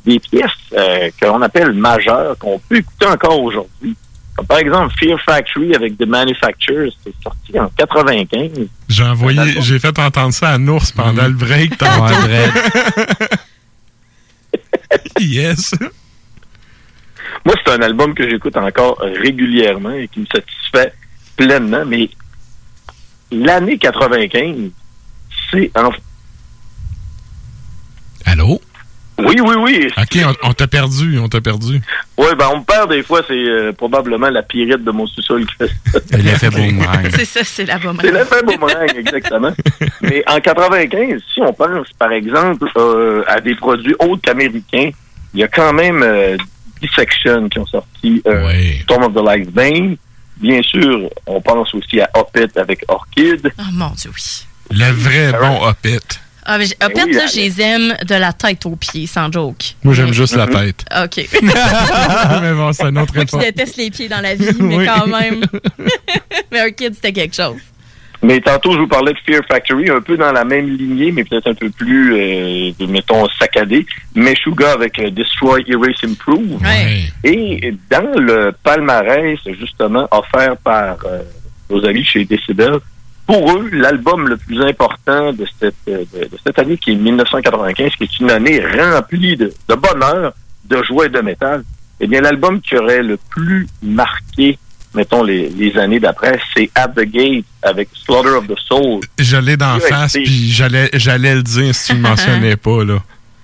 des 0.05 0.21
pièces 0.21 0.51
euh, 0.77 1.11
qu'on 1.21 1.43
appelle 1.43 1.73
majeures, 1.73 2.37
qu'on 2.39 2.59
peut 2.61 2.77
écouter 2.77 3.07
encore 3.07 3.41
aujourd'hui. 3.43 3.97
Comme 4.37 4.47
par 4.47 4.59
exemple 4.59 4.95
Fear 5.01 5.19
Factory 5.27 5.75
avec 5.75 5.99
The 5.99 6.07
Manufacturers, 6.07 6.93
c'est 7.03 7.13
sorti 7.23 7.59
en 7.59 7.69
95. 7.77 8.51
J'ai 8.89 9.03
envoyé, 9.03 9.41
j'ai 9.63 9.79
fait 9.81 9.99
entendre 9.99 10.33
ça 10.33 10.51
à 10.51 10.59
Nours 10.59 10.85
pendant 10.95 11.27
le 11.27 11.33
break. 11.35 11.73
yes. 15.21 15.75
Moi, 17.45 17.55
c'est 17.65 17.73
un 17.73 17.83
album 17.83 18.15
que 18.15 18.29
j'écoute 18.29 18.57
encore 18.57 18.99
régulièrement 19.01 19.93
et 19.93 20.09
qui 20.09 20.21
me 20.21 20.27
satisfait 20.27 20.93
pleinement, 21.37 21.85
mais 21.87 22.11
l'année 23.31 23.79
95, 23.79 24.71
c'est 25.51 25.71
en... 25.77 25.91
Allô? 28.25 28.61
Oui, 29.19 29.37
oui, 29.41 29.55
oui. 29.59 29.89
OK, 29.97 30.19
on, 30.43 30.49
on 30.51 30.53
t'a 30.53 30.69
perdu, 30.69 31.19
on 31.19 31.29
t'a 31.29 31.41
perdu. 31.41 31.81
Oui, 32.17 32.27
ben 32.39 32.47
on 32.53 32.59
me 32.59 32.65
perd 32.65 32.91
des 32.91 33.03
fois, 33.03 33.21
c'est 33.27 33.35
euh, 33.35 33.73
probablement 33.73 34.31
la 34.31 34.43
pirite 34.43 34.85
de 34.85 34.91
mon 34.93 35.07
sous-sol 35.07 35.45
qui 35.45 35.55
fait 35.57 35.71
ça. 35.93 35.99
L'effet 36.19 36.51
boomerang. 36.51 37.09
C'est 37.15 37.25
ça, 37.25 37.41
c'est 37.43 37.65
la 37.65 37.79
boomerang. 37.79 38.01
C'est 38.03 38.13
l'effet 38.13 38.43
boomerang, 38.45 38.97
exactement. 38.97 39.53
Mais 40.03 40.23
en 40.29 40.39
95, 40.39 41.21
si 41.35 41.41
on 41.41 41.53
pense, 41.53 41.89
par 41.99 42.13
exemple, 42.13 42.69
euh, 42.77 43.25
à 43.27 43.41
des 43.41 43.57
produits 43.57 43.95
autres 43.99 44.23
qu'américains, 44.23 44.91
il 45.35 45.41
y 45.41 45.43
a 45.43 45.49
quand 45.49 45.73
même 45.73 46.03
euh, 46.03 46.37
Dissection 46.81 47.49
qui 47.49 47.59
ont 47.59 47.67
sorti 47.67 48.23
euh, 48.27 48.53
Storm 48.83 49.05
of 49.05 49.15
the 49.15 49.25
Light 49.25 49.51
Bane. 49.51 49.97
Bien 50.37 50.63
sûr, 50.63 51.11
on 51.27 51.41
pense 51.41 51.75
aussi 51.75 52.01
à 52.01 52.09
Opet 52.15 52.57
avec 52.57 52.85
Orchid. 52.87 53.51
Oh 53.59 53.63
mon 53.73 53.91
Dieu, 53.91 54.11
oui. 54.15 54.47
Le 54.71 54.93
vrai 54.93 55.33
bon 55.33 55.67
Hoppit. 55.67 55.99
Ah, 56.45 56.57
mais 56.59 56.65
j'ai- 56.67 56.75
en 56.83 56.89
fait, 56.89 57.05
oui, 57.05 57.13
là, 57.13 57.27
je 57.27 57.37
les 57.37 57.61
aime 57.61 57.95
de 58.07 58.15
la 58.15 58.33
tête 58.33 58.65
aux 58.65 58.77
pieds, 58.77 59.07
sans 59.07 59.31
joke. 59.31 59.75
Moi, 59.85 59.93
j'aime 59.95 60.13
juste 60.15 60.35
la 60.35 60.47
tête. 60.47 60.85
OK. 61.05 61.29
mais 62.43 62.53
bon, 62.55 62.73
c'est 62.73 62.85
un 62.85 62.97
autre 62.97 63.13
Moi 63.15 63.25
qui 63.27 63.37
réponse. 63.37 63.41
déteste 63.45 63.77
les 63.77 63.91
pieds 63.91 64.09
dans 64.09 64.21
la 64.23 64.35
vie, 64.35 64.47
mais 64.61 64.77
Oui. 64.79 64.87
quand 64.87 65.07
même. 65.07 65.45
mais 66.53 66.61
un 66.61 66.71
kid, 66.71 66.95
c'était 66.95 67.13
quelque 67.13 67.37
chose. 67.37 67.61
Mais 68.21 68.41
tantôt, 68.41 68.73
je 68.73 68.79
vous 68.79 68.89
parlais 68.89 69.13
de 69.13 69.19
Fear 69.25 69.43
Factory, 69.49 69.91
un 69.91 70.01
peu 70.01 70.17
dans 70.17 70.33
la 70.33 70.45
même 70.45 70.69
lignée, 70.77 71.13
mais 71.13 71.23
peut-être 71.23 71.47
un 71.51 71.55
peu 71.55 71.71
plus, 71.71 72.15
euh, 72.17 72.87
mettons, 72.89 73.29
saccadé. 73.39 73.87
Meshuga 74.17 74.73
avec 74.73 74.99
euh, 74.99 75.11
Destroy, 75.11 75.63
Erase, 75.69 76.03
Improve. 76.03 76.59
Et 77.23 77.73
dans 77.89 78.19
le 78.19 78.53
palmarès, 78.65 79.39
justement, 79.61 80.09
offert 80.11 80.57
par 80.57 80.97
euh, 81.07 81.21
nos 81.71 81.85
amis 81.87 82.05
chez 82.05 82.25
Decibel, 82.25 82.79
pour 83.29 83.53
eux, 83.53 83.69
l'album 83.73 84.27
le 84.27 84.39
plus 84.39 84.61
important 84.63 85.35
de 85.35 85.47
cette, 85.61 85.75
euh, 85.89 86.05
de, 86.15 86.25
de 86.25 86.39
cette 86.45 86.59
année, 86.59 86.79
qui 86.79 86.93
est 86.93 86.97
1995, 86.97 87.93
qui 87.97 88.05
est 88.05 88.21
une 88.21 88.31
année 88.31 88.61
remplie 88.61 89.37
de, 89.37 89.53
de 89.69 89.75
bonheur, 89.75 90.33
de 90.65 90.83
joie 90.83 91.07
et 91.07 91.11
de 91.11 91.21
métal, 91.21 91.63
eh 92.01 92.07
bien, 92.07 92.23
l'album 92.23 92.61
qui 92.63 92.77
aurait 92.77 93.03
le 93.03 93.19
plus 93.31 93.69
marqué 93.83 94.59
mettons, 94.95 95.23
les, 95.23 95.51
les 95.51 95.77
années 95.77 96.01
d'après, 96.01 96.41
c'est 96.57 96.71
At 96.75 96.89
the 96.89 97.03
Gate 97.03 97.45
avec 97.63 97.91
Slaughter 97.93 98.31
of 98.31 98.49
the 98.49 98.59
Soul. 98.59 99.01
Je 99.19 99.37
l'ai 99.37 99.59
d'en 99.59 99.79
face, 99.79 100.15
puis 100.15 100.51
j'allais, 100.51 100.89
j'allais 100.95 101.35
le 101.35 101.43
dire 101.43 101.75
si 101.75 101.93
tu 101.93 101.99
ne 101.99 102.03
le 102.03 102.03
mentionnais 102.09 102.57
pas, 102.57 102.85
là. 102.85 102.95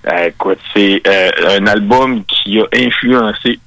Euh, 0.07 0.27
écoute, 0.27 0.59
c'est 0.73 1.01
euh, 1.07 1.59
un 1.59 1.67
album 1.67 2.23
qui 2.25 2.59
a 2.59 2.65
influencé. 2.73 3.59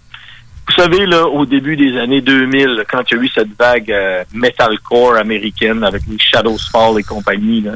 Vous 0.68 0.74
savez, 0.82 1.06
là, 1.06 1.26
au 1.26 1.46
début 1.46 1.76
des 1.76 1.96
années 1.98 2.20
2000, 2.20 2.84
quand 2.90 3.02
il 3.10 3.16
y 3.16 3.20
a 3.20 3.22
eu 3.22 3.28
cette 3.28 3.56
vague 3.58 3.90
euh, 3.90 4.22
metalcore 4.34 5.16
américaine 5.16 5.82
avec 5.82 6.02
les 6.08 6.18
Shadows 6.18 6.58
Fall 6.70 7.00
et 7.00 7.02
compagnie, 7.02 7.62
là, 7.62 7.72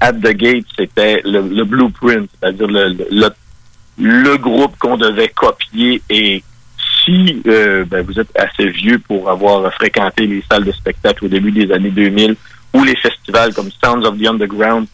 At 0.00 0.12
the 0.12 0.32
Gate, 0.34 0.66
c'était 0.78 1.22
le, 1.24 1.40
le 1.40 1.64
blueprint, 1.64 2.28
c'est-à-dire 2.40 2.66
le, 2.68 2.88
le, 3.10 3.28
le- 3.98 4.36
groupe 4.36 4.76
qu'on 4.78 4.96
devait 4.98 5.28
copier. 5.28 6.02
Et 6.10 6.42
si 7.04 7.40
euh, 7.46 7.84
ben, 7.86 8.04
vous 8.04 8.20
êtes 8.20 8.30
assez 8.38 8.68
vieux 8.68 8.98
pour 8.98 9.30
avoir 9.30 9.72
fréquenté 9.72 10.26
les 10.26 10.44
salles 10.50 10.64
de 10.64 10.72
spectacle 10.72 11.24
au 11.24 11.28
début 11.28 11.50
des 11.52 11.72
années 11.72 11.90
2000 11.90 12.36
ou 12.74 12.84
les 12.84 12.96
festivals 12.96 13.54
comme 13.54 13.70
Sounds 13.82 14.04
of 14.04 14.18
the 14.18 14.26
Underground, 14.26 14.86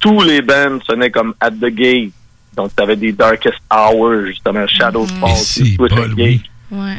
tous 0.00 0.20
les 0.22 0.42
bands 0.42 0.78
sonnaient 0.84 1.10
comme 1.10 1.34
At 1.40 1.52
the 1.52 1.66
Gate. 1.66 2.10
Donc, 2.56 2.70
tu 2.76 2.82
avais 2.82 2.96
des 2.96 3.12
Darkest 3.12 3.58
Hours, 3.72 4.26
justement, 4.26 4.66
Shadows 4.66 5.06
Fall, 5.20 5.30
Twisted 5.76 6.14
Gate. 6.16 6.40
Ouais. 6.70 6.98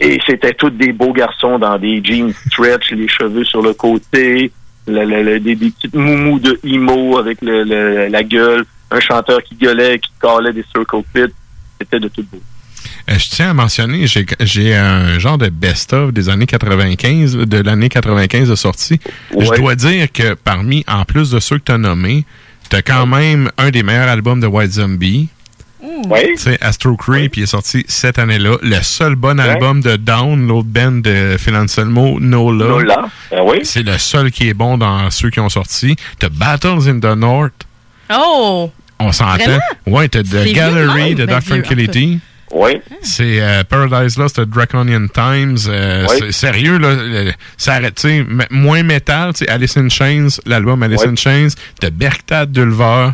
Et 0.00 0.18
c'était 0.26 0.52
tous 0.54 0.70
des 0.70 0.92
beaux 0.92 1.12
garçons 1.12 1.58
dans 1.58 1.78
des 1.78 2.02
jeans 2.04 2.32
stretch, 2.48 2.90
les 2.92 3.08
cheveux 3.08 3.44
sur 3.44 3.62
le 3.62 3.72
côté, 3.72 4.52
le- 4.86 5.04
le- 5.04 5.22
le- 5.22 5.40
des, 5.40 5.54
des 5.56 5.70
petites 5.70 5.94
moumous 5.94 6.38
de 6.38 6.58
emo 6.64 7.18
avec 7.18 7.40
le- 7.40 7.64
le- 7.64 8.08
la 8.08 8.22
gueule, 8.22 8.64
un 8.90 9.00
chanteur 9.00 9.42
qui 9.42 9.54
gueulait, 9.54 9.98
qui 9.98 10.10
calait 10.20 10.52
des 10.52 10.64
circle 10.74 11.02
pits. 11.14 11.32
C'était 11.80 11.98
de 12.00 12.08
tout 12.08 12.24
beau. 12.30 12.40
Euh, 13.08 13.14
je 13.18 13.28
tiens 13.30 13.50
à 13.50 13.54
mentionner, 13.54 14.06
j'ai, 14.40 14.74
un 14.74 15.18
genre 15.18 15.38
de 15.38 15.48
best-of 15.48 16.12
des 16.12 16.28
années 16.28 16.46
95, 16.46 17.36
de 17.36 17.58
l'année 17.58 17.88
95 17.88 18.48
de 18.50 18.54
sortie. 18.54 18.98
Je 19.38 19.50
dois 19.56 19.74
dire 19.76 20.10
que 20.12 20.34
parmi, 20.34 20.84
en 20.88 21.04
plus 21.04 21.30
de 21.30 21.38
ceux 21.40 21.58
que 21.58 21.64
tu 21.64 21.72
as 21.72 21.78
nommés, 21.78 22.24
tu 22.68 22.76
as 22.76 22.82
quand 22.82 23.06
même 23.06 23.50
un 23.58 23.70
des 23.70 23.82
meilleurs 23.82 24.08
albums 24.08 24.40
de 24.40 24.46
White 24.46 24.72
Zombie. 24.72 25.28
Oui. 26.08 26.20
Tu 26.32 26.38
sais, 26.38 26.58
Astro 26.60 26.96
Creep, 26.96 27.36
il 27.36 27.44
est 27.44 27.46
sorti 27.46 27.84
cette 27.88 28.18
année-là. 28.18 28.56
Le 28.62 28.80
seul 28.82 29.14
bon 29.14 29.38
album 29.38 29.80
de 29.80 29.96
Down, 29.96 30.46
l'autre 30.48 30.66
band 30.68 30.92
de 31.02 31.36
Phil 31.38 31.54
Anselmo, 31.54 32.18
Nola. 32.20 32.66
Nola, 32.66 33.06
ben 33.30 33.40
oui. 33.44 33.60
C'est 33.62 33.82
le 33.84 33.96
seul 33.98 34.30
qui 34.30 34.48
est 34.48 34.54
bon 34.54 34.78
dans 34.78 35.10
ceux 35.10 35.30
qui 35.30 35.40
ont 35.40 35.48
sorti. 35.48 35.96
T'as 36.18 36.28
Battles 36.28 36.88
in 36.88 36.98
the 37.00 37.16
North. 37.16 37.52
Oh! 38.12 38.70
On 38.98 39.12
s'entend. 39.12 39.58
Ouais, 39.86 40.08
t'as 40.08 40.20
C'est 40.24 40.44
The? 40.46 40.52
Gallery 40.54 41.02
Ah, 41.02 41.10
de 41.10 41.14
ben 41.16 41.26
Dark 41.26 41.44
vieux, 41.44 41.62
Tranquility. 41.62 42.18
Oui. 42.52 42.80
C'est 43.02 43.40
euh, 43.40 43.64
Paradise 43.64 44.16
Lost 44.16 44.38
de 44.40 44.44
Draconian 44.44 45.08
Times. 45.12 45.58
Euh, 45.68 46.06
Oui. 46.08 46.16
c'est 46.20 46.32
Sérieux, 46.32 46.78
là, 46.78 46.94
ça 47.56 47.74
arrête, 47.74 47.96
tu 47.96 48.02
sais, 48.08 48.16
m- 48.18 48.44
moins 48.50 48.82
métal, 48.84 49.32
tu 49.34 49.44
sais, 49.44 49.50
Alice 49.50 49.76
in 49.76 49.88
Chains, 49.88 50.28
l'album 50.46 50.82
Alice 50.82 51.00
Oui. 51.04 51.10
in 51.12 51.16
Chains, 51.16 51.48
de 51.82 51.88
Berktad 51.88 52.52
d'Ulver, 52.52 53.10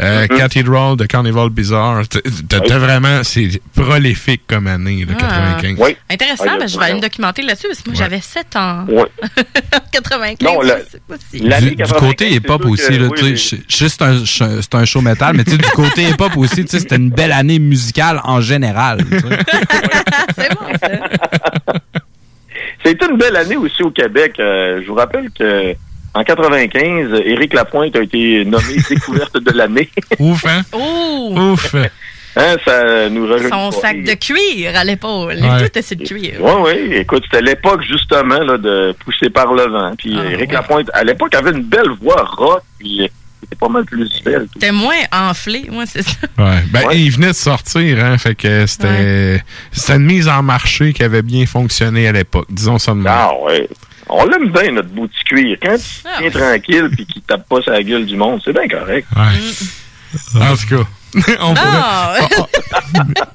euh, 0.00 0.26
Mm-hmm. 0.26 0.36
Cathedral 0.38 0.96
de 0.96 1.06
Carnival 1.06 1.48
Bizarre. 1.50 2.02
T'as- 2.48 2.78
vraiment, 2.78 3.22
c'est 3.22 3.60
prolifique 3.74 4.42
comme 4.46 4.66
année, 4.66 5.04
le 5.08 5.14
Ah. 5.18 5.56
95. 5.60 5.76
Oui. 5.78 5.96
Intéressant, 6.10 6.44
Ah, 6.48 6.56
ben, 6.58 6.68
je 6.68 6.78
vais 6.78 6.84
aller 6.84 6.94
me 6.94 7.00
documenter 7.00 7.42
là-dessus 7.42 7.66
parce 7.68 7.80
que 7.82 7.90
moi 7.90 7.98
Ouais. 7.98 8.04
j'avais 8.04 8.20
7 8.20 8.56
ans. 8.56 8.84
Ouais. 8.88 9.04
95, 9.92 10.46
Non, 10.46 10.60
Du, 10.60 11.70
du 11.70 11.76
95, 11.76 11.92
côté 11.98 12.30
hip-hop 12.34 12.64
aussi, 12.66 12.98
là, 12.98 13.08
oui, 13.22 13.36
juste 13.68 14.02
un, 14.02 14.22
c'est 14.26 14.74
un 14.74 14.84
show 14.84 15.00
métal, 15.00 15.36
mais 15.36 15.44
tu 15.44 15.52
sais, 15.52 15.56
du 15.58 15.68
côté 15.70 16.02
hip-hop 16.10 16.36
aussi, 16.36 16.64
c'était 16.68 16.96
une 16.96 17.10
belle 17.10 17.32
année 17.32 17.58
musicale 17.58 18.20
en 18.24 18.40
général. 18.40 18.98
C'est 20.36 20.50
bon, 20.54 20.66
ça. 20.80 20.88
C'était 22.84 23.06
une 23.06 23.16
belle 23.16 23.36
année 23.36 23.56
aussi 23.56 23.82
au 23.82 23.90
Québec. 23.90 24.34
Euh, 24.38 24.80
je 24.82 24.86
vous 24.86 24.94
rappelle 24.94 25.30
que 25.30 25.74
en 26.16 26.24
95, 26.24 27.20
Éric 27.24 27.52
Lapointe 27.54 27.94
a 27.96 28.02
été 28.02 28.44
nommé 28.44 28.76
découverte 28.88 29.36
de 29.38 29.50
l'année. 29.52 29.90
Ouf, 30.18 30.44
hein? 30.46 30.62
Ouf! 30.72 31.74
Hein, 32.38 32.56
ça 32.66 33.08
nous 33.08 33.26
Son 33.48 33.70
pas. 33.70 33.80
sac 33.80 34.02
de 34.02 34.12
cuir 34.12 34.72
à 34.76 34.84
l'épaule. 34.84 35.36
Ouais. 35.36 35.58
Tout 35.58 35.64
était 35.64 35.80
sur 35.82 35.96
le 35.98 36.04
cuir. 36.04 36.34
Oui, 36.40 36.52
oui. 36.66 36.94
Écoute, 36.96 37.22
c'était 37.24 37.42
l'époque, 37.42 37.82
justement, 37.88 38.40
là, 38.40 38.58
de 38.58 38.94
pousser 39.04 39.30
par 39.30 39.54
le 39.54 39.62
vent. 39.68 39.92
Puis 39.96 40.14
Ah, 40.18 40.30
Éric 40.32 40.48
ouais. 40.50 40.54
Lapointe, 40.54 40.90
à 40.92 41.02
l'époque, 41.02 41.34
avait 41.34 41.52
une 41.52 41.62
belle 41.62 41.88
voix 42.02 42.22
rock. 42.36 42.60
Puis 42.78 43.08
c'était 43.40 43.56
pas 43.56 43.68
mal 43.68 43.84
plus 43.86 44.10
belle. 44.22 44.46
T'es 44.60 44.70
moins 44.70 45.00
enflé, 45.12 45.66
moi, 45.70 45.84
c'est 45.86 46.02
ça. 46.02 46.12
Ouais. 46.38 46.62
Ben, 46.70 46.82
il 46.92 47.10
venait 47.10 47.28
de 47.28 47.32
sortir, 47.32 48.04
hein, 48.04 48.18
fait 48.18 48.34
que 48.34 48.66
c'était, 48.66 49.42
c'était 49.72 49.94
une 49.94 50.04
mise 50.04 50.28
en 50.28 50.42
marché 50.42 50.92
qui 50.92 51.02
avait 51.04 51.22
bien 51.22 51.46
fonctionné 51.46 52.06
à 52.06 52.12
l'époque, 52.12 52.48
disons 52.50 52.78
ça 52.78 52.92
de 52.92 52.98
même. 52.98 53.06
Ah, 53.16 53.30
ouais. 53.44 53.66
On 54.08 54.24
l'aime 54.26 54.50
bien, 54.50 54.72
notre 54.72 54.88
bout 54.88 55.06
de 55.08 55.12
cuir. 55.24 55.56
Quand 55.62 55.76
tu 55.76 55.84
Ah, 56.04 56.16
tiens 56.20 56.30
tranquille 56.30 56.88
puis 56.92 57.06
qu'il 57.06 57.22
tape 57.22 57.48
pas 57.48 57.60
sa 57.62 57.82
gueule 57.82 58.06
du 58.06 58.16
monde, 58.16 58.40
c'est 58.44 58.52
bien 58.52 58.68
correct. 58.68 59.06
Ouais. 59.16 60.40
En 60.40 60.56
tout 60.56 60.66
cas, 60.68 60.84
on 61.40 61.54
pourrait, 61.54 62.42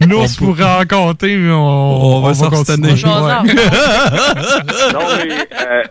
nous, 0.08 0.18
on 0.18 0.28
se 0.28 0.38
pourrait 0.38 0.64
en 0.64 0.86
compter, 0.86 1.36
mais 1.36 1.52
on, 1.52 2.18
On 2.18 2.22
va 2.22 2.34
s'en. 2.34 2.50
Jasons. 2.50 3.44
non, 4.94 5.08
mais 5.18 5.48
euh, 5.60 5.84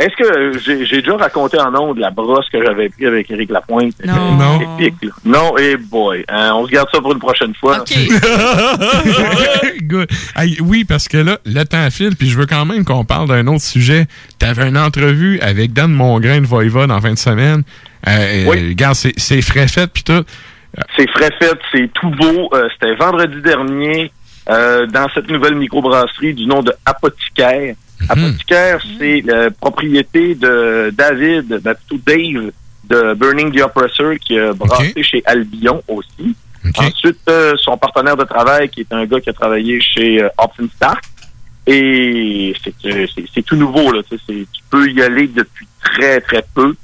est-ce 0.00 0.16
que 0.16 0.58
j'ai 0.86 1.00
déjà 1.02 1.16
raconté 1.16 1.58
en 1.60 1.74
ondes 1.74 1.98
la 1.98 2.10
brosse 2.10 2.46
que 2.52 2.64
j'avais 2.64 2.88
pris 2.88 3.06
avec 3.06 3.30
Éric 3.30 3.50
Lapointe? 3.50 3.94
Non. 4.04 4.32
Non. 4.36 4.60
épique, 4.78 4.94
là. 5.02 5.10
Non, 5.24 5.56
et 5.58 5.76
boy. 5.76 6.24
hein, 6.28 6.52
on 6.54 6.66
se 6.66 6.70
garde 6.72 6.88
ça 6.92 7.00
pour 7.00 7.12
une 7.12 7.18
prochaine 7.18 7.54
fois. 7.54 7.80
OK. 7.80 7.92
Good. 9.82 10.08
Hey, 10.36 10.58
oui, 10.60 10.84
parce 10.84 11.08
que 11.08 11.18
là, 11.18 11.38
le 11.44 11.64
temps 11.64 11.90
file, 11.90 12.16
puis 12.16 12.28
je 12.28 12.38
veux 12.38 12.46
quand 12.46 12.64
même 12.64 12.84
qu'on 12.84 13.04
parle 13.04 13.28
d'un 13.28 13.46
autre 13.46 13.62
sujet. 13.62 14.06
Tu 14.38 14.46
avais 14.46 14.68
une 14.68 14.78
entrevue 14.78 15.38
avec 15.40 15.72
Dan 15.72 15.92
Mongrain 15.92 16.40
de 16.40 16.46
Voivode 16.46 16.90
en 16.90 17.00
fin 17.00 17.12
de 17.12 17.18
semaine. 17.18 17.62
Euh, 18.08 18.44
Oui. 18.48 18.56
euh, 18.58 18.68
regarde, 18.70 18.94
c'est, 18.94 19.42
frais 19.42 19.68
fait, 19.68 19.86
puis 19.92 20.02
tout. 20.02 20.24
C'est 20.96 21.10
frais 21.10 21.30
fait, 21.40 21.58
c'est 21.72 21.90
tout 21.92 22.10
beau. 22.10 22.48
Euh, 22.54 22.68
C'était 22.72 22.94
vendredi 22.94 23.40
dernier 23.42 24.10
euh, 24.48 24.86
dans 24.86 25.08
cette 25.12 25.28
nouvelle 25.28 25.56
microbrasserie 25.56 26.32
du 26.34 26.46
nom 26.46 26.62
de 26.62 26.72
Apothicaire. 26.86 27.74
Apothicaire, 28.08 28.80
c'est 28.98 29.20
la 29.24 29.50
propriété 29.50 30.34
de 30.34 30.90
David, 30.96 31.60
ben, 31.62 31.74
plutôt 31.74 32.02
Dave 32.06 32.50
de 32.88 33.14
Burning 33.14 33.52
the 33.52 33.62
Oppressor 33.62 34.14
qui 34.20 34.38
a 34.38 34.52
brassé 34.52 35.02
chez 35.02 35.22
Albion 35.26 35.82
aussi. 35.88 36.34
Ensuite, 36.76 37.18
euh, 37.28 37.54
son 37.58 37.76
partenaire 37.78 38.16
de 38.16 38.24
travail 38.24 38.68
qui 38.68 38.80
est 38.80 38.92
un 38.92 39.06
gars 39.06 39.20
qui 39.20 39.30
a 39.30 39.32
travaillé 39.32 39.80
chez 39.80 40.22
euh, 40.22 40.28
Stark. 40.76 41.04
Et 41.66 42.54
c'est 42.64 42.74
euh, 42.86 43.06
c'est- 43.34 43.42
tout 43.42 43.54
nouveau, 43.56 43.92
là. 43.92 44.00
Tu 44.10 44.46
peux 44.70 44.90
y 44.90 45.02
aller 45.02 45.28
depuis 45.28 45.66
très, 45.82 46.20
très 46.20 46.44
peu. 46.54 46.74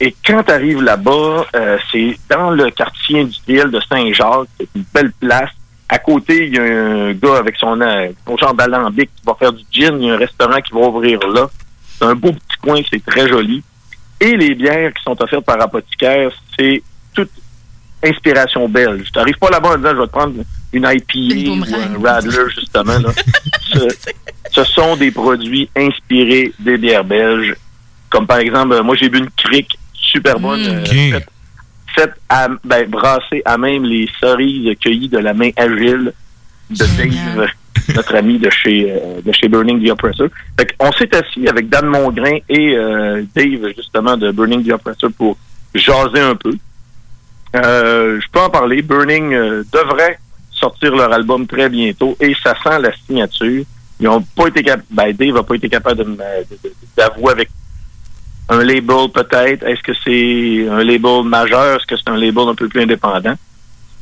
Et 0.00 0.14
quand 0.26 0.42
tu 0.42 0.52
arrives 0.52 0.82
là-bas, 0.82 1.46
euh, 1.54 1.78
c'est 1.90 2.18
dans 2.28 2.50
le 2.50 2.70
quartier 2.70 3.20
industriel 3.20 3.70
de 3.70 3.80
Saint-Jacques. 3.88 4.48
C'est 4.58 4.68
une 4.74 4.84
belle 4.92 5.12
place. 5.18 5.50
À 5.88 5.98
côté, 5.98 6.46
il 6.46 6.54
y 6.54 6.58
a 6.58 6.62
un 6.62 7.12
gars 7.12 7.36
avec 7.38 7.56
son, 7.56 7.80
euh, 7.80 8.08
son 8.26 8.36
genre 8.36 8.54
d'alambic 8.54 9.08
qui 9.14 9.22
va 9.24 9.34
faire 9.38 9.52
du 9.52 9.62
gin. 9.70 9.96
Il 10.00 10.06
y 10.06 10.10
a 10.10 10.14
un 10.14 10.18
restaurant 10.18 10.60
qui 10.60 10.72
va 10.72 10.80
ouvrir 10.80 11.20
là. 11.28 11.48
C'est 11.98 12.04
un 12.04 12.14
beau 12.14 12.32
petit 12.32 12.56
coin, 12.62 12.80
c'est 12.90 13.04
très 13.04 13.28
joli. 13.28 13.62
Et 14.20 14.36
les 14.36 14.54
bières 14.54 14.92
qui 14.94 15.02
sont 15.04 15.20
offertes 15.22 15.44
par 15.44 15.60
Apothicaire, 15.60 16.30
c'est 16.58 16.82
toute 17.14 17.30
inspiration 18.02 18.68
belge. 18.68 19.04
Tu 19.12 19.18
n'arrives 19.18 19.38
pas 19.38 19.50
là-bas 19.50 19.70
en 19.74 19.76
disant 19.76 19.90
je 19.92 20.00
vais 20.00 20.06
te 20.06 20.12
prendre 20.12 20.34
une 20.72 20.82
IPA 20.90 21.50
ou 21.50 21.56
un 22.02 22.10
Radler, 22.10 22.50
justement. 22.54 22.98
Là. 22.98 23.10
ce, 23.72 23.88
ce 24.50 24.64
sont 24.64 24.96
des 24.96 25.10
produits 25.10 25.68
inspirés 25.76 26.52
des 26.58 26.76
bières 26.78 27.04
belges. 27.04 27.54
Comme 28.10 28.26
par 28.26 28.38
exemple, 28.38 28.74
euh, 28.74 28.82
moi 28.82 28.96
j'ai 28.96 29.08
bu 29.08 29.18
une 29.18 29.30
crique 29.30 29.78
super 29.92 30.38
bonne, 30.38 30.60
euh, 30.66 30.84
faite- 31.12 31.28
à, 32.28 32.48
ben, 32.64 32.88
brassée 32.88 33.42
à 33.44 33.56
même 33.58 33.84
les 33.84 34.08
cerises 34.20 34.76
cueillies 34.78 35.08
de 35.08 35.18
la 35.18 35.34
main 35.34 35.50
agile 35.56 36.12
de 36.70 36.84
Dave, 36.96 37.48
notre 37.94 38.14
ami 38.16 38.38
de 38.38 38.50
chez 38.50 38.90
euh, 38.90 39.20
de 39.24 39.32
chez 39.32 39.48
Burning 39.48 39.84
the 39.84 39.90
Oppressor. 39.90 40.28
Fait 40.58 40.74
on 40.80 40.90
s'est 40.92 41.14
assis 41.14 41.46
avec 41.48 41.68
Dan 41.68 41.86
Mongrain 41.86 42.38
et 42.48 42.76
euh, 42.76 43.22
Dave 43.34 43.72
justement 43.76 44.16
de 44.16 44.30
Burning 44.32 44.64
the 44.66 44.72
Oppressor 44.72 45.10
pour 45.16 45.36
jaser 45.74 46.20
un 46.20 46.34
peu. 46.34 46.54
Euh, 47.54 48.20
je 48.20 48.26
peux 48.30 48.40
en 48.40 48.50
parler. 48.50 48.82
Burning 48.82 49.30
devrait 49.72 50.18
sortir 50.50 50.94
leur 50.96 51.12
album 51.12 51.46
très 51.46 51.68
bientôt 51.68 52.16
et 52.20 52.34
ça 52.42 52.54
sent 52.62 52.80
la 52.80 52.90
signature. 53.06 53.64
Ils 54.00 54.08
ont 54.08 54.20
pas 54.22 54.48
été 54.48 54.62
cap- 54.62 54.80
ben, 54.90 55.12
Dave 55.12 55.34
n'a 55.34 55.42
pas 55.42 55.54
été 55.54 55.68
capable 55.68 56.04
d'avouer 56.96 57.32
avec 57.32 57.48
un 58.48 58.62
label 58.62 59.08
peut-être. 59.12 59.62
Est-ce 59.64 59.82
que 59.82 59.92
c'est 60.04 60.68
un 60.68 60.84
label 60.84 61.24
majeur? 61.24 61.76
Est-ce 61.76 61.86
que 61.86 61.96
c'est 61.96 62.08
un 62.08 62.16
label 62.16 62.48
un 62.48 62.54
peu 62.54 62.68
plus 62.68 62.82
indépendant? 62.82 63.34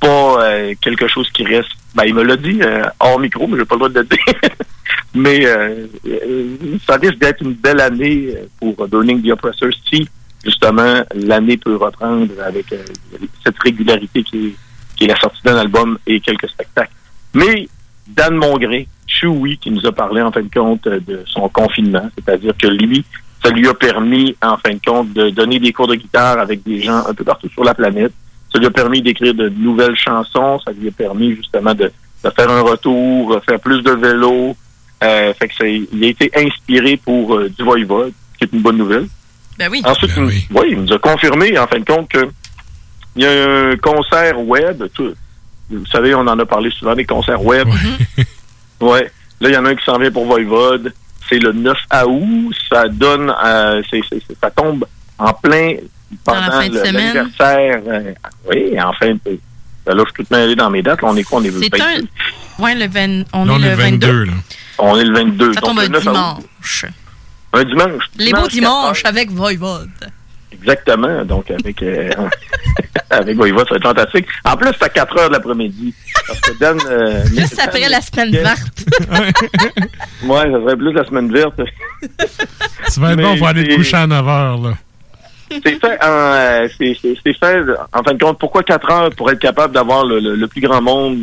Pas 0.00 0.44
euh, 0.44 0.74
quelque 0.80 1.08
chose 1.08 1.30
qui 1.30 1.44
reste. 1.44 1.70
Ben, 1.94 2.04
il 2.06 2.14
me 2.14 2.22
l'a 2.22 2.36
dit 2.36 2.58
euh, 2.62 2.82
hors 3.00 3.18
micro, 3.18 3.46
mais 3.46 3.56
j'ai 3.56 3.64
pas 3.64 3.76
le 3.76 3.78
droit 3.78 3.88
de 3.88 4.00
le 4.00 4.04
dire. 4.04 4.50
mais 5.14 5.46
euh, 5.46 5.86
euh, 6.06 6.56
ça 6.86 6.96
risque 6.96 7.18
d'être 7.18 7.42
une 7.42 7.54
belle 7.54 7.80
année 7.80 8.34
euh, 8.34 8.46
pour 8.58 8.88
Burning 8.88 9.22
the 9.22 9.30
Oppressor 9.30 9.70
si 9.88 10.08
justement 10.44 11.02
l'année 11.14 11.56
peut 11.56 11.76
reprendre 11.76 12.32
avec 12.44 12.72
euh, 12.72 12.82
cette 13.44 13.58
régularité 13.60 14.22
qui 14.24 14.48
est, 14.48 14.54
qui 14.96 15.04
est 15.04 15.08
la 15.08 15.16
sortie 15.16 15.40
d'un 15.44 15.56
album 15.56 15.98
et 16.06 16.20
quelques 16.20 16.48
spectacles. 16.48 16.92
Mais 17.32 17.68
Dan 18.06 18.34
Mongré, 18.34 18.88
Chewy, 19.06 19.56
qui 19.56 19.70
nous 19.70 19.86
a 19.86 19.92
parlé 19.92 20.20
en 20.20 20.30
fin 20.30 20.42
de 20.42 20.50
compte 20.52 20.86
de 20.86 21.22
son 21.26 21.48
confinement, 21.48 22.10
c'est-à-dire 22.16 22.52
que 22.58 22.66
lui, 22.66 23.04
ça 23.44 23.50
lui 23.50 23.68
a 23.68 23.74
permis 23.74 24.34
en 24.42 24.56
fin 24.56 24.72
de 24.72 24.80
compte 24.84 25.12
de 25.12 25.28
donner 25.30 25.58
des 25.60 25.72
cours 25.72 25.86
de 25.86 25.94
guitare 25.96 26.38
avec 26.38 26.62
des 26.62 26.80
gens 26.80 27.04
un 27.06 27.12
peu 27.14 27.24
partout 27.24 27.48
sur 27.50 27.62
la 27.64 27.74
planète. 27.74 28.12
Ça 28.52 28.58
lui 28.58 28.66
a 28.66 28.70
permis 28.70 29.02
d'écrire 29.02 29.34
de 29.34 29.48
nouvelles 29.50 29.96
chansons, 29.96 30.58
ça 30.64 30.72
lui 30.72 30.88
a 30.88 30.92
permis 30.92 31.34
justement 31.36 31.74
de, 31.74 31.92
de 32.24 32.30
faire 32.30 32.50
un 32.50 32.60
retour, 32.62 33.38
faire 33.48 33.60
plus 33.60 33.82
de 33.82 33.90
vélo. 33.90 34.56
Euh, 35.02 35.34
fait 35.34 35.48
que 35.48 35.54
c'est, 35.58 35.82
il 35.92 36.04
a 36.04 36.06
été 36.06 36.30
inspiré 36.34 36.96
pour 36.96 37.34
euh, 37.34 37.50
du 37.50 37.62
Voivode, 37.64 38.12
ce 38.32 38.38
qui 38.38 38.44
est 38.44 38.56
une 38.56 38.62
bonne 38.62 38.78
nouvelle. 38.78 39.06
Ben 39.58 39.68
oui. 39.70 39.82
Ensuite, 39.84 40.12
il 40.16 40.22
nous- 40.22 40.28
oui, 40.60 40.68
il 40.70 40.80
nous 40.80 40.92
a 40.92 40.98
confirmé, 40.98 41.58
en 41.58 41.66
fin 41.66 41.78
de 41.80 41.84
compte, 41.84 42.08
que 42.08 42.26
il 43.16 43.22
y 43.22 43.26
a 43.26 43.30
un 43.70 43.76
concert 43.76 44.40
web. 44.40 44.84
tout- 44.94 45.12
vous 45.70 45.86
savez, 45.86 46.14
on 46.14 46.20
en 46.20 46.38
a 46.38 46.46
parlé 46.46 46.70
souvent 46.70 46.94
des 46.94 47.04
concerts 47.04 47.44
web. 47.44 47.68
ouais. 48.80 49.10
Là, 49.40 49.48
il 49.48 49.54
y 49.54 49.56
en 49.56 49.64
a 49.64 49.70
un 49.70 49.74
qui 49.74 49.84
s'en 49.84 49.98
vient 49.98 50.10
pour 50.12 50.24
Voivode. 50.26 50.92
C'est 51.28 51.38
le 51.38 51.52
9 51.52 51.76
août. 52.06 52.54
Ça 52.70 52.88
donne, 52.88 53.32
euh, 53.44 53.82
ça 54.40 54.50
tombe 54.50 54.84
en 55.18 55.32
plein 55.32 55.74
pendant 56.24 56.50
fin 56.50 56.68
de 56.68 56.74
le- 56.74 56.84
semaine. 56.84 57.14
l'anniversaire. 57.14 57.80
euh, 57.88 58.12
oui, 58.48 58.80
en 58.80 58.92
fin 58.92 59.14
de. 59.14 59.20
Ben 59.86 59.94
là, 59.94 60.02
je 60.06 60.14
suis 60.14 60.24
tout 60.24 60.34
mêlé 60.34 60.54
dans 60.56 60.70
mes 60.70 60.82
dates. 60.82 61.02
Là, 61.02 61.08
on 61.10 61.16
est 61.16 61.22
quoi? 61.24 61.40
On 61.40 61.44
est, 61.44 61.50
C'est 61.50 61.68
22. 61.76 61.84
un. 62.58 62.62
Ouais, 62.62 62.74
le 62.74 62.86
20 62.88 63.24
on, 63.34 63.44
Non, 63.44 63.56
est 63.58 63.68
le 63.68 63.74
22. 63.74 64.24
là. 64.24 64.32
On 64.78 64.96
est 64.98 65.04
le 65.04 65.14
22. 65.14 65.52
Ça 65.54 65.60
Donc, 65.60 65.70
tombe 65.70 65.78
le 65.80 65.84
un 65.84 65.88
9 65.88 65.98
août. 66.06 66.10
dimanche. 66.12 66.86
Un 67.52 67.64
dimanche. 67.64 68.02
Les 68.16 68.32
beaux 68.32 68.48
Dimanche, 68.48 68.52
dimanches 68.52 69.04
avec 69.04 69.30
Voivode. 69.30 69.90
Exactement. 70.60 71.24
Donc, 71.24 71.50
avec, 71.50 71.82
euh, 71.82 72.10
avec 73.10 73.36
Voivode, 73.36 73.66
ça 73.68 73.74
va 73.74 73.76
être 73.76 73.82
fantastique. 73.82 74.26
En 74.44 74.56
plus, 74.56 74.68
c'est 74.78 74.84
à 74.84 74.88
4 74.88 75.18
heures 75.18 75.28
de 75.28 75.34
l'après-midi. 75.34 75.94
Parce 76.26 76.40
que 76.40 76.58
Dan. 76.58 76.78
euh, 76.90 77.24
Juste 77.36 77.58
après 77.60 77.88
la 77.88 78.00
semaine 78.00 78.30
verte. 78.32 78.84
Ouais, 80.24 80.42
ça 80.50 80.58
serait 80.60 80.76
plus 80.76 80.92
la 80.92 81.04
semaine 81.04 81.30
verte. 81.32 81.60
Tu 82.92 83.00
vas 83.00 83.12
être 83.12 83.20
bon 83.20 83.36
pour 83.36 83.46
aller 83.48 83.64
te 83.68 83.74
coucher 83.74 83.96
à 83.96 84.06
9 84.06 84.28
heures, 84.28 84.58
là. 84.58 84.70
C'est 85.50 85.78
fait, 85.78 86.02
en, 86.02 86.06
euh, 86.08 86.68
c'est, 86.78 86.96
c'est- 87.00 87.14
c'est 87.24 87.34
fait, 87.38 87.60
en 87.92 88.02
fin 88.02 88.14
de 88.14 88.22
compte, 88.24 88.38
pourquoi 88.38 88.62
4 88.62 88.90
heures 88.90 89.10
pour 89.14 89.30
être 89.30 89.38
capable 89.38 89.74
d'avoir 89.74 90.04
le, 90.04 90.18
le- 90.18 90.34
le 90.34 90.48
plus 90.48 90.62
grand 90.62 90.80
monde 90.80 91.18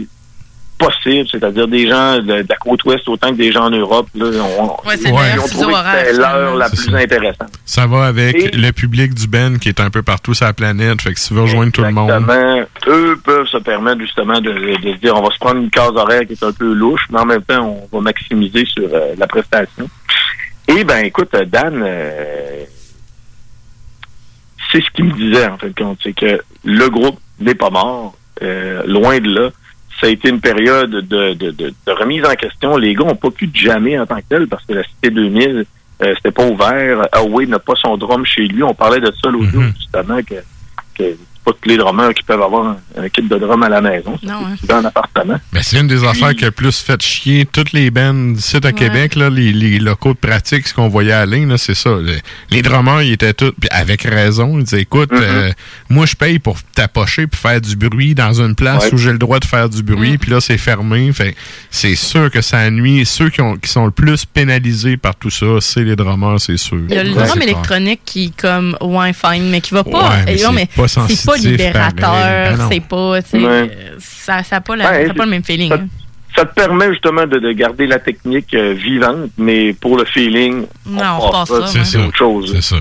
possible, 0.85 1.27
c'est-à-dire 1.31 1.67
des 1.67 1.87
gens 1.87 2.17
de, 2.17 2.41
de 2.41 2.45
la 2.49 2.55
côte 2.57 2.83
ouest 2.85 3.07
autant 3.07 3.29
que 3.29 3.35
des 3.35 3.51
gens 3.51 3.65
en 3.65 3.69
Europe. 3.69 4.07
Là, 4.15 4.25
on, 4.59 4.87
Ouais, 4.87 4.95
ils 4.99 5.39
ont 5.39 5.47
trouvé 5.47 5.65
que 5.67 5.71
horaire, 5.79 6.05
c'était 6.05 6.17
l'heure 6.17 6.55
la 6.55 6.69
plus 6.69 6.77
ça. 6.91 6.97
intéressante. 6.97 7.51
Ça 7.65 7.87
va 7.87 8.05
avec 8.05 8.35
Et- 8.35 8.57
le 8.57 8.71
public 8.71 9.13
du 9.13 9.27
Ben 9.27 9.59
qui 9.59 9.69
est 9.69 9.79
un 9.79 9.89
peu 9.89 10.01
partout 10.01 10.33
sur 10.33 10.45
la 10.45 10.53
planète. 10.53 11.01
Fait 11.01 11.13
que 11.13 11.19
si 11.19 11.29
tu 11.29 11.33
veux 11.35 11.41
rejoindre 11.43 11.71
tout 11.71 11.83
le 11.83 11.91
monde. 11.91 12.09
Exactement. 12.09 12.65
Eux 12.87 13.19
peuvent 13.23 13.47
se 13.47 13.57
permettre 13.57 14.01
justement 14.01 14.41
de, 14.41 14.51
de 14.51 14.93
se 14.93 14.97
dire 14.99 15.15
on 15.15 15.21
va 15.21 15.31
se 15.33 15.39
prendre 15.39 15.57
une 15.61 15.69
case 15.69 15.91
horaire 15.95 16.25
qui 16.25 16.33
est 16.33 16.43
un 16.43 16.51
peu 16.51 16.73
louche, 16.73 17.05
mais 17.11 17.19
en 17.19 17.25
même 17.25 17.43
temps, 17.43 17.87
on 17.91 17.95
va 17.97 18.01
maximiser 18.01 18.65
sur 18.65 18.89
euh, 18.91 19.13
la 19.17 19.27
prestation. 19.27 19.89
Et 20.67 20.83
ben 20.83 21.05
écoute, 21.05 21.31
Dan, 21.47 21.81
euh, 21.85 22.63
c'est 24.71 24.81
ce 24.81 24.89
qu'il 24.91 25.05
me 25.05 25.13
disait 25.13 25.47
en 25.47 25.57
fin 25.57 25.67
de 25.67 25.73
compte, 25.73 25.99
c'est 26.03 26.13
que 26.13 26.41
le 26.63 26.89
groupe 26.89 27.19
n'est 27.39 27.55
pas 27.55 27.69
mort, 27.69 28.15
euh, 28.41 28.83
loin 28.85 29.19
de 29.19 29.27
là. 29.29 29.49
Ça 30.02 30.07
a 30.07 30.10
été 30.10 30.30
une 30.30 30.41
période 30.41 30.90
de, 30.90 31.34
de, 31.34 31.52
de, 31.52 31.52
de 31.52 31.91
remise 31.91 32.26
en 32.26 32.34
question. 32.34 32.76
Les 32.76 32.95
gars 32.95 33.06
n'ont 33.06 33.15
pas 33.15 33.30
pu 33.30 33.48
jammer 33.53 33.99
en 33.99 34.07
tant 34.07 34.18
que 34.18 34.26
tel 34.28 34.48
parce 34.48 34.65
que 34.65 34.73
la 34.73 34.84
Cité 34.84 35.11
2000, 35.11 35.64
euh, 36.02 36.14
c'était 36.15 36.32
pas 36.32 36.48
ouvert. 36.48 37.07
Huawei 37.14 37.45
n'a 37.45 37.60
pas 37.60 37.76
son 37.76 37.98
drum 37.98 38.26
chez 38.26 38.48
lui. 38.48 38.64
On 38.64 38.73
parlait 38.73 38.99
de 38.99 39.14
ça 39.22 39.30
l'autre 39.30 39.52
jour, 39.52 39.64
justement, 39.78 40.19
que, 40.23 41.03
pas 41.43 41.51
tous 41.59 41.69
les 41.69 41.77
drummers 41.77 42.13
qui 42.13 42.23
peuvent 42.23 42.41
avoir 42.41 42.65
un, 42.68 42.77
un 43.03 43.09
kit 43.09 43.22
de 43.23 43.38
drum 43.38 43.63
à 43.63 43.69
la 43.69 43.81
maison. 43.81 44.18
Non, 44.23 44.45
hein. 44.45 44.55
C'est 44.59 44.68
dans 44.69 44.77
un 44.77 44.85
appartement. 44.85 45.39
Ben, 45.51 45.61
c'est 45.63 45.80
une 45.80 45.88
des 45.88 46.03
affaires 46.03 46.35
qui 46.35 46.45
a 46.45 46.51
plus 46.51 46.77
fait 46.80 47.01
chier 47.01 47.45
toutes 47.51 47.72
les 47.73 47.89
bands 47.91 48.34
ici 48.35 48.57
à 48.63 48.72
Québec, 48.72 49.15
là, 49.15 49.30
les, 49.30 49.51
les 49.51 49.80
locaux 49.80 50.13
de 50.13 50.18
pratique, 50.19 50.68
ce 50.68 50.73
qu'on 50.73 50.88
voyait 50.89 51.11
aller, 51.13 51.45
là, 51.45 51.57
c'est 51.57 51.73
ça. 51.76 51.89
Le- 51.91 52.18
Les 52.49 52.61
drummers, 52.61 53.01
ils 53.01 53.13
étaient 53.13 53.34
tous, 53.34 53.51
puis 53.59 53.69
avec 53.72 54.03
raison, 54.03 54.57
ils 54.59 54.63
disaient, 54.65 54.81
écoute, 54.81 55.11
euh, 55.13 55.51
moi, 55.89 56.05
je 56.05 56.15
paye 56.15 56.39
pour 56.39 56.57
t'approcher 56.76 57.27
pour 57.27 57.39
faire 57.39 57.59
du 57.61 57.76
bruit 57.76 58.13
dans 58.15 58.41
une 58.41 58.55
place 58.55 58.84
Ouais. 58.85 58.93
où 58.93 58.97
j'ai 58.97 59.11
le 59.11 59.18
droit 59.18 59.39
de 59.39 59.45
faire 59.45 59.69
du 59.69 59.84
bruit, 59.84 60.18
puis 60.18 60.31
là, 60.31 60.39
c'est 60.41 60.57
fermé. 60.57 61.11
Fait 61.13 61.35
c'est 61.69 61.95
sûr 61.95 62.30
que 62.31 62.41
ça 62.41 62.69
nuit. 62.69 63.05
Ceux 63.05 63.30
qui, 63.30 63.41
ont, 63.41 63.55
qui 63.57 63.69
sont 63.69 63.85
le 63.85 63.91
plus 63.91 64.26
pénalisés 64.26 64.97
par 64.97 65.15
tout 65.15 65.30
ça, 65.30 65.45
c'est 65.59 65.84
les 65.84 65.95
drummers, 65.95 66.39
c'est 66.39 66.57
sûr. 66.57 66.77
Il 66.89 66.95
y 66.95 66.97
a 66.97 67.03
le 67.03 67.11
drum 67.13 67.41
électronique 67.41 68.01
qui 68.05 68.26
est 68.26 68.39
comme 68.41 68.77
ouais 68.81 69.13
fine, 69.13 69.49
mais 69.49 69.61
qui 69.61 69.73
va 69.73 69.84
pas. 69.84 70.09
Ouais, 70.09 70.23
mais 70.26 70.35
non, 70.43 70.51
mais 70.51 70.68
pas 71.31 71.37
libérateur, 71.37 72.09
pareil. 72.11 72.55
Ben 72.57 72.67
c'est 72.71 72.79
pas. 72.81 73.11
Ouais. 73.33 73.71
Ça 73.99 74.43
ça 74.43 74.55
a 74.57 74.61
pas, 74.61 74.75
la- 74.75 74.91
Ouais, 74.91 75.05
ça 75.05 75.11
a 75.11 75.13
pas 75.15 75.25
le 75.25 75.31
même 75.31 75.43
feeling. 75.43 75.69
ça- 75.69 75.75
hein. 75.75 75.87
Ça 76.33 76.45
te 76.45 76.53
permet 76.55 76.87
justement 76.91 77.27
de, 77.27 77.39
de 77.39 77.51
garder 77.51 77.85
la 77.87 77.99
technique 77.99 78.53
euh, 78.53 78.71
vivante, 78.73 79.31
mais 79.37 79.73
pour 79.73 79.97
le 79.97 80.05
feeling, 80.05 80.65
Non, 80.85 81.01
on 81.19 81.45
ça, 81.45 81.55
c'est 81.67 81.79
ouais. 81.79 81.83
c'est 81.85 81.97
autre 81.97 82.17
chose. 82.17 82.51
C'est 82.55 82.61
ça. 82.61 82.77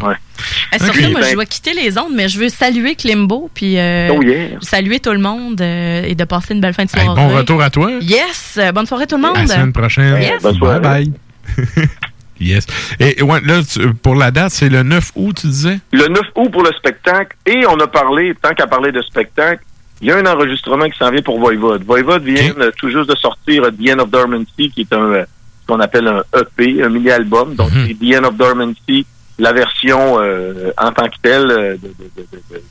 Eh, 0.72 0.78
sur 0.78 0.88
Ok. 0.88 0.94
ça, 0.94 1.08
moi, 1.08 1.20
Ben- 1.20 1.26
je 1.30 1.34
dois 1.34 1.44
quitter 1.46 1.72
les 1.74 1.98
ondes, 1.98 2.12
mais 2.14 2.28
je 2.28 2.38
veux 2.38 2.48
saluer 2.48 2.94
Klimbo, 2.94 3.50
puis 3.52 3.76
euh, 3.76 4.10
Oh, 4.14 4.22
yeah. 4.22 4.50
saluer 4.60 5.00
tout 5.00 5.10
le 5.10 5.18
monde 5.18 5.60
euh, 5.60 6.04
et 6.06 6.14
de 6.14 6.22
passer 6.24 6.54
une 6.54 6.60
belle 6.60 6.74
fin 6.74 6.84
de 6.84 6.90
Hey, 6.96 7.04
soirée. 7.04 7.20
bon 7.20 7.36
retour 7.36 7.60
à 7.60 7.70
toi. 7.70 7.90
Yes! 8.00 8.56
Bonne 8.72 8.86
soirée 8.86 9.08
tout 9.08 9.16
le 9.16 9.22
monde! 9.22 9.36
À 9.36 9.40
la 9.42 9.46
semaine 9.48 9.72
prochaine. 9.72 10.22
Yes. 10.22 10.42
Bye 10.44 10.80
bye. 10.80 11.12
yes. 12.40 12.66
Et 12.98 13.22
ouais, 13.22 13.40
là, 13.42 13.60
tu- 13.62 13.94
pour 13.94 14.14
la 14.14 14.30
date, 14.30 14.50
c'est 14.52 14.68
le 14.68 14.82
9 14.82 15.12
août, 15.14 15.36
tu 15.40 15.46
disais? 15.46 15.78
Le 15.92 16.08
9 16.08 16.20
août 16.34 16.50
pour 16.50 16.62
le 16.62 16.72
spectacle, 16.72 17.36
et 17.46 17.64
on 17.66 17.78
a 17.80 17.86
parlé, 17.86 18.34
tant 18.40 18.54
qu'à 18.54 18.66
parler 18.66 18.90
de 18.92 19.02
spectacle, 19.02 19.62
il 20.02 20.08
y 20.08 20.10
a 20.12 20.16
un 20.16 20.26
enregistrement 20.26 20.88
qui 20.88 20.96
s'en 20.98 21.10
vient 21.10 21.20
pour 21.22 21.38
Voivode. 21.38 21.84
Voivode 21.84 22.22
vient 22.24 22.54
tout 22.78 22.88
juste 22.90 23.08
de 23.10 23.16
sortir 23.16 23.64
The 23.64 23.90
End 23.90 23.98
of 23.98 24.10
Dormancy, 24.10 24.70
qui 24.74 24.80
est 24.80 24.92
un 24.94 25.12
euh, 25.12 25.24
ce 25.62 25.66
qu'on 25.66 25.80
appelle 25.80 26.08
un 26.08 26.22
EP, 26.40 26.82
un 26.82 26.88
mini-album. 26.88 27.54
Donc, 27.54 27.70
c'est 27.86 27.94
The 27.94 28.18
End 28.18 28.24
of 28.26 28.34
Dormancy, 28.36 29.04
la 29.38 29.52
version 29.52 30.18
euh, 30.20 30.70
en 30.78 30.90
tant 30.92 31.06
que 31.08 31.16
telle 31.22 31.50
euh, 31.50 31.72
de, 31.76 31.88
de- 31.88 32.10
de- 32.16 32.26
de- 32.32 32.54
de- 32.56 32.62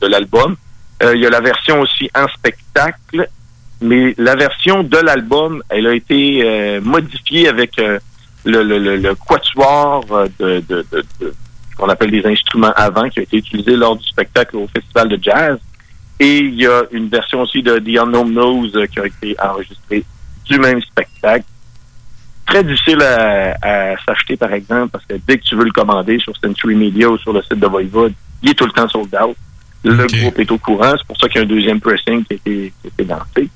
de 0.00 0.06
l'album. 0.06 0.56
Euh, 1.02 1.12
il 1.14 1.20
y 1.22 1.26
a 1.26 1.30
la 1.30 1.40
version 1.40 1.80
aussi 1.80 2.10
en 2.14 2.26
spectacle, 2.28 3.28
mais 3.82 4.14
la 4.18 4.34
version 4.34 4.82
de 4.82 4.96
l'album, 4.96 5.62
elle 5.68 5.86
a 5.86 5.94
été 5.94 6.80
modifiée 6.82 7.48
avec 7.48 7.78
le, 8.44 8.62
le, 8.62 8.78
le, 8.78 8.96
le 8.96 9.14
quatuor 9.14 10.04
euh, 10.10 10.28
de, 10.38 10.64
de, 10.68 10.86
de, 10.92 11.34
qu'on 11.76 11.88
appelle 11.88 12.10
des 12.10 12.26
instruments 12.26 12.72
avant, 12.74 13.08
qui 13.08 13.20
a 13.20 13.22
été 13.22 13.36
utilisé 13.36 13.76
lors 13.76 13.96
du 13.96 14.06
spectacle 14.06 14.56
au 14.56 14.68
Festival 14.74 15.08
de 15.08 15.18
Jazz. 15.22 15.58
Et 16.20 16.38
il 16.38 16.54
y 16.54 16.66
a 16.66 16.82
une 16.90 17.08
version 17.08 17.42
aussi 17.42 17.62
de 17.62 17.78
The 17.78 17.98
Unknown 18.00 18.30
Knows 18.30 18.70
euh, 18.74 18.86
qui 18.86 18.98
a 18.98 19.06
été 19.06 19.36
enregistrée 19.40 20.04
du 20.44 20.58
même 20.58 20.80
spectacle. 20.82 21.44
Très 22.46 22.64
difficile 22.64 23.02
à, 23.02 23.56
à 23.62 23.96
s'acheter, 24.04 24.36
par 24.36 24.52
exemple, 24.52 24.88
parce 24.88 25.04
que 25.04 25.14
dès 25.26 25.38
que 25.38 25.44
tu 25.44 25.54
veux 25.54 25.64
le 25.64 25.70
commander 25.70 26.18
sur 26.18 26.34
Century 26.38 26.74
Media 26.74 27.08
ou 27.08 27.18
sur 27.18 27.32
le 27.32 27.42
site 27.42 27.60
de 27.60 27.66
Voivode, 27.66 28.14
il 28.42 28.50
est 28.50 28.54
tout 28.54 28.64
le 28.66 28.72
temps 28.72 28.88
sold 28.88 29.14
out. 29.22 29.36
Le 29.84 30.06
groupe 30.06 30.38
est 30.38 30.50
au 30.50 30.58
courant, 30.58 30.94
c'est 30.96 31.06
pour 31.06 31.16
ça 31.18 31.28
qu'il 31.28 31.36
y 31.36 31.38
a 31.40 31.44
un 31.44 31.48
deuxième 31.48 31.78
pressing 31.80 32.24
qui 32.24 32.32
a 32.32 32.36
été, 32.36 32.72
qui 32.80 32.86
a 32.86 32.88
été 32.88 33.04
lancé. 33.04 33.48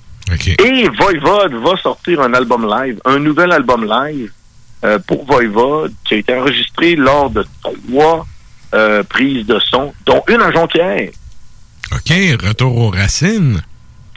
Et 0.64 0.88
Voivode 0.90 1.54
va 1.54 1.76
sortir 1.78 2.20
un 2.20 2.32
album 2.34 2.68
live, 2.68 3.00
un 3.04 3.18
nouvel 3.18 3.50
album 3.50 3.84
live 3.84 4.30
euh, 4.84 4.98
pour 5.06 5.24
Voivode 5.24 5.92
qui 6.04 6.14
a 6.14 6.16
été 6.18 6.34
enregistré 6.34 6.96
lors 6.96 7.30
de 7.30 7.44
trois 7.62 8.26
euh, 8.74 9.02
prises 9.02 9.46
de 9.46 9.58
son, 9.60 9.92
dont 10.06 10.22
une 10.28 10.40
à 10.40 10.50
Jonquière. 10.50 11.10
OK, 11.92 12.12
retour 12.42 12.76
aux 12.76 12.90
racines. 12.90 13.62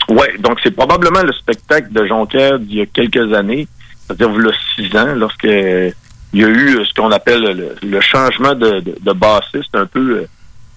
Ouais, 0.09 0.37
donc 0.39 0.59
c'est 0.63 0.71
probablement 0.71 1.23
le 1.23 1.33
spectacle 1.33 1.91
de 1.91 2.05
Jonquière 2.05 2.59
d'il 2.59 2.77
y 2.77 2.81
a 2.81 2.85
quelques 2.85 3.33
années, 3.33 3.67
c'est-à-dire 3.99 4.29
il 4.37 4.45
y 4.45 4.49
a 4.49 4.53
six 4.75 4.97
ans, 4.97 5.15
lorsque 5.15 5.45
euh, 5.45 5.91
il 6.33 6.41
y 6.41 6.43
a 6.45 6.47
eu 6.47 6.77
euh, 6.77 6.85
ce 6.85 6.93
qu'on 6.93 7.11
appelle 7.11 7.41
le, 7.41 7.75
le 7.81 8.01
changement 8.01 8.53
de, 8.53 8.79
de, 8.79 8.95
de 8.99 9.13
bassiste 9.13 9.73
un 9.73 9.85
peu 9.85 10.25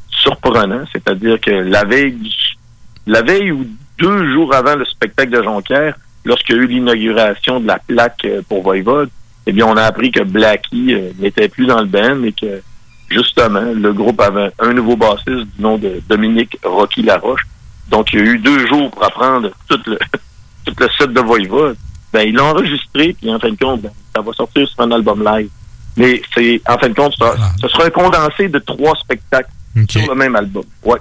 surprenant, 0.08 0.84
c'est-à-dire 0.92 1.40
que 1.40 1.50
la 1.50 1.84
veille, 1.84 2.16
la 3.06 3.22
veille 3.22 3.52
ou 3.52 3.66
deux 3.98 4.32
jours 4.32 4.54
avant 4.54 4.76
le 4.76 4.84
spectacle 4.84 5.30
de 5.30 5.42
Jonquière, 5.42 5.94
lorsqu'il 6.24 6.56
y 6.56 6.58
a 6.58 6.62
eu 6.62 6.66
l'inauguration 6.66 7.60
de 7.60 7.66
la 7.66 7.78
plaque 7.78 8.26
pour 8.48 8.62
Voivode, 8.62 9.10
eh 9.48 9.52
bien 9.52 9.66
on 9.66 9.76
a 9.76 9.82
appris 9.82 10.10
que 10.10 10.22
Blackie 10.22 10.94
euh, 10.94 11.10
n'était 11.18 11.48
plus 11.48 11.66
dans 11.66 11.80
le 11.80 11.86
band 11.86 12.22
et 12.22 12.32
que 12.32 12.62
justement 13.08 13.72
le 13.74 13.92
groupe 13.92 14.20
avait 14.20 14.50
un 14.58 14.72
nouveau 14.74 14.96
bassiste 14.96 15.26
du 15.56 15.60
nom 15.60 15.78
de 15.78 16.00
Dominique 16.08 16.56
Rocky 16.62 17.02
Laroche. 17.02 17.40
Donc, 17.88 18.12
il 18.12 18.18
y 18.18 18.22
a 18.22 18.24
eu 18.26 18.38
deux 18.38 18.66
jours 18.66 18.90
pour 18.90 19.02
apprendre 19.02 19.50
tout 19.68 19.80
le, 19.86 19.98
tout 20.66 20.74
le 20.78 20.88
set 20.98 21.10
de 21.10 21.20
Voivode. 21.20 21.76
Ben, 22.12 22.20
il 22.28 22.34
l'a 22.34 22.44
enregistré, 22.44 23.16
puis 23.18 23.30
en 23.32 23.38
fin 23.38 23.48
de 23.50 23.56
compte, 23.56 23.80
ben, 23.80 23.90
ça 24.14 24.20
va 24.20 24.32
sortir 24.34 24.68
sur 24.68 24.80
un 24.80 24.90
album 24.92 25.24
live. 25.24 25.48
Mais 25.96 26.20
c'est, 26.34 26.60
en 26.68 26.76
fin 26.78 26.90
de 26.90 26.94
compte, 26.94 27.14
ça, 27.18 27.34
ce 27.62 27.66
sera 27.68 27.86
un 27.86 27.90
condensé 27.90 28.48
de 28.48 28.58
trois 28.58 28.94
spectacles 28.96 29.50
sur 29.88 30.06
le 30.06 30.14
même 30.14 30.36
album. 30.36 30.64
Ouais. 30.84 30.98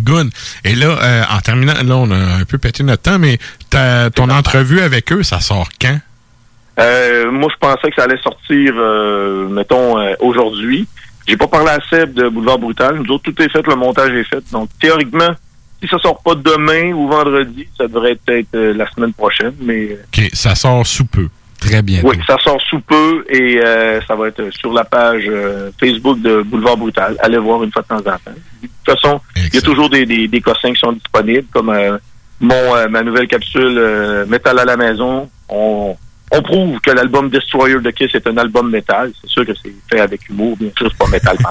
Good. 0.00 0.30
Et 0.64 0.74
là, 0.74 0.86
euh, 1.02 1.22
en 1.30 1.40
terminant, 1.40 1.72
là, 1.82 1.96
on 1.96 2.10
a 2.10 2.16
un 2.36 2.44
peu 2.44 2.58
pété 2.58 2.82
notre 2.82 3.02
temps, 3.02 3.18
mais 3.18 3.38
ta- 3.70 4.10
ton 4.10 4.28
entrevue 4.28 4.80
avec 4.80 5.10
eux, 5.12 5.22
ça 5.22 5.40
sort 5.40 5.68
quand? 5.80 5.98
Euh, 6.80 7.30
moi, 7.30 7.48
je 7.52 7.56
pensais 7.58 7.90
que 7.90 7.94
ça 7.96 8.04
allait 8.04 8.20
sortir, 8.22 8.74
euh, 8.76 9.48
mettons, 9.48 9.98
euh, 9.98 10.14
aujourd'hui. 10.20 10.86
J'ai 11.26 11.36
pas 11.36 11.46
parlé 11.46 11.70
à 11.70 11.78
Seb 11.88 12.14
de 12.14 12.28
Boulevard 12.28 12.58
Brutal. 12.58 12.96
Nous 12.96 13.14
autres, 13.14 13.30
tout 13.30 13.42
est 13.42 13.50
fait, 13.50 13.66
le 13.66 13.76
montage 13.76 14.12
est 14.12 14.24
fait. 14.24 14.42
Donc, 14.50 14.68
théoriquement, 14.80 15.30
si 15.80 15.88
ça 15.88 15.98
sort 15.98 16.22
pas 16.22 16.34
demain 16.34 16.92
ou 16.92 17.08
vendredi, 17.08 17.68
ça 17.76 17.86
devrait 17.86 18.18
être 18.26 18.54
euh, 18.54 18.72
la 18.74 18.90
semaine 18.90 19.12
prochaine. 19.12 19.54
Mais 19.60 19.90
euh, 19.90 20.04
OK, 20.06 20.30
ça 20.32 20.54
sort 20.54 20.86
sous 20.86 21.06
peu. 21.06 21.28
Très 21.58 21.82
bien. 21.82 22.00
oui, 22.02 22.16
ça 22.26 22.38
sort 22.42 22.60
sous 22.62 22.80
peu 22.80 23.22
et 23.28 23.60
euh, 23.62 24.00
ça 24.08 24.16
va 24.16 24.28
être 24.28 24.50
sur 24.50 24.72
la 24.72 24.82
page 24.82 25.30
Facebook 25.78 26.18
de 26.22 26.40
Boulevard 26.40 26.78
Brutal. 26.78 27.16
Allez 27.20 27.36
voir 27.36 27.62
une 27.62 27.70
fois 27.70 27.82
de 27.82 27.88
temps 27.88 27.98
en 27.98 28.02
temps. 28.02 28.18
De 28.62 28.68
toute 28.68 29.00
façon, 29.00 29.20
il 29.36 29.54
y 29.54 29.58
a 29.58 29.60
toujours 29.60 29.90
des, 29.90 30.06
des, 30.06 30.26
des 30.26 30.40
cossins 30.40 30.72
qui 30.72 30.80
sont 30.80 30.92
disponibles, 30.92 31.46
comme 31.52 31.68
euh, 31.68 31.98
mon 32.40 32.76
euh, 32.76 32.88
ma 32.88 33.02
nouvelle 33.02 33.28
capsule 33.28 33.76
euh, 33.76 34.26
Métal 34.26 34.58
à 34.58 34.64
la 34.64 34.76
maison. 34.76 35.28
On, 35.48 35.96
on 36.30 36.42
prouve 36.42 36.80
que 36.80 36.90
l'album 36.90 37.28
Destroyer 37.28 37.80
de 37.80 37.90
Kiss 37.90 38.14
est 38.14 38.26
un 38.26 38.36
album 38.36 38.70
métal. 38.70 39.12
C'est 39.20 39.30
sûr 39.30 39.44
que 39.44 39.52
c'est 39.54 39.74
fait 39.90 40.00
avec 40.00 40.28
humour, 40.28 40.56
bien 40.56 40.70
sûr, 40.76 40.88
c'est 40.90 40.98
pas 40.98 41.08
métal. 41.08 41.36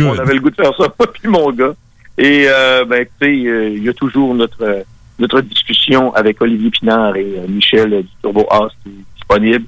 On 0.00 0.18
avait 0.18 0.34
le 0.34 0.40
goût 0.40 0.50
de 0.50 0.56
faire 0.56 0.74
ça, 0.76 0.88
puis 1.14 1.28
mon 1.28 1.50
gars. 1.52 1.74
Et 2.18 2.44
euh, 2.48 2.84
ben, 2.84 3.02
écoutez, 3.02 3.46
euh, 3.46 3.70
il 3.70 3.82
y 3.82 3.88
a 3.88 3.94
toujours 3.94 4.34
notre 4.34 4.84
notre 5.18 5.40
discussion 5.40 6.14
avec 6.14 6.40
Olivier 6.42 6.70
Pinard 6.70 7.16
et 7.16 7.38
euh, 7.38 7.46
Michel 7.48 7.90
du 7.90 8.08
Turbo 8.20 8.46
House 8.50 8.72
qui 8.82 8.90
est 8.90 9.04
disponible. 9.14 9.64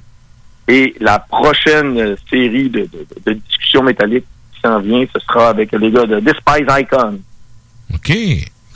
Et 0.67 0.95
la 0.99 1.19
prochaine 1.19 2.15
série 2.29 2.69
de, 2.69 2.81
de, 2.81 3.07
de 3.25 3.33
discussions 3.33 3.81
métalliques 3.83 4.25
qui 4.53 4.61
s'en 4.61 4.79
vient, 4.79 5.05
ce 5.13 5.19
sera 5.21 5.49
avec 5.49 5.71
les 5.71 5.91
gars 5.91 6.05
de 6.05 6.19
Despise 6.19 6.67
Icon. 6.69 7.19
OK, 7.93 8.11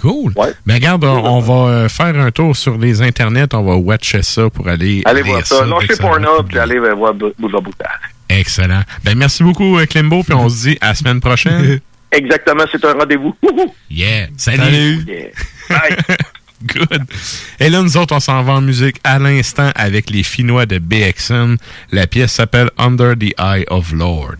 cool. 0.02 0.34
Ben 0.66 0.74
regarde, 0.76 1.04
on, 1.04 1.08
on 1.26 1.40
va 1.40 1.72
euh, 1.72 1.90
faire 1.90 2.18
un 2.20 2.32
tour 2.32 2.56
sur 2.56 2.78
les 2.78 3.02
internets, 3.02 3.54
on 3.54 3.64
va 3.64 3.76
watcher 3.76 4.22
ça 4.24 4.50
pour 4.50 4.68
aller 4.68 5.02
Allez 5.06 5.22
voir 5.22 5.46
ça. 5.46 5.66
Lâchez 5.66 5.96
Pornhub, 6.00 6.48
puis 6.48 6.60
allez 6.60 6.78
euh, 6.78 6.94
voir 6.94 7.14
Bou- 7.14 7.34
Boulevard 7.38 7.62
Brutal. 7.62 8.00
Excellent. 8.30 8.82
Ben 9.04 9.18
merci 9.18 9.44
beaucoup, 9.44 9.78
euh, 9.78 9.86
Klimbo, 9.86 10.24
puis 10.24 10.34
on 10.34 10.48
se 10.50 10.70
dit 10.70 10.78
à 10.82 10.90
la 10.90 10.96
semaine 10.96 11.20
prochaine. 11.20 11.80
Exactement, 12.12 12.64
c'est 12.72 12.84
un 12.86 12.94
rendez-vous. 12.94 13.36
Yeah. 13.90 14.28
Salut. 14.38 15.04
Yeah. 15.08 15.28
Bye. 15.70 15.98
Good. 16.66 17.04
Et 17.60 17.70
là, 17.70 17.82
nous 17.82 17.96
autres, 17.96 18.14
on 18.16 18.20
s'en 18.20 18.42
va 18.44 18.54
en 18.54 18.62
musique 18.62 18.98
à 19.04 19.18
l'instant 19.18 19.72
avec 19.76 20.10
les 20.10 20.24
Finnois 20.24 20.66
de 20.66 20.78
BXN. 20.80 21.56
La 21.92 22.06
pièce 22.08 22.34
s'appelle 22.34 22.70
Under 22.78 23.14
the 23.18 23.34
Eye 23.40 23.64
of 23.70 23.92
Lord. 23.94 24.38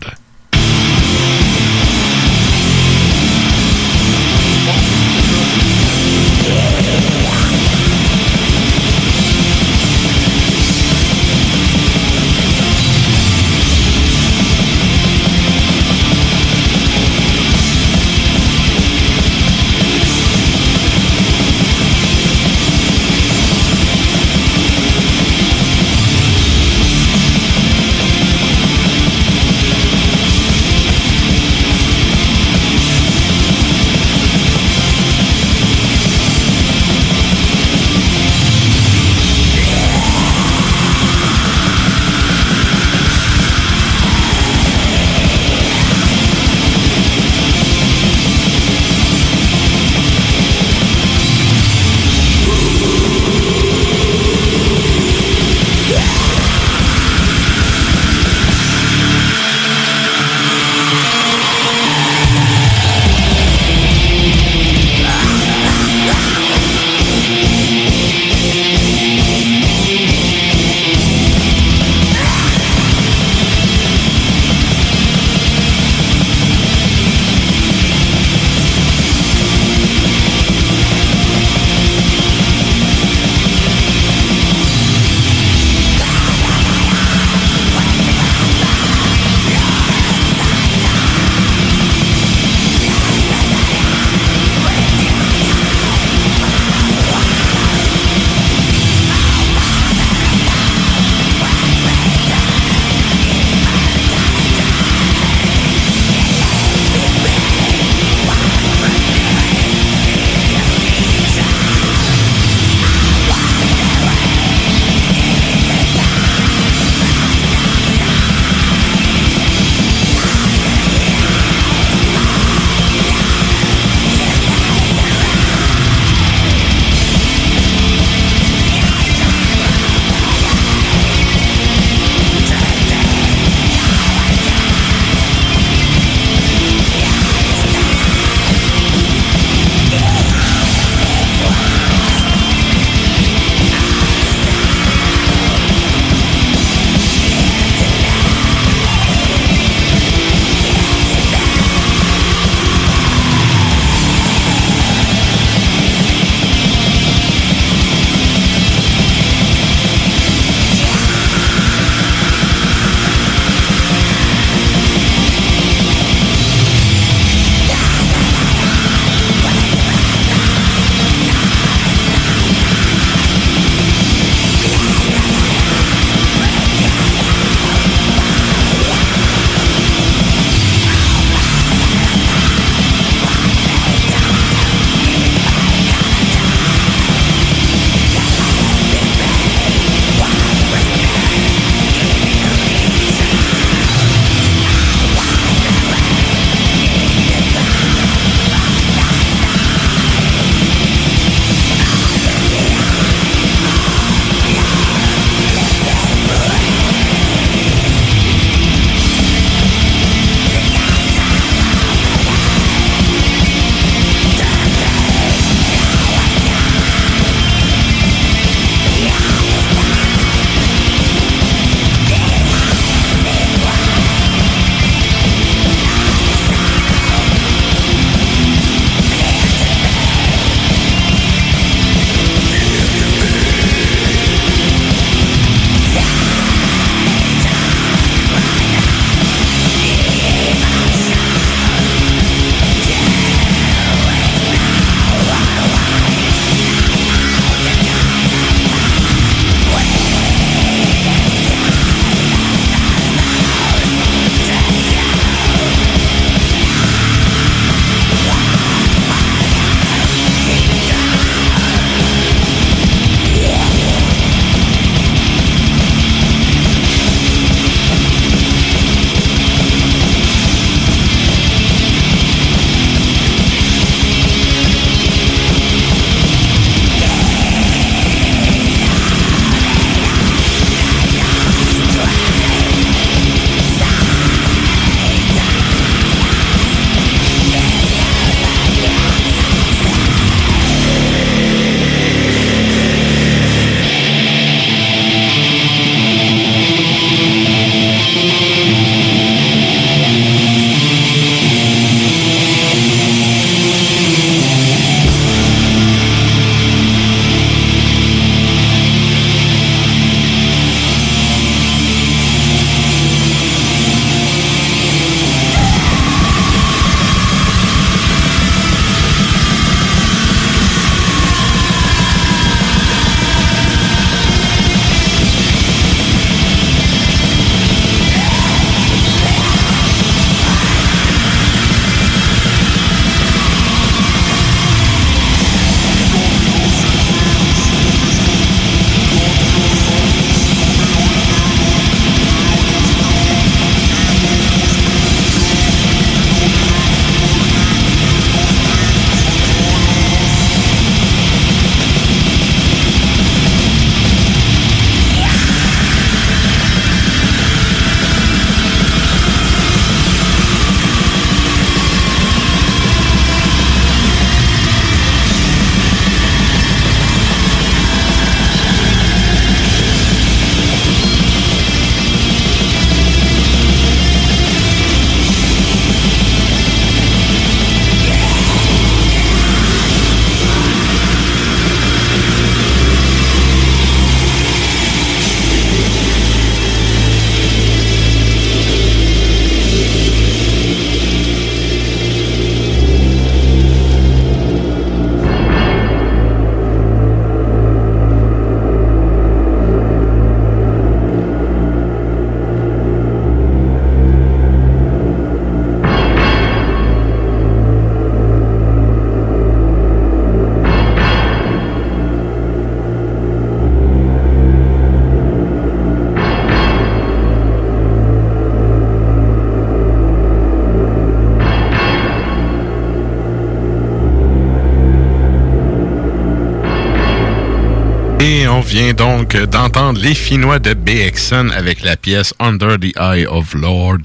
Vient 428.70 428.92
donc 428.92 429.36
d'entendre 429.36 430.00
les 430.00 430.14
Finnois 430.14 430.60
de 430.60 430.74
BXN 430.74 431.50
avec 431.50 431.82
la 431.82 431.96
pièce 431.96 432.32
Under 432.38 432.78
the 432.78 432.96
Eye 432.96 433.26
of 433.26 433.52
Lord. 433.54 433.98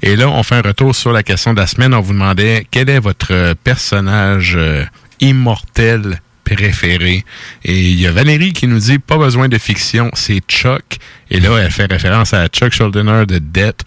Et 0.00 0.14
là, 0.14 0.28
on 0.28 0.44
fait 0.44 0.54
un 0.54 0.62
retour 0.62 0.94
sur 0.94 1.10
la 1.10 1.24
question 1.24 1.54
de 1.54 1.58
la 1.58 1.66
semaine. 1.66 1.92
On 1.92 2.00
vous 2.00 2.12
demandait 2.12 2.64
quel 2.70 2.88
est 2.88 3.00
votre 3.00 3.54
personnage 3.64 4.54
euh, 4.56 4.84
immortel 5.18 6.20
préféré. 6.44 7.24
Et 7.64 7.80
il 7.80 8.00
y 8.00 8.06
a 8.06 8.12
Valérie 8.12 8.52
qui 8.52 8.68
nous 8.68 8.78
dit 8.78 9.00
pas 9.00 9.18
besoin 9.18 9.48
de 9.48 9.58
fiction, 9.58 10.08
c'est 10.14 10.38
Chuck. 10.46 10.98
Et 11.28 11.40
là, 11.40 11.58
elle 11.58 11.72
fait 11.72 11.90
référence 11.90 12.32
à 12.32 12.46
Chuck 12.46 12.72
Schuldiner 12.72 13.26
de 13.26 13.38
Death. 13.38 13.80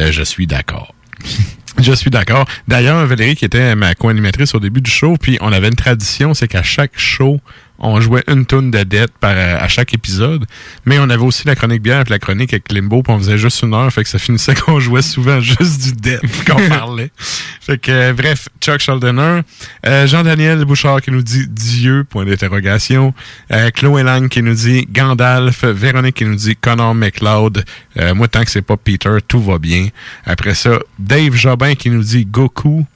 Euh, 0.00 0.10
je 0.10 0.22
suis 0.22 0.46
d'accord. 0.46 0.94
Je 1.82 1.92
suis 1.92 2.10
d'accord. 2.10 2.46
D'ailleurs, 2.68 3.06
Valérie, 3.06 3.34
qui 3.34 3.46
était 3.46 3.74
ma 3.74 3.94
co-animatrice 3.94 4.54
au 4.54 4.60
début 4.60 4.82
du 4.82 4.90
show, 4.90 5.16
puis 5.20 5.38
on 5.40 5.52
avait 5.52 5.68
une 5.68 5.74
tradition, 5.74 6.34
c'est 6.34 6.46
qu'à 6.46 6.62
chaque 6.62 6.98
show, 6.98 7.40
on 7.82 8.00
jouait 8.00 8.24
une 8.28 8.46
tonne 8.46 8.70
de 8.70 8.82
dette 8.84 9.12
par, 9.20 9.36
à 9.36 9.68
chaque 9.68 9.92
épisode. 9.94 10.46
Mais 10.86 10.98
on 10.98 11.10
avait 11.10 11.22
aussi 11.22 11.46
la 11.46 11.54
chronique 11.54 11.82
bière 11.82 12.04
et 12.06 12.10
la 12.10 12.18
chronique 12.18 12.52
avec 12.52 12.72
Limbo, 12.72 13.02
puis 13.02 13.12
on 13.12 13.18
faisait 13.18 13.38
juste 13.38 13.62
une 13.62 13.74
heure, 13.74 13.92
fait 13.92 14.04
que 14.04 14.08
ça 14.08 14.18
finissait 14.18 14.54
qu'on 14.66 14.80
jouait 14.80 15.02
souvent 15.02 15.40
juste 15.40 15.82
du 15.82 15.92
dette 15.92 16.22
qu'on 16.46 16.68
parlait. 16.68 17.10
Fait 17.60 17.78
que, 17.78 17.90
euh, 17.90 18.12
bref, 18.12 18.48
Chuck 18.60 18.80
Schuldiner. 18.80 19.40
Euh, 19.86 20.06
Jean-Daniel 20.06 20.64
Bouchard 20.64 21.00
qui 21.00 21.10
nous 21.10 21.22
dit 21.22 21.46
Dieu, 21.48 22.04
point 22.08 22.24
d'interrogation. 22.24 23.14
Euh, 23.52 23.70
Chloé 23.70 24.02
Lang 24.02 24.28
qui 24.28 24.42
nous 24.42 24.54
dit 24.54 24.86
Gandalf. 24.90 25.64
Véronique 25.64 26.16
qui 26.16 26.24
nous 26.24 26.34
dit 26.34 26.56
Connor 26.56 26.94
McLeod. 26.94 27.64
Euh, 27.98 28.14
moi, 28.14 28.28
tant 28.28 28.44
que 28.44 28.50
c'est 28.50 28.62
pas 28.62 28.76
Peter, 28.76 29.16
tout 29.26 29.40
va 29.40 29.58
bien. 29.58 29.88
Après 30.24 30.54
ça, 30.54 30.78
Dave 30.98 31.34
Jobin 31.34 31.74
qui 31.74 31.90
nous 31.90 32.02
dit 32.02 32.24
Goku. 32.24 32.86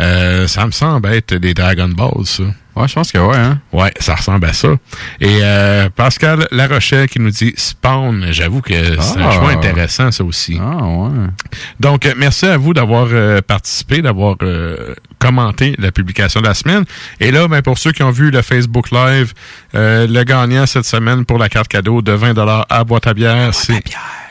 Euh, 0.00 0.46
ça 0.46 0.66
me 0.66 0.70
semble 0.70 1.08
être 1.08 1.34
des 1.34 1.54
Dragon 1.54 1.88
Balls, 1.88 2.26
ça. 2.26 2.44
Ouais, 2.78 2.86
je 2.88 2.94
pense 2.94 3.10
que 3.12 3.18
ouais, 3.18 3.36
hein? 3.36 3.60
Ouais, 3.72 3.92
ça 3.98 4.14
ressemble 4.14 4.46
à 4.46 4.52
ça. 4.52 4.68
Et 5.20 5.40
euh, 5.42 5.88
Pascal 5.94 6.46
Larochelle 6.50 7.08
qui 7.08 7.18
nous 7.20 7.30
dit 7.30 7.52
Spawn. 7.56 8.26
J'avoue 8.30 8.60
que 8.60 8.72
c'est 9.00 9.18
un 9.20 9.28
Ah. 9.28 9.32
choix 9.32 9.50
intéressant, 9.50 10.10
ça 10.12 10.22
aussi. 10.24 10.58
Ah, 10.60 10.76
ouais. 10.84 11.10
Donc, 11.80 12.06
euh, 12.06 12.14
merci 12.16 12.46
à 12.46 12.56
vous 12.56 12.72
d'avoir 12.74 13.06
euh, 13.10 13.40
participé, 13.40 14.00
d'avoir 14.02 14.36
euh, 14.42 14.94
commenté 15.18 15.74
la 15.78 15.90
publication 15.92 16.40
de 16.40 16.46
la 16.46 16.54
semaine. 16.54 16.84
Et 17.20 17.30
là, 17.30 17.48
ben, 17.48 17.62
pour 17.62 17.78
ceux 17.78 17.92
qui 17.92 18.02
ont 18.02 18.10
vu 18.10 18.30
le 18.30 18.42
Facebook 18.42 18.90
Live, 18.92 19.32
euh, 19.74 20.06
le 20.06 20.22
gagnant 20.24 20.66
cette 20.66 20.84
semaine 20.84 21.24
pour 21.24 21.38
la 21.38 21.48
carte 21.48 21.68
cadeau 21.68 22.02
de 22.02 22.12
20 22.12 22.36
à 22.68 22.84
boîte 22.84 23.06
à 23.06 23.14
bière, 23.14 23.52
c'est... 23.54 23.82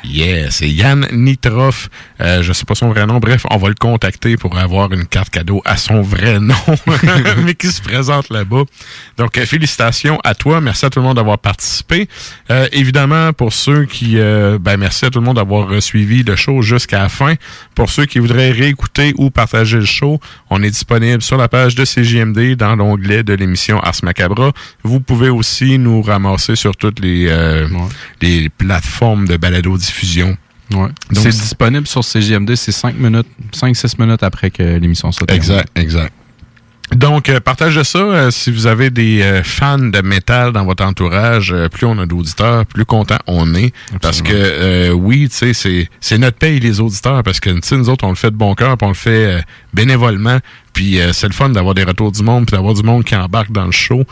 Yeah, 0.10 0.52
c'est 0.52 0.70
Yann 0.70 1.08
Nitroff. 1.12 1.90
Euh, 2.22 2.42
je 2.42 2.54
sais 2.54 2.66
pas 2.66 2.76
son 2.76 2.90
vrai 2.90 3.06
nom. 3.06 3.20
Bref, 3.20 3.46
on 3.50 3.58
va 3.58 3.68
le 3.68 3.76
contacter 3.76 4.38
pour 4.38 4.58
avoir 4.58 4.92
une 4.94 5.06
carte 5.06 5.30
cadeau 5.30 5.62
à 5.66 5.78
son 5.78 6.02
vrai 6.02 6.40
nom, 6.40 6.56
mais 7.44 7.54
qui 7.56 7.68
se 7.68 7.82
présente 7.82 8.30
là-bas. 8.30 8.64
Donc, 9.18 9.38
euh, 9.38 9.46
félicitations 9.46 10.20
à 10.24 10.34
toi. 10.34 10.62
Merci 10.62 10.86
à 10.86 10.90
tout 10.90 11.00
le 11.00 11.06
monde 11.06 11.18
d'avoir 11.18 11.40
participé. 11.40 12.08
Euh, 12.50 12.68
évidemment, 12.72 13.34
pour 13.34 13.54
ceux 13.54 13.86
qui... 13.86 14.18
euh, 14.18 14.58
ben, 14.60 14.78
merci 14.78 15.06
à 15.06 15.10
tout 15.10 15.20
le 15.20 15.26
monde 15.26 15.36
d'avoir 15.36 15.82
suivi 15.82 16.24
le 16.24 16.36
show 16.36 16.62
jusqu'à 16.62 17.00
la 17.00 17.10
fin. 17.10 17.36
Pour 17.76 17.90
ceux 17.90 18.06
qui 18.06 18.20
voudraient 18.20 18.52
réécouter 18.52 19.14
ou 19.18 19.30
partager 19.30 19.78
le 19.78 19.86
show, 19.86 20.20
on 20.50 20.64
est 20.64 20.70
disponible 20.70 21.22
sur 21.22 21.38
la 21.38 21.48
page 21.48 21.76
de 21.76 21.84
CJMD 21.86 22.56
dans 22.56 22.76
l'onglet 22.76 23.24
de 23.24 23.34
l'émission 23.34 23.80
Ars 23.80 23.96
Macabra. 24.04 24.52
Vous 24.84 25.00
pouvez 25.00 25.30
aussi 25.30 25.78
nous 25.78 26.02
ramasser 26.02 26.56
sur 26.56 26.76
toutes 26.76 27.00
les, 27.00 27.28
euh, 27.30 27.68
les 28.22 28.50
plateformes 28.50 29.28
de 29.28 29.38
Ouais. 30.74 30.90
C'est 31.14 31.30
disponible 31.30 31.88
sur 31.88 32.04
CGMD, 32.04 32.56
c'est 32.56 32.74
5 32.74 32.98
minutes, 32.98 33.28
5-6 33.54 34.02
minutes 34.02 34.24
après 34.24 34.52
que 34.52 34.64
l'émission 34.64 35.12
soit. 35.12 35.32
Exact, 35.32 35.70
exact. 35.78 36.12
Donc, 36.96 37.28
euh, 37.28 37.42
partagez 37.42 37.84
ça. 37.84 38.00
euh, 38.00 38.32
si 38.32 38.50
vous 38.50 38.66
avez 38.66 38.90
des 38.90 39.22
euh, 39.22 39.44
fans 39.44 39.78
de 39.78 40.02
métal 40.02 40.54
dans 40.54 40.64
votre 40.64 40.86
entourage, 40.86 41.54
plus 41.72 41.86
on 41.86 41.98
a 42.00 42.06
d'auditeurs, 42.06 42.66
plus 42.66 42.86
content 42.86 43.18
on 43.28 43.54
est. 43.56 43.74
Parce 44.02 44.22
que, 44.22 44.92
oui, 44.92 45.28
tu 45.30 45.54
sais, 45.54 45.88
c'est, 46.00 46.18
notre 46.18 46.38
paye, 46.38 46.60
les 46.60 46.80
auditeurs, 46.80 47.24
parce 47.24 47.40
que, 47.40 47.50
tu 47.50 47.60
sais, 47.64 47.78
nous 47.78 47.90
autres, 47.90 48.06
on 48.06 48.10
le 48.10 48.16
fait 48.16 48.32
de 48.32 48.38
bon 48.38 48.56
cœur, 48.56 48.78
on 48.82 48.88
le 48.88 48.94
fait 48.94 49.44
bénévolement. 49.74 50.40
Puis 50.78 51.02
euh, 51.02 51.12
c'est 51.12 51.26
le 51.26 51.34
fun 51.34 51.50
d'avoir 51.50 51.74
des 51.74 51.84
retours 51.84 52.12
du 52.12 52.22
monde, 52.22 52.46
puis 52.46 52.56
d'avoir 52.56 52.76
du 52.76 52.84
monde 52.84 53.04
qui 53.04 53.16
embarque 53.16 53.52
dans 53.52 53.66
le 53.66 53.72
show. 53.72 54.04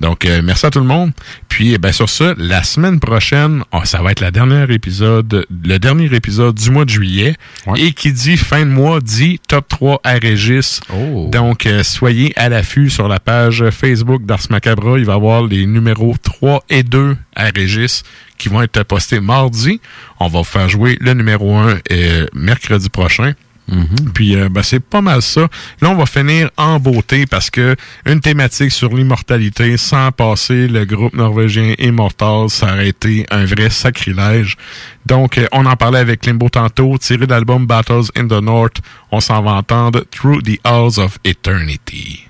Donc, 0.00 0.26
euh, 0.26 0.42
merci 0.44 0.66
à 0.66 0.70
tout 0.70 0.80
le 0.80 0.84
monde. 0.84 1.12
Puis, 1.48 1.72
eh 1.72 1.78
ben, 1.78 1.92
sur 1.92 2.10
ça, 2.10 2.34
la 2.36 2.62
semaine 2.62 3.00
prochaine, 3.00 3.64
oh, 3.72 3.80
ça 3.84 4.02
va 4.02 4.12
être 4.12 4.20
la 4.20 4.30
dernière 4.30 4.70
épisode, 4.70 5.46
le 5.64 5.78
dernier 5.78 6.14
épisode 6.14 6.56
du 6.56 6.70
mois 6.70 6.84
de 6.84 6.90
juillet. 6.90 7.36
Et 7.76 7.94
qui 7.94 8.12
dit 8.12 8.36
fin 8.36 8.66
de 8.66 8.70
mois, 8.70 9.00
dit 9.00 9.40
top 9.48 9.66
3 9.68 10.02
à 10.04 10.12
Régis. 10.12 10.82
Donc, 11.30 11.64
euh, 11.64 11.82
soyez 11.82 12.38
à 12.38 12.50
l'affût 12.50 12.90
sur 12.90 13.08
la 13.08 13.18
page 13.18 13.64
Facebook 13.70 14.26
d'Ars 14.26 14.44
Macabra. 14.50 14.98
Il 14.98 15.06
va 15.06 15.14
y 15.14 15.16
avoir 15.16 15.46
les 15.46 15.64
numéros 15.64 16.14
3 16.22 16.64
et 16.68 16.82
2 16.82 17.16
à 17.34 17.46
Régis 17.46 18.02
qui 18.36 18.50
vont 18.50 18.60
être 18.60 18.82
postés 18.82 19.20
mardi. 19.20 19.80
On 20.18 20.28
va 20.28 20.40
vous 20.40 20.44
faire 20.44 20.68
jouer 20.68 20.98
le 21.00 21.14
numéro 21.14 21.56
1 21.56 21.78
euh, 21.90 22.26
mercredi 22.34 22.90
prochain. 22.90 23.32
Puis 24.14 24.36
euh, 24.36 24.48
ben, 24.48 24.62
c'est 24.62 24.80
pas 24.80 25.00
mal 25.00 25.22
ça. 25.22 25.42
Là, 25.80 25.90
on 25.90 25.94
va 25.94 26.06
finir 26.06 26.50
en 26.56 26.78
beauté 26.78 27.26
parce 27.26 27.50
que 27.50 27.76
une 28.06 28.20
thématique 28.20 28.72
sur 28.72 28.94
l'immortalité 28.94 29.76
sans 29.76 30.12
passer 30.12 30.66
le 30.66 30.84
groupe 30.84 31.14
norvégien 31.14 31.74
Immortals, 31.78 32.50
ça 32.50 32.72
aurait 32.72 32.88
été 32.88 33.26
un 33.30 33.44
vrai 33.44 33.70
sacrilège. 33.70 34.56
Donc, 35.06 35.38
euh, 35.38 35.46
on 35.52 35.66
en 35.66 35.76
parlait 35.76 35.98
avec 35.98 36.26
Limbo 36.26 36.48
tantôt, 36.48 36.98
tiré 36.98 37.26
de 37.26 37.30
l'album 37.30 37.66
Battles 37.66 38.10
in 38.16 38.26
the 38.26 38.42
North. 38.42 38.76
On 39.10 39.20
s'en 39.20 39.42
va 39.42 39.52
entendre 39.52 40.04
Through 40.10 40.42
the 40.42 40.58
Halls 40.64 40.98
of 40.98 41.18
Eternity. 41.24 42.29